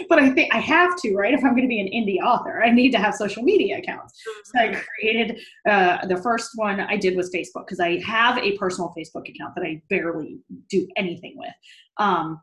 But 0.08 0.20
i 0.20 0.30
think 0.30 0.54
i 0.54 0.60
have 0.60 0.96
to 1.02 1.14
right? 1.16 1.34
If 1.34 1.44
i'm 1.44 1.52
going 1.52 1.64
to 1.64 1.68
be 1.68 1.82
an 1.82 1.88
indie 1.88 2.24
author 2.26 2.64
i 2.64 2.72
need 2.72 2.92
to 2.92 2.98
have 2.98 3.14
social 3.14 3.44
media 3.44 3.80
accounts. 3.80 4.14
So 4.46 4.60
i 4.60 4.68
mm-hmm. 4.68 4.80
created 4.82 5.40
uh, 5.70 6.06
the 6.06 6.18
first 6.18 6.52
one 6.56 6.80
i 6.80 6.96
did 6.96 7.18
was 7.18 7.30
facebook 7.36 7.66
because 7.66 7.80
i 7.80 8.00
have 8.02 8.38
a 8.38 8.58
personal 8.58 8.94
facebook 8.98 9.28
account 9.30 9.56
that 9.56 9.66
i 9.66 9.82
barely 9.90 10.40
do 10.70 10.88
anything 10.96 11.36
with. 11.38 11.54
Um, 11.98 12.42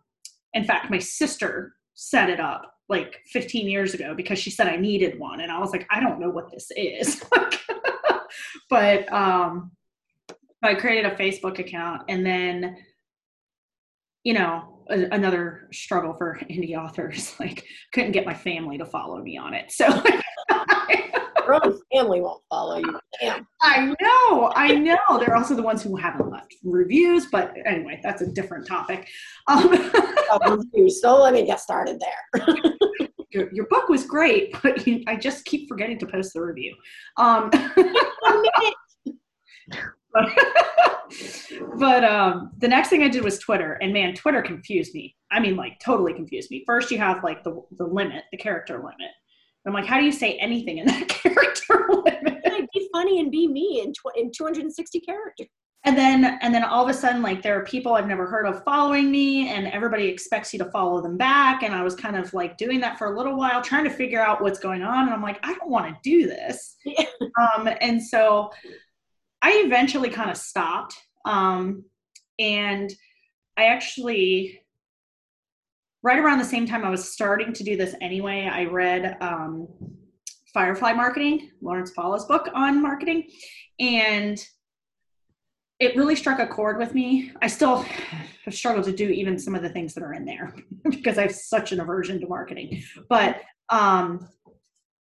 in 0.55 0.65
fact 0.65 0.91
my 0.91 0.99
sister 0.99 1.75
set 1.95 2.29
it 2.29 2.41
up 2.41 2.75
like 2.91 3.23
15 3.29 3.69
years 3.69 3.95
ago 3.95 4.15
because 4.15 4.39
she 4.39 4.51
said 4.51 4.67
I 4.67 4.77
needed 4.77 5.19
one. 5.19 5.41
And 5.41 5.51
I 5.51 5.61
was 5.61 5.71
like, 5.71 5.87
I 5.91 6.01
don't 6.01 6.19
know 6.21 6.29
what 6.29 6.51
this 6.51 6.69
is. 6.77 7.23
but 8.71 9.11
um, 9.13 9.71
I 10.63 10.75
created 10.75 11.11
a 11.11 11.17
Facebook 11.17 11.61
account 11.61 12.03
and 12.09 12.27
then, 12.27 12.77
you 14.25 14.35
know, 14.35 14.83
a, 14.91 15.05
another 15.13 15.69
struggle 15.73 16.15
for 16.15 16.41
indie 16.51 16.77
authors, 16.77 17.35
like 17.41 17.65
couldn't 17.95 18.13
get 18.13 18.27
my 18.27 18.35
family 18.35 18.77
to 18.77 18.85
follow 18.85 19.23
me 19.23 19.39
on 19.39 19.55
it. 19.55 19.71
So 19.71 19.87
your 21.51 21.67
own 21.67 21.81
family 21.93 22.21
won't 22.21 22.43
follow 22.49 22.77
you. 22.77 22.99
Damn. 23.21 23.47
I 23.63 23.95
know, 24.01 24.53
I 24.55 24.75
know. 24.75 25.19
They're 25.19 25.37
also 25.37 25.55
the 25.55 25.63
ones 25.63 25.83
who 25.83 25.97
haven't 25.97 26.31
left 26.31 26.55
reviews, 26.65 27.27
but 27.27 27.55
anyway, 27.67 28.01
that's 28.03 28.23
a 28.23 28.31
different 28.33 28.67
topic. 28.67 29.09
Um, 29.49 29.91
so 31.01 31.21
let 31.21 31.35
me 31.35 31.45
get 31.47 31.61
started 31.61 32.01
there. 32.01 32.57
your, 33.31 33.53
your, 33.53 33.67
book 33.67 33.89
was 33.89 34.05
great, 34.05 34.55
but 34.63 34.87
you, 34.87 35.03
I 35.07 35.17
just 35.17 35.45
keep 35.45 35.69
forgetting 35.69 35.99
to 35.99 36.07
post 36.07 36.33
the 36.35 36.43
review. 36.43 36.75
Um, 37.17 37.51
but, 40.13 40.31
but 41.79 42.05
um, 42.05 42.53
the 42.59 42.69
next 42.69 42.89
thing 42.89 43.03
I 43.03 43.09
did 43.09 43.25
was 43.25 43.39
Twitter, 43.39 43.73
and 43.75 43.93
man, 43.93 44.15
Twitter 44.15 44.43
confused 44.43 44.95
me. 44.95 45.17
I 45.33 45.41
mean, 45.41 45.57
like 45.57 45.79
totally 45.85 46.15
confused 46.15 46.51
me. 46.51 46.65
First, 46.67 46.91
you 46.91 46.99
have 46.99 47.23
like 47.23 47.45
the 47.45 47.63
the 47.77 47.85
limit, 47.85 48.25
the 48.33 48.39
character 48.39 48.79
limit, 48.79 49.11
I'm 49.71 49.75
like, 49.75 49.87
how 49.87 49.99
do 49.99 50.05
you 50.05 50.13
say 50.13 50.37
anything 50.39 50.79
in 50.79 50.87
that 50.87 51.09
character 51.09 51.89
limit? 51.89 52.41
be 52.73 52.89
funny 52.93 53.21
and 53.21 53.31
be 53.31 53.49
me 53.49 53.83
in, 53.85 53.93
tw- 53.93 54.17
in 54.17 54.31
260 54.31 55.01
characters. 55.01 55.49
And 55.85 55.97
then, 55.97 56.39
and 56.43 56.55
then 56.55 56.63
all 56.63 56.85
of 56.85 56.91
a 56.91 56.95
sudden, 56.95 57.23
like 57.23 57.41
there 57.41 57.59
are 57.59 57.65
people 57.65 57.95
I've 57.95 58.07
never 58.07 58.27
heard 58.27 58.47
of 58.47 58.63
following 58.65 59.11
me, 59.11 59.49
and 59.49 59.67
everybody 59.69 60.09
expects 60.09 60.53
you 60.53 60.59
to 60.59 60.71
follow 60.71 61.01
them 61.01 61.17
back. 61.17 61.63
And 61.63 61.75
I 61.75 61.83
was 61.83 61.95
kind 61.95 62.17
of 62.17 62.35
like 62.35 62.59
doing 62.59 62.81
that 62.81 62.99
for 62.99 63.15
a 63.15 63.17
little 63.17 63.35
while, 63.35 63.63
trying 63.63 63.85
to 63.85 63.91
figure 63.91 64.21
out 64.21 64.43
what's 64.43 64.59
going 64.59 64.83
on. 64.83 65.07
And 65.07 65.15
I'm 65.15 65.23
like, 65.23 65.39
I 65.43 65.55
don't 65.55 65.71
want 65.71 65.87
to 65.87 65.97
do 66.03 66.27
this. 66.27 66.77
Yeah. 66.85 67.05
Um, 67.41 67.69
and 67.81 68.03
so 68.03 68.51
I 69.41 69.63
eventually 69.65 70.11
kind 70.11 70.31
of 70.31 70.37
stopped. 70.37 70.95
Um, 71.25 71.85
and 72.39 72.93
I 73.57 73.67
actually 73.67 74.60
right 76.03 76.19
around 76.19 76.39
the 76.39 76.45
same 76.45 76.67
time 76.67 76.85
I 76.85 76.91
was 76.91 77.13
starting 77.13 77.53
to 77.53 77.65
do 77.65 77.77
this 77.77 77.95
anyway, 78.01 78.49
I 78.51 78.65
read 78.65 79.17
um, 79.21 79.69
Firefly 80.53 80.93
Marketing, 80.93 81.51
Lauren 81.61 81.85
Sapala's 81.85 82.25
book 82.25 82.49
on 82.55 82.83
marketing, 82.83 83.29
and 83.79 84.43
it 85.79 85.97
really 85.97 86.17
struck 86.17 86.39
a 86.39 86.47
chord 86.47 86.79
with 86.79 86.95
me. 86.95 87.33
I 87.41 87.47
still 87.47 87.85
have 88.45 88.55
struggled 88.55 88.85
to 88.85 88.93
do 88.93 89.09
even 89.09 89.39
some 89.39 89.55
of 89.55 89.63
the 89.63 89.69
things 89.69 89.95
that 89.95 90.03
are 90.03 90.15
in 90.15 90.25
there 90.25 90.55
because 90.91 91.19
I 91.19 91.23
have 91.23 91.35
such 91.35 91.73
an 91.73 91.81
aversion 91.81 92.21
to 92.21 92.27
marketing. 92.27 92.83
But 93.09 93.41
um, 93.71 94.29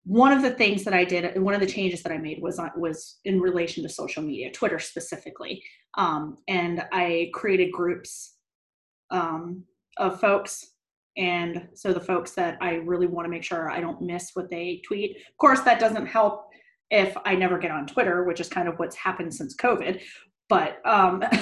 one 0.04 0.32
of 0.32 0.42
the 0.42 0.50
things 0.50 0.84
that 0.84 0.94
I 0.94 1.04
did, 1.04 1.40
one 1.40 1.54
of 1.54 1.60
the 1.60 1.66
changes 1.66 2.02
that 2.02 2.12
I 2.12 2.18
made 2.18 2.40
was 2.40 2.58
uh, 2.58 2.68
was 2.76 3.18
in 3.24 3.40
relation 3.40 3.82
to 3.82 3.88
social 3.88 4.22
media, 4.22 4.52
Twitter 4.52 4.78
specifically, 4.78 5.62
um, 5.96 6.36
and 6.46 6.84
I 6.92 7.30
created 7.32 7.72
groups 7.72 8.36
um, 9.10 9.64
of 9.96 10.20
folks 10.20 10.75
And 11.16 11.68
so 11.74 11.92
the 11.92 12.00
folks 12.00 12.32
that 12.32 12.58
I 12.60 12.74
really 12.74 13.06
want 13.06 13.24
to 13.24 13.30
make 13.30 13.44
sure 13.44 13.70
I 13.70 13.80
don't 13.80 14.02
miss 14.02 14.30
what 14.34 14.50
they 14.50 14.82
tweet. 14.86 15.16
Of 15.16 15.36
course, 15.38 15.60
that 15.62 15.80
doesn't 15.80 16.06
help 16.06 16.48
if 16.90 17.16
I 17.24 17.34
never 17.34 17.58
get 17.58 17.70
on 17.70 17.86
Twitter, 17.86 18.24
which 18.24 18.40
is 18.40 18.48
kind 18.48 18.68
of 18.68 18.78
what's 18.78 18.96
happened 18.96 19.34
since 19.34 19.56
COVID. 19.56 20.02
But 20.48 20.78
um, 20.84 21.22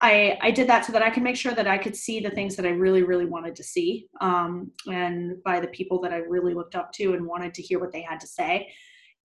I 0.00 0.38
I 0.40 0.50
did 0.50 0.68
that 0.68 0.84
so 0.84 0.92
that 0.92 1.02
I 1.02 1.10
could 1.10 1.22
make 1.22 1.36
sure 1.36 1.52
that 1.52 1.68
I 1.68 1.78
could 1.78 1.94
see 1.94 2.20
the 2.20 2.30
things 2.30 2.56
that 2.56 2.66
I 2.66 2.70
really 2.70 3.04
really 3.04 3.26
wanted 3.26 3.54
to 3.56 3.62
see, 3.62 4.08
um, 4.20 4.72
and 4.88 5.40
by 5.44 5.60
the 5.60 5.68
people 5.68 6.00
that 6.00 6.12
I 6.12 6.16
really 6.16 6.54
looked 6.54 6.74
up 6.74 6.92
to 6.94 7.14
and 7.14 7.24
wanted 7.24 7.54
to 7.54 7.62
hear 7.62 7.78
what 7.78 7.92
they 7.92 8.02
had 8.02 8.18
to 8.20 8.26
say, 8.26 8.72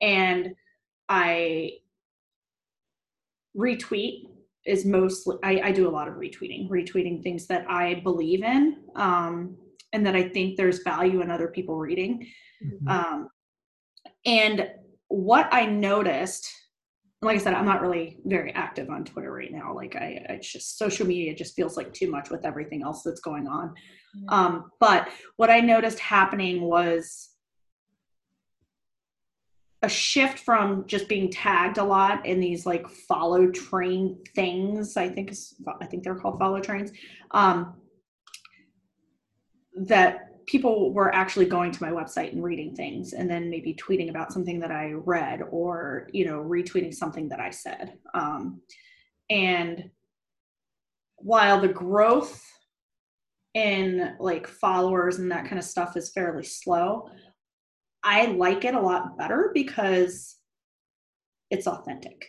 and 0.02 0.54
I 1.08 1.70
retweet 3.56 4.24
is 4.66 4.84
mostly 4.84 5.36
I, 5.42 5.60
I, 5.64 5.72
do 5.72 5.88
a 5.88 5.90
lot 5.90 6.08
of 6.08 6.14
retweeting 6.14 6.68
retweeting 6.68 7.22
things 7.22 7.46
that 7.46 7.68
i 7.68 7.94
believe 8.02 8.42
in 8.42 8.78
um, 8.96 9.56
and 9.92 10.06
that 10.06 10.16
i 10.16 10.28
think 10.28 10.56
there's 10.56 10.82
value 10.82 11.20
in 11.20 11.30
other 11.30 11.48
people 11.48 11.76
reading 11.76 12.26
mm-hmm. 12.64 12.88
um, 12.88 13.28
and 14.24 14.68
what 15.08 15.48
i 15.52 15.66
noticed 15.66 16.50
like 17.22 17.36
i 17.36 17.38
said 17.38 17.54
i'm 17.54 17.66
not 17.66 17.82
really 17.82 18.18
very 18.24 18.52
active 18.52 18.90
on 18.90 19.04
twitter 19.04 19.32
right 19.32 19.52
now 19.52 19.74
like 19.74 19.96
i 19.96 20.24
it's 20.28 20.50
just 20.50 20.78
social 20.78 21.06
media 21.06 21.34
just 21.34 21.54
feels 21.54 21.76
like 21.76 21.92
too 21.92 22.10
much 22.10 22.30
with 22.30 22.44
everything 22.44 22.82
else 22.82 23.02
that's 23.02 23.20
going 23.20 23.46
on 23.46 23.68
mm-hmm. 23.68 24.28
um, 24.34 24.70
but 24.80 25.08
what 25.36 25.50
i 25.50 25.60
noticed 25.60 25.98
happening 25.98 26.62
was 26.62 27.33
a 29.84 29.88
shift 29.88 30.38
from 30.38 30.86
just 30.86 31.08
being 31.08 31.30
tagged 31.30 31.76
a 31.76 31.84
lot 31.84 32.24
in 32.24 32.40
these 32.40 32.64
like 32.64 32.88
follow 32.88 33.50
train 33.50 34.18
things. 34.34 34.96
I 34.96 35.10
think 35.10 35.34
I 35.80 35.84
think 35.84 36.02
they're 36.02 36.14
called 36.14 36.38
follow 36.38 36.60
trains. 36.60 36.90
Um, 37.32 37.74
that 39.76 40.46
people 40.46 40.92
were 40.94 41.14
actually 41.14 41.46
going 41.46 41.70
to 41.70 41.82
my 41.82 41.90
website 41.90 42.32
and 42.32 42.42
reading 42.42 42.74
things 42.74 43.12
and 43.12 43.30
then 43.30 43.50
maybe 43.50 43.74
tweeting 43.74 44.08
about 44.08 44.32
something 44.32 44.60
that 44.60 44.70
I 44.70 44.92
read 44.92 45.40
or 45.50 46.08
you 46.12 46.24
know 46.24 46.38
retweeting 46.42 46.94
something 46.94 47.28
that 47.28 47.40
I 47.40 47.50
said. 47.50 47.98
Um, 48.14 48.62
and 49.28 49.90
while 51.16 51.60
the 51.60 51.68
growth 51.68 52.42
in 53.52 54.14
like 54.18 54.46
followers 54.46 55.18
and 55.18 55.30
that 55.30 55.44
kind 55.44 55.58
of 55.58 55.64
stuff 55.64 55.96
is 55.96 56.10
fairly 56.10 56.42
slow 56.42 57.10
I 58.04 58.26
like 58.26 58.64
it 58.64 58.74
a 58.74 58.80
lot 58.80 59.16
better 59.16 59.50
because 59.54 60.36
it's 61.50 61.66
authentic. 61.66 62.26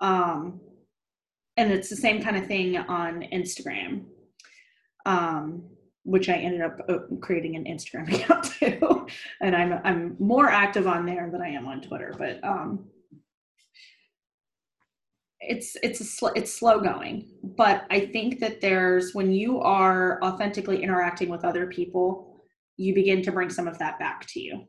Um, 0.00 0.60
and 1.56 1.72
it's 1.72 1.88
the 1.88 1.96
same 1.96 2.22
kind 2.22 2.36
of 2.36 2.46
thing 2.46 2.76
on 2.76 3.22
Instagram, 3.32 4.04
um, 5.06 5.64
which 6.04 6.28
I 6.28 6.34
ended 6.34 6.60
up 6.60 6.78
uh, 6.88 6.98
creating 7.20 7.56
an 7.56 7.64
Instagram 7.64 8.14
account 8.14 8.44
too. 8.44 9.06
and 9.40 9.56
I'm 9.56 9.80
I'm 9.82 10.16
more 10.18 10.48
active 10.48 10.86
on 10.86 11.06
there 11.06 11.28
than 11.30 11.40
I 11.40 11.48
am 11.48 11.66
on 11.66 11.80
Twitter, 11.80 12.14
but 12.16 12.44
um, 12.44 12.86
it's 15.40 15.76
it's 15.82 16.00
a 16.00 16.04
sl- 16.04 16.36
it's 16.36 16.52
slow 16.52 16.78
going. 16.80 17.26
But 17.42 17.86
I 17.90 18.00
think 18.06 18.38
that 18.40 18.60
there's 18.60 19.14
when 19.14 19.32
you 19.32 19.60
are 19.60 20.22
authentically 20.22 20.82
interacting 20.82 21.28
with 21.28 21.44
other 21.44 21.66
people 21.66 22.27
you 22.78 22.94
begin 22.94 23.22
to 23.22 23.32
bring 23.32 23.50
some 23.50 23.68
of 23.68 23.78
that 23.78 23.98
back 23.98 24.24
to 24.28 24.40
you 24.40 24.66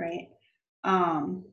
right? 0.00 0.28
Um, 0.82 1.44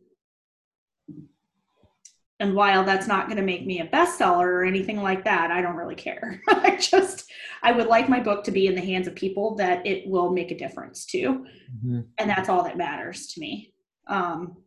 and 2.40 2.56
while 2.56 2.84
that's 2.84 3.08
not 3.08 3.28
going 3.28 3.38
to 3.38 3.44
make 3.44 3.66
me 3.66 3.82
a 3.82 3.88
bestseller 3.88 4.46
or 4.46 4.64
anything 4.64 5.02
like 5.02 5.24
that 5.24 5.50
i 5.50 5.60
don't 5.60 5.76
really 5.76 5.96
care. 5.96 6.42
I 6.48 6.78
just 6.78 7.30
i 7.64 7.72
would 7.72 7.88
like 7.88 8.08
my 8.10 8.20
book 8.20 8.44
to 8.46 8.52
be 8.52 8.68
in 8.68 8.76
the 8.76 8.82
hands 8.82 9.08
of 9.08 9.16
people 9.16 9.56
that 9.56 9.86
it 9.86 10.08
will 10.08 10.32
make 10.32 10.52
a 10.52 10.58
difference 10.58 11.06
to 11.08 11.18
mm-hmm. 11.18 12.02
and 12.18 12.30
that's 12.30 12.48
all 12.48 12.64
that 12.64 12.78
matters 12.78 13.28
to 13.34 13.42
me. 13.42 13.74
Um, 14.08 14.58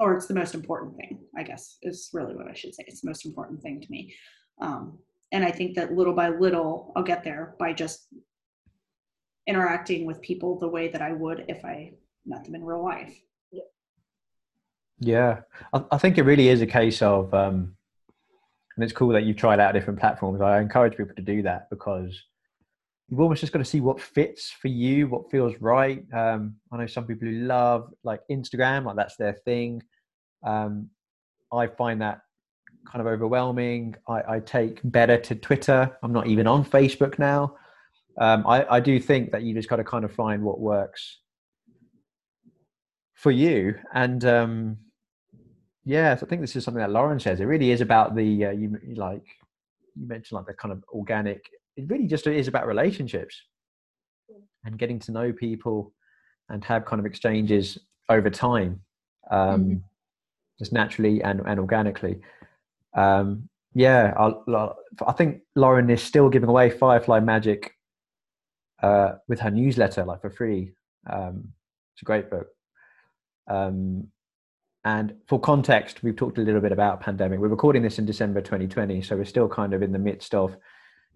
or 0.00 0.14
it's 0.16 0.26
the 0.26 0.34
most 0.34 0.54
important 0.54 0.96
thing 0.96 1.20
i 1.38 1.42
guess 1.42 1.78
is 1.82 2.10
really 2.12 2.34
what 2.34 2.48
i 2.48 2.54
should 2.54 2.74
say. 2.74 2.84
It's 2.86 3.00
the 3.00 3.08
most 3.08 3.24
important 3.24 3.62
thing 3.62 3.80
to 3.80 3.90
me. 3.90 4.14
Um, 4.60 4.98
and 5.32 5.44
i 5.44 5.50
think 5.50 5.76
that 5.76 5.92
little 5.92 6.14
by 6.14 6.28
little 6.28 6.92
i'll 6.96 7.02
get 7.02 7.24
there 7.24 7.54
by 7.58 7.72
just 7.72 8.08
interacting 9.46 10.06
with 10.06 10.20
people 10.20 10.58
the 10.58 10.68
way 10.68 10.88
that 10.88 11.02
I 11.02 11.12
would 11.12 11.44
if 11.48 11.64
I 11.64 11.92
met 12.26 12.44
them 12.44 12.54
in 12.54 12.64
real 12.64 12.82
life. 12.82 13.14
Yeah, 15.00 15.40
I, 15.72 15.98
think 15.98 16.18
it 16.18 16.22
really 16.22 16.48
is 16.48 16.62
a 16.62 16.66
case 16.66 17.02
of, 17.02 17.34
um, 17.34 17.76
and 18.76 18.84
it's 18.84 18.92
cool 18.92 19.08
that 19.08 19.24
you've 19.24 19.36
tried 19.36 19.60
out 19.60 19.74
different 19.74 19.98
platforms. 19.98 20.40
I 20.40 20.60
encourage 20.60 20.96
people 20.96 21.14
to 21.16 21.22
do 21.22 21.42
that 21.42 21.68
because 21.68 22.18
you've 23.08 23.20
almost 23.20 23.40
just 23.40 23.52
got 23.52 23.58
to 23.58 23.64
see 23.64 23.80
what 23.80 24.00
fits 24.00 24.50
for 24.50 24.68
you, 24.68 25.08
what 25.08 25.30
feels 25.30 25.54
right. 25.60 26.04
Um, 26.12 26.56
I 26.72 26.78
know 26.78 26.86
some 26.86 27.06
people 27.06 27.28
who 27.28 27.34
love 27.40 27.92
like 28.04 28.20
Instagram, 28.30 28.84
like 28.84 28.96
that's 28.96 29.16
their 29.16 29.34
thing. 29.44 29.82
Um, 30.44 30.88
I 31.52 31.66
find 31.66 32.00
that 32.00 32.20
kind 32.90 33.00
of 33.00 33.12
overwhelming. 33.12 33.96
I, 34.08 34.22
I, 34.28 34.40
take 34.40 34.80
better 34.84 35.16
to 35.16 35.34
Twitter. 35.34 35.96
I'm 36.02 36.12
not 36.12 36.28
even 36.28 36.46
on 36.46 36.64
Facebook 36.64 37.18
now 37.18 37.56
um, 38.18 38.46
I, 38.46 38.64
I 38.76 38.80
do 38.80 39.00
think 39.00 39.32
that 39.32 39.42
you 39.42 39.54
just 39.54 39.68
got 39.68 39.76
to 39.76 39.84
kind 39.84 40.04
of 40.04 40.12
find 40.12 40.42
what 40.42 40.60
works 40.60 41.18
for 43.14 43.30
you. 43.30 43.74
And 43.92 44.24
um, 44.24 44.76
yeah, 45.84 46.12
I 46.12 46.24
think 46.24 46.40
this 46.40 46.56
is 46.56 46.64
something 46.64 46.80
that 46.80 46.90
Lauren 46.90 47.20
says. 47.20 47.40
It 47.40 47.44
really 47.44 47.70
is 47.70 47.80
about 47.80 48.14
the 48.14 48.46
uh, 48.46 48.50
you 48.50 48.78
like 48.94 49.24
you 49.94 50.06
mentioned 50.06 50.36
like 50.36 50.46
the 50.46 50.54
kind 50.54 50.72
of 50.72 50.84
organic. 50.92 51.48
It 51.76 51.88
really 51.88 52.06
just 52.06 52.26
is 52.26 52.48
about 52.48 52.66
relationships 52.66 53.40
and 54.64 54.78
getting 54.78 54.98
to 55.00 55.12
know 55.12 55.32
people 55.32 55.92
and 56.48 56.64
have 56.64 56.84
kind 56.84 57.00
of 57.00 57.06
exchanges 57.06 57.78
over 58.08 58.30
time, 58.30 58.80
um, 59.30 59.64
mm-hmm. 59.64 59.74
just 60.58 60.72
naturally 60.72 61.22
and, 61.22 61.40
and 61.46 61.58
organically. 61.58 62.20
Um, 62.94 63.48
yeah, 63.74 64.14
I, 64.16 64.70
I 65.06 65.12
think 65.12 65.40
Lauren 65.56 65.90
is 65.90 66.02
still 66.02 66.28
giving 66.28 66.48
away 66.48 66.70
Firefly 66.70 67.20
Magic 67.20 67.73
uh, 68.82 69.12
with 69.28 69.40
her 69.40 69.50
newsletter, 69.50 70.04
like 70.04 70.20
for 70.20 70.30
free. 70.30 70.72
Um, 71.10 71.52
it's 71.94 72.02
a 72.02 72.04
great 72.04 72.30
book. 72.30 72.48
Um, 73.48 74.08
and 74.84 75.14
for 75.26 75.40
context, 75.40 76.02
we've 76.02 76.16
talked 76.16 76.38
a 76.38 76.42
little 76.42 76.60
bit 76.60 76.72
about 76.72 77.00
pandemic. 77.00 77.40
We're 77.40 77.48
recording 77.48 77.82
this 77.82 77.98
in 77.98 78.04
December 78.04 78.42
2020, 78.42 79.00
so 79.02 79.16
we're 79.16 79.24
still 79.24 79.48
kind 79.48 79.72
of 79.72 79.82
in 79.82 79.92
the 79.92 79.98
midst 79.98 80.34
of, 80.34 80.56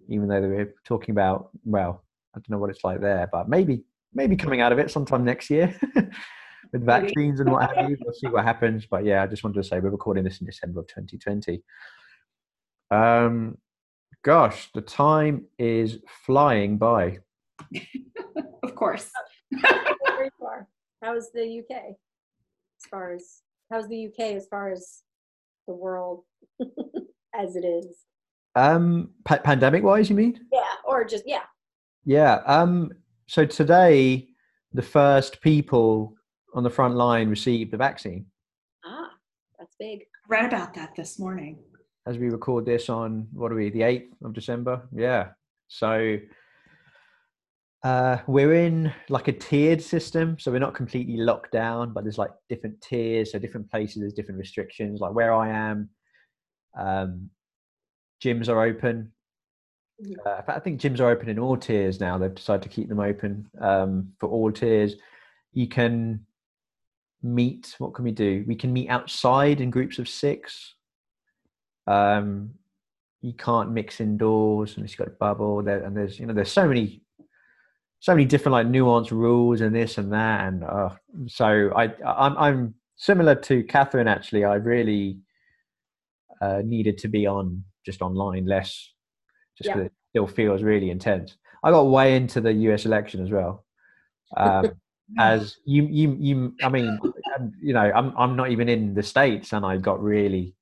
even 0.09 0.29
though 0.29 0.41
we're 0.41 0.75
talking 0.85 1.13
about, 1.13 1.51
well, 1.65 2.05
I 2.35 2.39
don't 2.39 2.51
know 2.51 2.59
what 2.59 2.71
it's 2.71 2.85
like 2.85 3.01
there, 3.01 3.29
but 3.31 3.49
maybe 3.49 3.85
maybe 4.15 4.37
coming 4.37 4.61
out 4.61 4.73
of 4.73 4.79
it 4.79 4.91
sometime 4.91 5.25
next 5.25 5.51
year 5.51 5.79
with 6.73 6.85
vaccines 6.85 7.41
and 7.41 7.51
what 7.51 7.75
have 7.75 7.91
you. 7.91 7.97
We'll 8.01 8.15
see 8.15 8.29
what 8.29 8.45
happens. 8.45 8.87
But 8.87 9.05
yeah, 9.05 9.23
I 9.23 9.27
just 9.27 9.45
wanted 9.45 9.63
to 9.63 9.69
say 9.69 9.81
we're 9.81 9.91
recording 9.91 10.25
this 10.25 10.41
in 10.41 10.47
December 10.47 10.81
of 10.81 10.87
2020. 10.89 11.63
Um, 12.91 13.59
gosh, 14.25 14.71
the 14.75 14.81
time 14.81 15.45
is 15.59 15.99
flying 16.25 16.79
by. 16.79 17.19
of 18.63 18.75
course. 18.75 19.11
Very 19.53 20.31
far. 20.41 20.69
How's 21.03 21.31
the 21.33 21.61
UK 21.61 21.77
as 21.77 22.89
far 22.91 23.13
as 23.13 23.43
how's 23.71 23.89
the 23.89 24.07
UK 24.07 24.37
as 24.37 24.47
far 24.47 24.71
as 24.71 25.03
the 25.67 25.75
world 25.75 26.25
as 27.35 27.57
it 27.57 27.65
is? 27.65 27.87
Um, 28.55 29.11
pa- 29.25 29.39
pandemic 29.39 29.85
wise, 29.85 30.11
you 30.11 30.17
mean? 30.17 30.41
Yeah, 30.53 30.63
or 30.85 31.05
just 31.05 31.25
yeah. 31.27 31.43
Yeah. 32.05 32.41
Um. 32.47 32.93
So 33.27 33.45
today, 33.45 34.29
the 34.73 34.83
first 34.83 35.41
people 35.41 36.15
on 36.55 36.63
the 36.63 36.71
front 36.71 36.97
line 36.97 37.29
received 37.29 37.71
the 37.71 37.77
vaccine. 37.77 38.27
Ah, 38.85 39.11
that's 39.59 39.77
big. 39.79 40.01
I 40.01 40.29
read 40.29 40.53
about 40.53 40.75
that 40.75 40.95
this 40.97 41.19
morning. 41.19 41.59
As 42.07 42.17
we 42.17 42.31
record 42.31 42.65
this 42.65 42.89
on 42.89 43.29
what 43.33 43.53
are 43.53 43.55
we, 43.55 43.71
the 43.71 43.83
eighth 43.83 44.15
of 44.25 44.33
December? 44.33 44.83
Yeah. 44.95 45.29
So 45.69 46.17
uh, 47.85 48.19
we're 48.27 48.55
in 48.55 48.93
like 49.09 49.29
a 49.29 49.33
tiered 49.33 49.81
system, 49.81 50.37
so 50.39 50.51
we're 50.51 50.59
not 50.59 50.75
completely 50.75 51.17
locked 51.17 51.53
down, 51.53 51.93
but 51.93 52.03
there's 52.03 52.19
like 52.19 52.31
different 52.49 52.81
tiers, 52.81 53.33
so 53.33 53.39
different 53.39 53.71
places 53.71 54.01
there's 54.01 54.13
different 54.13 54.39
restrictions. 54.39 55.01
Like 55.01 55.15
where 55.15 55.33
I 55.33 55.49
am, 55.49 55.89
um, 56.77 57.31
gyms 58.23 58.49
are 58.49 58.63
open. 58.65 59.13
Uh, 60.27 60.43
I 60.49 60.59
think 60.59 60.81
gyms 60.81 61.01
are 61.01 61.09
open 61.09 61.29
in 61.29 61.39
all 61.39 61.57
tiers 61.57 62.01
now. 62.01 62.19
They've 62.19 62.35
decided 62.35 62.63
to 62.63 62.69
keep 62.69 62.89
them 62.89 63.01
open 63.01 63.49
um, 63.61 64.13
for 64.19 64.29
all 64.29 64.51
tiers. 64.51 64.95
You 65.53 65.69
can 65.69 66.27
meet. 67.23 67.77
What 67.79 67.95
can 67.95 68.05
we 68.05 68.13
do? 68.13 68.45
We 68.47 68.57
can 68.57 68.73
meet 68.73 68.89
outside 68.89 69.61
in 69.61 69.71
groups 69.71 70.01
of 70.01 70.09
six. 70.09 70.75
Um, 71.87 72.51
you 73.23 73.33
can't 73.33 73.71
mix 73.71 74.01
indoors 74.01 74.77
unless 74.77 74.93
you've 74.93 74.99
got 74.99 75.09
a 75.09 75.17
bubble. 75.17 75.63
There, 75.63 75.83
and 75.83 75.97
there's 75.97 76.19
you 76.19 76.27
know 76.27 76.35
there's 76.35 76.51
so 76.51 76.67
many 76.67 77.03
so 78.01 78.13
many 78.15 78.25
different 78.25 78.53
like 78.53 78.67
nuanced 78.67 79.11
rules 79.11 79.61
and 79.61 79.75
this 79.75 79.99
and 79.99 80.13
that 80.13 80.47
and 80.47 80.65
uh, 80.65 80.91
so 81.27 81.73
I 81.77 81.93
I'm, 82.05 82.37
I'm 82.39 82.75
similar 82.97 83.35
to 83.35 83.63
Katherine 83.65 84.09
actually 84.09 84.45
I 84.45 84.55
really 84.55 85.19
uh, 86.41 86.63
needed 86.65 86.99
to 86.99 87.09
be 87.09 87.27
on 87.27 87.65
just 87.85 88.03
online 88.03 88.47
less 88.47 88.93
just 89.57 89.71
because 89.71 89.87
it 89.87 89.93
still 90.11 90.27
feels 90.27 90.63
really 90.63 90.91
intense. 90.91 91.37
I 91.65 91.71
got 91.71 91.83
way 91.83 92.17
into 92.17 92.41
the 92.41 92.53
U.S. 92.53 92.87
election 92.87 93.23
as 93.23 93.31
well. 93.31 93.65
Um, 94.37 94.71
as 95.19 95.57
you, 95.65 95.87
you, 95.91 96.17
you. 96.21 96.55
I 96.63 96.69
mean, 96.69 96.99
you 97.61 97.73
know, 97.73 97.91
I'm 97.95 98.17
I'm 98.17 98.37
not 98.37 98.51
even 98.51 98.69
in 98.69 98.95
the 98.95 99.03
states, 99.03 99.53
and 99.53 99.65
I 99.65 99.79
got 99.79 100.03
really 100.03 100.55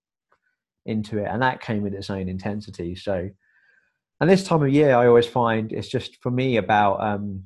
into 0.86 1.18
it, 1.18 1.26
and 1.26 1.42
that 1.42 1.60
came 1.60 1.82
with 1.82 1.94
its 1.94 2.10
own 2.10 2.28
intensity. 2.28 2.94
So, 2.94 3.28
and 4.20 4.30
this 4.30 4.44
time 4.44 4.62
of 4.62 4.70
year, 4.70 4.94
I 4.94 5.06
always 5.06 5.26
find 5.26 5.72
it's 5.72 5.88
just 5.88 6.22
for 6.22 6.30
me 6.30 6.56
about. 6.56 7.00
Um, 7.00 7.44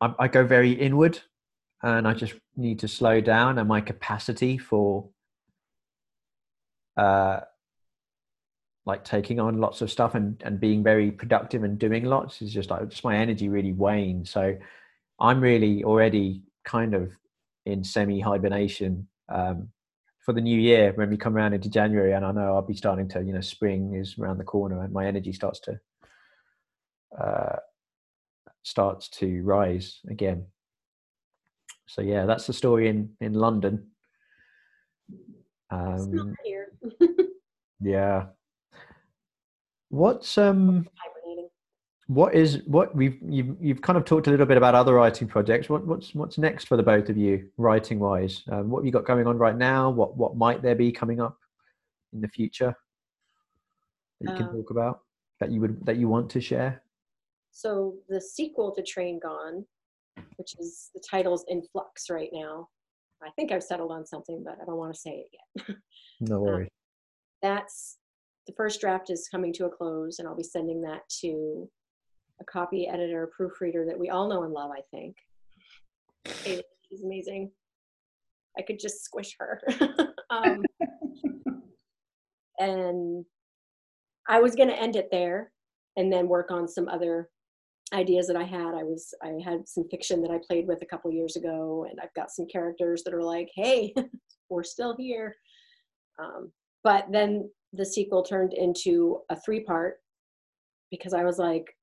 I, 0.00 0.14
I 0.18 0.28
go 0.28 0.44
very 0.44 0.72
inward, 0.72 1.20
and 1.82 2.06
I 2.06 2.14
just 2.14 2.34
need 2.56 2.80
to 2.80 2.88
slow 2.88 3.20
down, 3.20 3.58
and 3.58 3.68
my 3.68 3.80
capacity 3.80 4.58
for. 4.58 5.08
Uh, 6.96 7.40
like 8.86 9.02
taking 9.02 9.40
on 9.40 9.58
lots 9.58 9.82
of 9.82 9.90
stuff 9.90 10.14
and, 10.14 10.40
and 10.44 10.60
being 10.60 10.82
very 10.82 11.10
productive 11.10 11.64
and 11.64 11.76
doing 11.76 12.04
lots 12.04 12.40
is 12.40 12.52
just 12.52 12.70
like 12.70 12.88
just 12.88 13.02
my 13.02 13.16
energy 13.16 13.48
really 13.48 13.72
wanes. 13.72 14.30
So 14.30 14.56
I'm 15.18 15.40
really 15.40 15.82
already 15.82 16.42
kind 16.64 16.94
of 16.94 17.10
in 17.66 17.82
semi 17.82 18.20
hibernation 18.20 19.08
um, 19.28 19.68
for 20.26 20.32
the 20.32 20.40
new 20.40 20.58
year 20.58 20.92
when 20.96 21.08
we 21.08 21.16
come 21.16 21.36
around 21.36 21.54
into 21.54 21.70
January, 21.70 22.12
and 22.12 22.24
I 22.24 22.32
know 22.32 22.54
I'll 22.54 22.62
be 22.62 22.74
starting 22.74 23.08
to, 23.10 23.22
you 23.22 23.32
know, 23.32 23.40
spring 23.40 23.94
is 23.94 24.18
around 24.18 24.38
the 24.38 24.44
corner, 24.44 24.82
and 24.82 24.92
my 24.92 25.06
energy 25.06 25.32
starts 25.32 25.60
to 25.60 25.80
uh, 27.18 27.56
starts 28.64 29.08
to 29.08 29.42
rise 29.42 30.00
again. 30.10 30.46
So 31.86 32.02
yeah, 32.02 32.26
that's 32.26 32.46
the 32.46 32.52
story 32.52 32.88
in 32.88 33.10
in 33.20 33.34
London. 33.34 33.92
Um, 35.70 36.34
yeah, 37.80 38.26
What's 39.88 40.36
um 40.36 40.88
what 42.08 42.34
is 42.34 42.62
what 42.66 42.94
we've 42.94 43.18
you've 43.28 43.56
you've 43.60 43.82
kind 43.82 43.96
of 43.96 44.04
talked 44.04 44.28
a 44.28 44.30
little 44.30 44.46
bit 44.46 44.56
about 44.56 44.74
other 44.74 44.94
writing 44.94 45.26
projects. 45.26 45.68
What 45.68 45.84
what's 45.86 46.14
what's 46.14 46.38
next 46.38 46.68
for 46.68 46.76
the 46.76 46.82
both 46.82 47.08
of 47.08 47.16
you, 47.16 47.48
writing 47.56 47.98
wise? 47.98 48.42
Um, 48.50 48.70
what 48.70 48.80
have 48.80 48.86
you 48.86 48.92
got 48.92 49.04
going 49.04 49.26
on 49.26 49.38
right 49.38 49.56
now? 49.56 49.90
What 49.90 50.16
what 50.16 50.36
might 50.36 50.62
there 50.62 50.76
be 50.76 50.92
coming 50.92 51.20
up 51.20 51.36
in 52.12 52.20
the 52.20 52.28
future 52.28 52.74
that 54.20 54.30
you 54.30 54.36
can 54.36 54.48
um, 54.48 54.56
talk 54.56 54.70
about 54.70 55.00
that 55.40 55.50
you 55.50 55.60
would 55.60 55.84
that 55.84 55.96
you 55.96 56.06
want 56.08 56.30
to 56.30 56.40
share? 56.40 56.82
So 57.50 57.94
the 58.08 58.20
sequel 58.20 58.72
to 58.76 58.82
Train 58.82 59.18
Gone, 59.20 59.64
which 60.36 60.54
is 60.60 60.90
the 60.94 61.02
title's 61.10 61.44
in 61.48 61.62
flux 61.72 62.08
right 62.08 62.30
now. 62.32 62.68
I 63.22 63.30
think 63.30 63.50
I've 63.50 63.62
settled 63.62 63.90
on 63.90 64.06
something, 64.06 64.44
but 64.44 64.58
I 64.60 64.64
don't 64.64 64.76
want 64.76 64.94
to 64.94 65.00
say 65.00 65.24
it 65.24 65.64
yet. 65.66 65.76
no 66.20 66.40
worries. 66.40 66.66
Um, 66.66 66.70
that's 67.42 67.96
the 68.46 68.52
first 68.56 68.80
draft 68.80 69.10
is 69.10 69.28
coming 69.28 69.52
to 69.54 69.64
a 69.64 69.70
close, 69.70 70.18
and 70.18 70.28
I'll 70.28 70.36
be 70.36 70.44
sending 70.44 70.82
that 70.82 71.00
to 71.22 71.68
a 72.40 72.44
copy 72.44 72.88
editor, 72.88 73.30
proofreader 73.36 73.84
that 73.86 73.98
we 73.98 74.10
all 74.10 74.28
know 74.28 74.42
and 74.42 74.52
love, 74.52 74.70
I 74.70 74.82
think. 74.90 75.16
She's 76.88 77.02
amazing. 77.02 77.50
I 78.58 78.62
could 78.62 78.78
just 78.78 79.04
squish 79.04 79.36
her. 79.38 79.60
um, 80.30 80.62
and 82.58 83.24
I 84.28 84.40
was 84.40 84.54
going 84.54 84.68
to 84.68 84.80
end 84.80 84.96
it 84.96 85.08
there 85.10 85.52
and 85.96 86.12
then 86.12 86.28
work 86.28 86.50
on 86.50 86.68
some 86.68 86.88
other 86.88 87.28
ideas 87.92 88.26
that 88.26 88.36
I 88.36 88.44
had. 88.44 88.74
I 88.74 88.82
was 88.82 89.14
I 89.22 89.34
had 89.44 89.68
some 89.68 89.88
fiction 89.88 90.20
that 90.22 90.30
I 90.30 90.38
played 90.46 90.66
with 90.66 90.82
a 90.82 90.86
couple 90.86 91.10
years 91.12 91.36
ago, 91.36 91.86
and 91.88 91.98
I've 92.00 92.14
got 92.14 92.30
some 92.30 92.46
characters 92.46 93.02
that 93.04 93.14
are 93.14 93.22
like, 93.22 93.48
"Hey, 93.54 93.94
we're 94.50 94.64
still 94.64 94.96
here." 94.96 95.36
Um, 96.18 96.50
but 96.82 97.06
then 97.10 97.50
the 97.72 97.84
sequel 97.84 98.22
turned 98.22 98.54
into 98.54 99.20
a 99.30 99.38
three 99.40 99.60
part 99.60 99.98
because 100.90 101.14
I 101.14 101.24
was 101.24 101.38
like, 101.38 101.75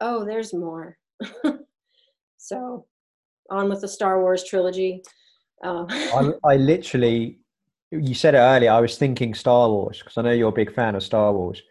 oh, 0.00 0.24
there's 0.24 0.52
more. 0.52 0.96
so 2.36 2.86
on 3.50 3.68
with 3.68 3.80
the 3.80 3.88
Star 3.88 4.20
Wars 4.20 4.44
trilogy. 4.44 5.02
Um, 5.62 5.86
I, 5.88 6.32
I 6.44 6.56
literally, 6.56 7.38
you 7.90 8.12
said 8.12 8.34
it 8.34 8.38
earlier, 8.38 8.70
I 8.70 8.80
was 8.80 8.98
thinking 8.98 9.32
Star 9.32 9.70
Wars 9.70 9.98
because 9.98 10.18
I 10.18 10.22
know 10.22 10.32
you're 10.32 10.50
a 10.50 10.52
big 10.52 10.74
fan 10.74 10.94
of 10.94 11.02
Star 11.02 11.32
Wars. 11.32 11.62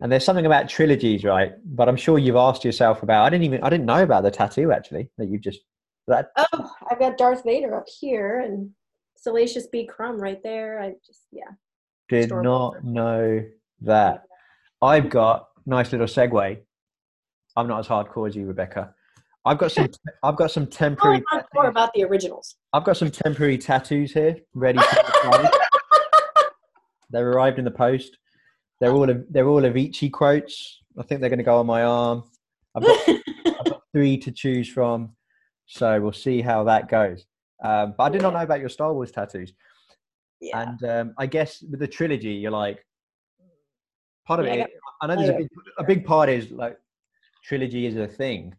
And 0.00 0.10
there's 0.10 0.24
something 0.24 0.46
about 0.46 0.68
trilogies, 0.68 1.22
right? 1.22 1.52
But 1.64 1.88
I'm 1.88 1.96
sure 1.96 2.18
you've 2.18 2.34
asked 2.34 2.64
yourself 2.64 3.04
about. 3.04 3.24
I 3.24 3.30
didn't 3.30 3.44
even 3.44 3.62
I 3.62 3.70
didn't 3.70 3.86
know 3.86 4.02
about 4.02 4.24
the 4.24 4.32
tattoo 4.32 4.72
actually 4.72 5.08
that 5.18 5.28
you've 5.28 5.42
just. 5.42 5.60
That. 6.08 6.30
Oh, 6.36 6.70
I've 6.90 6.98
got 6.98 7.18
Darth 7.18 7.44
Vader 7.44 7.76
up 7.76 7.86
here 8.00 8.40
and 8.40 8.70
Salacious 9.16 9.68
B. 9.68 9.86
Crumb 9.86 10.18
right 10.18 10.42
there. 10.42 10.80
I 10.80 10.94
just 11.06 11.22
yeah. 11.30 11.50
Did 12.08 12.30
not 12.30 12.82
know 12.82 13.44
that. 13.82 14.24
I've 14.80 15.10
got 15.10 15.48
nice 15.66 15.92
little 15.92 16.06
segue. 16.06 16.58
I'm 17.58 17.66
not 17.66 17.80
as 17.80 17.88
hardcore 17.88 18.28
as 18.28 18.36
you, 18.36 18.46
Rebekah. 18.46 18.94
I've 19.44 19.58
got 19.58 19.72
some. 19.72 19.88
I've 20.22 20.36
got 20.36 20.52
some 20.52 20.66
temporary. 20.66 21.24
Oh, 21.32 21.42
more 21.54 21.66
about 21.66 21.92
the 21.92 22.04
originals. 22.04 22.54
I've 22.72 22.84
got 22.84 22.96
some 22.96 23.10
temporary 23.10 23.58
tattoos 23.58 24.12
here, 24.12 24.36
ready 24.54 24.78
to 24.78 25.50
They've 27.10 27.22
arrived 27.22 27.58
in 27.58 27.64
the 27.64 27.72
post. 27.72 28.16
They're 28.80 28.92
all 28.92 29.06
they're 29.30 29.48
all 29.48 29.62
Avicii 29.62 30.12
quotes. 30.12 30.82
I 30.96 31.02
think 31.02 31.20
they're 31.20 31.30
going 31.30 31.38
to 31.38 31.44
go 31.44 31.58
on 31.58 31.66
my 31.66 31.82
arm. 31.82 32.22
I've 32.76 32.84
got, 32.84 33.08
I've 33.08 33.64
got 33.64 33.82
three 33.92 34.18
to 34.18 34.30
choose 34.30 34.68
from, 34.68 35.16
so 35.66 36.00
we'll 36.00 36.12
see 36.12 36.40
how 36.40 36.62
that 36.64 36.88
goes. 36.88 37.24
Um, 37.64 37.94
but 37.98 38.04
I 38.04 38.08
did 38.10 38.22
not 38.22 38.34
know 38.34 38.40
about 38.40 38.60
your 38.60 38.68
Star 38.68 38.92
Wars 38.92 39.10
tattoos. 39.10 39.52
Yeah. 40.40 40.60
And 40.60 40.84
um, 40.84 41.14
I 41.18 41.26
guess 41.26 41.60
with 41.68 41.80
the 41.80 41.88
trilogy, 41.88 42.34
you're 42.34 42.52
like, 42.52 42.84
part 44.26 44.38
of 44.38 44.46
yeah, 44.46 44.52
it. 44.52 44.70
I, 45.02 45.08
know 45.08 45.16
there's 45.16 45.30
a 45.30 45.38
big, 45.38 45.48
a 45.78 45.84
big 45.84 46.04
part 46.04 46.28
is 46.28 46.52
like 46.52 46.78
trilogy 47.44 47.86
is 47.86 47.96
a 47.96 48.06
thing. 48.06 48.54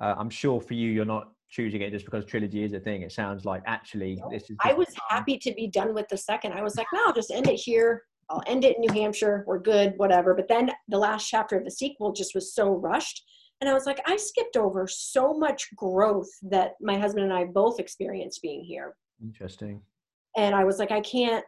Uh, 0.00 0.14
I'm 0.18 0.30
sure 0.30 0.60
for 0.60 0.74
you, 0.74 0.90
you're 0.90 1.04
not 1.04 1.32
choosing 1.50 1.80
it 1.80 1.90
just 1.90 2.04
because 2.04 2.24
trilogy 2.24 2.62
is 2.62 2.72
a 2.72 2.80
thing. 2.80 3.02
It 3.02 3.12
sounds 3.12 3.44
like 3.44 3.62
actually 3.66 4.20
this 4.30 4.50
is. 4.50 4.56
I 4.62 4.74
was 4.74 4.88
happy 5.08 5.38
to 5.38 5.52
be 5.54 5.66
done 5.68 5.94
with 5.94 6.08
the 6.08 6.16
second. 6.16 6.52
I 6.52 6.62
was 6.62 6.76
like, 6.76 6.86
no, 6.92 7.00
I'll 7.06 7.12
just 7.12 7.30
end 7.30 7.48
it 7.48 7.56
here. 7.56 8.02
I'll 8.30 8.42
end 8.46 8.64
it 8.64 8.76
in 8.76 8.82
New 8.82 8.92
Hampshire. 8.92 9.44
We're 9.46 9.58
good, 9.58 9.94
whatever. 9.96 10.34
But 10.34 10.48
then 10.48 10.70
the 10.88 10.98
last 10.98 11.28
chapter 11.28 11.56
of 11.56 11.64
the 11.64 11.70
sequel 11.70 12.12
just 12.12 12.34
was 12.34 12.54
so 12.54 12.70
rushed. 12.70 13.22
And 13.60 13.68
I 13.68 13.72
was 13.72 13.86
like, 13.86 14.00
I 14.06 14.16
skipped 14.16 14.56
over 14.56 14.86
so 14.86 15.34
much 15.34 15.66
growth 15.74 16.28
that 16.42 16.72
my 16.80 16.98
husband 16.98 17.24
and 17.24 17.32
I 17.32 17.44
both 17.44 17.80
experienced 17.80 18.42
being 18.42 18.62
here. 18.62 18.94
Interesting 19.20 19.80
and 20.38 20.54
i 20.54 20.64
was 20.64 20.78
like 20.78 20.90
i 20.90 21.00
can't 21.00 21.44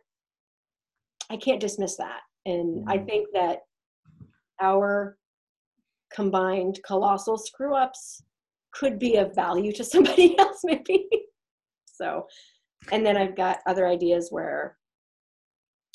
i 1.31 1.37
can't 1.37 1.61
dismiss 1.61 1.97
that 1.97 2.21
and 2.45 2.85
i 2.89 2.97
mm-hmm. 2.97 3.07
think 3.07 3.29
that 3.33 3.61
our 4.61 5.17
combined 6.13 6.79
colossal 6.87 7.39
screw 7.39 7.75
ups 7.75 8.23
could 8.73 8.99
be 8.99 9.17
of 9.17 9.35
value 9.35 9.73
to 9.73 9.85
somebody 9.93 10.39
else 10.39 10.61
maybe 10.65 11.09
so 11.87 12.27
and 12.93 13.05
then 13.05 13.17
i've 13.17 13.37
got 13.37 13.61
other 13.67 13.87
ideas 13.87 14.29
where 14.31 14.77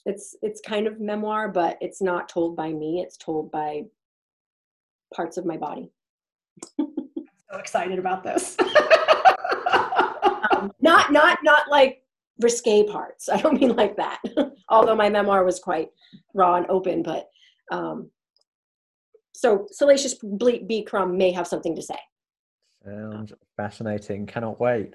it's 0.05 0.35
it's 0.41 0.61
kind 0.61 0.87
of 0.87 0.99
memoir 0.99 1.49
but 1.49 1.77
it's 1.81 2.01
not 2.01 2.29
told 2.29 2.55
by 2.55 2.71
me 2.71 3.01
it's 3.01 3.17
told 3.17 3.51
by 3.51 3.81
parts 5.13 5.37
of 5.37 5.45
my 5.45 5.57
body 5.57 5.89
i'm 6.79 6.87
so 7.51 7.57
excited 7.57 7.97
about 7.97 8.23
this 8.23 8.55
um, 10.51 10.71
not 10.79 11.11
not 11.11 11.39
not 11.43 11.69
like 11.69 12.05
risque 12.39 12.83
parts. 12.83 13.29
I 13.29 13.37
don't 13.37 13.59
mean 13.59 13.75
like 13.75 13.95
that, 13.97 14.21
although 14.69 14.95
my 14.95 15.09
memoir 15.09 15.43
was 15.43 15.59
quite 15.59 15.89
raw 16.33 16.55
and 16.55 16.65
open. 16.69 17.03
But 17.03 17.29
um, 17.71 18.09
so 19.35 19.67
Salacious 19.71 20.15
B. 20.37 20.83
Crumb 20.87 21.17
may 21.17 21.31
have 21.31 21.47
something 21.47 21.75
to 21.75 21.81
say. 21.81 21.97
Sounds 22.83 23.33
fascinating. 23.57 24.25
Cannot 24.25 24.59
wait. 24.59 24.93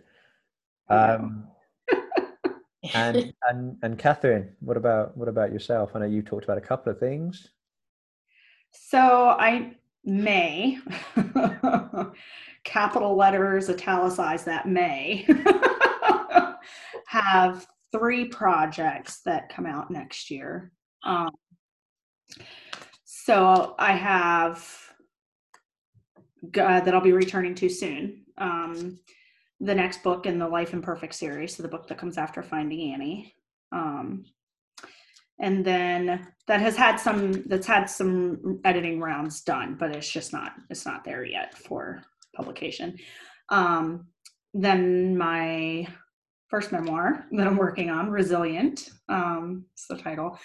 Um, 0.89 1.49
and 2.95 3.33
and 3.49 3.77
and 3.83 3.99
Katherine, 3.99 4.51
what 4.61 4.77
about 4.77 5.17
what 5.17 5.29
about 5.29 5.53
yourself? 5.53 5.91
I 5.95 6.01
know 6.01 6.07
you 6.07 6.23
talked 6.23 6.45
about 6.45 6.59
a 6.59 6.63
couple 6.63 6.93
of 6.93 6.99
things. 6.99 7.49
So 8.73 8.99
I 8.99 9.77
may 10.05 10.79
capital 12.65 13.17
letters 13.17 13.69
italicize 13.69 14.45
that 14.45 14.67
may 14.67 15.27
have 17.07 17.67
three 17.93 18.27
projects 18.27 19.21
that 19.25 19.49
come 19.49 19.67
out 19.67 19.91
next 19.91 20.31
year. 20.31 20.73
Um, 21.05 21.31
so 23.25 23.75
I 23.79 23.93
have 23.93 24.67
uh, 26.59 26.81
that 26.81 26.95
I'll 26.95 27.01
be 27.01 27.13
returning 27.13 27.55
to 27.57 27.69
soon. 27.69 28.25
Um, 28.39 28.99
the 29.61 29.75
next 29.75 30.03
book 30.03 30.25
in 30.25 30.39
the 30.39 30.49
Life 30.49 30.73
Imperfect 30.73 31.15
series, 31.15 31.55
so 31.55 31.63
the 31.63 31.69
book 31.69 31.87
that 31.89 31.99
comes 31.99 32.17
after 32.17 32.43
Finding 32.43 32.95
Annie. 32.95 33.35
Um, 33.73 34.25
and 35.39 35.65
then 35.65 36.27
that 36.47 36.61
has 36.61 36.77
had 36.77 36.97
some 36.97 37.43
that's 37.47 37.67
had 37.67 37.87
some 37.87 38.61
editing 38.65 39.01
rounds 39.01 39.43
done, 39.43 39.77
but 39.79 39.95
it's 39.95 40.11
just 40.11 40.33
not 40.33 40.53
it's 40.71 40.87
not 40.87 41.05
there 41.05 41.25
yet 41.25 41.57
for 41.57 42.03
publication. 42.35 42.97
Um, 43.51 44.07
then 44.55 45.17
my 45.17 45.87
first 46.49 46.73
memoir 46.73 47.27
that 47.33 47.47
I'm 47.47 47.57
working 47.57 47.91
on, 47.91 48.11
Resilient. 48.11 48.91
Um, 49.09 49.67
it's 49.73 49.87
the 49.87 49.97
title. 49.97 50.39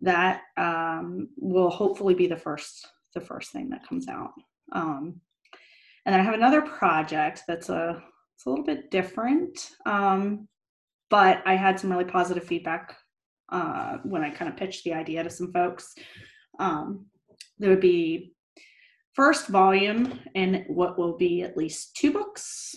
That 0.00 0.42
um, 0.56 1.28
will 1.36 1.70
hopefully 1.70 2.14
be 2.14 2.26
the 2.26 2.36
first 2.36 2.86
the 3.14 3.20
first 3.20 3.52
thing 3.52 3.70
that 3.70 3.86
comes 3.86 4.08
out. 4.08 4.32
Um, 4.72 5.20
and 6.06 6.12
then 6.12 6.20
I 6.20 6.24
have 6.24 6.34
another 6.34 6.62
project 6.62 7.42
that's 7.46 7.68
a 7.68 8.02
it's 8.34 8.46
a 8.46 8.50
little 8.50 8.64
bit 8.64 8.90
different, 8.90 9.72
um, 9.84 10.48
but 11.10 11.42
I 11.44 11.56
had 11.56 11.78
some 11.78 11.90
really 11.90 12.04
positive 12.04 12.44
feedback 12.44 12.96
uh, 13.50 13.98
when 14.04 14.22
I 14.22 14.30
kind 14.30 14.50
of 14.50 14.56
pitched 14.56 14.84
the 14.84 14.94
idea 14.94 15.22
to 15.22 15.28
some 15.28 15.52
folks. 15.52 15.94
Um, 16.58 17.06
there 17.58 17.68
would 17.68 17.80
be 17.80 18.32
first 19.12 19.48
volume 19.48 20.20
in 20.34 20.64
what 20.68 20.98
will 20.98 21.18
be 21.18 21.42
at 21.42 21.56
least 21.56 21.96
two 21.96 22.12
books, 22.12 22.74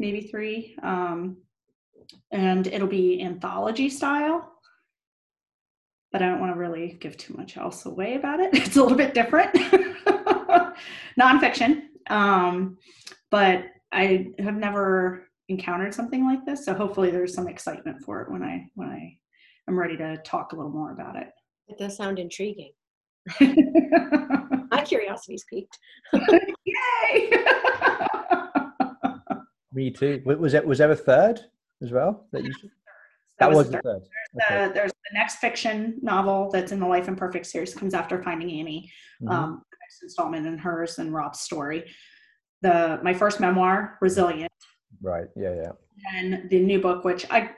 maybe 0.00 0.22
three, 0.22 0.76
um, 0.82 1.36
and 2.32 2.66
it'll 2.66 2.88
be 2.88 3.22
anthology 3.22 3.88
style 3.88 4.53
but 6.14 6.22
I 6.22 6.26
don't 6.28 6.38
want 6.38 6.54
to 6.54 6.58
really 6.60 6.96
give 7.00 7.16
too 7.16 7.34
much 7.36 7.56
else 7.56 7.86
away 7.86 8.14
about 8.14 8.38
it. 8.38 8.50
It's 8.54 8.76
a 8.76 8.82
little 8.82 8.96
bit 8.96 9.14
different, 9.14 9.52
nonfiction. 11.20 11.86
Um, 12.08 12.78
but 13.32 13.64
I 13.90 14.28
have 14.38 14.54
never 14.54 15.26
encountered 15.48 15.92
something 15.92 16.24
like 16.24 16.46
this, 16.46 16.64
so 16.64 16.72
hopefully 16.72 17.10
there's 17.10 17.34
some 17.34 17.48
excitement 17.48 18.00
for 18.04 18.22
it 18.22 18.30
when 18.30 18.44
I 18.44 18.64
when 18.76 18.90
I 18.90 19.18
am 19.68 19.76
ready 19.76 19.96
to 19.96 20.16
talk 20.18 20.52
a 20.52 20.56
little 20.56 20.70
more 20.70 20.92
about 20.92 21.16
it. 21.16 21.30
It 21.66 21.78
does 21.78 21.96
sound 21.96 22.20
intriguing. 22.20 22.70
My 23.40 24.84
curiosity's 24.84 25.44
peaked. 25.50 25.76
Yay! 26.64 27.30
Me 29.72 29.90
too. 29.90 30.22
Was 30.24 30.52
that 30.52 30.64
was 30.64 30.78
there 30.78 30.92
a 30.92 30.96
third 30.96 31.40
as 31.82 31.90
well 31.90 32.28
that 32.30 32.44
you? 32.44 32.52
That, 33.38 33.50
That 33.50 33.56
was 33.56 33.70
the 33.70 33.76
the 33.78 33.82
third. 33.82 34.02
third. 34.02 34.42
Okay. 34.52 34.64
Uh, 34.64 34.68
there's 34.72 34.92
the 34.92 35.14
next 35.18 35.36
fiction 35.36 35.98
novel 36.02 36.50
that's 36.52 36.72
in 36.72 36.80
the 36.80 36.86
Life 36.86 37.08
Imperfect 37.08 37.46
series 37.46 37.74
comes 37.74 37.94
after 37.94 38.22
Finding 38.22 38.50
Annie. 38.60 38.90
Mhm. 39.22 39.30
Um, 39.30 39.62
the 39.70 39.76
next 39.82 40.02
installment 40.02 40.46
in 40.46 40.58
hers 40.58 40.98
and 40.98 41.12
Rob's 41.12 41.40
story. 41.40 41.84
The 42.62 43.00
my 43.02 43.12
first 43.12 43.40
memoir, 43.40 43.98
Resilient, 44.00 44.52
Right. 45.02 45.26
Yeah. 45.36 45.54
Yeah. 45.54 45.72
and 46.16 46.48
the 46.50 46.60
new 46.60 46.80
book, 46.80 47.04
which 47.04 47.26
I 47.30 47.50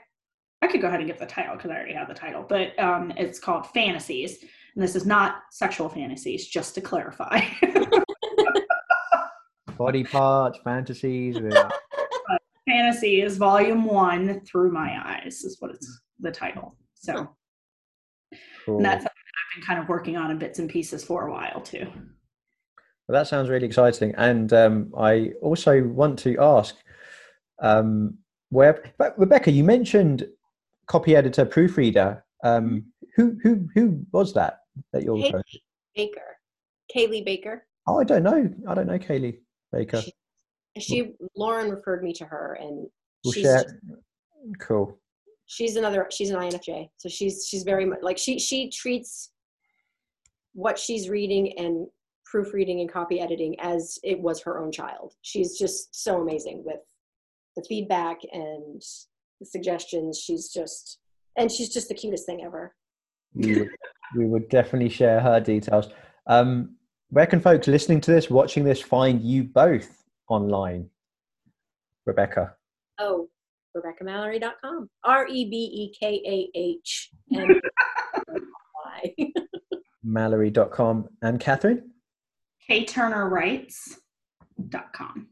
I 0.63 0.67
could 0.67 0.81
go 0.81 0.87
ahead 0.87 0.99
and 0.99 1.07
give 1.07 1.19
the 1.19 1.25
title 1.27 1.55
because 1.55 1.69
I 1.69 1.75
already 1.75 1.93
have 1.93 2.07
the 2.07 2.15
title, 2.15 2.43
but 2.47 2.77
um, 2.79 3.11
it's 3.15 3.37
called 3.39 3.67
Fantasies, 3.67 4.43
and 4.73 4.83
this 4.83 4.95
is 4.95 5.05
not 5.05 5.43
sexual 5.51 5.87
fantasies, 5.87 6.47
just 6.47 6.73
to 6.75 6.81
clarify. 6.81 7.41
Body 9.77 10.03
parts, 10.03 10.57
fantasies. 10.63 11.37
yeah. 11.39 11.69
Fantasy 12.67 13.21
is 13.21 13.37
Volume 13.37 13.85
One 13.85 14.41
through 14.41 14.71
my 14.71 14.99
eyes 15.03 15.43
is 15.43 15.57
what 15.59 15.71
it's 15.71 16.01
the 16.19 16.31
title. 16.31 16.75
So 16.95 17.29
Cool. 18.65 18.77
and 18.77 18.85
that's 18.85 19.03
something 19.03 19.11
I've 19.11 19.59
been 19.59 19.65
kind 19.65 19.79
of 19.79 19.87
working 19.87 20.17
on 20.17 20.29
in 20.31 20.37
bits 20.37 20.59
and 20.59 20.69
pieces 20.69 21.03
for 21.03 21.27
a 21.27 21.31
while 21.31 21.61
too. 21.61 21.85
Well, 23.07 23.17
that 23.17 23.27
sounds 23.27 23.47
really 23.47 23.65
exciting. 23.65 24.13
And 24.17 24.51
um, 24.51 24.91
I 24.97 25.31
also 25.41 25.81
want 25.83 26.19
to 26.19 26.37
ask, 26.39 26.75
um, 27.59 28.17
where 28.49 28.83
but 28.97 29.17
Rebekah, 29.17 29.51
you 29.51 29.63
mentioned 29.63 30.27
copy 30.87 31.15
editor, 31.15 31.45
proofreader. 31.45 32.23
Um, 32.43 32.85
who 33.15 33.37
who 33.41 33.67
who 33.73 34.05
was 34.11 34.33
that 34.33 34.59
that 34.93 35.03
you're? 35.03 35.15
referring? 35.15 35.43
Baker, 35.95 36.37
Kaylee 36.93 37.25
Baker. 37.25 37.65
Oh, 37.87 37.99
I 37.99 38.03
don't 38.03 38.23
know. 38.23 38.53
I 38.67 38.73
don't 38.73 38.87
know 38.87 38.99
Kaylee 38.99 39.37
Baker. 39.71 40.01
She, 40.01 40.13
she 40.81 41.13
Lauren 41.35 41.69
referred 41.69 42.03
me 42.03 42.13
to 42.13 42.25
her, 42.25 42.57
and 42.59 42.87
she's. 43.31 43.65
Cool. 44.59 44.97
she's 45.47 45.75
another 45.75 46.07
she's 46.11 46.29
an 46.29 46.39
INFJ, 46.39 46.89
so 46.97 47.09
she's 47.09 47.47
she's 47.47 47.63
very 47.63 47.85
much 47.85 47.99
like 48.01 48.17
she 48.17 48.39
she 48.39 48.69
treats 48.69 49.31
what 50.53 50.77
she's 50.77 51.09
reading 51.09 51.57
and 51.57 51.87
proofreading 52.25 52.81
and 52.81 52.91
copy 52.91 53.19
editing 53.19 53.55
as 53.59 53.97
it 54.03 54.19
was 54.19 54.41
her 54.41 54.59
own 54.59 54.71
child. 54.71 55.13
She's 55.21 55.57
just 55.57 56.03
so 56.03 56.21
amazing 56.21 56.63
with 56.65 56.79
the 57.55 57.63
feedback 57.67 58.19
and 58.31 58.81
the 59.39 59.45
suggestions. 59.45 60.19
She's 60.19 60.49
just 60.49 60.99
and 61.37 61.51
she's 61.51 61.69
just 61.69 61.89
the 61.89 61.95
cutest 61.95 62.25
thing 62.25 62.43
ever. 62.43 62.75
We 63.33 63.59
would, 63.59 63.69
we 64.15 64.25
would 64.25 64.49
definitely 64.49 64.89
share 64.89 65.19
her 65.19 65.39
details. 65.39 65.89
Um, 66.27 66.75
where 67.09 67.25
can 67.25 67.39
folks 67.39 67.67
listening 67.67 68.01
to 68.01 68.11
this, 68.11 68.29
watching 68.29 68.63
this, 68.63 68.81
find 68.81 69.21
you 69.21 69.43
both 69.43 70.03
online? 70.29 70.89
Rebekah. 72.05 72.55
Oh, 72.99 73.27
RebekahMallory.com. 73.75 74.89
R 75.03 75.27
E 75.27 75.45
B 75.49 75.55
E 75.57 75.93
K 75.99 76.21
A 76.25 76.49
H 76.57 77.09
M 77.33 77.47
Y. 78.85 79.15
Mallory.com 80.03 81.07
and 81.21 81.39
Katherine. 81.39 81.89
KTurnerWrites.com. 82.69 85.27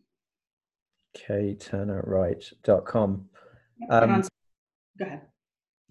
KTurnerWright.com. 1.17 3.29
Yep, 3.79 3.89
and 3.91 4.03
Um, 4.03 4.11
on, 4.11 4.21
go 4.99 5.05
ahead. 5.05 5.21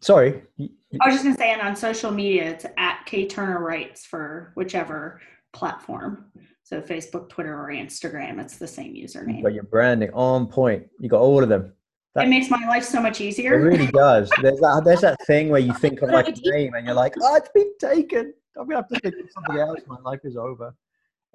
Sorry. 0.01 0.43
I 0.60 0.68
was 1.06 1.14
just 1.14 1.24
gonna 1.24 1.36
say, 1.36 1.51
and 1.52 1.62
on 1.62 1.76
social 1.76 2.10
media, 2.10 2.51
it's 2.51 2.66
at 2.76 3.05
K 3.06 3.26
Turner 3.26 3.60
Writes 3.62 4.05
for 4.05 4.52
whichever 4.55 5.20
platform. 5.52 6.26
So 6.75 6.81
Facebook, 6.81 7.29
Twitter, 7.29 7.55
or 7.55 7.69
Instagram, 7.69 8.41
it's 8.41 8.57
the 8.57 8.67
same 8.67 8.97
You've 8.97 9.09
username. 9.09 9.45
got 9.45 9.55
your 9.55 9.63
branding 9.63 10.11
on 10.13 10.49
point. 10.49 10.85
You 10.99 11.09
got 11.09 11.21
all 11.21 11.41
of 11.41 11.49
them. 11.49 11.73
It 12.17 12.29
makes 12.29 12.51
my 12.51 12.67
life 12.67 12.83
so 12.83 13.01
much 13.01 13.21
easier. 13.21 13.55
It 13.55 13.63
really 13.63 13.87
does. 13.93 14.29
There's 14.43 14.59
that. 14.59 14.83
There's 14.85 15.03
that 15.03 15.25
thing 15.25 15.51
where 15.51 15.61
you 15.61 15.73
think 15.75 16.03
of 16.03 16.11
like 16.11 16.27
a 16.45 16.51
name 16.51 16.75
and 16.75 16.85
you're 16.85 16.97
like, 16.97 17.15
oh, 17.23 17.37
it's 17.37 17.49
been 17.55 17.71
taken. 17.79 18.35
I'm 18.59 18.67
gonna 18.67 18.79
have 18.79 18.89
to 18.89 18.99
think 18.99 19.15
of 19.15 19.31
something 19.31 19.61
else. 19.61 19.83
My 19.87 19.99
life 20.05 20.19
is 20.25 20.37
over. 20.37 20.75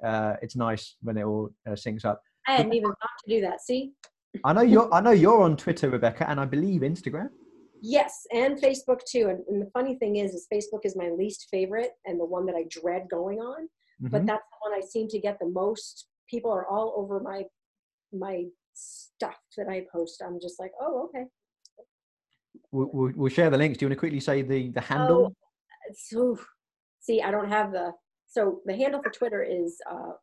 Uh, 0.04 0.36
it's 0.42 0.58
nice 0.58 0.98
when 1.02 1.16
it 1.16 1.24
all 1.24 1.52
uh, 1.66 1.72
syncs 1.72 2.04
up. 2.04 2.22
I 2.46 2.58
hadn't 2.58 2.74
even 2.74 2.90
thought 2.90 3.18
to 3.26 3.34
do 3.34 3.40
that. 3.40 3.62
See? 3.62 3.94
I 4.44 4.52
know 4.52 4.62
you're. 4.62 4.94
I 4.94 5.00
know 5.00 5.12
you're 5.12 5.42
on 5.42 5.56
Twitter, 5.56 5.90
Rebekah, 5.90 6.30
and 6.30 6.38
I 6.38 6.44
believe 6.44 6.82
Instagram. 6.82 7.30
Yes, 7.82 8.28
and 8.34 8.62
Facebook 8.62 9.00
too. 9.10 9.30
And, 9.30 9.40
and 9.48 9.62
the 9.62 9.72
funny 9.72 9.96
thing 9.96 10.18
is, 10.18 10.34
is 10.34 10.48
Facebook 10.54 10.82
is 10.84 10.98
my 10.98 11.10
least 11.12 11.48
favorite 11.50 11.92
and 12.06 12.20
the 12.20 12.26
one 12.26 12.46
that 12.48 12.56
I 12.56 12.66
dread 12.70 13.08
going 13.10 13.40
on. 13.40 13.70
But 14.00 14.22
Mhm. 14.22 14.28
that's 14.28 14.46
the 14.50 14.70
one 14.70 14.74
I 14.74 14.82
seem 14.86 15.08
to 15.10 15.20
get 15.20 15.40
the 15.40 15.48
most. 15.50 16.08
People 16.30 16.52
are 16.52 16.68
all 16.68 16.94
over 16.96 17.20
my 17.20 17.46
my 18.12 18.46
stuff 18.74 19.38
that 19.58 19.68
I 19.70 19.86
post. 19.92 20.22
I'm 20.26 20.40
just 20.40 20.60
like, 20.60 20.72
oh, 20.82 21.04
okay. 21.06 21.26
We'll, 22.72 22.90
we'll, 22.92 23.12
we'll 23.16 23.30
share 23.30 23.50
the 23.52 23.58
links. 23.58 23.78
Do 23.78 23.86
you 23.86 23.90
want 23.90 23.98
to 23.98 24.00
quickly 24.00 24.20
say 24.20 24.42
the 24.42 24.70
the 24.70 24.82
handle? 24.82 25.36
So, 25.94 26.38
see, 27.00 27.22
I 27.22 27.30
don't 27.32 27.50
have 27.50 27.72
the. 27.72 27.94
So 28.28 28.62
the 28.66 28.76
handle 28.76 29.02
for 29.02 29.10
Twitter 29.12 29.44
is 29.44 29.80
uh, 29.90 30.14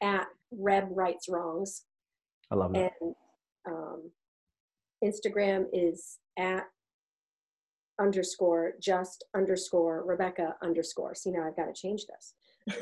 at 0.00 0.26
Reb 0.52 0.88
Writes 0.90 1.26
Wrongs, 1.28 1.84
I 2.50 2.54
love 2.54 2.72
that. 2.72 2.92
and 3.02 3.14
um, 3.66 4.10
Instagram 5.04 5.66
is 5.72 6.18
at 6.38 6.64
underscore 8.00 8.72
just 8.80 9.24
underscore 9.36 10.04
Rebekah 10.04 10.56
underscore. 10.62 11.14
See 11.14 11.30
now 11.30 11.46
I've 11.46 11.56
got 11.56 11.66
to 11.66 11.72
change 11.74 12.06
this. 12.06 12.34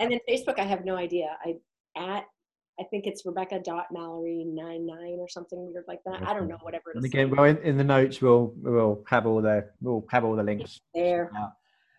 and 0.00 0.10
then 0.12 0.18
Facebook, 0.28 0.58
I 0.58 0.64
have 0.64 0.84
no 0.84 0.96
idea. 0.96 1.36
I 1.44 1.54
at 1.96 2.24
I 2.80 2.84
think 2.84 3.06
it's 3.06 3.26
Rebekah 3.26 3.60
dot 3.64 3.86
Mallory 3.92 4.44
nine 4.46 4.86
nine 4.86 5.16
or 5.18 5.28
something 5.28 5.70
weird 5.72 5.84
like 5.86 6.00
that. 6.06 6.26
I 6.26 6.32
don't 6.32 6.48
know 6.48 6.56
whatever 6.62 6.90
it 6.90 6.96
And 6.96 7.04
is. 7.04 7.10
again, 7.10 7.28
well, 7.30 7.44
in, 7.44 7.58
in 7.58 7.76
the 7.76 7.84
notes, 7.84 8.22
we'll 8.22 8.54
we'll 8.56 9.04
have 9.08 9.26
all 9.26 9.42
the 9.42 9.68
we'll 9.80 10.04
have 10.10 10.24
all 10.24 10.34
the 10.36 10.42
links. 10.42 10.80
there. 10.94 11.30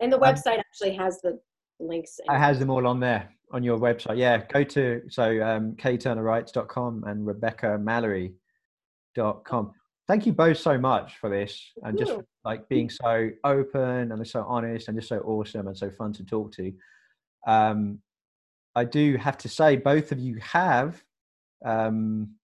And 0.02 0.12
the 0.12 0.18
Um, 0.18 0.24
website 0.24 0.58
actually 0.60 0.96
has 0.96 1.22
the 1.22 1.40
links. 1.80 2.20
It 2.28 2.36
has 2.38 2.58
them 2.60 2.70
all 2.72 2.88
on 2.88 3.00
there 3.00 3.30
on 3.52 3.62
your 3.64 3.78
website. 3.78 4.18
Yeah, 4.18 4.44
go 4.52 4.64
to 4.64 5.02
so 5.10 5.42
um, 5.44 5.76
kturnerwrites.com 5.76 7.04
and 7.06 7.28
rebekahmallory.com. 7.28 9.72
Thank 10.08 10.26
you 10.26 10.34
both 10.34 10.58
so 10.58 10.78
much 10.78 11.18
for 11.18 11.30
this 11.30 11.72
and 11.82 11.98
just 11.98 12.14
like 12.44 12.68
being 12.68 12.90
so 12.90 13.30
open 13.46 14.12
and 14.12 14.28
so 14.28 14.44
honest 14.48 14.90
and 14.90 14.98
just 14.98 15.08
so 15.08 15.20
awesome 15.20 15.68
and 15.68 15.78
so 15.78 15.90
fun 15.90 16.12
to 16.14 16.26
talk 16.26 16.52
to. 16.54 16.74
Um, 17.48 18.00
I 18.76 18.84
do 18.84 19.16
have 19.18 19.38
to 19.40 19.50
say, 19.50 19.78
both 19.78 20.12
of 20.12 20.20
you 20.20 20.40
have 20.42 21.02
um, 21.64 22.36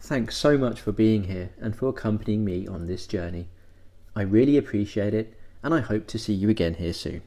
Thanks 0.00 0.36
so 0.36 0.58
much 0.58 0.80
for 0.80 0.92
being 0.92 1.24
here 1.24 1.50
and 1.60 1.76
for 1.76 1.88
accompanying 1.88 2.44
me 2.44 2.66
on 2.66 2.86
this 2.86 3.06
journey. 3.06 3.48
I 4.14 4.22
really 4.22 4.56
appreciate 4.56 5.14
it, 5.14 5.34
and 5.62 5.74
I 5.74 5.80
hope 5.80 6.06
to 6.08 6.18
see 6.18 6.34
you 6.34 6.48
again 6.48 6.74
here 6.74 6.92
soon. 6.92 7.22